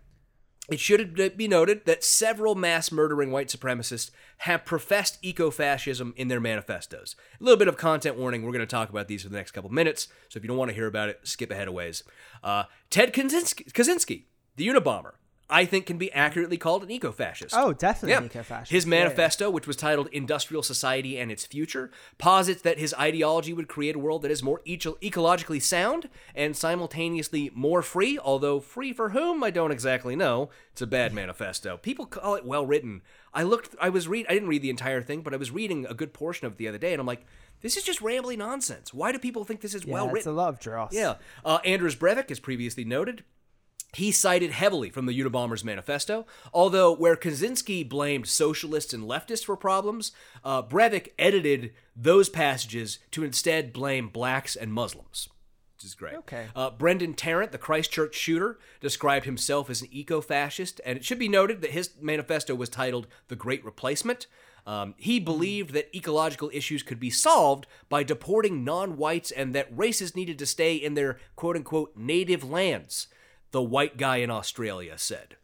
it 0.72 0.80
should 0.80 1.36
be 1.36 1.48
noted 1.48 1.84
that 1.84 2.04
several 2.04 2.54
mass 2.54 2.90
murdering 2.90 3.30
white 3.30 3.48
supremacists 3.48 4.10
have 4.38 4.64
professed 4.64 5.18
eco 5.22 5.50
fascism 5.50 6.14
in 6.16 6.28
their 6.28 6.40
manifestos. 6.40 7.16
A 7.40 7.44
little 7.44 7.58
bit 7.58 7.68
of 7.68 7.76
content 7.76 8.16
warning. 8.16 8.42
We're 8.42 8.52
going 8.52 8.60
to 8.60 8.66
talk 8.66 8.90
about 8.90 9.08
these 9.08 9.22
for 9.22 9.28
the 9.28 9.36
next 9.36 9.52
couple 9.52 9.70
minutes. 9.70 10.08
So 10.28 10.38
if 10.38 10.44
you 10.44 10.48
don't 10.48 10.56
want 10.56 10.70
to 10.70 10.74
hear 10.74 10.86
about 10.86 11.08
it, 11.08 11.20
skip 11.22 11.50
ahead 11.50 11.68
a 11.68 11.72
ways. 11.72 12.02
Uh, 12.42 12.64
Ted 12.90 13.12
Kaczynski, 13.12 13.72
Kaczynski, 13.72 14.24
the 14.56 14.68
Unabomber, 14.68 15.12
I 15.52 15.66
think 15.66 15.86
can 15.86 15.98
be 15.98 16.10
accurately 16.12 16.56
called 16.56 16.82
an 16.82 16.90
eco 16.90 17.12
fascist. 17.12 17.54
Oh, 17.56 17.72
definitely 17.72 18.10
Yeah. 18.12 18.18
an 18.18 18.24
eco-fascist. 18.24 18.72
His 18.72 18.84
yeah. 18.84 18.90
manifesto, 18.90 19.50
which 19.50 19.66
was 19.66 19.76
titled 19.76 20.08
Industrial 20.10 20.62
Society 20.62 21.18
and 21.18 21.30
Its 21.30 21.44
Future, 21.44 21.90
posits 22.18 22.62
that 22.62 22.78
his 22.78 22.94
ideology 22.94 23.52
would 23.52 23.68
create 23.68 23.94
a 23.94 23.98
world 23.98 24.22
that 24.22 24.30
is 24.30 24.42
more 24.42 24.62
eco- 24.64 24.96
ecologically 25.02 25.60
sound 25.60 26.08
and 26.34 26.56
simultaneously 26.56 27.50
more 27.54 27.82
free, 27.82 28.18
although 28.18 28.58
free 28.60 28.92
for 28.92 29.10
whom 29.10 29.44
I 29.44 29.50
don't 29.50 29.70
exactly 29.70 30.16
know. 30.16 30.50
It's 30.72 30.82
a 30.82 30.86
bad 30.86 31.12
manifesto. 31.12 31.76
People 31.76 32.06
call 32.06 32.34
it 32.34 32.44
well 32.46 32.64
written. 32.66 33.02
I 33.34 33.42
looked 33.42 33.74
I 33.80 33.88
was 33.90 34.08
read 34.08 34.26
I 34.28 34.34
didn't 34.34 34.48
read 34.48 34.62
the 34.62 34.70
entire 34.70 35.02
thing, 35.02 35.20
but 35.20 35.34
I 35.34 35.36
was 35.36 35.50
reading 35.50 35.86
a 35.86 35.94
good 35.94 36.12
portion 36.12 36.46
of 36.46 36.52
it 36.54 36.58
the 36.58 36.68
other 36.68 36.78
day 36.78 36.92
and 36.92 37.00
I'm 37.00 37.06
like, 37.06 37.24
this 37.60 37.76
is 37.76 37.84
just 37.84 38.00
rambling 38.00 38.38
nonsense. 38.38 38.92
Why 38.92 39.12
do 39.12 39.18
people 39.18 39.44
think 39.44 39.60
this 39.60 39.74
is 39.74 39.84
yeah, 39.84 39.92
well 39.94 40.14
it's 40.14 40.26
a 40.26 40.32
lot 40.32 40.48
of 40.48 40.60
dross. 40.60 40.92
Yeah. 40.92 41.14
Uh, 41.44 41.58
Anders 41.64 41.96
Breivik, 41.96 42.30
as 42.30 42.40
previously 42.40 42.84
noted, 42.84 43.24
he 43.92 44.10
cited 44.10 44.52
heavily 44.52 44.90
from 44.90 45.06
the 45.06 45.18
Unabomber's 45.18 45.64
manifesto, 45.64 46.26
although 46.52 46.94
where 46.94 47.16
Kaczynski 47.16 47.86
blamed 47.86 48.26
socialists 48.26 48.94
and 48.94 49.04
leftists 49.04 49.44
for 49.44 49.56
problems, 49.56 50.12
uh, 50.44 50.62
Breivik 50.62 51.12
edited 51.18 51.72
those 51.94 52.28
passages 52.28 52.98
to 53.10 53.22
instead 53.22 53.72
blame 53.72 54.08
blacks 54.08 54.56
and 54.56 54.72
Muslims. 54.72 55.28
Which 55.76 55.84
is 55.84 55.94
great. 55.94 56.14
Okay. 56.14 56.46
Uh, 56.54 56.70
Brenton 56.70 57.12
Tarrant, 57.12 57.52
the 57.52 57.58
Christchurch 57.58 58.14
shooter, 58.14 58.58
described 58.80 59.26
himself 59.26 59.68
as 59.68 59.82
an 59.82 59.88
eco 59.90 60.20
fascist, 60.20 60.80
and 60.86 60.96
it 60.96 61.04
should 61.04 61.18
be 61.18 61.28
noted 61.28 61.60
that 61.60 61.72
his 61.72 61.90
manifesto 62.00 62.54
was 62.54 62.68
titled 62.68 63.08
The 63.28 63.36
Great 63.36 63.64
Replacement. 63.64 64.26
Um, 64.64 64.94
he 64.96 65.18
believed 65.18 65.72
that 65.74 65.94
ecological 65.94 66.50
issues 66.52 66.82
could 66.82 67.00
be 67.00 67.10
solved 67.10 67.66
by 67.88 68.04
deporting 68.04 68.64
non 68.64 68.96
whites 68.96 69.32
and 69.32 69.54
that 69.54 69.76
races 69.76 70.14
needed 70.14 70.38
to 70.38 70.46
stay 70.46 70.76
in 70.76 70.94
their 70.94 71.18
quote 71.34 71.56
unquote 71.56 71.96
native 71.96 72.48
lands, 72.48 73.08
the 73.52 73.62
white 73.62 73.96
guy 73.96 74.16
in 74.16 74.30
Australia 74.30 74.98
said. 74.98 75.36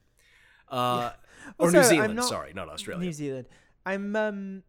Uh, 0.68 1.12
or 1.58 1.66
Also, 1.66 1.78
New 1.78 1.84
Zealand, 1.84 2.16
not- 2.16 2.28
sorry, 2.28 2.52
not 2.52 2.68
Australia. 2.68 3.04
New 3.06 3.12
Zealand. 3.12 3.46
I'm 3.86 4.14
um, 4.16 4.62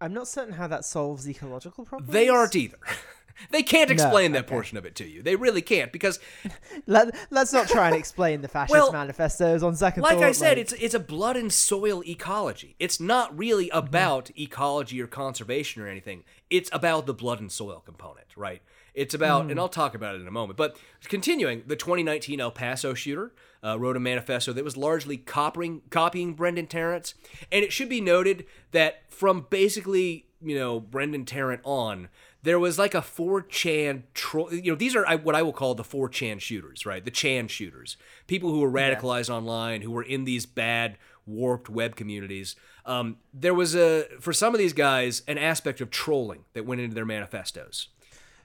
I'm 0.00 0.12
not 0.12 0.26
certain 0.26 0.54
how 0.54 0.66
that 0.66 0.84
solves 0.84 1.28
ecological 1.28 1.84
problems. 1.84 2.12
They 2.12 2.28
aren't 2.28 2.56
either. 2.56 2.78
they 3.50 3.62
can't 3.62 3.88
No, 3.90 3.94
explain 3.94 4.32
that 4.32 4.40
okay. 4.46 4.48
portion 4.48 4.78
of 4.78 4.84
it 4.84 4.94
to 4.96 5.04
you. 5.06 5.22
They 5.22 5.36
really 5.36 5.62
can't 5.62 5.92
because 5.92 6.18
Let, 6.86 7.14
let's 7.30 7.52
not 7.52 7.68
try 7.68 7.88
and 7.88 7.96
explain 7.96 8.40
the 8.40 8.48
fascist 8.56 8.72
Well, 8.72 8.92
manifestos 8.92 9.62
on 9.62 9.76
second 9.76 10.02
like 10.02 10.14
thought. 10.16 10.24
I 10.24 10.32
said, 10.32 10.58
it's 10.58 10.72
it's 10.72 10.94
a 10.94 11.00
blood 11.00 11.36
and 11.36 11.52
soil 11.52 12.02
ecology. 12.06 12.74
It's 12.78 12.98
not 12.98 13.36
really 13.38 13.66
Mm-hmm. 13.68 13.78
about 13.86 14.30
ecology 14.38 15.00
or 15.00 15.06
conservation 15.06 15.82
or 15.82 15.86
anything. 15.88 16.24
It's 16.48 16.70
about 16.72 17.06
the 17.06 17.14
blood 17.14 17.38
and 17.40 17.52
soil 17.52 17.80
component, 17.84 18.26
right? 18.36 18.62
It's 18.94 19.14
about, 19.14 19.46
Mm. 19.46 19.50
and 19.52 19.60
I'll 19.60 19.68
talk 19.68 19.94
about 19.94 20.14
it 20.14 20.20
in 20.20 20.26
a 20.28 20.30
moment. 20.32 20.56
But 20.56 20.76
continuing, 21.04 21.62
the 21.66 21.76
2019 21.76 22.40
El 22.40 22.50
Paso 22.50 22.94
shooter 22.94 23.32
uh, 23.64 23.78
wrote 23.78 23.96
a 23.96 24.00
manifesto 24.00 24.52
that 24.52 24.64
was 24.64 24.76
largely 24.76 25.16
copying 25.16 25.82
copying 25.90 26.34
Brenton 26.34 26.66
Tarrant's, 26.66 27.14
and 27.52 27.64
it 27.64 27.72
should 27.72 27.88
be 27.88 28.00
noted 28.00 28.46
that 28.72 29.02
from 29.10 29.46
basically 29.50 30.26
you 30.42 30.56
know 30.56 30.80
Brenton 30.80 31.24
Tarrant 31.26 31.60
on, 31.64 32.08
there 32.42 32.58
was 32.58 32.78
like 32.78 32.94
a 32.94 33.02
4chan 33.02 34.04
troll. 34.14 34.52
You 34.52 34.72
know, 34.72 34.76
these 34.76 34.96
are 34.96 35.04
what 35.18 35.34
I 35.34 35.42
will 35.42 35.52
call 35.52 35.74
the 35.74 35.82
4chan 35.84 36.40
shooters, 36.40 36.86
right? 36.86 37.04
The 37.04 37.10
Chan 37.10 37.48
shooters, 37.48 37.96
people 38.26 38.50
who 38.50 38.60
were 38.60 38.70
radicalized 38.70 39.28
online, 39.30 39.82
who 39.82 39.90
were 39.90 40.02
in 40.02 40.24
these 40.24 40.46
bad 40.46 40.96
warped 41.26 41.68
web 41.68 41.96
communities. 41.96 42.56
Um, 42.86 43.18
there 43.34 43.52
was 43.54 43.76
a 43.76 44.04
for 44.20 44.32
some 44.32 44.54
of 44.54 44.58
these 44.58 44.72
guys 44.72 45.22
an 45.28 45.36
aspect 45.36 45.80
of 45.82 45.90
trolling 45.90 46.44
that 46.54 46.64
went 46.64 46.80
into 46.80 46.94
their 46.94 47.04
manifestos. 47.04 47.88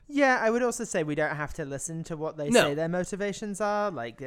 Yeah, 0.08 0.40
I 0.42 0.50
would 0.52 0.62
also 0.62 0.84
say 0.84 1.04
we 1.04 1.16
don't 1.16 1.36
have 1.36 1.54
to 1.56 1.66
listen 1.66 2.04
to 2.06 2.16
what 2.16 2.38
they 2.38 2.50
No. 2.50 2.62
say 2.62 2.74
their 2.76 2.88
motivations 2.88 3.60
are. 3.60 3.90
Like, 3.90 4.22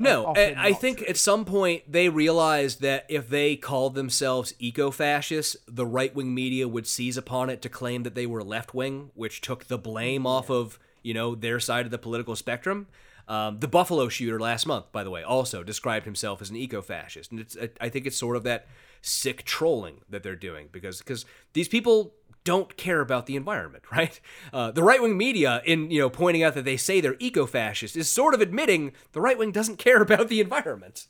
No, 0.00 0.26
I, 0.36 0.54
I 0.56 0.72
think 0.72 1.02
at 1.08 1.16
some 1.16 1.44
point 1.44 1.90
they 1.90 2.08
realized 2.08 2.80
that 2.80 3.06
if 3.08 3.28
they 3.28 3.54
called 3.56 3.94
themselves 3.94 4.54
eco-fascists, 4.58 5.56
the 5.68 5.86
right-wing 5.86 6.34
media 6.34 6.66
would 6.66 6.86
seize 6.86 7.16
upon 7.16 7.48
it 7.48 7.62
to 7.62 7.68
claim 7.68 8.02
that 8.02 8.14
they 8.14 8.26
were 8.26 8.42
left-wing, 8.42 9.10
which 9.14 9.40
took 9.40 9.66
the 9.66 9.78
blame 9.78 10.26
off 10.26 10.50
of 10.50 10.78
you 11.02 11.14
know 11.14 11.34
their 11.34 11.60
side 11.60 11.84
of 11.86 11.90
the 11.90 11.98
political 11.98 12.34
spectrum. 12.36 12.86
Um, 13.28 13.60
the 13.60 13.68
Buffalo 13.68 14.08
shooter 14.08 14.40
last 14.40 14.66
month, 14.66 14.90
by 14.90 15.04
the 15.04 15.10
way, 15.10 15.22
also 15.22 15.62
described 15.62 16.04
himself 16.04 16.42
as 16.42 16.50
an 16.50 16.56
eco-fascist, 16.56 17.30
and 17.30 17.38
it's 17.40 17.56
I- 17.56 17.70
I 17.80 17.88
think 17.88 18.06
it's 18.06 18.16
sort 18.16 18.36
of 18.36 18.42
that 18.42 18.66
sick 19.00 19.44
trolling 19.44 20.00
that 20.10 20.22
they're 20.24 20.34
doing 20.36 20.68
because 20.72 20.98
because 20.98 21.24
these 21.52 21.68
people 21.68 22.14
don't 22.44 22.76
care 22.76 23.00
about 23.00 23.26
the 23.26 23.36
environment, 23.36 23.84
right? 23.92 24.20
Uh, 24.52 24.70
the 24.70 24.82
right 24.82 25.00
wing 25.02 25.16
media, 25.16 25.62
in 25.64 25.90
you 25.90 26.00
know 26.00 26.10
pointing 26.10 26.42
out 26.42 26.54
that 26.54 26.64
they 26.64 26.76
say 26.76 27.00
they're 27.00 27.16
eco-fascist, 27.18 27.96
is 27.96 28.08
sort 28.08 28.34
of 28.34 28.40
admitting 28.40 28.92
the 29.12 29.20
right 29.20 29.38
wing 29.38 29.52
doesn't 29.52 29.78
care 29.86 30.02
about 30.02 30.28
the 30.28 30.40
environment. 30.40 31.06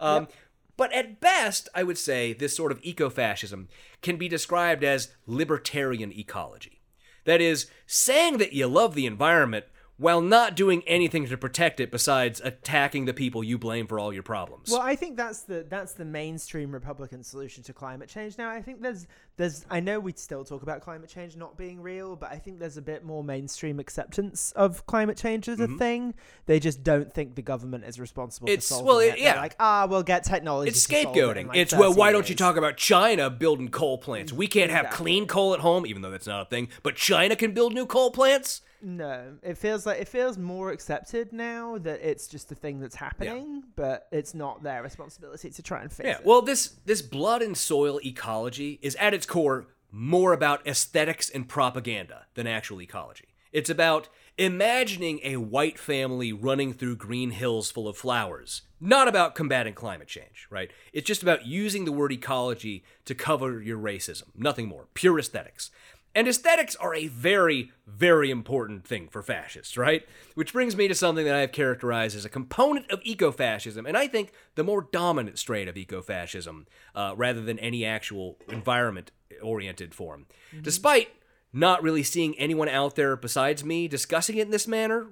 Um, 0.00 0.28
But 0.76 0.92
at 0.92 1.18
best, 1.18 1.68
I 1.74 1.82
would 1.82 1.98
say 1.98 2.32
this 2.32 2.54
sort 2.54 2.70
of 2.70 2.78
eco-fascism 2.84 3.68
can 4.00 4.16
be 4.16 4.28
described 4.28 4.84
as 4.84 5.08
libertarian 5.26 6.12
ecology. 6.12 6.80
That 7.24 7.40
is, 7.40 7.66
saying 7.86 8.38
that 8.38 8.52
you 8.52 8.68
love 8.68 8.94
the 8.94 9.04
environment 9.04 9.64
while 9.96 10.20
not 10.20 10.54
doing 10.54 10.84
anything 10.86 11.26
to 11.26 11.36
protect 11.36 11.80
it 11.80 11.90
besides 11.90 12.40
attacking 12.44 13.06
the 13.06 13.12
people 13.12 13.42
you 13.42 13.58
blame 13.58 13.88
for 13.88 13.98
all 13.98 14.12
your 14.12 14.22
problems. 14.22 14.70
Well, 14.70 14.80
I 14.80 14.94
think 14.94 15.16
that's 15.16 15.40
the 15.42 15.66
that's 15.68 15.94
the 15.94 16.04
mainstream 16.04 16.70
Republican 16.70 17.24
solution 17.24 17.64
to 17.64 17.72
climate 17.72 18.08
change. 18.08 18.38
Now, 18.38 18.48
I 18.48 18.62
think 18.62 18.80
there's 18.80 19.08
there's 19.38 19.64
I 19.70 19.80
know 19.80 19.98
we 19.98 20.12
still 20.16 20.44
talk 20.44 20.62
about 20.62 20.82
climate 20.82 21.08
change 21.08 21.34
not 21.36 21.56
being 21.56 21.80
real, 21.80 22.14
but 22.16 22.30
I 22.30 22.36
think 22.38 22.58
there's 22.58 22.76
a 22.76 22.82
bit 22.82 23.04
more 23.04 23.24
mainstream 23.24 23.80
acceptance 23.80 24.52
of 24.52 24.84
climate 24.86 25.16
change 25.16 25.48
as 25.48 25.58
a 25.60 25.68
thing. 25.68 26.12
They 26.46 26.60
just 26.60 26.82
don't 26.84 27.10
think 27.12 27.34
the 27.36 27.42
government 27.42 27.84
is 27.84 27.98
responsible 27.98 28.48
Mm-hmm. 28.48 28.52
It's- 28.52 28.68
for 28.68 28.74
solving 28.74 28.86
well, 28.86 28.98
it. 28.98 29.04
it- 29.06 29.10
They're 29.16 29.34
yeah. 29.34 29.40
like 29.40 29.56
ah, 29.58 29.86
we'll 29.88 30.02
get 30.02 30.24
technology. 30.24 30.68
It's 30.68 30.84
to 30.86 30.92
solve 31.02 31.16
it 31.16 31.20
scapegoating. 31.20 31.46
like, 31.48 31.56
it's 31.56 31.72
well, 31.72 31.90
30 31.90 31.98
why 31.98 32.12
don't 32.12 32.28
you 32.28 32.34
talk 32.34 32.56
about 32.58 32.76
China 32.76 33.30
building 33.30 33.68
coal 33.68 33.96
plants? 33.96 34.32
We 34.32 34.46
can't 34.46 34.70
have 34.70 34.86
Exactly. 34.86 35.04
clean 35.04 35.26
coal 35.26 35.54
at 35.54 35.60
home, 35.60 35.86
even 35.86 36.02
though 36.02 36.10
that's 36.10 36.26
not 36.26 36.42
a 36.42 36.44
thing. 36.50 36.68
But 36.82 36.96
China 36.96 37.34
can 37.36 37.52
build 37.52 37.72
new 37.72 37.86
coal 37.86 38.10
plants. 38.10 38.60
No, 38.80 39.38
it 39.42 39.58
feels 39.58 39.86
like 39.86 40.00
it 40.00 40.06
feels 40.06 40.38
more 40.38 40.70
accepted 40.70 41.32
now 41.32 41.78
that 41.78 41.98
it's 42.00 42.28
just 42.28 42.52
a 42.52 42.54
thing 42.54 42.78
that's 42.78 42.94
happening, 42.94 43.64
but 43.74 44.06
it's 44.12 44.34
not 44.34 44.62
their 44.62 44.84
responsibility 44.84 45.50
to 45.50 45.62
try 45.64 45.82
and 45.82 45.90
fix 45.92 46.06
Yeah. 46.06 46.18
it. 46.18 46.24
Well, 46.24 46.42
this 46.42 46.76
this 46.84 47.02
blood 47.02 47.42
and 47.42 47.56
soil 47.58 47.98
ecology 48.04 48.78
is 48.80 48.94
at 48.96 49.14
its 49.14 49.26
core 49.28 49.68
more 49.90 50.32
about 50.32 50.66
aesthetics 50.66 51.30
and 51.30 51.48
propaganda 51.48 52.26
than 52.34 52.46
actual 52.46 52.82
ecology. 52.82 53.28
It's 53.52 53.70
about 53.70 54.08
imagining 54.36 55.20
a 55.24 55.36
white 55.36 55.78
family 55.78 56.32
running 56.32 56.72
through 56.72 56.96
green 56.96 57.30
hills 57.30 57.70
full 57.70 57.88
of 57.88 57.96
flowers, 57.96 58.62
not 58.80 59.08
about 59.08 59.34
combating 59.34 59.74
climate 59.74 60.06
change, 60.06 60.46
right? 60.50 60.70
It's 60.92 61.06
just 61.06 61.22
about 61.22 61.46
using 61.46 61.84
the 61.84 61.92
word 61.92 62.12
ecology 62.12 62.84
to 63.06 63.14
cover 63.14 63.60
your 63.62 63.78
racism, 63.78 64.24
nothing 64.36 64.68
more. 64.68 64.86
Pure 64.94 65.18
aesthetics. 65.18 65.70
And 66.14 66.26
aesthetics 66.26 66.74
are 66.76 66.94
a 66.94 67.06
very, 67.06 67.72
very 67.86 68.30
important 68.30 68.86
thing 68.86 69.08
for 69.08 69.22
fascists, 69.22 69.76
right? 69.76 70.06
Which 70.34 70.52
brings 70.52 70.74
me 70.74 70.88
to 70.88 70.94
something 70.94 71.24
that 71.24 71.34
I 71.34 71.40
have 71.40 71.52
characterized 71.52 72.16
as 72.16 72.24
a 72.24 72.30
component 72.30 72.90
of 72.90 73.02
ecofascism, 73.02 73.86
and 73.86 73.96
I 73.96 74.08
think 74.08 74.32
the 74.54 74.64
more 74.64 74.88
dominant 74.90 75.38
strain 75.38 75.68
of 75.68 75.74
ecofascism, 75.74 76.66
uh, 76.94 77.14
rather 77.16 77.42
than 77.42 77.58
any 77.58 77.84
actual 77.84 78.38
environment 78.48 79.12
oriented 79.42 79.94
form. 79.94 80.26
Mm-hmm. 80.52 80.62
Despite 80.62 81.08
not 81.52 81.82
really 81.82 82.02
seeing 82.02 82.38
anyone 82.38 82.68
out 82.68 82.94
there 82.94 83.16
besides 83.16 83.64
me 83.64 83.88
discussing 83.88 84.36
it 84.36 84.42
in 84.42 84.50
this 84.50 84.68
manner, 84.68 85.08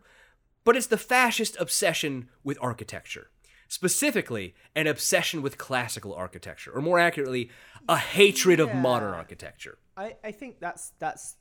but 0.64 0.76
it's 0.76 0.86
the 0.86 0.98
fascist 0.98 1.56
obsession 1.58 2.28
with 2.44 2.58
architecture. 2.60 3.30
Specifically, 3.68 4.54
an 4.76 4.86
obsession 4.86 5.42
with 5.42 5.58
classical 5.58 6.14
architecture, 6.14 6.70
or 6.72 6.80
more 6.80 6.98
accurately, 7.00 7.50
a 7.88 7.96
hatred 7.96 8.60
of 8.60 8.74
modern 8.74 9.12
architecture. 9.12 9.78
I, 9.96 10.16
I 10.22 10.30
think 10.30 10.60
that's 10.60 10.92
that's 11.00 11.36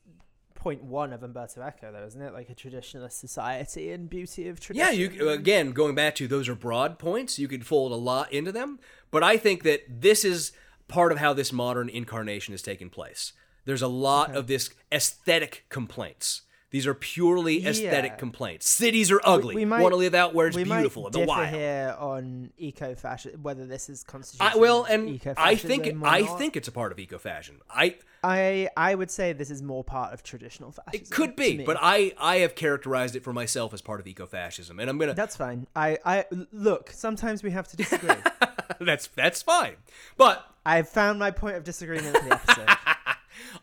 point 0.56 0.84
one 0.84 1.14
of 1.14 1.22
Umberto 1.22 1.62
Eco, 1.62 1.92
though, 1.92 2.06
isn't 2.08 2.22
it? 2.22 2.34
Like 2.34 2.50
a 2.50 2.56
traditionalist 2.56 3.12
society 3.14 3.92
and 3.92 4.10
beauty 4.10 4.48
of 4.48 4.58
Yeah, 4.72 4.88
tradition. 4.90 5.20
you 5.20 5.30
again 5.30 5.72
going 5.72 5.94
back 5.94 6.16
to 6.16 6.28
those 6.28 6.50
are 6.50 6.56
broad 6.56 6.98
points. 6.98 7.38
You 7.38 7.48
could 7.48 7.68
fold 7.68 7.92
a 7.92 7.96
lot 7.96 8.34
into 8.34 8.52
them, 8.52 8.80
but 9.12 9.22
I 9.22 9.38
think 9.38 9.62
that 9.64 9.84
this 9.88 10.26
is 10.26 10.52
part 10.88 11.12
of 11.12 11.18
how 11.18 11.34
this 11.34 11.52
modern 11.52 11.90
incarnation 11.90 12.54
has 12.54 12.62
taken 12.62 12.90
place. 12.90 13.34
There's 13.66 13.82
a 13.82 13.88
lot 13.88 14.36
of 14.36 14.48
this 14.48 14.70
aesthetic 14.92 15.66
complaints. 15.70 16.42
These 16.72 16.88
are 16.88 16.94
purely 16.94 17.66
aesthetic 17.66 18.12
Yeah. 18.14 18.18
complaints. 18.18 18.68
Cities 18.68 19.10
are 19.12 19.22
ugly. 19.24 19.56
we 19.56 19.66
might 19.66 19.82
Want 19.82 19.94
to 19.94 19.98
live 19.98 20.14
out 20.16 20.34
where 20.34 20.48
it's 20.48 20.56
we 20.58 20.64
beautiful 20.64 21.04
might 21.04 21.16
in 21.16 21.22
the 21.22 21.28
wild. 21.28 21.48
here 21.50 21.96
on 21.98 22.52
eco-fascism, 22.58 23.42
whether 23.44 23.66
this 23.66 23.88
is 23.90 24.04
constitutional. 24.04 24.58
I, 24.58 24.60
well, 24.62 24.84
and 24.84 25.22
I 25.38 25.56
think 25.56 25.88
I 26.04 26.22
not. 26.22 26.38
think 26.38 26.58
it's 26.58 26.68
a 26.68 26.72
part 26.72 26.92
of 26.92 26.98
ecofashion. 26.98 27.60
I 27.70 27.96
I 28.24 28.68
I 28.76 28.96
would 28.96 29.12
say 29.12 29.32
this 29.32 29.52
is 29.52 29.62
more 29.62 29.84
part 29.84 30.12
of 30.14 30.24
traditional 30.24 30.72
fashion. 30.72 30.92
it 31.02 31.10
could 31.12 31.36
be, 31.36 31.64
but 31.64 31.78
I 31.80 32.14
I 32.18 32.38
have 32.38 32.56
characterized 32.56 33.16
it 33.16 33.24
for 33.24 33.32
myself 33.32 33.74
as 33.74 33.82
part 33.82 34.00
of 34.00 34.06
ecofascism, 34.08 34.80
and 34.82 34.90
I'm 34.90 34.98
gonna 34.98 35.14
that's 35.14 35.38
fine. 35.38 35.68
I 35.76 36.00
I 36.04 36.26
look. 36.52 36.90
Sometimes 36.92 37.44
we 37.44 37.52
have 37.52 37.68
to 37.70 37.78
disagree. 37.78 38.16
that's 38.82 39.08
that's 39.16 39.42
fine. 39.44 39.76
But 40.18 40.46
I've 40.66 40.90
found 40.90 41.20
my 41.20 41.30
point 41.32 41.56
of 41.58 41.64
disagreement 41.64 42.18
for 42.18 42.24
the 42.26 42.34
episode. 42.34 42.70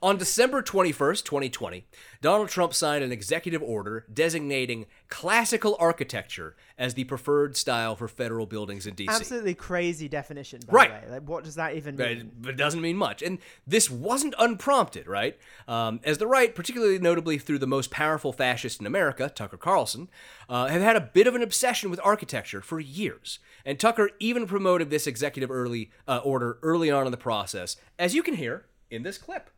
On 0.02 0.16
December 0.16 0.62
21st, 0.62 1.24
2020, 1.24 1.86
Donald 2.20 2.48
Trump 2.48 2.74
signed 2.74 3.02
an 3.04 3.12
executive 3.12 3.62
order 3.62 4.06
designating 4.12 4.86
classical 5.08 5.76
architecture 5.78 6.56
as 6.78 6.94
the 6.94 7.04
preferred 7.04 7.56
style 7.56 7.94
for 7.96 8.08
federal 8.08 8.46
buildings 8.46 8.86
in 8.86 8.94
DC. 8.94 9.08
Absolutely 9.08 9.54
crazy 9.54 10.08
definition, 10.08 10.60
by 10.66 10.72
Right. 10.72 11.00
the 11.02 11.06
way. 11.08 11.12
Like, 11.18 11.28
what 11.28 11.44
does 11.44 11.54
that 11.56 11.74
even 11.74 11.96
mean? 11.96 12.32
it, 12.44 12.48
it 12.50 12.56
doesn't 12.56 12.80
mean 12.80 12.96
much. 12.96 13.22
And 13.22 13.38
this 13.66 13.90
wasn't 13.90 14.34
unprompted, 14.38 15.06
right? 15.06 15.38
Um, 15.68 16.00
as 16.04 16.18
the 16.18 16.26
right, 16.26 16.54
particularly 16.54 16.98
notably 16.98 17.38
through 17.38 17.58
the 17.58 17.66
most 17.66 17.90
powerful 17.90 18.32
fascist 18.32 18.80
in 18.80 18.86
America, 18.86 19.28
Tucker 19.28 19.56
Carlson, 19.56 20.08
uh, 20.48 20.66
have 20.66 20.82
had 20.82 20.96
a 20.96 21.00
bit 21.00 21.26
of 21.26 21.34
an 21.34 21.42
obsession 21.42 21.90
with 21.90 22.00
architecture 22.02 22.60
for 22.60 22.80
years. 22.80 23.38
And 23.64 23.78
Tucker 23.78 24.10
even 24.18 24.46
promoted 24.46 24.90
this 24.90 25.06
executive 25.06 25.50
early 25.50 25.90
uh, 26.08 26.18
order 26.24 26.58
early 26.62 26.90
on 26.90 27.06
in 27.06 27.10
the 27.12 27.16
process, 27.16 27.76
as 27.98 28.14
you 28.14 28.22
can 28.22 28.34
hear 28.34 28.66
in 28.90 29.02
this 29.02 29.18
clip. 29.18 29.50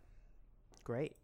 Great. 0.85 1.17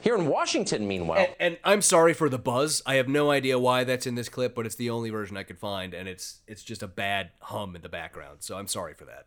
Here 0.00 0.14
in 0.16 0.26
Washington, 0.26 0.86
meanwhile, 0.86 1.18
And, 1.18 1.34
and 1.40 1.58
I'm 1.64 1.82
sorry 1.82 2.12
for 2.12 2.28
the 2.28 2.38
buzz. 2.38 2.82
I 2.86 2.94
have 2.96 3.08
no 3.08 3.30
idea 3.30 3.58
why 3.58 3.84
that's 3.84 4.06
in 4.06 4.14
this 4.14 4.28
clip, 4.28 4.54
but 4.54 4.66
it's 4.66 4.74
the 4.74 4.90
only 4.90 5.10
version 5.10 5.36
I 5.36 5.42
could 5.44 5.58
find, 5.58 5.94
and 5.94 6.08
it's 6.08 6.40
it's 6.46 6.62
just 6.62 6.82
a 6.82 6.88
bad 6.88 7.30
hum 7.40 7.76
in 7.76 7.82
the 7.82 7.88
background. 7.88 8.38
So 8.40 8.56
I'm 8.56 8.66
sorry 8.66 8.94
for 8.94 9.04
that. 9.06 9.26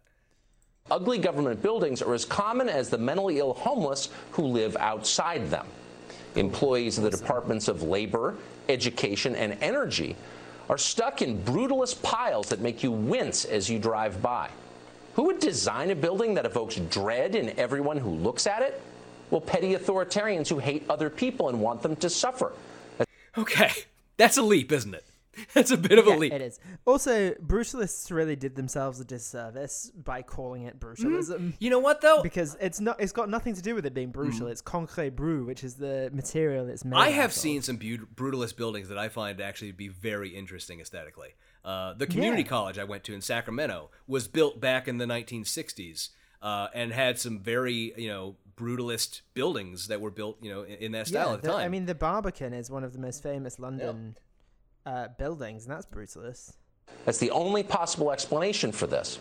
ugly 0.92 1.18
government 1.18 1.62
buildings 1.64 2.02
are 2.02 2.14
as 2.14 2.26
common 2.26 2.70
as 2.70 2.90
the 2.90 2.98
mentally 2.98 3.40
ill 3.40 3.54
homeless 3.54 4.10
who 4.32 4.44
live 4.44 4.76
outside 4.78 5.50
them. 5.50 5.66
Employees 6.36 6.98
of 6.98 7.06
the 7.06 7.10
Departments 7.10 7.68
of 7.68 7.82
Labor, 7.84 8.36
Education, 8.70 9.36
and 9.36 9.58
Energy 9.62 10.16
are 10.70 10.78
stuck 10.78 11.22
in 11.22 11.42
brutalist 11.44 12.02
piles 12.04 12.50
that 12.50 12.60
make 12.60 12.84
you 12.84 12.92
wince 12.92 13.46
as 13.46 13.70
you 13.70 13.80
drive 13.80 14.22
by. 14.22 14.50
Who 15.16 15.24
would 15.24 15.40
design 15.40 15.92
a 15.92 15.96
building 15.96 16.34
that 16.34 16.46
evokes 16.46 16.76
dread 16.76 17.36
in 17.36 17.58
everyone 17.58 17.98
who 17.98 18.10
looks 18.10 18.46
at 18.46 18.62
it? 18.62 18.82
Well, 19.32 19.42
petty 19.42 19.74
authoritarians 19.76 20.48
who 20.50 20.60
hate 20.60 20.84
other 20.90 21.10
people 21.10 21.50
and 21.50 21.60
want 21.62 21.82
them 21.82 21.96
to 21.98 22.10
suffer. 22.10 22.54
Okay, 23.38 23.72
that's 24.18 24.38
a 24.38 24.42
leap, 24.42 24.72
isn't 24.72 24.94
it? 24.94 25.04
That's 25.54 25.70
a 25.70 25.76
bit 25.76 26.00
of 26.00 26.08
a 26.08 26.12
leap. 26.12 26.32
it 26.32 26.42
is. 26.42 26.62
Also, 26.86 27.34
brutalists 27.34 28.10
really 28.10 28.38
did 28.38 28.56
themselves 28.56 29.02
a 29.02 29.04
disservice 29.04 29.92
by 29.94 30.22
calling 30.22 30.62
it 30.64 30.80
brutalism. 30.80 31.56
You 31.60 31.70
know 31.72 31.80
what 31.80 32.00
though? 32.00 32.24
Because 32.24 32.56
it's 32.62 32.80
not. 32.80 33.02
It's 33.02 33.12
got 33.12 33.28
nothing 33.30 33.54
to 33.56 33.62
do 33.62 33.76
with 33.76 33.86
it 33.86 33.94
being 33.94 34.12
brutal. 34.12 34.48
It's 34.48 34.62
concrete 34.62 35.10
brew, 35.18 35.44
which 35.44 35.62
is 35.66 35.74
the 35.76 36.10
material 36.14 36.70
it's 36.70 36.86
made. 36.86 36.96
I 36.98 37.08
out 37.08 37.14
have 37.16 37.32
of. 37.32 37.34
seen 37.34 37.62
some 37.62 37.76
bu- 37.76 38.06
brutalist 38.16 38.56
buildings 38.56 38.88
that 38.88 38.98
I 38.98 39.10
find 39.10 39.42
actually 39.42 39.74
be 39.74 39.90
very 39.90 40.30
interesting 40.30 40.80
aesthetically. 40.80 41.36
Uh, 41.66 41.94
the 41.96 42.08
community 42.08 42.44
Yeah. 42.44 42.48
college 42.48 42.78
I 42.80 42.86
went 42.86 43.04
to 43.04 43.14
in 43.14 43.20
Sacramento 43.20 43.90
was 44.08 44.30
built 44.30 44.62
back 44.62 44.88
in 44.88 45.00
the 45.00 45.06
1960s 45.06 46.12
uh, 46.42 46.70
and 46.74 46.94
had 46.94 47.20
some 47.20 47.40
very 47.40 47.94
you 47.98 48.08
know 48.08 48.38
brutalist 48.58 49.22
buildings 49.34 49.88
that 49.88 50.00
were 50.00 50.12
built 50.12 50.38
you 50.42 50.50
know 50.50 50.64
in, 50.64 50.76
in 50.76 50.92
that 50.94 51.08
style 51.08 51.28
Yeah, 51.30 51.34
at 51.36 51.42
the 51.42 51.48
the- 51.48 51.54
time. 51.54 51.66
I 51.66 51.70
mean, 51.70 51.86
the 51.86 51.96
Barbican 51.96 52.54
is 52.54 52.70
one 52.70 52.84
of 52.84 52.94
the 52.94 53.00
most 53.00 53.22
famous 53.24 53.60
London 53.60 54.18
uh, 54.86 55.08
buildings, 55.18 55.66
and 55.66 55.74
that's 55.74 55.86
brutalist. 55.86 56.54
That's 57.06 57.18
the 57.18 57.32
only 57.32 57.64
possible 57.64 58.12
explanation 58.12 58.72
for 58.72 58.88
this. 58.88 59.20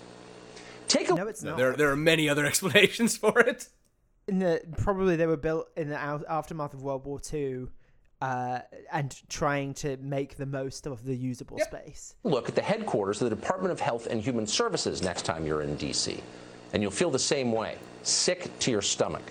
Take 0.89 1.09
a 1.11 1.15
No, 1.15 1.27
it's 1.27 1.43
not. 1.43 1.57
there 1.57 1.75
there 1.75 1.91
are 1.91 1.97
many 1.97 2.29
other 2.29 2.45
explanations 2.53 3.17
for 3.17 3.39
it. 3.41 3.69
in 4.29 4.39
the 4.39 4.61
probably 4.79 5.17
they 5.17 5.27
were 5.27 5.37
built 5.37 5.69
in 5.77 5.89
the 5.89 5.99
aftermath 5.99 6.75
of 6.75 6.83
World 6.83 7.05
War 7.07 7.19
Two, 7.19 7.71
uh, 8.21 8.61
and 8.93 9.17
trying 9.29 9.75
to 9.75 9.97
make 9.97 10.37
the 10.37 10.47
most 10.47 10.87
of 10.87 11.05
the 11.05 11.17
usable 11.17 11.59
space. 11.59 12.15
look 12.23 12.49
at 12.49 12.55
the 12.55 12.63
headquarters 12.63 13.21
of 13.23 13.31
the 13.31 13.35
Department 13.37 13.73
of 13.73 13.81
Health 13.81 14.07
and 14.07 14.21
Human 14.21 14.47
Services 14.47 15.03
next 15.03 15.23
time 15.23 15.45
you're 15.47 15.63
in 15.63 15.75
D.C., 15.77 16.23
and 16.75 16.83
you'll 16.83 16.93
feel 16.93 17.11
the 17.11 17.19
same 17.19 17.53
way 17.53 17.79
sick 18.03 18.51
to 18.59 18.71
your 18.71 18.83
stomach. 18.83 19.23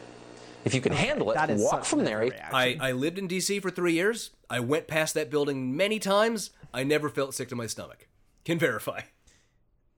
If 0.65 0.73
you 0.73 0.79
can 0.81 0.93
handle 0.93 1.29
it, 1.31 1.37
walk 1.59 1.83
from 1.83 2.05
there. 2.05 2.31
I, 2.51 2.77
I 2.79 2.91
lived 2.93 3.19
in 3.19 3.27
DC 3.27 3.61
for 3.61 3.69
three 3.69 3.91
years. 3.91 4.31
I 4.49 4.61
went 4.61 4.87
past 4.87 5.13
that 5.15 5.29
building 5.29 5.75
many 5.75 5.99
times. 5.99 6.51
I 6.73 6.83
never 6.83 7.09
felt 7.09 7.35
sick 7.35 7.49
to 7.49 7.55
my 7.55 7.67
stomach. 7.67 8.07
Can 8.45 8.57
verify. 8.57 9.01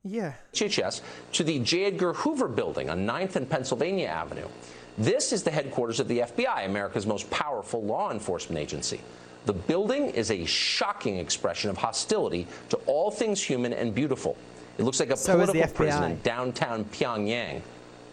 Yeah, 0.04 0.34
HHS 0.54 1.02
to 1.34 1.44
the 1.44 1.60
J. 1.60 1.86
Edgar 1.86 2.14
Hoover 2.14 2.48
building 2.48 2.90
on 2.90 3.08
9th 3.08 3.38
and 3.38 3.50
Pennsylvania 3.50 4.08
Avenue. 4.08 4.48
This 4.98 5.32
is 5.32 5.44
the 5.44 5.52
headquarters 5.52 6.00
of 6.00 6.08
the 6.08 6.20
FBI, 6.20 6.66
America's 6.66 7.06
most 7.06 7.30
powerful 7.30 7.84
law 7.84 8.12
enforcement 8.12 8.60
agency. 8.60 9.02
The 9.46 9.54
building 9.54 10.10
is 10.10 10.32
a 10.32 10.46
shocking 10.46 11.18
expression 11.18 11.70
of 11.70 11.78
hostility 11.78 12.48
to 12.70 12.78
all 12.86 13.12
things 13.12 13.42
human 13.42 13.74
and 13.74 13.94
beautiful. 13.94 14.38
It 14.78 14.84
looks 14.84 15.00
like 15.00 15.10
a 15.10 15.18
So 15.18 15.34
political 15.34 15.72
prison 15.74 16.04
in 16.04 16.22
downtown 16.22 16.86
Pyongyang. 16.86 17.62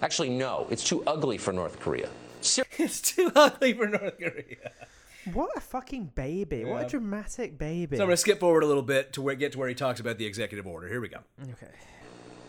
Actually, 0.00 0.30
no, 0.30 0.66
it's 0.70 0.84
too 0.84 1.02
ugly 1.06 1.38
for 1.38 1.52
North 1.52 1.78
Korea. 1.80 2.08
Ser- 2.40 2.64
It's 2.78 3.00
too 3.00 3.30
ugly 3.34 3.72
for 3.72 3.86
North 3.86 4.18
Korea. 4.18 4.72
what 5.32 5.50
a 5.56 5.60
fucking 5.60 6.10
baby! 6.14 6.64
What 6.64 6.86
a 6.86 6.88
dramatic 6.88 7.56
baby! 7.58 7.96
So 7.96 8.02
I'm 8.02 8.08
going 8.08 8.14
to 8.14 8.20
skip 8.20 8.40
forward 8.40 8.64
a 8.64 8.66
little 8.66 8.82
bit 8.82 9.12
to 9.14 9.22
where, 9.22 9.34
get 9.36 9.52
to 9.52 9.58
where 9.58 9.68
he 9.68 9.74
talks 9.74 10.00
about 10.00 10.18
the 10.18 10.26
executive 10.26 10.66
order. 10.66 10.88
Here 10.88 11.00
we 11.00 11.08
go. 11.08 11.18
okay. 11.42 11.68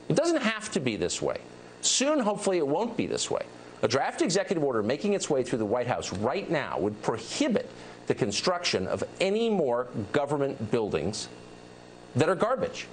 It 0.09 0.15
doesn't 0.15 0.41
have 0.41 0.71
to 0.71 0.79
be 0.79 0.95
this 0.95 1.21
way. 1.21 1.37
Soon, 1.81 2.19
hopefully, 2.19 2.57
it 2.57 2.67
won't 2.67 2.97
be 2.97 3.05
this 3.07 3.29
way. 3.31 3.43
A 3.83 3.87
draft 3.87 4.21
executive 4.21 4.63
order 4.63 4.81
making 4.81 5.13
its 5.13 5.29
way 5.29 5.43
through 5.43 5.59
the 5.59 5.65
White 5.65 5.87
House 5.87 6.11
right 6.13 6.49
now 6.49 6.79
would 6.79 6.99
prohibit 7.01 7.69
the 8.07 8.15
construction 8.15 8.87
of 8.87 9.03
any 9.21 9.49
more 9.49 9.87
government 10.11 10.71
buildings 10.71 11.27
that 12.15 12.29
are 12.29 12.35
garbage. 12.35 12.87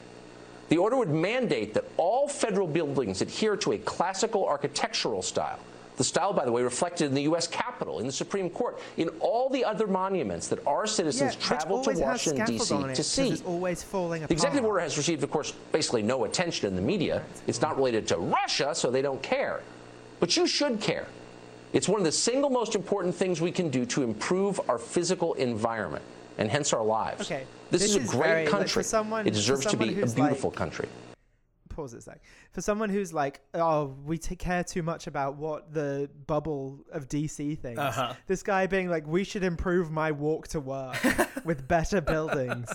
The 0.70 0.78
order 0.78 0.96
would 0.96 1.10
mandate 1.10 1.74
that 1.74 1.84
all 1.96 2.28
federal 2.28 2.68
buildings 2.68 3.20
adhere 3.20 3.56
to 3.56 3.72
a 3.72 3.78
classical 3.78 4.46
architectural 4.46 5.20
style, 5.20 5.58
The 5.96 6.04
style, 6.04 6.32
by 6.32 6.46
the 6.46 6.52
way, 6.52 6.62
reflected 6.62 7.06
in 7.08 7.14
the 7.14 7.24
U.S. 7.24 7.46
Capitol, 7.46 7.98
in 7.98 8.06
the 8.06 8.12
Supreme 8.12 8.48
Court, 8.48 8.80
in 8.96 9.08
all 9.20 9.50
the 9.50 9.64
other 9.64 9.86
monuments 9.86 10.48
that 10.48 10.64
our 10.66 10.86
citizens 10.86 11.36
which 11.36 11.44
travel 11.44 11.82
to 11.82 11.92
Washington, 11.98 12.46
D.C. 12.46 12.74
to 12.94 13.02
see. 13.02 13.30
It's 13.32 13.42
always 13.42 13.82
falling 13.82 14.22
apart. 14.22 14.28
The 14.28 14.34
executive 14.34 14.64
order 14.64 14.80
has 14.80 14.96
received, 14.96 15.22
of 15.24 15.30
course, 15.30 15.52
basically 15.72 16.02
no 16.02 16.24
attention 16.24 16.68
in 16.68 16.76
the 16.76 16.80
media. 16.80 17.22
It's 17.46 17.60
not 17.60 17.76
related 17.76 18.08
to 18.08 18.16
Russia, 18.16 18.74
so 18.74 18.90
they 18.90 19.02
don't 19.02 19.22
care. 19.22 19.60
But 20.20 20.36
you 20.38 20.46
should 20.46 20.80
care. 20.80 21.06
It's 21.74 21.88
one 21.88 22.00
of 22.00 22.06
the 22.06 22.12
single 22.12 22.48
most 22.48 22.74
important 22.74 23.14
things 23.14 23.42
we 23.42 23.52
can 23.52 23.68
do 23.68 23.84
to 23.86 24.02
improve 24.02 24.58
our 24.70 24.78
physical 24.78 25.34
environment 25.34 26.04
and 26.40 26.50
hence 26.50 26.72
our 26.72 26.82
lives. 26.84 27.20
Okay, 27.30 27.44
This, 27.70 27.82
this 27.82 27.94
is 27.94 28.08
a 28.08 28.16
great 28.16 28.26
very- 28.28 28.42
like, 28.46 28.50
country. 28.50 28.82
someone- 28.82 29.26
it 29.26 29.34
deserves 29.34 29.66
to 29.66 29.76
be 29.76 29.90
a 29.90 30.06
beautiful 30.06 30.50
like- 30.50 30.56
country. 30.58 30.88
pause 31.68 31.94
it 31.94 31.98
a 31.98 32.02
sec. 32.02 32.20
For 32.50 32.60
someone 32.60 32.90
who's 32.90 33.12
like, 33.14 33.40
oh, 33.54 33.94
we 34.04 34.18
t- 34.18 34.34
care 34.34 34.64
too 34.64 34.82
much 34.82 35.06
about 35.06 35.36
what 35.36 35.72
the 35.72 36.10
bubble 36.26 36.80
of 36.92 37.08
DC 37.08 37.56
thinks. 37.58 37.80
Uh-huh. 37.80 38.14
This 38.26 38.42
guy 38.42 38.66
being 38.66 38.88
like, 38.90 39.06
we 39.06 39.22
should 39.22 39.44
improve 39.44 39.88
my 39.90 40.10
walk 40.10 40.48
to 40.48 40.58
work 40.60 40.96
with 41.44 41.68
better 41.68 42.00
buildings, 42.00 42.68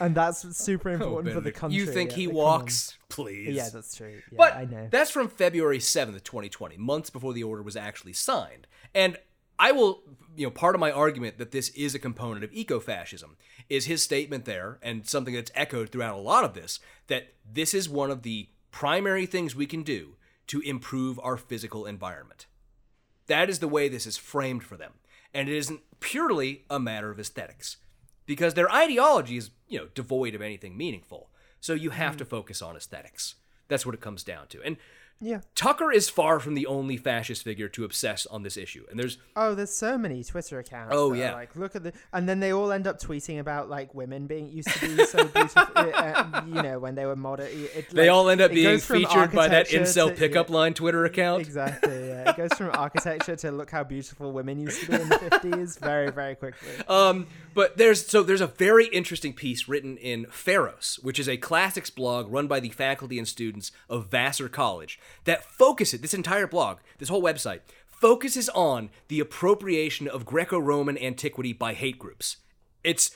and 0.00 0.14
that's 0.14 0.40
super 0.58 0.90
Oh, 0.90 0.94
important 0.94 1.28
for 1.28 1.40
the 1.40 1.50
Benedict, 1.50 1.56
country. 1.58 1.78
You 1.78 1.86
think 1.86 2.10
yeah, 2.10 2.16
he 2.16 2.26
like, 2.26 2.34
come 2.34 2.36
walks? 2.36 2.98
Please. 3.08 3.54
Yeah, 3.56 3.70
that's 3.72 3.96
true. 3.96 4.12
Yeah, 4.30 4.36
but 4.36 4.54
I 4.54 4.64
know. 4.66 4.88
that's 4.90 5.10
from 5.10 5.28
February 5.28 5.78
7th, 5.78 6.22
2020, 6.22 6.76
months 6.76 7.08
before 7.08 7.32
the 7.32 7.42
order 7.42 7.62
was 7.62 7.74
actually 7.76 8.12
signed. 8.12 8.66
And 8.94 9.16
I 9.58 9.72
will, 9.72 10.02
you 10.36 10.46
know, 10.46 10.50
part 10.50 10.74
of 10.74 10.80
my 10.80 10.90
argument 10.90 11.38
that 11.38 11.50
this 11.50 11.70
is 11.70 11.94
a 11.94 11.98
component 11.98 12.44
of 12.44 12.52
ecofascism 12.52 13.36
is 13.68 13.86
his 13.86 14.02
statement 14.02 14.44
there, 14.44 14.78
and 14.82 15.06
something 15.06 15.34
that's 15.34 15.50
echoed 15.54 15.90
throughout 15.90 16.16
a 16.16 16.20
lot 16.20 16.44
of 16.44 16.54
this, 16.54 16.78
that 17.08 17.34
this 17.50 17.74
is 17.74 17.88
one 17.88 18.10
of 18.10 18.22
the 18.22 18.48
primary 18.70 19.26
things 19.26 19.56
we 19.56 19.66
can 19.66 19.82
do 19.82 20.16
to 20.46 20.60
improve 20.60 21.18
our 21.22 21.36
physical 21.36 21.86
environment. 21.86 22.46
That 23.26 23.50
is 23.50 23.58
the 23.58 23.68
way 23.68 23.88
this 23.88 24.06
is 24.06 24.16
framed 24.16 24.62
for 24.62 24.76
them. 24.76 24.92
And 25.34 25.48
it 25.48 25.56
isn't 25.56 25.80
purely 26.00 26.64
a 26.70 26.78
matter 26.78 27.10
of 27.10 27.18
aesthetics. 27.18 27.78
Because 28.26 28.54
their 28.54 28.70
ideology 28.70 29.36
is, 29.36 29.50
you 29.68 29.78
know, 29.78 29.88
devoid 29.94 30.34
of 30.34 30.42
anything 30.42 30.76
meaningful. 30.76 31.30
So 31.60 31.74
you 31.74 31.90
have 31.90 32.12
hmm. 32.14 32.18
to 32.18 32.24
focus 32.24 32.62
on 32.62 32.76
aesthetics. 32.76 33.36
That's 33.68 33.84
what 33.84 33.94
it 33.94 34.00
comes 34.00 34.22
down 34.22 34.46
to. 34.48 34.62
And 34.62 34.76
Yeah. 35.20 35.40
Tucker 35.54 35.90
is 35.90 36.10
far 36.10 36.40
from 36.40 36.54
the 36.54 36.66
only 36.66 36.98
fascist 36.98 37.42
figure 37.42 37.68
to 37.70 37.84
obsess 37.84 38.26
on 38.26 38.42
this 38.42 38.56
issue. 38.56 38.84
And 38.90 39.00
there's 39.00 39.16
Oh, 39.34 39.54
there's 39.54 39.72
so 39.74 39.96
many 39.96 40.22
Twitter 40.22 40.58
accounts. 40.58 40.94
Oh, 40.94 41.14
yeah. 41.14 41.32
like 41.32 41.56
look 41.56 41.74
at 41.74 41.84
the, 41.84 41.94
and 42.12 42.28
then 42.28 42.40
they 42.40 42.52
all 42.52 42.70
end 42.70 42.86
up 42.86 43.00
tweeting 43.00 43.40
about 43.40 43.70
like 43.70 43.94
women 43.94 44.26
being 44.26 44.50
used 44.50 44.68
to 44.68 44.80
be 44.96 45.04
so 45.06 45.24
beautiful. 45.24 45.64
uh, 45.76 46.42
you 46.46 46.62
know, 46.62 46.78
when 46.78 46.94
they 46.94 47.06
were 47.06 47.16
modern. 47.16 47.48
It, 47.50 47.90
they 47.90 48.08
all 48.08 48.28
end 48.28 48.42
up 48.42 48.50
being 48.50 48.78
featured 48.78 49.32
by 49.32 49.48
that 49.48 49.68
incel 49.68 50.08
to- 50.08 50.14
pickup 50.14 50.50
yeah. 50.50 50.54
line 50.54 50.74
Twitter 50.74 51.04
account. 51.06 51.40
Exactly. 51.40 52.08
Yeah, 52.08 52.30
it 52.30 52.36
goes 52.36 52.52
from 52.52 52.70
architecture 52.74 53.36
to 53.36 53.50
look 53.50 53.70
how 53.70 53.84
beautiful 53.84 54.32
women 54.32 54.58
used 54.58 54.82
to 54.82 54.88
be 54.88 55.00
in 55.00 55.08
the 55.08 55.18
fifties 55.18 55.78
very, 55.80 56.10
very 56.10 56.34
quickly. 56.34 56.68
Um, 56.88 57.26
but 57.54 57.78
there's 57.78 58.06
so 58.06 58.22
there's 58.22 58.42
a 58.42 58.46
very 58.46 58.86
interesting 58.88 59.32
piece 59.32 59.66
written 59.66 59.96
in 59.96 60.26
Pharos, 60.26 60.98
which 61.02 61.18
is 61.18 61.26
a 61.26 61.38
classics 61.38 61.88
blog 61.88 62.30
run 62.30 62.46
by 62.46 62.60
the 62.60 62.68
faculty 62.68 63.18
and 63.18 63.26
students 63.26 63.72
of 63.88 64.08
Vassar 64.08 64.50
College 64.50 65.00
that 65.24 65.44
focuses 65.44 66.00
this 66.00 66.14
entire 66.14 66.46
blog, 66.46 66.78
this 66.98 67.08
whole 67.08 67.22
website 67.22 67.60
focuses 67.86 68.48
on 68.50 68.90
the 69.08 69.20
appropriation 69.20 70.06
of 70.06 70.26
Greco-Roman 70.26 70.98
antiquity 70.98 71.52
by 71.52 71.72
hate 71.72 71.98
groups. 71.98 72.36
It's 72.84 73.10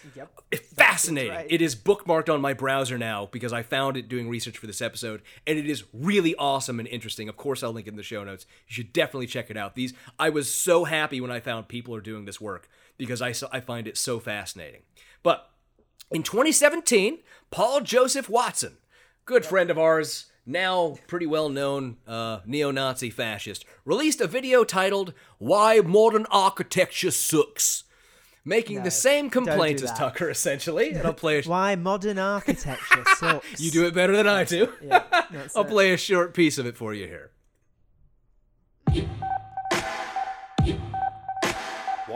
it's 0.50 0.66
fascinating. 0.72 1.30
right. 1.30 1.46
It 1.48 1.62
is 1.62 1.76
bookmarked 1.76 2.32
on 2.32 2.40
my 2.40 2.54
browser 2.54 2.98
now 2.98 3.28
because 3.30 3.52
I 3.52 3.62
found 3.62 3.96
it 3.96 4.08
doing 4.08 4.28
research 4.28 4.58
for 4.58 4.66
this 4.66 4.82
episode, 4.82 5.22
and 5.46 5.60
it 5.60 5.70
is 5.70 5.84
really 5.92 6.34
awesome 6.34 6.80
and 6.80 6.88
interesting. 6.88 7.28
Of 7.28 7.36
course, 7.36 7.62
I'll 7.62 7.72
link 7.72 7.86
it 7.86 7.90
in 7.90 7.96
the 7.96 8.02
show 8.02 8.24
notes. 8.24 8.46
You 8.66 8.74
should 8.74 8.92
definitely 8.92 9.28
check 9.28 9.48
it 9.48 9.56
out. 9.56 9.76
These 9.76 9.94
I 10.18 10.28
was 10.28 10.52
so 10.52 10.86
happy 10.86 11.20
when 11.20 11.30
I 11.30 11.38
found 11.38 11.68
people 11.68 11.94
are 11.94 12.00
doing 12.00 12.24
this 12.24 12.40
work 12.40 12.68
because 12.98 13.22
I 13.22 13.32
I 13.52 13.60
find 13.60 13.86
it 13.86 13.96
so 13.96 14.18
fascinating. 14.18 14.82
But 15.22 15.48
in 16.10 16.24
2017, 16.24 17.18
Paul 17.52 17.80
Joseph 17.82 18.28
Watson, 18.28 18.78
good 19.24 19.46
friend 19.46 19.70
of 19.70 19.78
ours, 19.78 20.32
now 20.50 20.96
pretty 21.06 21.26
well 21.26 21.48
known 21.48 21.96
uh, 22.06 22.40
neo 22.44 22.70
Nazi 22.70 23.10
fascist, 23.10 23.64
released 23.84 24.20
a 24.20 24.26
video 24.26 24.64
titled 24.64 25.14
Why 25.38 25.80
Modern 25.80 26.26
Architecture 26.30 27.10
Sucks. 27.10 27.84
Making 28.42 28.82
the 28.84 28.90
same 28.90 29.28
don't 29.28 29.44
do 29.44 29.50
complaint 29.50 29.82
as. 29.82 29.92
Tucker, 29.92 30.30
essentially. 30.30 30.92
And 30.92 31.06
I'll 31.06 31.12
play 31.12 31.42
Why 31.44 31.76
modern 31.76 32.18
architecture 32.18 33.04
sucks. 33.16 33.60
You 33.60 33.70
do 33.70 33.86
it 33.86 33.94
better 33.94 34.16
than 34.16 34.26
I 34.26 34.44
do. 34.44 34.72
Yeah, 34.82 35.04
I'll 35.54 35.62
it. 35.62 35.68
play 35.68 35.92
a 35.92 35.98
short 35.98 36.32
piece 36.32 36.56
of 36.56 36.66
it 36.66 36.76
for 36.76 36.94
you 36.94 37.06
here. 37.06 37.30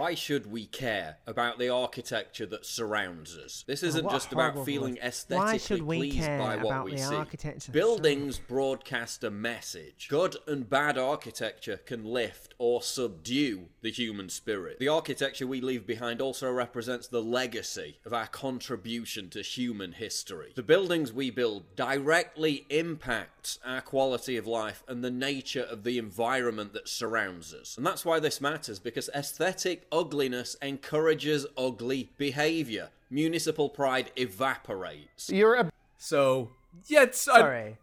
Why 0.04 0.14
should 0.14 0.52
we 0.52 0.66
care 0.66 1.16
about 1.26 1.58
the 1.58 1.70
architecture 1.70 2.44
that 2.44 2.66
surrounds 2.66 3.38
us? 3.38 3.64
This 3.66 3.82
isn't 3.82 4.04
a 4.04 4.10
just 4.10 4.34
about 4.34 4.62
feeling 4.66 4.98
aesthetically 4.98 5.52
Why 5.52 5.56
should 5.56 5.82
we 5.82 5.96
pleased 5.96 6.18
care 6.18 6.38
by 6.38 6.56
what 6.56 6.66
about 6.66 6.84
we 6.84 6.96
the 6.96 7.58
see. 7.62 7.72
Buildings 7.72 8.38
broadcast 8.38 9.24
a 9.24 9.30
message. 9.30 10.08
Good 10.10 10.36
and 10.46 10.68
bad 10.68 10.98
architecture 10.98 11.78
can 11.78 12.04
lift 12.04 12.52
or 12.58 12.82
subdue 12.82 13.68
the 13.80 13.90
human 13.90 14.28
spirit. 14.28 14.78
The 14.78 14.88
architecture 14.88 15.46
we 15.46 15.62
leave 15.62 15.86
behind 15.86 16.20
also 16.20 16.52
represents 16.52 17.08
the 17.08 17.22
legacy 17.22 17.96
of 18.04 18.12
our 18.12 18.26
contribution 18.26 19.30
to 19.30 19.40
human 19.40 19.92
history. 19.92 20.52
The 20.54 20.62
buildings 20.62 21.14
we 21.14 21.30
build 21.30 21.76
directly 21.76 22.66
impact 22.68 23.58
our 23.64 23.80
quality 23.80 24.36
of 24.36 24.46
life 24.46 24.84
and 24.86 25.02
the 25.02 25.10
nature 25.10 25.62
of 25.62 25.82
the 25.82 25.96
environment 25.96 26.74
that 26.74 26.90
surrounds 26.90 27.54
us. 27.54 27.78
And 27.78 27.86
that's 27.86 28.04
why 28.04 28.20
this 28.20 28.42
matters 28.42 28.78
because 28.78 29.08
aesthetic 29.14 29.86
ugliness 29.94 30.56
encourages 30.60 31.46
ugly 31.56 32.10
behavior. 32.18 32.90
Municipal 33.10 33.68
pride 33.68 34.10
evaporates. 34.16 35.30
You're 35.30 35.54
a 35.54 35.70
So, 35.98 36.50
yeah, 36.86 37.02
it's. 37.04 37.28
I- 37.28 37.38
sorry. 37.38 37.76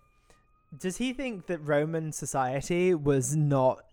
Does 0.77 0.97
he 0.97 1.11
think 1.13 1.47
that 1.47 1.57
Roman 1.59 2.11
society 2.13 2.93
was 2.93 3.35
not 3.35 3.83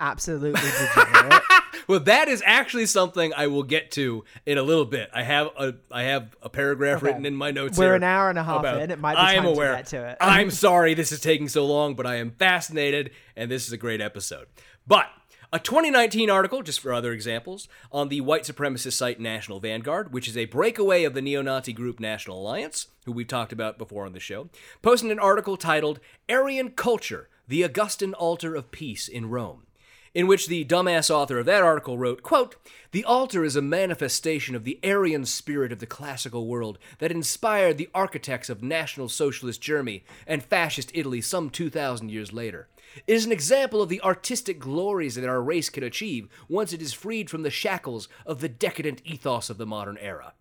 absolutely 0.00 0.60
degenerate? 0.60 1.42
Well, 1.86 2.00
that 2.00 2.28
is 2.28 2.42
actually 2.44 2.84
something 2.84 3.32
I 3.34 3.46
will 3.46 3.62
get 3.62 3.90
to 3.92 4.22
in 4.44 4.58
a 4.58 4.62
little 4.62 4.84
bit. 4.84 5.08
I 5.14 5.22
have 5.22 5.46
a 5.58 5.74
I 5.90 6.02
have 6.02 6.36
a 6.42 6.50
paragraph 6.50 6.98
Okay. 6.98 7.06
written 7.06 7.24
in 7.24 7.34
my 7.34 7.50
notes. 7.50 7.78
We're 7.78 7.86
here 7.86 7.94
an 7.94 8.02
hour 8.04 8.28
and 8.28 8.38
a 8.38 8.42
half 8.44 8.60
about- 8.60 8.82
in. 8.82 8.90
It 8.90 8.98
might 8.98 9.14
be 9.14 9.20
I 9.20 9.32
am 9.32 9.44
time 9.44 9.44
to 9.44 9.50
aware. 9.58 9.76
get 9.76 9.86
to 9.86 10.04
it. 10.10 10.18
I'm 10.20 10.50
sorry 10.50 10.92
this 10.92 11.12
is 11.12 11.20
taking 11.20 11.48
so 11.48 11.64
long, 11.64 11.94
but 11.94 12.04
I 12.04 12.16
am 12.16 12.32
fascinated, 12.32 13.12
and 13.36 13.50
this 13.50 13.66
is 13.66 13.72
a 13.72 13.78
great 13.78 14.02
episode. 14.02 14.48
But 14.86 15.06
a 15.50 15.58
2019 15.58 16.28
article, 16.28 16.62
just 16.62 16.80
for 16.80 16.92
other 16.92 17.12
examples, 17.12 17.68
on 17.90 18.08
the 18.08 18.20
white 18.20 18.42
supremacist 18.42 18.92
site 18.92 19.18
National 19.18 19.60
Vanguard, 19.60 20.12
which 20.12 20.28
is 20.28 20.36
a 20.36 20.44
breakaway 20.44 21.04
of 21.04 21.14
the 21.14 21.22
neo-Nazi 21.22 21.72
group 21.72 21.98
National 21.98 22.40
Alliance, 22.40 22.88
who 23.06 23.12
we've 23.12 23.28
talked 23.28 23.52
about 23.52 23.78
before 23.78 24.04
on 24.04 24.12
the 24.12 24.20
show, 24.20 24.50
posted 24.82 25.10
an 25.10 25.18
article 25.18 25.56
titled 25.56 26.00
"Aryan 26.28 26.72
Culture: 26.72 27.28
The 27.46 27.62
Augustan 27.62 28.12
Altar 28.12 28.54
of 28.54 28.70
Peace 28.70 29.08
in 29.08 29.30
Rome." 29.30 29.67
In 30.18 30.26
which 30.26 30.48
the 30.48 30.64
dumbass 30.64 31.10
author 31.10 31.38
of 31.38 31.46
that 31.46 31.62
article 31.62 31.96
wrote, 31.96 32.24
quote, 32.24 32.56
The 32.90 33.04
altar 33.04 33.44
is 33.44 33.54
a 33.54 33.62
manifestation 33.62 34.56
of 34.56 34.64
the 34.64 34.80
Aryan 34.82 35.24
spirit 35.24 35.70
of 35.70 35.78
the 35.78 35.86
classical 35.86 36.48
world 36.48 36.76
that 36.98 37.12
inspired 37.12 37.78
the 37.78 37.88
architects 37.94 38.48
of 38.48 38.60
National 38.60 39.08
Socialist 39.08 39.60
Germany 39.60 40.02
and 40.26 40.42
Fascist 40.42 40.90
Italy 40.92 41.20
some 41.20 41.50
2,000 41.50 42.08
years 42.08 42.32
later. 42.32 42.66
It 43.06 43.14
is 43.14 43.26
an 43.26 43.30
example 43.30 43.80
of 43.80 43.88
the 43.88 44.00
artistic 44.00 44.58
glories 44.58 45.14
that 45.14 45.28
our 45.28 45.40
race 45.40 45.68
can 45.68 45.84
achieve 45.84 46.28
once 46.48 46.72
it 46.72 46.82
is 46.82 46.92
freed 46.92 47.30
from 47.30 47.44
the 47.44 47.48
shackles 47.48 48.08
of 48.26 48.40
the 48.40 48.48
decadent 48.48 49.00
ethos 49.04 49.50
of 49.50 49.56
the 49.56 49.66
modern 49.66 49.98
era. 49.98 50.32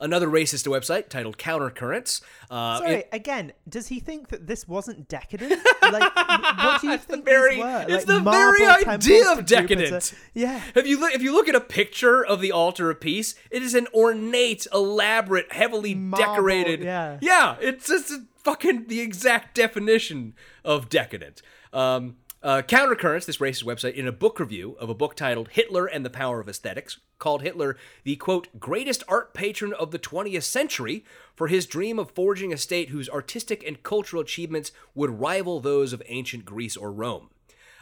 Another 0.00 0.28
racist 0.28 0.66
website 0.66 1.08
titled 1.08 1.38
Countercurrents. 1.38 2.20
Uh, 2.50 2.78
Sorry, 2.78 2.94
it- 2.96 3.08
again, 3.12 3.52
does 3.68 3.88
he 3.88 4.00
think 4.00 4.28
that 4.28 4.46
this 4.46 4.66
wasn't 4.68 5.08
decadent? 5.08 5.60
Like, 5.82 6.14
what 6.16 6.80
do 6.80 6.86
you 6.88 6.92
the 6.96 7.02
think 7.02 7.24
very- 7.24 7.56
these 7.56 7.64
were? 7.64 7.84
it's 7.88 8.06
Like, 8.06 8.24
the 8.24 8.30
very 8.30 8.64
idea 8.86 9.32
of 9.32 9.46
decadent. 9.46 9.88
Jupiter? 10.04 10.16
Yeah. 10.34 10.60
If 10.74 10.86
you 10.86 11.00
look, 11.00 11.12
if 11.14 11.22
you 11.22 11.32
look 11.32 11.48
at 11.48 11.54
a 11.54 11.60
picture 11.60 12.24
of 12.24 12.40
the 12.40 12.52
altar 12.52 12.90
of 12.90 13.00
peace, 13.00 13.34
it 13.50 13.62
is 13.62 13.74
an 13.74 13.86
ornate, 13.94 14.66
elaborate, 14.72 15.52
heavily 15.52 15.94
Marble, 15.94 16.26
decorated. 16.34 16.80
yeah. 16.80 17.18
yeah, 17.20 17.56
it's 17.60 17.88
just 17.88 18.12
fucking 18.36 18.86
the 18.86 19.00
exact 19.00 19.54
definition 19.54 20.34
of 20.64 20.88
decadent. 20.88 21.42
Um, 21.72 22.16
uh, 22.42 22.62
Countercurrents, 22.62 23.26
this 23.26 23.38
racist 23.38 23.64
website, 23.64 23.94
in 23.94 24.06
a 24.06 24.12
book 24.12 24.38
review 24.38 24.76
of 24.78 24.88
a 24.88 24.94
book 24.94 25.16
titled 25.16 25.48
"Hitler 25.48 25.86
and 25.86 26.04
the 26.04 26.10
Power 26.10 26.40
of 26.40 26.48
Aesthetics," 26.48 26.98
called 27.18 27.42
Hitler 27.42 27.76
the 28.04 28.14
quote 28.16 28.60
greatest 28.60 29.02
art 29.08 29.34
patron 29.34 29.72
of 29.72 29.90
the 29.90 29.98
20th 29.98 30.44
century 30.44 31.04
for 31.34 31.48
his 31.48 31.66
dream 31.66 31.98
of 31.98 32.12
forging 32.12 32.52
a 32.52 32.56
state 32.56 32.90
whose 32.90 33.08
artistic 33.08 33.64
and 33.66 33.82
cultural 33.82 34.22
achievements 34.22 34.70
would 34.94 35.18
rival 35.18 35.58
those 35.58 35.92
of 35.92 36.02
ancient 36.06 36.44
Greece 36.44 36.76
or 36.76 36.92
Rome. 36.92 37.30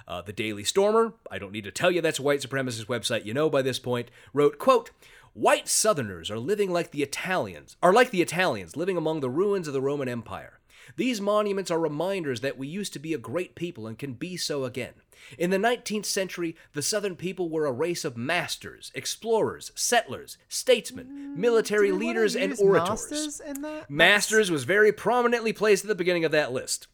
Uh, 0.08 0.22
the 0.22 0.32
Daily 0.32 0.64
Stormer, 0.64 1.14
I 1.30 1.38
don't 1.38 1.52
need 1.52 1.64
to 1.64 1.72
tell 1.72 1.90
you 1.90 2.00
that's 2.00 2.20
a 2.20 2.22
white 2.22 2.40
supremacist 2.40 2.86
website, 2.86 3.26
you 3.26 3.34
know 3.34 3.50
by 3.50 3.60
this 3.60 3.78
point, 3.78 4.10
wrote, 4.32 4.56
quote, 4.58 4.90
White 5.34 5.68
Southerners 5.68 6.30
are 6.30 6.38
living 6.38 6.70
like 6.70 6.92
the 6.92 7.02
Italians, 7.02 7.76
are 7.82 7.92
like 7.92 8.10
the 8.10 8.22
Italians 8.22 8.74
living 8.74 8.96
among 8.96 9.20
the 9.20 9.28
ruins 9.28 9.68
of 9.68 9.74
the 9.74 9.82
Roman 9.82 10.08
Empire. 10.08 10.60
These 10.94 11.20
monuments 11.20 11.70
are 11.70 11.80
reminders 11.80 12.40
that 12.40 12.56
we 12.56 12.68
used 12.68 12.92
to 12.92 12.98
be 12.98 13.12
a 13.12 13.18
great 13.18 13.54
people 13.54 13.86
and 13.86 13.98
can 13.98 14.12
be 14.12 14.36
so 14.36 14.64
again. 14.64 14.94
In 15.38 15.50
the 15.50 15.56
19th 15.56 16.04
century, 16.04 16.54
the 16.72 16.82
Southern 16.82 17.16
people 17.16 17.48
were 17.48 17.66
a 17.66 17.72
race 17.72 18.04
of 18.04 18.16
masters, 18.16 18.92
explorers, 18.94 19.72
settlers, 19.74 20.38
statesmen, 20.48 21.06
mm, 21.06 21.36
military 21.36 21.88
Do 21.88 21.96
leaders, 21.96 22.36
and 22.36 22.54
orators. 22.60 23.40
Masters? 23.40 23.88
Masters 23.88 24.50
was 24.50 24.64
very 24.64 24.92
prominently 24.92 25.52
placed 25.52 25.84
at 25.84 25.88
the 25.88 25.94
beginning 25.94 26.24
of 26.24 26.32
that 26.32 26.52
list. 26.52 26.86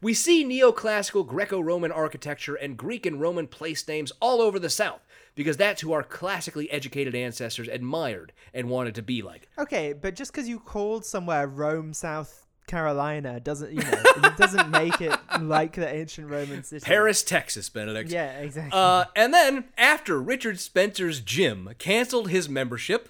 We 0.00 0.14
see 0.14 0.44
neoclassical 0.44 1.26
Greco 1.26 1.60
Roman 1.60 1.92
architecture 1.92 2.54
and 2.54 2.76
Greek 2.76 3.06
and 3.06 3.20
Roman 3.20 3.46
place 3.46 3.86
names 3.86 4.12
all 4.20 4.40
over 4.40 4.58
the 4.58 4.70
South 4.70 5.00
because 5.34 5.56
that's 5.56 5.82
who 5.82 5.92
our 5.92 6.02
classically 6.02 6.70
educated 6.70 7.14
ancestors 7.14 7.68
admired 7.68 8.32
and 8.52 8.68
wanted 8.68 8.94
to 8.96 9.02
be 9.02 9.22
like. 9.22 9.48
Okay, 9.56 9.92
but 9.92 10.16
just 10.16 10.32
because 10.32 10.48
you 10.48 10.58
called 10.58 11.04
somewhere 11.04 11.46
Rome, 11.46 11.92
South 11.94 12.47
Carolina, 12.68 13.40
doesn't 13.40 13.72
you 13.72 13.82
know 13.82 14.02
it 14.16 14.36
doesn't 14.36 14.70
make 14.70 15.00
it 15.00 15.18
like 15.40 15.72
the 15.74 15.88
ancient 15.92 16.30
Roman 16.30 16.62
city. 16.62 16.84
Paris, 16.84 17.22
Texas, 17.22 17.68
Benedict. 17.68 18.10
Yeah, 18.10 18.38
exactly. 18.38 18.78
Uh, 18.78 19.06
and 19.16 19.34
then, 19.34 19.64
after 19.76 20.20
Richard 20.20 20.60
Spencer's 20.60 21.20
gym 21.20 21.70
canceled 21.78 22.30
his 22.30 22.48
membership, 22.48 23.08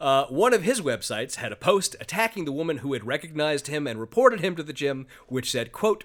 uh, 0.00 0.26
one 0.26 0.54
of 0.54 0.62
his 0.62 0.80
websites 0.80 1.36
had 1.36 1.50
a 1.50 1.56
post 1.56 1.96
attacking 2.00 2.44
the 2.44 2.52
woman 2.52 2.78
who 2.78 2.92
had 2.92 3.04
recognized 3.04 3.66
him 3.66 3.86
and 3.86 3.98
reported 3.98 4.40
him 4.40 4.54
to 4.56 4.62
the 4.62 4.72
gym, 4.72 5.06
which 5.26 5.50
said, 5.50 5.72
quote, 5.72 6.04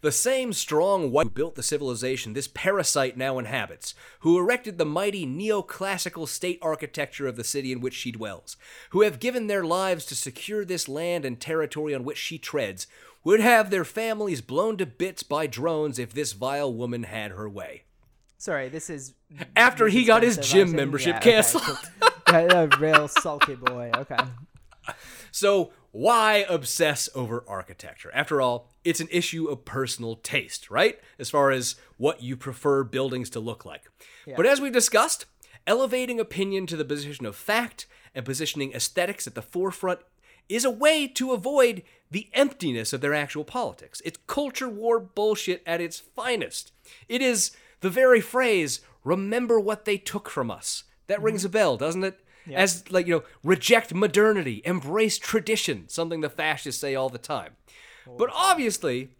the 0.00 0.12
same 0.12 0.52
strong 0.52 1.10
white 1.12 1.24
who 1.26 1.30
built 1.30 1.54
the 1.54 1.62
civilization 1.62 2.32
this 2.32 2.48
parasite 2.48 3.16
now 3.16 3.38
inhabits, 3.38 3.94
who 4.20 4.38
erected 4.38 4.78
the 4.78 4.84
mighty 4.84 5.26
neoclassical 5.26 6.26
state 6.26 6.58
architecture 6.62 7.26
of 7.26 7.36
the 7.36 7.44
city 7.44 7.72
in 7.72 7.80
which 7.80 7.94
she 7.94 8.10
dwells, 8.12 8.56
who 8.90 9.02
have 9.02 9.20
given 9.20 9.46
their 9.46 9.64
lives 9.64 10.04
to 10.06 10.14
secure 10.14 10.64
this 10.64 10.88
land 10.88 11.24
and 11.24 11.40
territory 11.40 11.94
on 11.94 12.04
which 12.04 12.18
she 12.18 12.38
treads, 12.38 12.86
would 13.24 13.40
have 13.40 13.70
their 13.70 13.84
families 13.84 14.40
blown 14.40 14.76
to 14.78 14.86
bits 14.86 15.22
by 15.22 15.46
drones 15.46 15.98
if 15.98 16.12
this 16.14 16.32
vile 16.32 16.72
woman 16.72 17.02
had 17.02 17.32
her 17.32 17.48
way. 17.48 17.82
Sorry, 18.38 18.70
this 18.70 18.88
is 18.88 19.12
After 19.54 19.88
he 19.88 19.98
Richard 19.98 20.06
got 20.06 20.22
his 20.22 20.38
gym 20.38 20.72
membership 20.72 21.16
Yeah, 21.16 21.20
canceled. 21.20 21.78
yeah, 22.28 22.62
a 22.62 22.78
real 22.78 23.06
sulky 23.06 23.54
boy. 23.54 23.90
Okay. 23.94 24.16
So, 25.30 25.72
why 25.92 26.44
obsess 26.48 27.08
over 27.14 27.44
architecture? 27.48 28.10
After 28.14 28.40
all, 28.40 28.70
it's 28.84 29.00
an 29.00 29.08
issue 29.10 29.46
of 29.46 29.64
personal 29.64 30.16
taste, 30.16 30.70
right? 30.70 31.00
As 31.18 31.30
far 31.30 31.50
as 31.50 31.74
what 31.96 32.22
you 32.22 32.36
prefer 32.36 32.84
buildings 32.84 33.28
to 33.30 33.40
look 33.40 33.64
like. 33.64 33.90
But 34.36 34.46
as 34.46 34.60
we 34.60 34.70
discussed, 34.70 35.26
elevating 35.66 36.20
opinion 36.20 36.66
to 36.66 36.76
the 36.76 36.84
position 36.84 37.26
of 37.26 37.34
fact 37.34 37.86
and 38.14 38.24
positioning 38.24 38.72
aesthetics 38.72 39.26
at 39.26 39.34
the 39.34 39.42
forefront 39.42 40.00
is 40.48 40.64
a 40.64 40.70
way 40.70 41.06
to 41.06 41.32
avoid 41.32 41.82
the 42.10 42.28
emptiness 42.34 42.92
of 42.92 43.00
their 43.00 43.14
actual 43.14 43.44
politics. 43.44 44.02
It's 44.04 44.18
culture 44.26 44.68
war 44.68 44.98
bullshit 44.98 45.62
at 45.64 45.80
its 45.80 45.98
finest. 45.98 46.72
It 47.08 47.22
is 47.22 47.52
the 47.80 47.90
very 47.90 48.20
phrase, 48.20 48.80
remember 49.04 49.60
what 49.60 49.84
they 49.84 49.96
took 49.96 50.28
from 50.28 50.50
us. 50.50 50.84
That 51.06 51.22
rings 51.22 51.40
mm-hmm. 51.40 51.46
a 51.46 51.50
bell, 51.50 51.76
doesn't 51.76 52.04
it? 52.04 52.20
As, 52.54 52.90
like, 52.90 53.06
you 53.06 53.16
know, 53.16 53.22
reject 53.44 53.94
modernity, 53.94 54.62
embrace 54.64 55.18
tradition, 55.18 55.88
something 55.88 56.20
the 56.20 56.30
fascists 56.30 56.80
say 56.80 56.94
all 56.94 57.08
the 57.08 57.18
time. 57.18 57.56
But 58.18 58.30
obviously, 58.34 59.10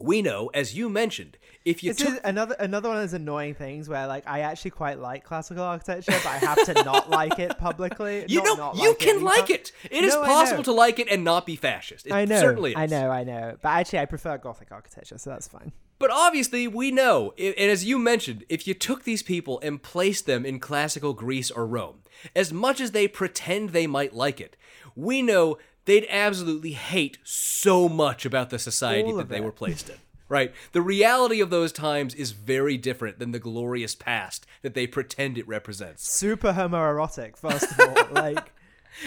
we 0.00 0.22
know, 0.22 0.50
as 0.54 0.74
you 0.76 0.88
mentioned, 0.88 1.36
if 1.64 1.82
you 1.82 1.92
This 1.92 2.06
took 2.06 2.20
another 2.24 2.56
another 2.58 2.88
one 2.88 2.98
of 2.98 3.02
those 3.02 3.12
annoying 3.12 3.54
things 3.54 3.88
where 3.88 4.06
like 4.06 4.26
I 4.26 4.40
actually 4.40 4.70
quite 4.70 4.98
like 4.98 5.24
classical 5.24 5.62
architecture, 5.62 6.12
but 6.12 6.26
I 6.26 6.38
have 6.38 6.64
to 6.66 6.74
not 6.84 7.10
like 7.18 7.38
it 7.38 7.58
publicly. 7.58 8.24
You 8.28 8.42
not 8.42 8.58
know, 8.58 8.72
not 8.72 8.76
you 8.76 8.90
like 8.90 8.98
can 8.98 9.16
in 9.18 9.24
like 9.24 9.50
it. 9.50 9.72
It 9.90 10.04
is 10.04 10.14
No, 10.14 10.24
possible 10.24 10.62
to 10.62 10.72
like 10.72 10.98
it 10.98 11.08
and 11.10 11.24
not 11.24 11.46
be 11.46 11.56
fascist. 11.56 12.06
It 12.06 12.12
I 12.12 12.24
know, 12.24 12.40
certainly 12.40 12.70
is. 12.70 12.76
I 12.76 12.86
know, 12.86 13.10
I 13.10 13.24
know. 13.24 13.56
But 13.60 13.68
actually, 13.70 13.98
I 14.00 14.06
prefer 14.06 14.38
Gothic 14.38 14.72
architecture, 14.72 15.18
so 15.18 15.30
that's 15.30 15.48
fine. 15.48 15.72
But 15.98 16.10
obviously, 16.12 16.68
we 16.68 16.90
know, 16.90 17.32
and 17.38 17.56
as 17.56 17.84
you 17.84 17.98
mentioned, 17.98 18.44
if 18.48 18.66
you 18.66 18.74
took 18.74 19.02
these 19.02 19.22
people 19.22 19.58
and 19.60 19.82
placed 19.82 20.26
them 20.26 20.46
in 20.46 20.60
classical 20.60 21.12
Greece 21.12 21.50
or 21.50 21.66
Rome, 21.66 22.02
as 22.36 22.52
much 22.52 22.80
as 22.80 22.92
they 22.92 23.08
pretend 23.08 23.70
they 23.70 23.86
might 23.86 24.14
like 24.14 24.40
it, 24.40 24.56
we 24.94 25.22
know 25.22 25.58
they'd 25.84 26.06
absolutely 26.08 26.72
hate 26.72 27.18
so 27.24 27.88
much 27.88 28.24
about 28.24 28.50
the 28.50 28.58
society 28.58 29.10
All 29.10 29.16
that 29.16 29.28
they 29.28 29.40
were 29.40 29.52
placed 29.52 29.88
in. 29.88 29.96
Right? 30.28 30.52
The 30.72 30.82
reality 30.82 31.40
of 31.40 31.48
those 31.48 31.72
times 31.72 32.14
is 32.14 32.32
very 32.32 32.76
different 32.76 33.18
than 33.18 33.32
the 33.32 33.38
glorious 33.38 33.94
past 33.94 34.46
that 34.60 34.74
they 34.74 34.86
pretend 34.86 35.38
it 35.38 35.48
represents. 35.48 36.08
Super 36.08 36.52
homoerotic, 36.52 37.38
first 37.38 37.72
of 37.72 37.80
all. 37.80 38.06
like, 38.12 38.52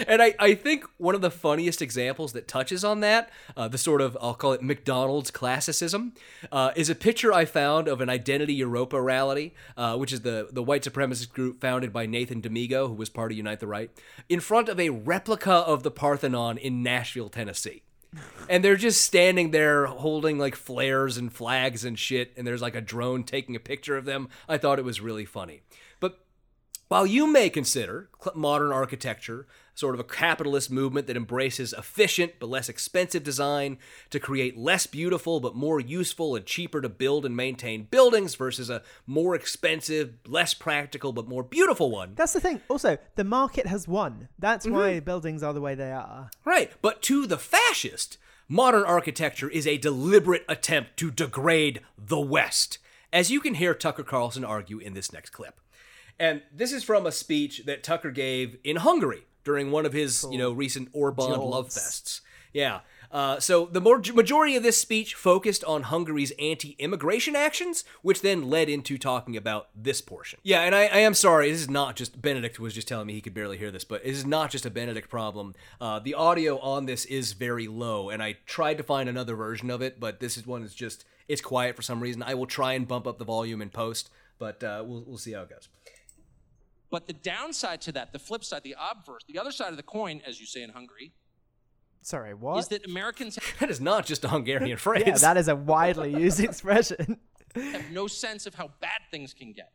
And 0.06 0.22
I, 0.22 0.34
I 0.38 0.54
think 0.54 0.84
one 0.98 1.14
of 1.14 1.20
the 1.20 1.30
funniest 1.30 1.82
examples 1.82 2.32
that 2.32 2.48
touches 2.48 2.84
on 2.84 3.00
that, 3.00 3.30
uh, 3.56 3.68
the 3.68 3.78
sort 3.78 4.00
of, 4.00 4.16
I'll 4.20 4.34
call 4.34 4.52
it 4.52 4.62
McDonald's 4.62 5.30
classicism, 5.30 6.14
uh, 6.50 6.72
is 6.76 6.88
a 6.90 6.94
picture 6.94 7.32
I 7.32 7.44
found 7.44 7.88
of 7.88 8.00
an 8.00 8.08
Identity 8.08 8.60
Evropa 8.60 9.02
rally, 9.02 9.54
uh, 9.76 9.96
which 9.96 10.12
is 10.12 10.22
the, 10.22 10.48
the 10.50 10.62
white 10.62 10.82
supremacist 10.82 11.32
group 11.32 11.60
founded 11.60 11.92
by 11.92 12.06
Nathan 12.06 12.40
Damigo, 12.40 12.88
who 12.88 12.94
was 12.94 13.10
part 13.10 13.32
of 13.32 13.36
Unite 13.36 13.60
the 13.60 13.66
Right, 13.66 13.90
in 14.28 14.40
front 14.40 14.68
of 14.68 14.80
a 14.80 14.90
replica 14.90 15.52
of 15.52 15.82
the 15.82 15.90
Parthenon 15.90 16.58
in 16.58 16.82
Nashville, 16.82 17.28
Tennessee. 17.28 17.82
And 18.48 18.62
they're 18.62 18.76
just 18.76 19.00
standing 19.02 19.52
there 19.52 19.86
holding 19.86 20.38
like 20.38 20.54
flares 20.54 21.16
and 21.16 21.32
flags 21.32 21.84
and 21.84 21.98
shit, 21.98 22.32
and 22.36 22.46
there's 22.46 22.60
like 22.60 22.74
a 22.74 22.80
drone 22.82 23.24
taking 23.24 23.56
a 23.56 23.60
picture 23.60 23.96
of 23.96 24.04
them. 24.04 24.28
I 24.48 24.58
thought 24.58 24.78
it 24.78 24.84
was 24.84 25.00
really 25.00 25.24
funny. 25.24 25.62
But 25.98 26.18
while 26.88 27.06
you 27.06 27.26
may 27.26 27.48
consider 27.48 28.10
modern 28.34 28.70
architecture 28.70 29.46
sort 29.74 29.94
of 29.94 30.00
a 30.00 30.04
capitalist 30.04 30.70
movement 30.70 31.06
that 31.06 31.16
embraces 31.16 31.72
efficient 31.72 32.32
but 32.38 32.48
less 32.48 32.68
expensive 32.68 33.22
design 33.24 33.78
to 34.10 34.20
create 34.20 34.56
less 34.56 34.86
beautiful 34.86 35.40
but 35.40 35.54
more 35.54 35.80
useful 35.80 36.36
and 36.36 36.44
cheaper 36.44 36.80
to 36.80 36.88
build 36.88 37.24
and 37.24 37.34
maintain 37.36 37.84
buildings 37.90 38.34
versus 38.34 38.68
a 38.68 38.82
more 39.06 39.34
expensive, 39.34 40.14
less 40.26 40.54
practical 40.54 41.12
but 41.12 41.26
more 41.28 41.42
beautiful 41.42 41.90
one. 41.90 42.12
that's 42.14 42.32
the 42.34 42.40
thing. 42.40 42.60
Also, 42.68 42.98
the 43.16 43.24
market 43.24 43.66
has 43.66 43.88
won. 43.88 44.28
That's 44.38 44.66
why 44.66 44.92
Mm-hmm. 44.92 45.04
buildings 45.04 45.42
are 45.42 45.52
the 45.54 45.60
way 45.60 45.74
they 45.74 45.92
are. 45.92 46.30
Right, 46.44 46.70
but 46.82 47.02
to 47.02 47.26
the 47.26 47.38
fascist, 47.38 48.18
modern 48.48 48.82
architecture 48.84 49.48
is 49.48 49.66
a 49.66 49.78
deliberate 49.78 50.44
attempt 50.48 50.96
to 50.98 51.10
degrade 51.10 51.80
the 51.96 52.20
West, 52.20 52.78
as 53.12 53.30
you 53.30 53.40
can 53.40 53.54
hear 53.54 53.74
Tucker 53.74 54.02
Carlson 54.02 54.44
argue 54.44 54.78
in 54.78 54.94
this 54.94 55.12
next 55.12 55.30
clip. 55.30 55.60
And 56.18 56.42
this 56.52 56.72
is 56.72 56.84
from 56.84 57.06
a 57.06 57.12
speech 57.12 57.62
that 57.64 57.82
Tucker 57.82 58.10
gave 58.10 58.58
in 58.64 58.76
Hungary 58.76 59.24
during 59.44 59.70
one 59.70 59.86
of 59.86 59.92
his, 59.92 60.26
you 60.30 60.38
know, 60.38 60.52
recent 60.52 60.88
Orban 60.92 61.30
love 61.40 61.68
fests. 61.68 62.20
Yeah. 62.52 62.80
Uh, 63.10 63.38
so 63.38 63.66
the 63.66 63.80
more, 63.80 64.00
majority 64.14 64.56
of 64.56 64.62
this 64.62 64.80
speech 64.80 65.14
focused 65.14 65.62
on 65.64 65.82
Hungary's 65.82 66.32
anti-immigration 66.38 67.36
actions, 67.36 67.84
which 68.00 68.22
then 68.22 68.48
led 68.48 68.70
into 68.70 68.96
talking 68.96 69.36
about 69.36 69.68
this 69.74 70.00
portion. 70.00 70.40
Yeah, 70.42 70.62
and 70.62 70.74
I, 70.74 70.84
I 70.86 70.98
am 71.00 71.12
sorry, 71.12 71.50
this 71.50 71.60
is 71.60 71.68
not 71.68 71.94
just 71.94 72.22
Benedict 72.22 72.58
was 72.58 72.72
just 72.72 72.88
telling 72.88 73.06
me 73.06 73.12
he 73.12 73.20
could 73.20 73.34
barely 73.34 73.58
hear 73.58 73.70
this, 73.70 73.84
but 73.84 74.00
it 74.02 74.10
is 74.10 74.24
not 74.24 74.50
just 74.50 74.64
a 74.64 74.70
Benedict 74.70 75.10
problem. 75.10 75.54
Uh, 75.78 75.98
the 75.98 76.14
audio 76.14 76.58
on 76.60 76.86
this 76.86 77.04
is 77.04 77.34
very 77.34 77.68
low, 77.68 78.08
and 78.08 78.22
I 78.22 78.38
tried 78.46 78.78
to 78.78 78.82
find 78.82 79.10
another 79.10 79.36
version 79.36 79.70
of 79.70 79.82
it, 79.82 80.00
but 80.00 80.20
this 80.20 80.38
is 80.38 80.46
one 80.46 80.62
that's 80.62 80.74
just 80.74 81.04
it's 81.28 81.42
quiet 81.42 81.76
for 81.76 81.82
some 81.82 82.00
reason. 82.00 82.22
I 82.22 82.32
will 82.32 82.46
try 82.46 82.72
and 82.72 82.88
bump 82.88 83.06
up 83.06 83.18
the 83.18 83.24
volume 83.26 83.60
in 83.60 83.68
post, 83.68 84.08
but 84.38 84.64
uh, 84.64 84.82
we'll 84.86 85.04
we'll 85.06 85.18
see 85.18 85.32
how 85.32 85.42
it 85.42 85.50
goes. 85.50 85.68
But 86.92 87.06
the 87.06 87.14
downside 87.14 87.80
to 87.82 87.92
that, 87.92 88.12
the 88.12 88.18
flip 88.18 88.44
side, 88.44 88.62
the 88.64 88.76
obverse, 88.78 89.22
the 89.26 89.38
other 89.38 89.50
side 89.50 89.70
of 89.70 89.78
the 89.78 89.82
coin, 89.82 90.20
as 90.26 90.38
you 90.38 90.44
say 90.46 90.62
in 90.62 90.68
Hungary, 90.70 91.12
Sorry, 92.02 92.34
what? 92.34 92.58
is 92.58 92.68
that 92.68 92.84
Americans 92.84 93.38
That 93.60 93.70
is 93.70 93.80
not 93.80 94.04
just 94.04 94.24
a 94.24 94.28
Hungarian 94.28 94.76
phrase. 94.86 95.04
yeah, 95.06 95.16
that 95.16 95.38
is 95.38 95.48
a 95.48 95.56
widely 95.56 96.12
used 96.22 96.38
expression. 96.38 97.18
have 97.56 97.90
no 97.90 98.06
sense 98.08 98.46
of 98.46 98.54
how 98.54 98.70
bad 98.82 99.00
things 99.10 99.32
can 99.32 99.52
get. 99.52 99.72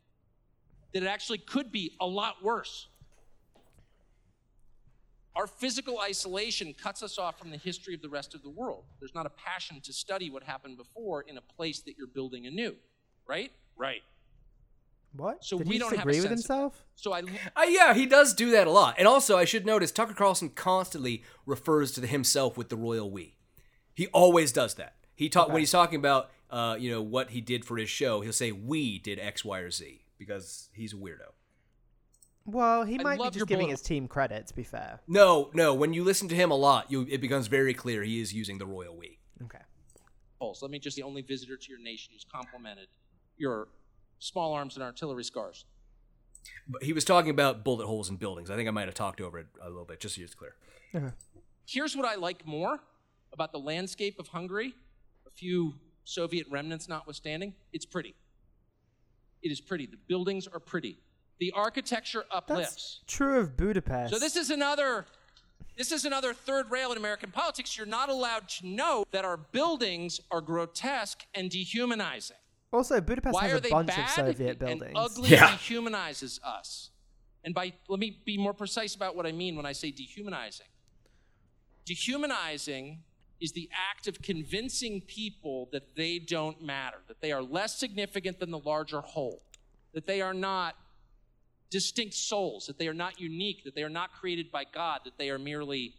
That 0.94 1.02
it 1.02 1.06
actually 1.06 1.38
could 1.38 1.72
be 1.72 1.96
a 2.00 2.06
lot 2.06 2.36
worse. 2.44 2.86
Our 5.34 5.48
physical 5.48 5.98
isolation 6.00 6.72
cuts 6.72 7.02
us 7.02 7.18
off 7.18 7.36
from 7.38 7.50
the 7.50 7.56
history 7.58 7.94
of 7.94 8.02
the 8.02 8.08
rest 8.08 8.32
of 8.34 8.42
the 8.42 8.50
world. 8.50 8.84
There's 9.00 9.14
not 9.14 9.26
a 9.26 9.30
passion 9.30 9.80
to 9.82 9.92
study 9.92 10.30
what 10.30 10.44
happened 10.44 10.76
before 10.76 11.22
in 11.22 11.36
a 11.36 11.40
place 11.42 11.80
that 11.82 11.94
you're 11.98 12.06
building 12.06 12.46
anew, 12.46 12.76
right? 13.26 13.50
Right. 13.76 14.02
What? 15.12 15.44
So 15.44 15.58
Did 15.58 15.68
we 15.68 15.74
he 15.74 15.78
don't 15.78 15.90
just 15.90 15.98
have 15.98 16.06
a 16.06 16.10
agree 16.10 16.20
with 16.20 16.30
himself? 16.30 16.84
So 16.94 17.12
I 17.12 17.20
Uh, 17.56 17.62
yeah, 17.68 17.94
he 17.94 18.06
does 18.06 18.34
do 18.34 18.50
that 18.52 18.66
a 18.66 18.70
lot. 18.70 18.96
And 18.98 19.08
also, 19.08 19.36
I 19.36 19.44
should 19.44 19.66
notice 19.66 19.90
Tucker 19.90 20.14
Carlson 20.14 20.50
constantly 20.50 21.22
refers 21.46 21.92
to 21.92 22.06
himself 22.06 22.56
with 22.56 22.68
the 22.68 22.76
royal 22.76 23.10
we. 23.10 23.36
He 23.94 24.06
always 24.08 24.52
does 24.52 24.74
that. 24.74 24.94
He 25.14 25.28
talk 25.28 25.48
when 25.48 25.58
he's 25.58 25.72
talking 25.72 25.98
about 25.98 26.30
uh, 26.50 26.76
you 26.78 26.90
know 26.90 27.02
what 27.02 27.30
he 27.30 27.40
did 27.40 27.64
for 27.64 27.76
his 27.76 27.90
show. 27.90 28.20
He'll 28.20 28.32
say 28.32 28.52
we 28.52 28.98
did 28.98 29.18
X, 29.18 29.44
Y, 29.44 29.58
or 29.58 29.70
Z 29.70 30.04
because 30.18 30.68
he's 30.72 30.92
a 30.92 30.96
weirdo. 30.96 31.32
Well, 32.44 32.84
he 32.84 32.98
I 32.98 33.02
might 33.02 33.18
be 33.18 33.30
just 33.30 33.46
giving 33.46 33.66
bullet- 33.66 33.72
his 33.72 33.82
team 33.82 34.08
credit, 34.08 34.46
to 34.46 34.54
be 34.54 34.62
fair. 34.62 35.00
No, 35.06 35.50
no. 35.52 35.74
When 35.74 35.92
you 35.92 36.02
listen 36.04 36.28
to 36.28 36.34
him 36.34 36.50
a 36.50 36.54
lot, 36.56 36.90
you 36.90 37.06
it 37.10 37.20
becomes 37.20 37.46
very 37.46 37.74
clear 37.74 38.02
he 38.02 38.20
is 38.20 38.32
using 38.32 38.58
the 38.58 38.66
royal 38.66 38.96
we. 38.96 39.18
Okay. 39.42 39.58
Pulse. 40.38 40.62
Let 40.62 40.70
me 40.70 40.78
just 40.78 40.96
the 40.96 41.02
only 41.02 41.22
visitor 41.22 41.56
to 41.56 41.70
your 41.70 41.80
nation 41.80 42.12
who's 42.14 42.24
complimented 42.24 42.88
your 43.36 43.68
small 44.18 44.52
arms 44.52 44.76
and 44.76 44.82
artillery 44.82 45.24
scars. 45.24 45.64
But 46.68 46.82
he 46.82 46.92
was 46.92 47.04
talking 47.04 47.30
about 47.30 47.64
bullet 47.64 47.86
holes 47.86 48.10
in 48.10 48.16
buildings. 48.16 48.50
I 48.50 48.56
think 48.56 48.68
I 48.68 48.70
might 48.70 48.86
have 48.86 48.94
talked 48.94 49.20
over 49.20 49.38
it 49.38 49.46
a 49.62 49.68
little 49.68 49.84
bit, 49.84 50.00
just 50.00 50.16
so 50.16 50.22
it's 50.22 50.34
clear. 50.34 50.54
Uh-huh. 50.94 51.10
Here's 51.66 51.96
what 51.96 52.06
I 52.06 52.14
like 52.14 52.46
more 52.46 52.80
about 53.32 53.52
the 53.52 53.58
landscape 53.58 54.18
of 54.18 54.28
Hungary, 54.28 54.74
a 55.26 55.30
few 55.30 55.74
Soviet 56.04 56.46
remnants 56.50 56.88
notwithstanding. 56.88 57.54
It's 57.72 57.84
pretty. 57.84 58.14
It 59.42 59.52
is 59.52 59.60
pretty. 59.60 59.86
The 59.86 59.98
buildings 60.08 60.46
are 60.46 60.60
pretty. 60.60 60.98
The 61.38 61.52
architecture 61.52 62.24
uplifts. 62.30 63.00
True 63.06 63.38
of 63.40 63.56
Budapest. 63.56 64.12
So 64.12 64.18
this 64.18 64.34
is 64.36 64.50
another 64.50 65.06
this 65.76 65.92
is 65.92 66.04
another 66.04 66.34
third 66.34 66.70
rail 66.72 66.90
in 66.90 66.98
American 66.98 67.30
politics. 67.30 67.76
You're 67.76 67.86
not 67.86 68.08
allowed 68.08 68.48
to 68.48 68.66
know 68.66 69.04
that 69.12 69.24
our 69.24 69.36
buildings 69.36 70.20
are 70.30 70.40
grotesque 70.40 71.24
and 71.34 71.48
dehumanizing. 71.48 72.36
Also, 72.72 73.00
Budapest 73.00 73.34
Why 73.34 73.44
has 73.44 73.52
are 73.54 73.56
a 73.56 73.60
they 73.60 73.70
bunch 73.70 73.88
bad 73.88 74.04
of 74.04 74.10
Soviet 74.10 74.58
buildings. 74.58 74.82
and 74.82 74.92
buildings. 74.94 75.16
ugly 75.18 75.30
Yeah. 75.30 75.48
dehumanizes 75.56 76.40
us. 76.42 76.90
And 77.44 77.54
by 77.54 77.72
let 77.88 77.98
me 77.98 78.20
be 78.24 78.36
more 78.36 78.52
precise 78.52 78.94
about 78.94 79.16
what 79.16 79.26
I 79.26 79.32
mean 79.32 79.56
when 79.56 79.64
I 79.66 79.72
say 79.72 79.90
dehumanizing. 79.90 80.66
Dehumanizing 81.84 83.02
is 83.40 83.52
the 83.52 83.70
act 83.90 84.06
of 84.08 84.20
convincing 84.20 85.00
people 85.00 85.68
that 85.72 85.94
they 85.94 86.18
don't 86.18 86.60
matter, 86.62 86.98
that 87.06 87.20
they 87.20 87.32
are 87.32 87.42
less 87.42 87.78
significant 87.78 88.40
than 88.40 88.50
the 88.50 88.58
larger 88.58 89.00
whole, 89.00 89.42
that 89.92 90.06
they 90.06 90.20
are 90.20 90.34
not 90.34 90.74
distinct 91.70 92.14
souls, 92.14 92.66
that 92.66 92.78
they 92.78 92.88
are 92.88 92.94
not 92.94 93.20
unique, 93.20 93.62
that 93.64 93.74
they 93.74 93.82
are 93.82 93.88
not 93.88 94.12
created 94.12 94.50
by 94.50 94.64
God, 94.64 95.00
that 95.04 95.16
they 95.18 95.30
are 95.30 95.38
merely 95.38 95.94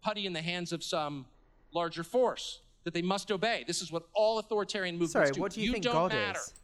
putty 0.00 0.24
in 0.26 0.32
the 0.32 0.42
hands 0.42 0.72
of 0.72 0.84
some 0.84 1.26
larger 1.72 2.04
force, 2.04 2.60
that 2.88 2.94
they 2.94 3.02
must 3.02 3.30
obey. 3.30 3.64
This 3.66 3.82
is 3.82 3.92
what 3.92 4.04
all 4.14 4.38
authoritarian 4.38 4.94
movements 4.94 5.12
Sorry, 5.12 5.30
do. 5.30 5.40
what 5.42 5.52
do 5.52 5.60
you, 5.60 5.72
think 5.72 5.84
don't 5.84 5.92
God 5.92 6.12
matter. 6.12 6.38
is? 6.38 6.54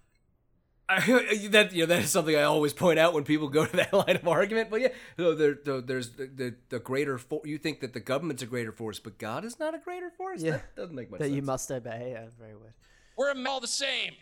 I, 0.89 1.01
that 1.51 1.73
you 1.75 1.81
know 1.81 1.87
that 1.87 2.03
is 2.03 2.11
something 2.11 2.35
I 2.35 2.45
always 2.45 2.73
point 2.73 2.99
out 2.99 3.13
when 3.13 3.25
people 3.25 3.49
go 3.49 3.67
to 3.67 3.77
that 3.77 3.93
line 4.01 4.17
of 4.17 4.27
argument. 4.27 4.71
But 4.71 4.81
yeah, 4.81 4.89
so 5.19 5.35
there, 5.35 5.59
there- 5.63 5.81
there's 5.83 6.11
the, 6.11 6.27
the, 6.35 6.55
the 6.71 6.79
greater 6.79 7.19
for, 7.19 7.43
you 7.45 7.59
think 7.59 7.81
that 7.81 7.93
the 7.93 8.01
government's 8.01 8.43
a 8.43 8.47
greater 8.47 8.73
force, 8.73 8.99
but 8.99 9.19
God 9.19 9.45
is 9.45 9.59
not 9.59 9.75
a 9.75 9.79
greater 9.79 10.09
force. 10.11 10.41
Yeah. 10.43 10.53
that 10.53 10.77
doesn't 10.77 10.95
make 10.95 11.11
much 11.11 11.19
That 11.21 11.27
sense. 11.27 11.37
you 11.37 11.43
must 11.43 11.71
obey. 11.71 12.13
Yeah, 12.13 12.27
very 12.39 12.55
weird. 12.57 12.73
We're 13.19 13.35
all 13.47 13.61
the 13.61 13.67
same. 13.67 14.13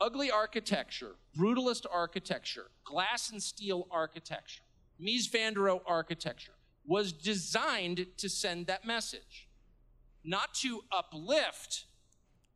Ugly 0.00 0.30
architecture, 0.30 1.12
brutalist 1.38 1.84
architecture, 1.92 2.66
glass 2.84 3.30
and 3.30 3.40
steel 3.42 3.86
architecture, 3.90 4.62
Mies 5.00 5.30
van 5.30 5.52
der 5.54 5.60
Rohe 5.60 5.80
architecture 5.86 6.52
was 6.86 7.12
designed 7.12 8.06
to 8.16 8.28
send 8.28 8.66
that 8.66 8.84
message. 8.84 9.48
Not 10.24 10.54
to 10.54 10.82
uplift, 10.90 11.86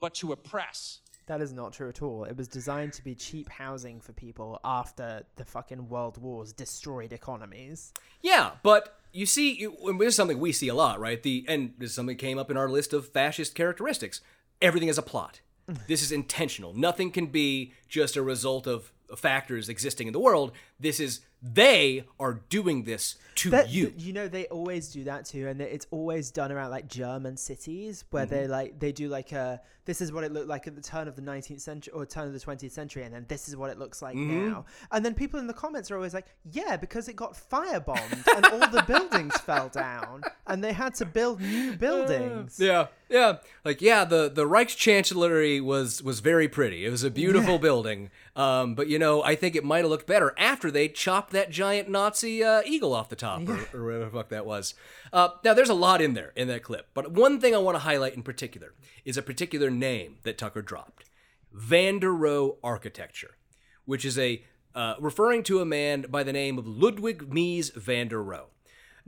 but 0.00 0.14
to 0.16 0.32
oppress. 0.32 1.00
That 1.26 1.40
is 1.40 1.52
not 1.52 1.72
true 1.72 1.88
at 1.88 2.02
all. 2.02 2.24
It 2.24 2.36
was 2.36 2.46
designed 2.46 2.92
to 2.94 3.04
be 3.04 3.14
cheap 3.14 3.48
housing 3.48 4.00
for 4.00 4.12
people 4.12 4.60
after 4.64 5.24
the 5.34 5.44
fucking 5.44 5.88
world 5.88 6.18
wars 6.18 6.52
destroyed 6.52 7.12
economies. 7.12 7.92
Yeah, 8.22 8.52
but 8.62 9.00
you 9.12 9.26
see, 9.26 9.52
you, 9.54 9.76
and 9.86 10.00
this 10.00 10.08
is 10.08 10.16
something 10.16 10.38
we 10.38 10.52
see 10.52 10.68
a 10.68 10.74
lot, 10.74 11.00
right? 11.00 11.20
The 11.20 11.44
and 11.48 11.74
this 11.78 11.90
is 11.90 11.96
something 11.96 12.16
that 12.16 12.22
came 12.22 12.38
up 12.38 12.50
in 12.50 12.56
our 12.56 12.68
list 12.68 12.92
of 12.92 13.08
fascist 13.08 13.56
characteristics. 13.56 14.20
Everything 14.62 14.88
is 14.88 14.98
a 14.98 15.02
plot. 15.02 15.40
this 15.88 16.00
is 16.00 16.12
intentional. 16.12 16.72
Nothing 16.74 17.10
can 17.10 17.26
be 17.26 17.72
just 17.88 18.16
a 18.16 18.22
result 18.22 18.68
of 18.68 18.92
factors 19.16 19.68
existing 19.68 20.06
in 20.06 20.12
the 20.12 20.20
world. 20.20 20.52
This 20.78 21.00
is 21.00 21.20
they 21.42 22.04
are 22.18 22.40
doing 22.48 22.84
this 22.84 23.16
to 23.36 23.50
That- 23.50 23.68
you. 23.70 23.92
you 23.96 24.12
know, 24.14 24.26
they 24.26 24.46
always 24.46 24.88
do 24.88 25.04
that 25.04 25.26
too, 25.26 25.46
and 25.48 25.60
it's 25.60 25.86
always 25.90 26.30
done 26.30 26.50
around 26.50 26.70
like 26.70 26.88
German 26.88 27.36
cities 27.36 28.04
where 28.10 28.24
Mm-hmm. 28.26 28.34
they 28.34 28.46
like 28.48 28.78
they 28.80 28.92
do 28.92 29.08
like 29.08 29.32
a 29.32 29.60
this 29.84 30.00
is 30.00 30.10
what 30.10 30.24
it 30.24 30.32
looked 30.32 30.48
like 30.48 30.66
at 30.66 30.74
the 30.74 30.80
turn 30.82 31.06
of 31.06 31.14
the 31.14 31.22
19th 31.22 31.60
century 31.60 31.92
or 31.92 32.04
turn 32.04 32.26
of 32.26 32.32
the 32.32 32.40
20th 32.40 32.72
century, 32.72 33.04
and 33.04 33.14
then 33.14 33.24
this 33.28 33.48
is 33.48 33.54
what 33.56 33.70
it 33.70 33.78
looks 33.78 34.02
like 34.02 34.16
Mhm. 34.16 34.48
now. 34.48 34.64
And 34.90 35.04
then 35.04 35.14
people 35.14 35.38
in 35.38 35.46
the 35.46 35.54
comments 35.54 35.90
are 35.92 35.94
always 35.96 36.12
like, 36.12 36.26
yeah, 36.50 36.76
because 36.76 37.06
it 37.08 37.14
got 37.14 37.34
firebombed 37.34 38.26
and 38.34 38.46
all 38.46 38.68
the 38.68 38.82
buildings 38.86 39.36
fell 39.42 39.68
down, 39.68 40.24
and 40.48 40.64
they 40.64 40.72
had 40.72 40.94
to 40.96 41.04
build 41.04 41.40
new 41.40 41.76
buildings. 41.76 42.58
Yeah, 42.58 42.88
yeah. 43.08 43.36
Like, 43.64 43.80
yeah, 43.80 44.04
the 44.04 44.28
the 44.28 44.44
Reichschancellery 44.46 45.62
was 45.62 46.02
was 46.02 46.20
very 46.20 46.48
pretty. 46.48 46.84
It 46.86 46.90
was 46.90 47.04
a 47.04 47.10
beautiful 47.10 47.58
building. 47.58 48.10
Um, 48.34 48.74
but 48.74 48.88
you 48.88 48.98
know, 48.98 49.22
I 49.22 49.34
think 49.36 49.54
it 49.56 49.64
might 49.64 49.78
have 49.78 49.88
looked 49.90 50.06
better 50.06 50.34
after 50.36 50.65
they 50.70 50.88
chopped 50.88 51.32
that 51.32 51.50
giant 51.50 51.88
Nazi 51.88 52.42
uh, 52.42 52.62
eagle 52.64 52.92
off 52.94 53.08
the 53.08 53.16
top, 53.16 53.48
or, 53.48 53.68
or 53.72 53.84
whatever 53.84 54.04
the 54.04 54.10
fuck 54.10 54.28
that 54.30 54.46
was. 54.46 54.74
Uh, 55.12 55.28
now, 55.44 55.54
there's 55.54 55.68
a 55.68 55.74
lot 55.74 56.00
in 56.00 56.14
there 56.14 56.32
in 56.36 56.48
that 56.48 56.62
clip, 56.62 56.88
but 56.94 57.12
one 57.12 57.40
thing 57.40 57.54
I 57.54 57.58
want 57.58 57.74
to 57.76 57.80
highlight 57.80 58.14
in 58.14 58.22
particular 58.22 58.74
is 59.04 59.16
a 59.16 59.22
particular 59.22 59.70
name 59.70 60.16
that 60.22 60.38
Tucker 60.38 60.62
dropped: 60.62 61.04
Van 61.52 61.98
der 61.98 62.10
Rohe 62.10 62.56
architecture, 62.62 63.36
which 63.84 64.04
is 64.04 64.18
a 64.18 64.42
uh, 64.74 64.94
referring 65.00 65.42
to 65.44 65.60
a 65.60 65.64
man 65.64 66.04
by 66.08 66.22
the 66.22 66.32
name 66.32 66.58
of 66.58 66.66
Ludwig 66.66 67.30
Mies 67.30 67.72
van 67.74 68.08
der 68.08 68.22
Rohe, 68.22 68.50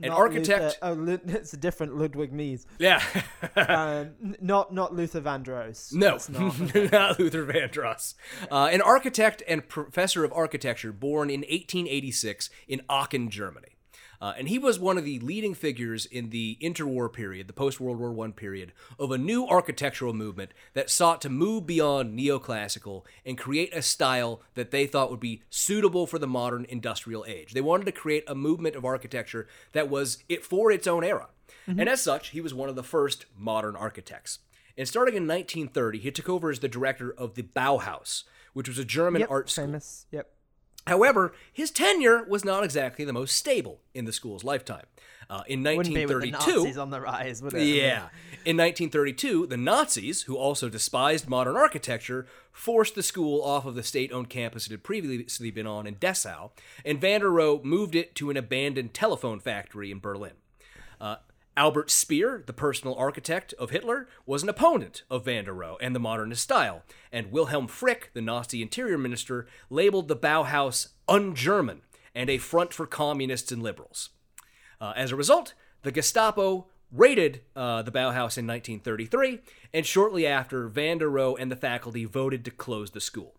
an 0.01 0.11
architect. 0.11 0.77
Luther, 0.81 1.21
oh, 1.25 1.31
it's 1.35 1.53
a 1.53 1.57
different 1.57 1.97
Ludwig 1.97 2.31
Mies. 2.31 2.65
Yeah. 2.77 3.01
um, 3.55 4.35
not 4.41 4.73
not 4.73 4.93
Luther 4.93 5.21
Vandross. 5.21 5.93
No, 5.93 6.17
not. 6.29 6.91
not 6.91 7.19
Luther 7.19 7.45
Vandross. 7.45 8.15
Uh, 8.51 8.69
an 8.71 8.81
architect 8.81 9.43
and 9.47 9.67
professor 9.67 10.23
of 10.23 10.31
architecture 10.33 10.91
born 10.91 11.29
in 11.29 11.41
1886 11.41 12.49
in 12.67 12.81
Aachen, 12.89 13.29
Germany. 13.29 13.78
Uh, 14.21 14.33
and 14.37 14.49
he 14.49 14.59
was 14.59 14.79
one 14.79 14.97
of 14.97 15.05
the 15.05 15.19
leading 15.19 15.53
figures 15.53 16.05
in 16.05 16.29
the 16.29 16.57
interwar 16.61 17.11
period, 17.11 17.47
the 17.47 17.53
post 17.53 17.79
World 17.79 17.99
War 17.99 18.25
I 18.25 18.31
period, 18.31 18.73
of 18.99 19.11
a 19.11 19.17
new 19.17 19.45
architectural 19.47 20.13
movement 20.13 20.51
that 20.73 20.89
sought 20.89 21.21
to 21.21 21.29
move 21.29 21.65
beyond 21.65 22.17
neoclassical 22.19 23.03
and 23.25 23.37
create 23.37 23.73
a 23.73 23.81
style 23.81 24.41
that 24.55 24.71
they 24.71 24.85
thought 24.85 25.09
would 25.09 25.19
be 25.21 25.43
suitable 25.49 26.05
for 26.05 26.19
the 26.19 26.27
modern 26.27 26.65
industrial 26.67 27.23
age. 27.27 27.53
They 27.53 27.61
wanted 27.61 27.85
to 27.85 27.91
create 27.93 28.25
a 28.27 28.35
movement 28.35 28.75
of 28.75 28.83
architecture 28.83 29.47
that 29.71 29.89
was 29.89 30.23
it 30.27 30.43
for 30.43 30.71
its 30.71 30.87
own 30.87 31.03
era. 31.03 31.29
And 31.67 31.87
as 31.87 32.01
such, 32.01 32.29
he 32.29 32.41
was 32.41 32.51
one 32.53 32.67
of 32.67 32.75
the 32.75 32.83
first 32.83 33.25
modern 33.37 33.75
architects. 33.75 34.39
And 34.75 34.87
starting 34.87 35.15
in 35.15 35.27
1930, 35.27 35.99
he 35.99 36.09
took 36.11 36.27
over 36.27 36.49
as 36.49 36.59
the 36.59 36.67
director 36.67 37.13
of 37.13 37.35
the 37.35 37.43
Bauhaus, 37.43 38.23
which 38.53 38.67
was 38.67 38.79
a 38.79 38.85
German 38.85 39.19
Yep, 39.21 39.31
art 39.31 39.49
school. 39.49 39.65
famous. 39.65 40.07
Yep. 40.11 40.31
However, 40.87 41.33
his 41.51 41.71
tenure 41.71 42.23
was 42.23 42.43
not 42.43 42.63
exactly 42.63 43.05
the 43.05 43.13
most 43.13 43.35
stable 43.35 43.81
in 43.93 44.05
the 44.05 44.13
school's 44.13 44.43
lifetime. 44.43 44.85
Uh, 45.29 45.43
in 45.47 45.61
Wouldn't 45.77 45.93
be 45.93 46.07
with 46.07 46.21
the 46.21 46.31
1932, 46.31 46.57
Nazis 46.63 46.77
on 46.79 46.89
the 46.89 46.99
rise, 46.99 47.41
it? 47.41 47.53
yeah. 47.53 48.09
In 48.45 48.57
1932, 48.57 49.45
the 49.45 49.57
Nazis, 49.57 50.23
who 50.23 50.35
also 50.35 50.69
despised 50.69 51.29
modern 51.29 51.55
architecture, 51.55 52.25
forced 52.51 52.95
the 52.95 53.03
school 53.03 53.43
off 53.43 53.65
of 53.65 53.75
the 53.75 53.83
state 53.83 54.11
owned 54.11 54.29
campus 54.29 54.65
it 54.65 54.71
had 54.71 54.83
previously 54.83 55.51
been 55.51 55.67
on 55.67 55.85
in 55.85 55.95
Dessau, 55.95 56.49
and 56.83 56.99
van 56.99 57.21
der 57.21 57.27
Rohe 57.27 57.63
moved 57.63 57.93
it 57.93 58.15
to 58.15 58.31
an 58.31 58.37
abandoned 58.37 58.95
telephone 58.95 59.39
factory 59.39 59.91
in 59.91 59.99
Berlin. 59.99 60.33
Uh, 60.99 61.17
Albert 61.57 61.91
Speer, 61.91 62.43
the 62.45 62.53
personal 62.53 62.95
architect 62.95 63.53
of 63.53 63.69
Hitler, 63.69 64.07
was 64.25 64.43
an 64.43 64.49
opponent 64.49 65.03
of 65.09 65.25
van 65.25 65.45
der 65.45 65.53
Rohe 65.53 65.77
and 65.81 65.95
the 65.95 65.99
modernist 65.99 66.43
style, 66.43 66.83
and 67.11 67.31
Wilhelm 67.31 67.67
Frick, 67.67 68.11
the 68.13 68.21
Nazi 68.21 68.61
interior 68.61 68.97
minister, 68.97 69.47
labeled 69.69 70.07
the 70.07 70.15
Bauhaus 70.15 70.89
un 71.07 71.35
German 71.35 71.81
and 72.15 72.29
a 72.29 72.37
front 72.37 72.73
for 72.73 72.85
communists 72.85 73.51
and 73.51 73.61
liberals. 73.61 74.09
Uh, 74.79 74.93
as 74.95 75.11
a 75.11 75.15
result, 75.15 75.53
the 75.83 75.91
Gestapo 75.91 76.67
raided 76.91 77.41
uh, 77.55 77.81
the 77.81 77.91
Bauhaus 77.91 78.37
in 78.37 78.47
1933, 78.47 79.39
and 79.73 79.85
shortly 79.85 80.25
after, 80.25 80.67
van 80.67 80.97
der 80.97 81.09
Rohe 81.09 81.37
and 81.39 81.51
the 81.51 81.55
faculty 81.55 82.05
voted 82.05 82.43
to 82.45 82.51
close 82.51 82.91
the 82.91 83.01
school. 83.01 83.38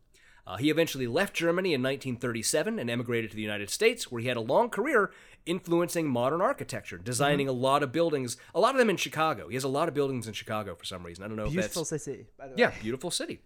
Uh, 0.50 0.56
he 0.56 0.68
eventually 0.68 1.06
left 1.06 1.32
Germany 1.32 1.74
in 1.74 1.80
1937 1.80 2.80
and 2.80 2.90
emigrated 2.90 3.30
to 3.30 3.36
the 3.36 3.42
United 3.42 3.70
States, 3.70 4.10
where 4.10 4.20
he 4.20 4.26
had 4.26 4.36
a 4.36 4.40
long 4.40 4.68
career 4.68 5.12
influencing 5.46 6.08
modern 6.08 6.40
architecture, 6.40 6.98
designing 6.98 7.46
Mm-hmm. 7.46 7.56
a 7.56 7.60
lot 7.60 7.84
of 7.84 7.92
buildings, 7.92 8.36
a 8.52 8.58
lot 8.58 8.74
of 8.74 8.78
them 8.80 8.90
in 8.90 8.96
Chicago. 8.96 9.46
He 9.46 9.54
has 9.54 9.62
a 9.62 9.68
lot 9.68 9.86
of 9.86 9.94
buildings 9.94 10.26
in 10.26 10.32
Chicago 10.32 10.74
for 10.74 10.84
some 10.84 11.04
reason. 11.06 11.22
I 11.22 11.28
don't 11.28 11.36
know 11.36 11.48
Beautiful 11.48 11.82
if 11.82 11.88
that's 11.90 12.02
city. 12.02 12.26
By 12.36 12.46
the 12.46 12.50
way. 12.50 12.56
yeah, 12.58 12.72
beautiful 12.82 13.12
city. 13.12 13.42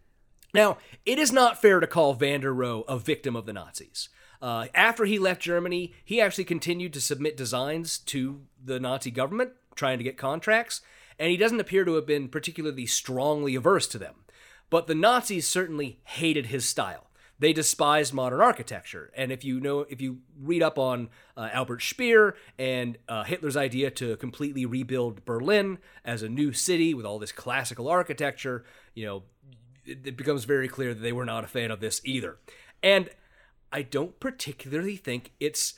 Now, 0.55 0.79
it 1.05 1.19
is 1.19 1.31
not 1.31 1.61
fair 1.61 1.79
to 1.79 1.87
call 1.87 2.15
van 2.15 2.41
der 2.41 2.55
Rohe 2.55 2.85
a 2.89 2.99
victim 2.99 3.37
of 3.37 3.45
the 3.45 3.53
Nazis. 3.53 4.09
Uh, 4.41 4.69
after 4.75 5.05
he 5.05 5.19
left 5.19 5.43
Germany, 5.43 5.93
he 6.03 6.23
actually 6.23 6.45
continued 6.45 6.95
to 6.95 7.03
submit 7.03 7.37
designs 7.37 7.99
to 7.99 8.41
the 8.65 8.81
Nazi 8.81 9.11
government, 9.11 9.51
trying 9.75 9.99
to 9.99 10.05
get 10.05 10.17
contracts, 10.17 10.81
and 11.19 11.31
he 11.31 11.37
doesn't 11.37 11.61
appear 11.61 11.85
to 11.85 11.97
have 11.97 12.07
been 12.07 12.29
particularly 12.29 12.87
strongly 12.87 13.55
averse 13.55 13.87
to 13.89 13.99
them. 13.99 14.15
But 14.75 14.89
the 14.89 14.95
Nazis 14.97 15.47
certainly 15.47 16.01
hated 16.03 16.47
his 16.47 16.69
style. 16.69 17.07
They 17.39 17.53
despised 17.53 18.13
modern 18.13 18.41
architecture, 18.41 19.13
and 19.17 19.31
if 19.31 19.45
you 19.45 19.61
know, 19.61 19.87
if 19.89 20.01
you 20.01 20.19
read 20.37 20.65
up 20.65 20.81
on 20.81 21.11
uh, 21.37 21.49
Albert 21.53 21.81
Speer 21.81 22.35
and 22.59 22.99
uh, 23.09 23.23
Hitler's 23.23 23.57
idea 23.57 23.93
to 23.93 24.17
completely 24.17 24.67
rebuild 24.67 25.25
Berlin 25.25 25.79
as 26.05 26.25
a 26.25 26.29
new 26.29 26.53
city 26.53 26.93
with 26.93 27.07
all 27.07 27.21
this 27.21 27.31
classical 27.31 27.87
architecture, 27.87 28.65
you 28.95 29.07
know, 29.07 29.23
it, 29.87 30.05
it 30.09 30.17
becomes 30.17 30.43
very 30.43 30.67
clear 30.67 30.93
that 30.93 31.03
they 31.03 31.13
were 31.13 31.25
not 31.25 31.45
a 31.45 31.47
fan 31.47 31.71
of 31.71 31.79
this 31.79 32.01
either. 32.05 32.39
And 32.83 33.11
I 33.73 33.83
don't 33.83 34.19
particularly 34.19 34.97
think 34.97 35.35
it's. 35.39 35.75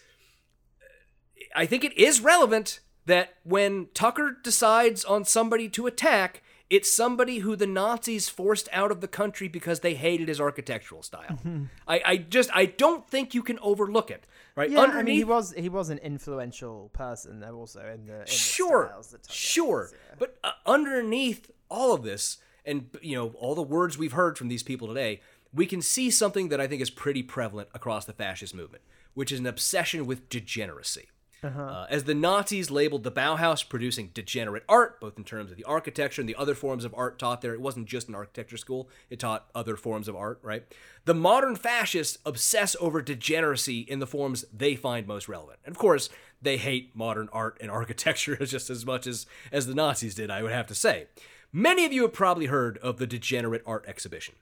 I 1.54 1.66
think 1.66 1.84
it 1.84 1.92
is 1.98 2.22
relevant 2.22 2.80
that 3.04 3.34
when 3.44 3.88
Tucker 3.92 4.34
decides 4.42 5.04
on 5.04 5.26
somebody 5.26 5.68
to 5.68 5.86
attack, 5.86 6.42
It's 6.68 6.90
somebody 6.92 7.38
who 7.38 7.54
the 7.54 7.66
Nazis 7.66 8.28
forced 8.28 8.68
out 8.72 8.90
of 8.90 9.00
the 9.00 9.06
country 9.06 9.46
because 9.46 9.80
they 9.80 9.94
hated 9.94 10.26
his 10.26 10.40
architectural 10.40 11.02
style. 11.02 11.38
I, 11.86 12.02
I 12.04 12.16
just 12.16 12.50
I 12.52 12.66
don't 12.66 13.08
think 13.08 13.34
you 13.34 13.42
can 13.42 13.58
overlook 13.60 14.10
it. 14.10 14.26
Right 14.56 14.70
Yeah, 14.70 14.80
underneath, 14.80 15.00
I 15.00 15.04
mean, 15.04 15.16
he 15.16 15.24
was 15.24 15.52
he 15.52 15.68
was 15.68 15.90
an 15.90 15.98
influential 15.98 16.90
person 16.92 17.40
though, 17.40 17.54
also 17.54 17.80
in 17.80 18.06
the, 18.06 18.14
in 18.14 18.20
the 18.20 18.26
sure, 18.26 18.86
styles 18.88 19.08
that 19.08 19.30
sure. 19.30 19.82
has, 19.82 19.92
yeah. 19.92 20.14
But 20.18 20.38
uh, 20.42 20.52
underneath 20.64 21.50
all 21.68 21.92
of 21.92 22.02
this, 22.02 22.38
and 22.64 22.88
you 23.02 23.16
know 23.16 23.28
all 23.38 23.54
the 23.54 23.62
words 23.62 23.96
we've 23.98 24.12
heard 24.12 24.38
from 24.38 24.48
these 24.48 24.62
people 24.62 24.88
today, 24.88 25.20
we 25.52 25.66
can 25.66 25.82
see 25.82 26.10
something 26.10 26.48
that 26.48 26.60
I 26.60 26.66
think 26.66 26.82
is 26.82 26.90
pretty 26.90 27.22
prevalent 27.22 27.68
across 27.74 28.06
the 28.06 28.12
fascist 28.12 28.54
movement, 28.54 28.82
which 29.14 29.30
is 29.30 29.38
an 29.38 29.46
obsession 29.46 30.06
with 30.06 30.28
degeneracy. 30.28 31.08
Uh, 31.42 31.86
as 31.90 32.04
the 32.04 32.14
Nazis 32.14 32.70
labeled 32.70 33.04
the 33.04 33.12
Bauhaus 33.12 33.68
producing 33.68 34.10
degenerate 34.14 34.64
art, 34.68 35.00
both 35.00 35.16
in 35.16 35.24
terms 35.24 35.50
of 35.50 35.56
the 35.56 35.64
architecture 35.64 36.20
and 36.20 36.28
the 36.28 36.34
other 36.34 36.54
forms 36.54 36.84
of 36.84 36.94
art 36.94 37.18
taught 37.18 37.40
there, 37.40 37.54
it 37.54 37.60
wasn't 37.60 37.86
just 37.86 38.08
an 38.08 38.14
architecture 38.14 38.56
school, 38.56 38.88
it 39.10 39.20
taught 39.20 39.48
other 39.54 39.76
forms 39.76 40.08
of 40.08 40.16
art, 40.16 40.40
right? 40.42 40.64
The 41.04 41.14
modern 41.14 41.54
fascists 41.56 42.18
obsess 42.24 42.74
over 42.80 43.02
degeneracy 43.02 43.80
in 43.80 43.98
the 43.98 44.06
forms 44.06 44.44
they 44.52 44.74
find 44.74 45.06
most 45.06 45.28
relevant. 45.28 45.58
And 45.64 45.72
of 45.72 45.78
course, 45.78 46.08
they 46.40 46.56
hate 46.56 46.96
modern 46.96 47.28
art 47.32 47.58
and 47.60 47.70
architecture 47.70 48.36
just 48.36 48.70
as 48.70 48.84
much 48.84 49.06
as, 49.06 49.26
as 49.52 49.66
the 49.66 49.74
Nazis 49.74 50.14
did, 50.14 50.30
I 50.30 50.42
would 50.42 50.52
have 50.52 50.66
to 50.68 50.74
say. 50.74 51.06
Many 51.52 51.84
of 51.84 51.92
you 51.92 52.02
have 52.02 52.12
probably 52.12 52.46
heard 52.46 52.76
of 52.78 52.98
the 52.98 53.06
Degenerate 53.06 53.62
Art 53.66 53.84
Exhibition 53.86 54.34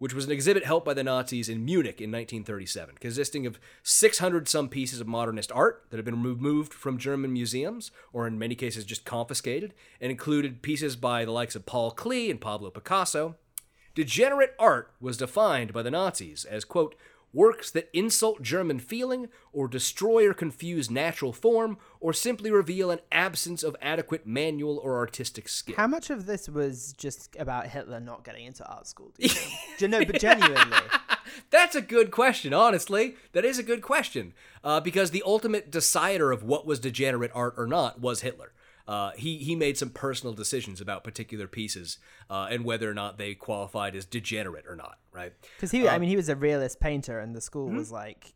which 0.00 0.14
was 0.14 0.24
an 0.24 0.32
exhibit 0.32 0.64
held 0.64 0.82
by 0.82 0.94
the 0.94 1.04
Nazis 1.04 1.50
in 1.50 1.62
Munich 1.62 2.00
in 2.00 2.10
1937, 2.10 2.96
consisting 2.98 3.46
of 3.46 3.60
600 3.82 4.48
some 4.48 4.70
pieces 4.70 4.98
of 4.98 5.06
modernist 5.06 5.52
art 5.52 5.84
that 5.90 5.98
had 5.98 6.06
been 6.06 6.22
removed 6.22 6.72
from 6.72 6.96
German 6.96 7.34
museums, 7.34 7.90
or 8.10 8.26
in 8.26 8.38
many 8.38 8.54
cases 8.54 8.86
just 8.86 9.04
confiscated, 9.04 9.74
and 10.00 10.10
included 10.10 10.62
pieces 10.62 10.96
by 10.96 11.26
the 11.26 11.30
likes 11.30 11.54
of 11.54 11.66
Paul 11.66 11.92
Klee 11.94 12.30
and 12.30 12.40
Pablo 12.40 12.70
Picasso. 12.70 13.36
Degenerate 13.94 14.54
art 14.58 14.90
was 15.02 15.18
defined 15.18 15.74
by 15.74 15.82
the 15.82 15.90
Nazis 15.90 16.46
as, 16.46 16.64
quote, 16.64 16.94
works 17.32 17.70
that 17.70 17.88
insult 17.92 18.42
German 18.42 18.78
feeling, 18.78 19.28
or 19.52 19.68
destroy 19.68 20.26
or 20.26 20.34
confuse 20.34 20.90
natural 20.90 21.32
form, 21.32 21.78
or 22.00 22.12
simply 22.12 22.50
reveal 22.50 22.90
an 22.90 23.00
absence 23.12 23.62
of 23.62 23.76
adequate 23.80 24.26
manual 24.26 24.78
or 24.78 24.96
artistic 24.96 25.48
skill. 25.48 25.76
How 25.76 25.86
much 25.86 26.10
of 26.10 26.26
this 26.26 26.48
was 26.48 26.94
just 26.96 27.36
about 27.38 27.68
Hitler 27.68 28.00
not 28.00 28.24
getting 28.24 28.46
into 28.46 28.66
art 28.66 28.86
school? 28.86 29.12
Do 29.16 29.22
you 29.22 29.28
think? 29.28 29.54
Do 29.78 29.84
you 29.84 29.88
know, 29.88 30.04
but 30.04 30.20
genuinely, 30.20 30.76
That's 31.50 31.74
a 31.74 31.80
good 31.80 32.10
question, 32.10 32.52
honestly. 32.52 33.14
That 33.32 33.44
is 33.44 33.58
a 33.58 33.62
good 33.62 33.82
question. 33.82 34.34
Uh, 34.62 34.80
because 34.80 35.10
the 35.10 35.22
ultimate 35.24 35.70
decider 35.70 36.32
of 36.32 36.42
what 36.42 36.66
was 36.66 36.78
degenerate 36.78 37.30
art 37.34 37.54
or 37.56 37.66
not 37.66 38.00
was 38.00 38.20
Hitler. 38.20 38.52
Uh, 38.90 39.12
he, 39.16 39.36
he 39.38 39.54
made 39.54 39.78
some 39.78 39.88
personal 39.90 40.34
decisions 40.34 40.80
about 40.80 41.04
particular 41.04 41.46
pieces 41.46 41.98
uh, 42.28 42.48
and 42.50 42.64
whether 42.64 42.90
or 42.90 42.94
not 42.94 43.18
they 43.18 43.34
qualified 43.34 43.94
as 43.94 44.04
degenerate 44.04 44.64
or 44.68 44.74
not, 44.74 44.98
right? 45.12 45.32
because 45.56 45.70
he, 45.70 45.86
I 45.86 45.94
Um, 45.94 46.00
mean, 46.00 46.10
he 46.10 46.16
was 46.16 46.28
a 46.28 46.34
realist 46.34 46.80
painter, 46.80 47.20
and 47.20 47.32
the 47.34 47.40
school 47.40 47.68
was 47.70 47.92
like, 47.92 48.34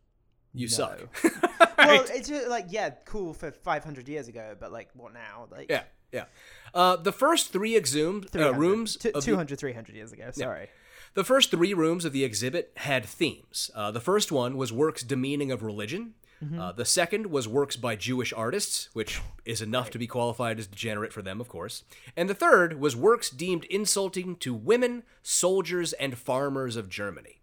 You 0.53 0.69
no. 0.69 0.71
suck. 0.71 0.99
well, 1.79 2.05
it's 2.09 2.29
just 2.29 2.47
like 2.49 2.67
yeah, 2.71 2.91
cool 3.05 3.35
for 3.35 3.51
500 3.51 4.09
years 4.09 4.29
ago, 4.29 4.55
but 4.61 4.71
like 4.71 4.91
what 4.95 5.13
now? 5.13 5.49
Like 5.51 5.67
yeah, 5.69 5.83
yeah. 6.13 6.27
Uh, 6.73 6.95
the 6.97 7.11
first 7.13 7.53
three 7.53 7.77
exhumed 7.77 8.29
uh, 8.37 8.55
rooms. 8.55 8.97
T- 8.97 9.09
of 9.09 9.15
the- 9.15 9.21
200, 9.23 9.59
300 9.59 9.97
years 9.97 10.13
ago. 10.13 10.31
Sorry. 10.33 10.69
The 11.15 11.25
first 11.25 11.51
three 11.51 11.75
rooms 11.75 12.05
of 12.05 12.13
the 12.13 12.25
exhibit 12.25 12.73
had 12.77 13.05
themes. 13.05 13.71
Uh, 13.75 13.91
the 13.91 14.01
first 14.01 14.31
one 14.33 14.57
was 14.57 14.73
works 14.73 15.03
demeaning 15.03 15.51
of 15.53 15.63
religion. 15.63 16.15
Mm-hmm. 16.43 16.59
Uh, 16.59 16.73
the 16.73 16.85
second 16.85 17.27
was 17.27 17.47
works 17.49 17.77
by 17.77 17.97
Jewish 17.97 18.33
artists, 18.33 18.89
which 18.93 19.21
is 19.45 19.63
enough 19.63 19.91
to 19.91 19.99
be 19.99 20.07
qualified 20.07 20.59
as 20.59 20.67
degenerate 20.67 21.13
for 21.13 21.23
them, 21.23 21.41
of 21.41 21.49
course. 21.49 21.85
And 22.17 22.29
the 22.29 22.35
third 22.35 22.81
was 22.81 22.97
works 22.97 23.31
deemed 23.31 23.65
insulting 23.67 24.37
to 24.37 24.53
women, 24.55 25.05
soldiers, 25.23 25.93
and 25.95 26.19
farmers 26.19 26.77
of 26.77 26.89
Germany. 26.89 27.41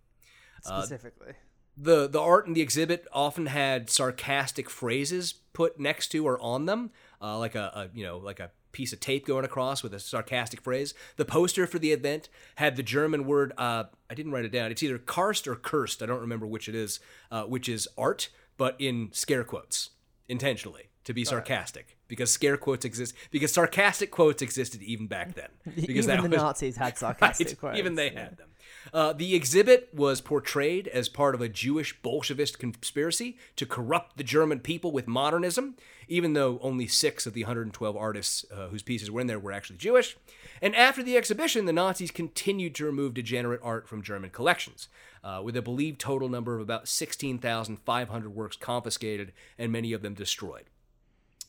Uh, 0.65 0.81
Specifically. 0.81 1.33
the 1.75 2.07
the 2.07 2.21
art 2.21 2.45
in 2.45 2.53
the 2.53 2.61
exhibit 2.61 3.07
often 3.11 3.47
had 3.47 3.89
sarcastic 3.89 4.69
phrases 4.69 5.33
put 5.53 5.79
next 5.79 6.09
to 6.09 6.25
or 6.27 6.39
on 6.39 6.65
them, 6.65 6.91
uh, 7.21 7.37
like 7.39 7.55
a, 7.55 7.71
a 7.73 7.97
you 7.97 8.03
know 8.03 8.17
like 8.17 8.39
a 8.39 8.51
piece 8.71 8.93
of 8.93 8.99
tape 8.99 9.25
going 9.25 9.43
across 9.43 9.83
with 9.83 9.93
a 9.93 9.99
sarcastic 9.99 10.61
phrase. 10.61 10.93
The 11.17 11.25
poster 11.25 11.67
for 11.67 11.79
the 11.79 11.91
event 11.91 12.29
had 12.55 12.75
the 12.75 12.83
German 12.83 13.25
word 13.25 13.53
uh, 13.57 13.85
I 14.09 14.13
didn't 14.13 14.31
write 14.31 14.45
it 14.45 14.51
down. 14.51 14.71
It's 14.71 14.83
either 14.83 14.97
karst 14.97 15.47
or 15.47 15.55
cursed. 15.55 16.03
I 16.03 16.05
don't 16.05 16.21
remember 16.21 16.45
which 16.45 16.69
it 16.69 16.75
is, 16.75 16.99
uh, 17.31 17.43
which 17.43 17.67
is 17.67 17.87
art, 17.97 18.29
but 18.61 18.75
in 18.77 19.09
scare 19.11 19.43
quotes 19.43 19.89
intentionally 20.29 20.91
to 21.03 21.15
be 21.15 21.25
sarcastic 21.25 21.97
because 22.07 22.31
scare 22.31 22.57
quotes 22.57 22.85
exist 22.85 23.15
because 23.31 23.51
sarcastic 23.51 24.11
quotes 24.11 24.43
existed 24.43 24.83
even 24.83 25.07
back 25.07 25.33
then 25.33 25.49
because 25.75 26.07
Even 26.07 26.21
the 26.21 26.29
was 26.29 26.37
Nazis 26.37 26.77
had 26.77 26.95
sarcastic 26.99 27.47
Right, 27.47 27.57
quotes. 27.57 27.79
Even 27.79 27.95
they 27.95 28.11
yeah. 28.11 28.19
had 28.25 28.37
them. 28.37 28.49
Uh, 28.93 29.13
the 29.13 29.33
exhibit 29.33 29.89
was 29.95 30.21
portrayed 30.21 30.87
as 30.89 31.09
part 31.09 31.33
of 31.33 31.41
a 31.41 31.49
Jewish 31.49 31.99
Bolshevist 32.03 32.59
conspiracy 32.59 33.39
to 33.55 33.65
corrupt 33.65 34.17
the 34.17 34.23
German 34.23 34.59
people 34.59 34.91
with 34.91 35.07
modernism, 35.07 35.75
even 36.07 36.33
though 36.33 36.59
only 36.61 36.85
six 36.85 37.25
of 37.25 37.33
the 37.33 37.41
112 37.41 37.97
artists 37.97 38.45
uh, 38.53 38.67
whose 38.67 38.83
pieces 38.83 39.09
were 39.09 39.21
in 39.21 39.25
there 39.25 39.39
were 39.39 39.51
actually 39.51 39.77
Jewish. 39.77 40.15
And 40.61 40.75
after 40.75 41.01
the 41.01 41.17
exhibition, 41.17 41.65
the 41.65 41.73
Nazis 41.73 42.11
continued 42.11 42.75
to 42.75 42.85
remove 42.85 43.15
degenerate 43.15 43.61
art 43.63 43.87
from 43.87 44.03
German 44.03 44.29
collections, 44.29 44.87
uh, 45.23 45.41
with 45.43 45.57
a 45.57 45.61
believed 45.61 45.99
total 45.99 46.29
number 46.29 46.55
of 46.55 46.61
about 46.61 46.87
16,500 46.87 48.35
works 48.35 48.55
confiscated 48.57 49.33
and 49.57 49.71
many 49.71 49.91
of 49.91 50.03
them 50.03 50.13
destroyed. 50.13 50.65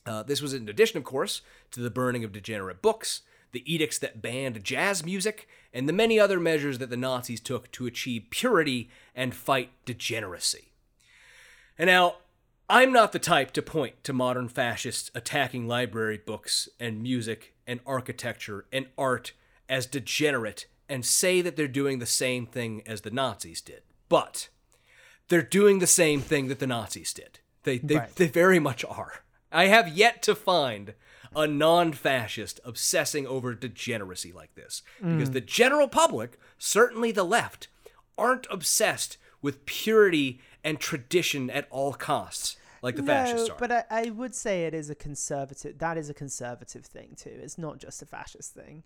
Uh, 0.05 0.23
this 0.23 0.41
was 0.41 0.53
in 0.53 0.67
addition, 0.67 0.97
of 0.97 1.03
course, 1.03 1.41
to 1.71 1.79
the 1.79 1.91
burning 1.91 2.23
of 2.23 2.31
degenerate 2.31 2.81
books, 2.81 3.21
the 3.51 3.71
edicts 3.71 3.99
that 3.99 4.21
banned 4.21 4.63
jazz 4.63 5.05
music, 5.05 5.47
and 5.73 5.87
the 5.87 5.93
many 5.93 6.19
other 6.19 6.39
measures 6.39 6.79
that 6.79 6.89
the 6.89 6.97
Nazis 6.97 7.39
took 7.39 7.71
to 7.71 7.85
achieve 7.85 8.25
purity 8.31 8.89
and 9.15 9.35
fight 9.35 9.69
degeneracy. 9.85 10.69
And 11.77 11.87
now, 11.87 12.15
I'm 12.69 12.91
not 12.91 13.11
the 13.11 13.19
type 13.19 13.51
to 13.51 13.61
point 13.61 14.03
to 14.03 14.13
modern 14.13 14.49
fascists 14.49 15.11
attacking 15.13 15.67
library 15.67 16.17
books 16.17 16.67
and 16.79 17.03
music 17.03 17.52
and 17.67 17.79
architecture 17.85 18.65
and 18.71 18.87
art 18.97 19.33
as 19.69 19.85
degenerate 19.85 20.65
and 20.89 21.05
say 21.05 21.41
that 21.41 21.55
they're 21.55 21.67
doing 21.67 21.99
the 21.99 22.05
same 22.05 22.45
thing 22.45 22.81
as 22.85 23.01
the 23.01 23.11
Nazis 23.11 23.61
did. 23.61 23.81
But 24.09 24.49
they're 25.29 25.41
doing 25.41 25.79
the 25.79 25.87
same 25.87 26.21
thing 26.21 26.47
that 26.49 26.59
the 26.59 26.67
Nazis 26.67 27.13
did. 27.13 27.39
They 27.63 27.77
they, 27.77 27.95
Right. 27.95 28.15
they 28.15 28.27
very 28.27 28.59
much 28.59 28.83
are. 28.85 29.23
I 29.51 29.67
have 29.67 29.87
yet 29.87 30.21
to 30.23 30.35
find 30.35 30.93
a 31.35 31.47
non-fascist 31.47 32.59
obsessing 32.63 33.25
over 33.25 33.55
degeneracy 33.55 34.31
like 34.31 34.53
this 34.55 34.83
because 35.01 35.29
Mm. 35.29 35.33
the 35.33 35.41
general 35.41 35.87
public, 35.87 36.37
certainly 36.57 37.11
the 37.11 37.23
left, 37.23 37.67
aren't 38.17 38.45
obsessed 38.51 39.17
with 39.41 39.65
purity 39.65 40.39
and 40.63 40.79
tradition 40.79 41.49
at 41.49 41.67
all 41.71 41.93
costs 41.93 42.57
like 42.83 42.95
the 42.95 43.01
no, 43.01 43.07
fascists 43.13 43.49
are. 43.49 43.57
but 43.57 43.71
I, 43.71 43.83
I 43.89 44.09
would 44.11 44.35
say 44.35 44.65
it 44.65 44.73
is 44.75 44.89
a 44.91 44.95
conservative. 44.95 45.79
That 45.79 45.97
is 45.97 46.09
a 46.09 46.13
conservative 46.13 46.85
thing 46.85 47.15
too. 47.15 47.31
It's 47.41 47.57
not 47.57 47.79
just 47.79 48.01
a 48.01 48.05
fascist 48.05 48.53
thing. 48.53 48.83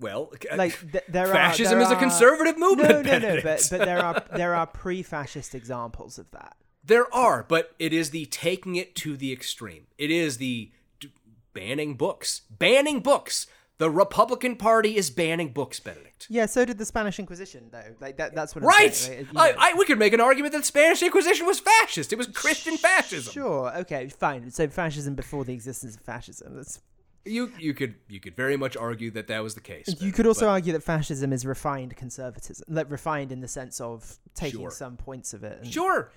well, 0.00 0.32
uh, 0.50 0.56
Like 0.56 0.78
th- 0.92 1.04
there 1.08 1.26
fascism 1.28 1.78
are, 1.78 1.82
is 1.82 1.90
a 1.90 1.96
conservative 1.96 2.58
movement. 2.58 3.06
No, 3.06 3.18
no, 3.18 3.34
no. 3.36 3.40
But 3.42 3.66
but 3.70 3.80
there 3.80 4.00
are 4.04 4.24
there 4.36 4.54
are 4.54 4.66
pre-fascist 4.66 5.54
examples 5.54 6.18
of 6.18 6.30
that. 6.32 6.56
There 6.82 7.12
are, 7.14 7.42
but 7.42 7.74
it 7.78 7.92
is 7.92 8.10
the 8.10 8.26
taking 8.26 8.76
it 8.76 8.94
to 8.96 9.16
the 9.16 9.32
extreme. 9.32 9.86
It 9.98 10.10
is 10.10 10.38
the 10.38 10.70
d- 11.00 11.12
banning 11.52 11.94
books. 11.94 12.42
Banning 12.50 13.00
books. 13.00 13.46
The 13.78 13.90
Republican 13.90 14.56
Party 14.56 14.96
is 14.96 15.10
banning 15.10 15.52
books, 15.52 15.80
Benedict. 15.80 16.26
Yeah, 16.30 16.46
so 16.46 16.64
did 16.64 16.78
the 16.78 16.86
Spanish 16.86 17.18
Inquisition, 17.18 17.68
though. 17.70 17.94
Like 18.00 18.16
that, 18.16 18.34
that's 18.34 18.54
what. 18.54 18.62
I'm 18.64 18.68
Right! 18.68 18.94
saying, 18.94 19.28
like, 19.34 19.54
I. 19.58 19.72
I, 19.72 19.74
we 19.74 19.84
could 19.84 19.98
make 19.98 20.14
an 20.14 20.20
argument 20.20 20.52
that 20.52 20.60
the 20.60 20.64
Spanish 20.64 21.02
Inquisition 21.02 21.44
was 21.46 21.60
fascist. 21.60 22.10
It 22.12 22.16
was 22.16 22.26
Christian 22.28 22.78
fascism. 22.78 23.32
Sure. 23.34 23.76
Okay. 23.78 24.08
Fine. 24.08 24.50
So 24.50 24.66
fascism 24.68 25.14
before 25.14 25.44
the 25.44 25.52
existence 25.52 25.94
of 25.96 26.00
fascism. 26.02 26.56
That's. 26.56 26.80
You 27.26 27.52
you 27.58 27.74
could 27.74 27.96
you 28.08 28.20
could 28.20 28.36
very 28.36 28.56
much 28.56 28.76
argue 28.76 29.10
that 29.10 29.26
that 29.26 29.42
was 29.42 29.54
the 29.56 29.60
case. 29.60 29.94
You 30.00 30.12
could 30.12 30.26
also 30.26 30.46
but- 30.46 30.52
argue 30.52 30.72
that 30.74 30.82
fascism 30.84 31.32
is 31.32 31.44
refined 31.44 31.96
conservatism, 31.96 32.64
like 32.68 32.90
refined 32.90 33.32
in 33.32 33.40
the 33.40 33.48
sense 33.48 33.80
of 33.80 34.18
taking 34.34 34.60
Sure. 34.60 34.70
some 34.70 34.96
points 34.96 35.34
of 35.34 35.42
it. 35.44 35.58
And, 35.62 35.72
Sure. 35.72 36.12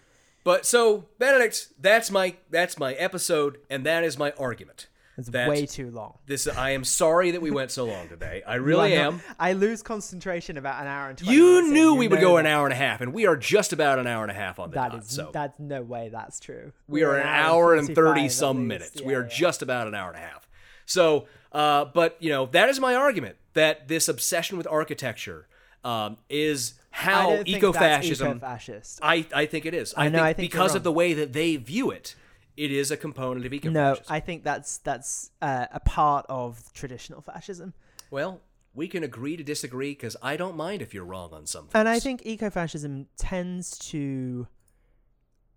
But 0.45 0.65
so 0.67 1.09
Benedict, 1.17 1.69
that's 1.81 2.09
my 2.11 2.35
that's 2.51 2.77
my 2.77 2.93
episode, 2.93 3.57
and 3.71 3.85
that 3.87 4.03
is 4.03 4.17
my 4.19 4.31
argument. 4.39 4.87
It's 5.19 5.29
that 5.29 5.49
way 5.49 5.65
too 5.65 5.91
long. 5.91 6.17
This 6.25 6.47
I 6.47 6.71
am 6.71 6.83
sorry 6.83 7.31
that 7.31 7.41
we 7.41 7.51
went 7.51 7.71
so 7.71 7.85
long 7.85 8.07
today. 8.09 8.41
I 8.47 8.55
really 8.55 8.95
are 8.97 9.03
not- 9.03 9.13
am. 9.13 9.21
I 9.39 9.53
lose 9.53 9.83
concentration 9.83 10.57
about 10.57 10.81
an 10.81 10.87
hour 10.87 11.09
and. 11.09 11.17
20 11.17 11.33
You 11.33 11.71
knew 11.71 11.95
we 11.95 12.07
would 12.07 12.19
go 12.21 12.33
that. 12.35 12.41
an 12.41 12.45
hour 12.47 12.65
and 12.65 12.73
a 12.73 12.77
half, 12.77 13.01
and 13.01 13.13
we 13.13 13.25
are 13.27 13.35
just 13.35 13.73
about 13.73 13.99
an 13.99 14.07
hour 14.07 14.23
and 14.23 14.31
a 14.31 14.35
half 14.35 14.59
on 14.59 14.71
the 14.71 14.75
That 14.75 14.91
dot. 14.91 15.01
is 15.01 15.09
so 15.09 15.29
that's 15.33 15.59
no 15.59 15.81
way 15.81 16.09
that's 16.09 16.39
true. 16.39 16.71
we 16.87 17.01
We're 17.01 17.11
are 17.11 17.17
an 17.19 17.27
hour 17.27 17.75
and 17.75 17.93
thirty 17.93 18.29
some 18.29 18.67
minutes. 18.67 18.91
Yeah, 19.01 19.07
we 19.07 19.13
are 19.15 19.23
yeah. 19.23 19.27
just 19.35 19.61
about 19.61 19.87
an 19.87 19.95
hour 19.95 20.07
and 20.09 20.17
a 20.17 20.21
half. 20.21 20.47
So, 20.85 21.27
uh, 21.51 21.85
but 21.85 22.15
you 22.19 22.29
know 22.29 22.47
that 22.47 22.69
is 22.69 22.79
my 22.79 22.95
argument 22.95 23.35
that 23.53 23.87
this 23.87 24.07
obsession 24.07 24.57
with 24.57 24.67
architecture 24.67 25.47
um, 25.83 26.17
is 26.29 26.73
I 26.91 26.97
how 26.97 27.21
don't 27.29 27.35
think 27.45 27.47
that's 27.47 27.57
eco-fascism. 27.57 28.27
eco-fascist. 28.37 28.99
I 29.03 29.25
I 29.33 29.45
think 29.45 29.65
it 29.65 29.73
is. 29.73 29.93
I 29.95 30.09
know, 30.09 30.23
I 30.23 30.33
think 30.33 30.51
because 30.51 30.75
of 30.75 30.83
the 30.83 30.91
way 30.91 31.13
that 31.13 31.33
they 31.33 31.55
view 31.57 31.91
it, 31.91 32.15
it 32.59 32.71
is 32.71 32.91
a 32.91 32.97
component 32.97 33.45
of 33.45 33.53
ecofascism. 33.53 33.71
No, 33.71 33.97
I 34.09 34.19
think 34.19 34.43
that's 34.43 34.79
that's 34.79 35.31
uh, 35.41 35.67
a 35.71 35.79
part 35.79 36.25
of 36.27 36.73
traditional 36.73 37.21
fascism. 37.21 37.73
Well, 38.11 38.41
we 38.73 38.89
can 38.89 39.01
agree 39.01 39.37
to 39.37 39.43
disagree 39.43 39.91
because 39.91 40.17
I 40.21 40.35
don't 40.35 40.57
mind 40.57 40.81
if 40.81 40.93
you're 40.93 41.05
wrong 41.05 41.33
on 41.33 41.45
something. 41.45 41.79
And 41.79 41.87
I 41.87 41.99
think 41.99 42.21
eco 42.25 42.49
fascism 42.49 43.07
tends 43.17 43.77
to, 43.89 44.45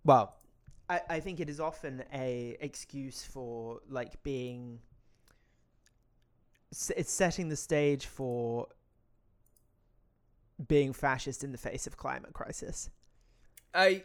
well, 0.05 0.37
I, 0.89 1.01
I 1.09 1.19
think 1.19 1.41
it 1.41 1.49
is 1.49 1.59
often 1.59 2.05
a 2.13 2.55
excuse 2.61 3.21
for 3.21 3.81
like 3.89 4.23
being. 4.23 4.79
It's 6.71 7.11
setting 7.11 7.49
the 7.49 7.57
stage 7.57 8.05
for 8.05 8.67
being 10.69 10.93
fascist 10.93 11.43
in 11.43 11.51
the 11.51 11.57
face 11.57 11.85
of 11.85 11.97
climate 11.97 12.31
crisis. 12.31 12.89
I 13.73 14.03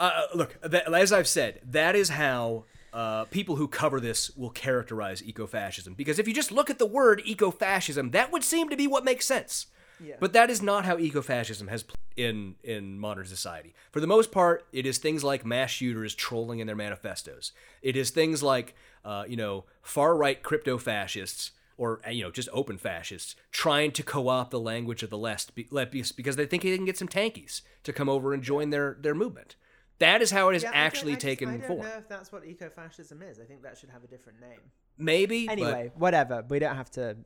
uh, 0.00 0.22
look 0.34 0.60
that, 0.62 0.92
as 0.92 1.12
I've 1.12 1.28
said, 1.28 1.60
that 1.64 1.94
is 1.94 2.10
how 2.10 2.64
uh, 2.92 3.24
people 3.24 3.56
who 3.56 3.68
cover 3.68 4.00
this 4.00 4.34
will 4.36 4.50
characterize 4.50 5.22
ecofascism. 5.22 5.96
Because 5.96 6.18
if 6.18 6.28
you 6.28 6.34
just 6.34 6.52
look 6.52 6.70
at 6.70 6.78
the 6.78 6.86
word 6.86 7.22
ecofascism, 7.26 8.12
that 8.12 8.32
would 8.32 8.44
seem 8.44 8.68
to 8.68 8.76
be 8.76 8.86
what 8.86 9.04
makes 9.04 9.26
sense. 9.26 9.66
Yeah. 10.02 10.16
But 10.18 10.32
that 10.32 10.50
is 10.50 10.60
not 10.60 10.84
how 10.84 10.96
ecofascism 10.96 11.68
has 11.68 11.84
pl- 11.84 11.96
in 12.16 12.56
in 12.62 12.98
modern 12.98 13.26
society. 13.26 13.74
For 13.90 14.00
the 14.00 14.06
most 14.06 14.32
part, 14.32 14.66
it 14.72 14.86
is 14.86 14.98
things 14.98 15.22
like 15.22 15.44
mass 15.44 15.70
shooters 15.70 16.14
trolling 16.14 16.58
in 16.58 16.66
their 16.66 16.76
manifestos. 16.76 17.52
It 17.82 17.96
is 17.96 18.10
things 18.10 18.42
like 18.42 18.74
uh, 19.04 19.24
you 19.28 19.36
know 19.36 19.64
far 19.82 20.16
right 20.16 20.42
crypto 20.42 20.78
fascists 20.78 21.52
or 21.76 22.00
uh, 22.06 22.10
you 22.10 22.22
know 22.22 22.30
just 22.30 22.48
open 22.52 22.78
fascists 22.78 23.36
trying 23.50 23.92
to 23.92 24.02
co-opt 24.02 24.50
the 24.50 24.60
language 24.60 25.02
of 25.02 25.10
the 25.10 25.18
left 25.18 25.54
be- 25.54 25.68
left 25.70 25.92
be- 25.92 26.04
because 26.16 26.36
they 26.36 26.46
think 26.46 26.62
they 26.62 26.76
can 26.76 26.84
get 26.84 26.98
some 26.98 27.08
tankies 27.08 27.62
to 27.82 27.92
come 27.92 28.08
over 28.08 28.32
and 28.32 28.42
join 28.42 28.70
their 28.70 28.96
their 29.00 29.14
movement. 29.14 29.56
That 30.00 30.22
is 30.22 30.30
how 30.30 30.48
it 30.50 30.56
is 30.56 30.62
Yeah, 30.64 30.70
actually 30.74 31.12
I 31.12 31.14
just- 31.16 31.24
taken 31.26 31.48
I 31.48 31.56
don't 31.58 31.66
form. 31.66 31.80
know 31.82 31.96
if 31.98 32.08
that's 32.08 32.32
what 32.32 32.44
ecofascism 32.44 33.28
is. 33.30 33.38
I 33.38 33.44
think 33.44 33.62
that 33.62 33.78
should 33.78 33.90
have 33.90 34.02
a 34.04 34.08
different 34.08 34.40
name. 34.40 34.60
Maybe. 34.98 35.46
but- 35.46 35.52
Anyway, 35.52 35.92
whatever. 35.94 36.44
We 36.48 36.58
don't 36.58 36.76
have 36.76 36.90
to 36.92 37.16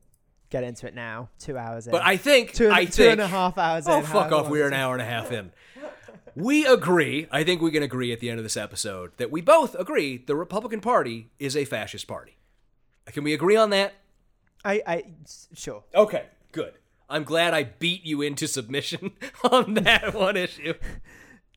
get 0.51 0.65
into 0.65 0.86
it 0.86 0.95
now. 0.95 1.28
Two 1.39 1.57
hours 1.59 1.86
in. 1.86 1.93
But 1.93 2.03
I 2.05 2.16
think 2.16 2.53
two, 2.53 2.70
I 2.70 2.85
two 2.85 2.90
think, 2.93 3.12
and 3.12 3.20
a 3.23 3.27
half 3.27 3.57
hours 3.59 3.85
Oh 3.89 3.99
in. 3.99 4.05
fuck 4.05 4.32
off! 4.32 4.49
We're 4.49 4.66
an 4.66 4.73
hour 4.74 4.93
and 4.95 5.03
a 5.03 5.07
half 5.07 5.32
in. 5.32 5.53
We 6.35 6.65
agree. 6.66 7.27
I 7.32 7.43
think 7.43 7.61
we 7.61 7.73
can 7.73 7.82
agree 7.82 8.12
at 8.12 8.20
the 8.20 8.31
end 8.31 8.39
of 8.39 8.45
this 8.45 8.57
episode 8.57 9.11
that 9.16 9.32
we 9.32 9.40
both 9.40 9.74
agree 9.74 10.19
the 10.19 10.36
Republican 10.36 10.81
Party 10.81 11.31
is 11.40 11.57
a 11.57 11.65
fascist 11.65 12.07
party. 12.07 12.36
Can 13.07 13.24
we 13.24 13.35
agree 13.35 13.57
on 13.57 13.70
that? 13.70 13.95
I 14.65 15.05
sure. 15.55 15.82
Okay, 15.95 16.27
good. 16.53 16.74
I'm 17.11 17.24
glad 17.24 17.55
I 17.55 17.65
beat 17.65 18.05
you 18.05 18.23
into 18.23 18.47
submission 18.47 19.12
on 19.51 19.74
that 19.74 20.15
one 20.15 20.36
issue. 20.36 20.74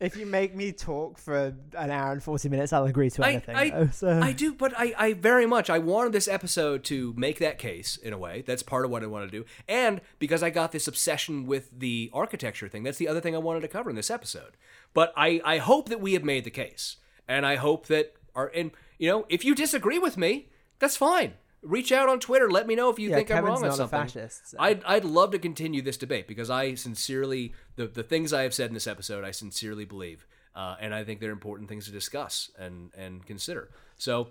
If 0.02 0.18
you 0.18 0.26
make 0.26 0.56
me 0.56 0.72
talk 0.72 1.20
for 1.20 1.54
an 1.78 1.92
hour 1.92 2.12
and 2.12 2.24
forty 2.24 2.50
minutes, 2.50 2.74
I'll 2.74 2.86
agree 2.86 3.12
to 3.12 3.24
I, 3.24 3.30
anything. 3.30 3.56
I, 3.56 3.70
though, 3.70 3.90
so. 3.92 4.20
I 4.20 4.32
do, 4.32 4.54
but 4.54 4.74
I, 4.76 4.94
I 4.98 5.14
very 5.14 5.46
much 5.46 5.70
I 5.70 5.78
wanted 5.78 6.12
this 6.12 6.28
episode 6.28 6.84
to 6.86 7.14
make 7.16 7.38
that 7.38 7.60
case 7.60 7.98
in 7.98 8.12
a 8.12 8.18
way. 8.18 8.44
That's 8.46 8.64
part 8.64 8.84
of 8.84 8.90
what 8.90 9.04
I 9.04 9.06
want 9.06 9.32
to 9.32 9.38
do, 9.38 9.46
and 9.68 10.02
because 10.18 10.42
I 10.42 10.50
got 10.50 10.72
this 10.72 10.88
obsession 10.88 11.46
with 11.46 11.70
the 11.78 12.10
architecture 12.14 12.68
thing, 12.68 12.82
that's 12.82 12.98
the 12.98 13.08
other 13.08 13.22
thing 13.22 13.36
I 13.36 13.40
wanted 13.40 13.62
to 13.62 13.68
cover 13.68 13.92
in 13.92 13.96
this 13.96 14.10
episode. 14.10 14.58
But 14.94 15.14
I, 15.16 15.40
I 15.46 15.60
hope 15.60 15.90
that 15.90 16.02
we 16.02 16.14
have 16.14 16.24
made 16.24 16.46
the 16.46 16.52
case, 16.52 16.98
and 17.28 17.46
I 17.46 17.56
hope 17.56 17.86
that 17.88 18.16
our 18.36 18.52
and 18.56 18.72
you 18.98 19.08
know 19.08 19.28
if 19.30 19.46
you 19.46 19.54
disagree 19.54 20.00
with 20.00 20.18
me, 20.18 20.50
that's 20.80 20.98
fine. 20.98 21.36
Reach 21.64 21.92
out 21.92 22.10
on 22.10 22.20
Twitter. 22.20 22.50
Let 22.50 22.66
me 22.66 22.74
know 22.76 22.90
if 22.90 22.98
you 22.98 23.10
Yeah, 23.10 23.18
think 23.18 23.30
I'm 23.30 23.38
Kevin's 23.44 23.62
wrong 23.62 23.70
on 23.72 23.78
something. 23.78 24.00
fascist, 24.00 24.50
so- 24.52 24.58
I'd 24.60 24.84
I'd 24.84 25.06
love 25.06 25.32
to 25.32 25.40
continue 25.40 25.82
this 25.84 25.98
debate 25.98 26.28
because 26.28 26.50
I 26.50 26.74
sincerely 26.74 27.54
the 27.76 27.86
the 27.88 28.04
things 28.04 28.34
I 28.34 28.44
have 28.44 28.54
said 28.54 28.70
in 28.70 28.74
this 28.74 28.88
episode 28.88 29.24
I 29.24 29.30
sincerely 29.32 29.86
believe, 29.86 30.26
uh, 30.56 30.76
and 30.82 30.94
I 30.94 31.04
think 31.04 31.20
they're 31.20 31.32
important 31.32 31.70
things 31.70 31.86
to 31.86 31.92
discuss 31.92 32.50
and 32.58 32.90
and 32.98 33.26
consider. 33.26 33.70
So 33.98 34.30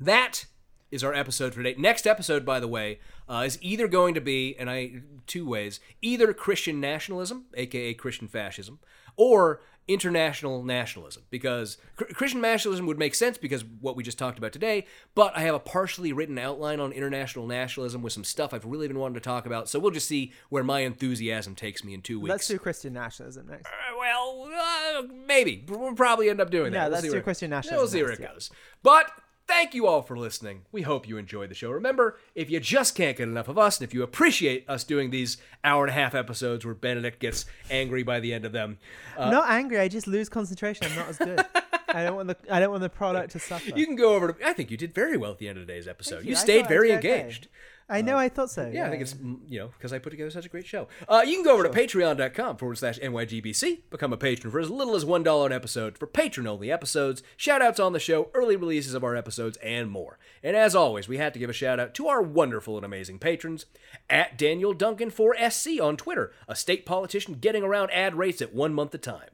that 0.00 0.46
is 0.90 1.04
our 1.04 1.12
episode 1.14 1.52
for 1.54 1.62
today. 1.62 1.78
Next 1.78 2.06
episode, 2.06 2.44
by 2.46 2.58
the 2.60 2.68
way, 2.68 2.98
uh, 3.28 3.44
is 3.46 3.58
either 3.60 3.86
going 3.88 4.14
to 4.14 4.20
be, 4.20 4.56
and 4.58 4.68
I 4.70 5.02
two 5.26 5.46
ways, 5.46 5.80
either 6.02 6.32
Christian 6.32 6.80
nationalism, 6.80 7.44
aka 7.54 7.94
Christian 7.94 8.26
fascism, 8.26 8.78
or 9.16 9.60
international 9.88 10.62
nationalism, 10.62 11.22
because 11.30 11.78
Christian 11.96 12.40
nationalism 12.40 12.86
would 12.86 12.98
make 12.98 13.14
sense 13.14 13.38
because 13.38 13.64
what 13.80 13.96
we 13.96 14.02
just 14.02 14.18
talked 14.18 14.38
about 14.38 14.52
today. 14.52 14.84
But 15.14 15.36
I 15.36 15.40
have 15.40 15.54
a 15.54 15.58
partially 15.58 16.12
written 16.12 16.38
outline 16.38 16.78
on 16.78 16.92
international 16.92 17.46
nationalism 17.46 18.02
with 18.02 18.12
some 18.12 18.24
stuff 18.24 18.52
I've 18.54 18.66
really 18.66 18.86
been 18.86 18.98
wanting 18.98 19.14
to 19.14 19.20
talk 19.20 19.46
about. 19.46 19.68
So 19.68 19.78
we'll 19.78 19.90
just 19.90 20.06
see 20.06 20.32
where 20.50 20.62
my 20.62 20.80
enthusiasm 20.80 21.54
takes 21.54 21.82
me 21.82 21.94
in 21.94 22.02
two 22.02 22.20
weeks. 22.20 22.30
Let's 22.30 22.46
do 22.48 22.58
Christian 22.58 22.92
nationalism 22.92 23.46
next. 23.48 23.66
Uh, 23.66 23.70
well, 23.98 24.48
uh, 24.54 25.02
maybe 25.26 25.64
we'll 25.68 25.94
probably 25.94 26.28
end 26.30 26.40
up 26.40 26.50
doing 26.50 26.72
that. 26.72 26.78
No, 26.78 26.82
We'll 26.84 26.90
let's 26.92 27.02
see 27.02 27.08
do 27.08 27.14
where- 27.14 27.22
Christian 27.22 27.50
nationalism 27.50 27.78
We'll 27.82 27.88
see 27.88 28.02
where 28.02 28.08
next, 28.10 28.20
it 28.20 28.22
yeah. 28.24 28.32
goes. 28.34 28.50
But 28.82 29.10
thank 29.48 29.74
you 29.74 29.86
all 29.86 30.02
for 30.02 30.16
listening. 30.16 30.62
We 30.70 30.82
hope 30.82 31.08
you 31.08 31.16
enjoyed 31.16 31.50
the 31.50 31.54
show. 31.54 31.70
Remember, 31.70 32.18
if 32.34 32.50
you 32.50 32.60
just 32.60 32.94
can't 32.94 33.16
get 33.16 33.28
enough 33.28 33.48
of 33.48 33.58
us, 33.58 33.80
and 33.80 33.88
if 33.88 33.94
you 33.94 34.02
appreciate 34.02 34.68
us 34.68 34.84
doing 34.84 35.10
these 35.10 35.38
hour 35.64 35.84
and 35.84 35.90
a 35.90 35.94
half 35.94 36.14
episodes 36.14 36.64
where 36.64 36.74
Benedict 36.74 37.18
gets 37.18 37.46
angry 37.70 38.02
by 38.02 38.20
the 38.20 38.32
end 38.32 38.44
of 38.44 38.52
them, 38.52 38.78
uh, 39.16 39.22
I'm 39.22 39.32
not 39.32 39.50
angry. 39.50 39.80
I 39.80 39.88
just 39.88 40.06
lose 40.06 40.28
concentration. 40.28 40.86
I'm 40.86 40.94
not 40.94 41.08
as 41.08 41.18
good. 41.18 41.44
I 41.88 42.04
don't 42.04 42.16
want 42.16 42.28
the 42.28 42.36
I 42.50 42.60
don't 42.60 42.70
want 42.70 42.82
the 42.82 42.90
product 42.90 43.32
to 43.32 43.38
suffer. 43.38 43.70
you 43.74 43.86
can 43.86 43.96
go 43.96 44.14
over 44.14 44.32
to. 44.32 44.46
I 44.46 44.52
think 44.52 44.70
you 44.70 44.76
did 44.76 44.94
very 44.94 45.16
well 45.16 45.32
at 45.32 45.38
the 45.38 45.48
end 45.48 45.58
of 45.58 45.66
today's 45.66 45.88
episode. 45.88 46.24
You, 46.24 46.30
you. 46.30 46.36
Stayed 46.36 46.68
very 46.68 46.92
engaged. 46.92 47.46
okay. 47.46 47.54
I 47.88 48.02
know. 48.02 48.16
I 48.16 48.28
thought 48.28 48.50
so. 48.50 48.64
Uh, 48.64 48.68
Yeah, 48.68 48.86
I 48.86 48.90
think 48.90 49.02
it's 49.02 49.14
mm, 49.14 49.38
you 49.48 49.58
know 49.60 49.68
because 49.68 49.92
I 49.92 49.98
put 49.98 50.10
together 50.10 50.30
such 50.30 50.46
a 50.46 50.48
great 50.48 50.66
show. 50.66 50.88
Uh, 51.08 51.22
you 51.26 51.34
can 51.34 51.44
go 51.44 51.54
over 51.54 51.62
to 51.62 51.70
patreon.com 51.70 52.56
forward 52.58 52.76
slash 52.76 52.98
nygbc, 52.98 53.80
become 53.90 54.12
a 54.12 54.16
patron 54.16 54.50
for 54.50 54.60
as 54.60 54.70
little 54.70 54.94
as 54.94 55.04
one 55.04 55.22
dollar 55.22 55.46
an 55.46 55.52
episode 55.52 55.96
for 55.96 56.06
patron 56.06 56.46
only 56.46 56.70
episodes, 56.70 57.22
shout 57.36 57.62
outs 57.62 57.80
on 57.80 57.92
the 57.92 58.00
show, 58.00 58.30
early 58.34 58.56
releases 58.56 58.94
of 58.94 59.04
our 59.04 59.16
episodes, 59.16 59.56
and 59.58 59.90
more. 59.90 60.18
And 60.42 60.56
as 60.56 60.74
always, 60.74 61.08
we 61.08 61.16
had 61.16 61.32
to 61.34 61.40
give 61.40 61.50
a 61.50 61.54
shout 61.54 61.80
out 61.80 61.94
to 61.94 62.08
our 62.08 62.22
wonderful 62.22 62.76
and 62.76 62.84
amazing 62.84 63.18
patrons 63.18 63.66
at 64.10 64.36
Daniel 64.36 64.74
Duncan 64.74 65.10
4SC 65.10 65.82
on 65.82 65.96
Twitter, 65.96 66.32
a 66.46 66.54
state 66.54 66.84
politician 66.84 67.34
getting 67.34 67.62
around 67.62 67.90
ad 67.90 68.14
rates 68.16 68.42
at 68.42 68.54
one 68.54 68.74
month 68.74 68.94
a 68.94 68.98
time. 68.98 69.30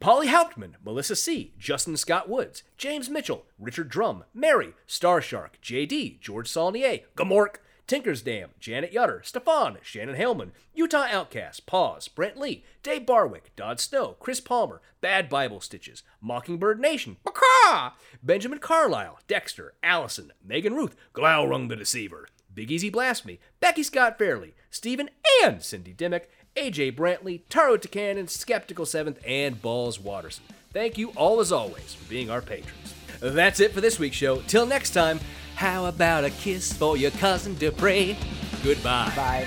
Polly 0.00 0.26
Hauptman, 0.26 0.74
Melissa 0.84 1.14
C., 1.14 1.52
Justin 1.60 1.96
Scott 1.96 2.28
Woods, 2.28 2.64
James 2.76 3.08
Mitchell, 3.08 3.46
Richard 3.56 3.88
Drum, 3.88 4.24
Mary, 4.34 4.74
Starshark, 4.88 5.50
JD, 5.62 6.18
George 6.18 6.48
Saulnier, 6.48 7.02
Gamork, 7.16 7.56
Tinkersdam, 7.86 8.48
Janet 8.60 8.92
Yutter, 8.92 9.24
Stefan, 9.24 9.78
Shannon 9.82 10.16
Hellman, 10.16 10.50
Utah 10.74 11.06
Outcast, 11.10 11.66
Pause, 11.66 12.08
Brent 12.08 12.38
Lee, 12.38 12.64
Dave 12.82 13.04
Barwick, 13.04 13.54
Dodd 13.56 13.80
Snow, 13.80 14.16
Chris 14.20 14.40
Palmer, 14.40 14.80
Bad 15.00 15.28
Bible 15.28 15.60
Stitches, 15.60 16.02
Mockingbird 16.20 16.80
Nation, 16.80 17.16
Baka, 17.24 17.94
Benjamin 18.22 18.58
Carlisle, 18.58 19.18
Dexter, 19.26 19.74
Allison, 19.82 20.32
Megan 20.44 20.74
Ruth, 20.74 20.96
Glaurung 21.12 21.68
the 21.68 21.76
Deceiver, 21.76 22.28
Big 22.54 22.70
Easy 22.70 22.90
Blasphemy, 22.90 23.40
Becky 23.60 23.82
Scott 23.82 24.18
Fairley, 24.18 24.54
Stephen 24.70 25.10
and 25.42 25.62
Cindy 25.62 25.92
Dimmick, 25.92 26.30
AJ 26.56 26.96
Brantley, 26.96 27.42
Taro 27.48 27.76
Takanen, 27.76 28.28
Skeptical 28.28 28.86
Seventh, 28.86 29.18
and 29.26 29.60
Balls 29.60 29.98
Watterson. 29.98 30.44
Thank 30.72 30.98
you 30.98 31.10
all 31.10 31.40
as 31.40 31.52
always 31.52 31.94
for 31.94 32.08
being 32.08 32.30
our 32.30 32.40
patrons. 32.42 32.94
That's 33.20 33.60
it 33.60 33.72
for 33.72 33.80
this 33.80 33.98
week's 33.98 34.16
show. 34.16 34.40
Till 34.42 34.66
next 34.66 34.90
time, 34.90 35.20
how 35.62 35.86
about 35.86 36.24
a 36.24 36.30
kiss 36.30 36.72
for 36.72 36.96
your 36.96 37.12
cousin 37.12 37.54
Dupree? 37.54 38.18
Goodbye. 38.64 39.12
Bye. 39.14 39.46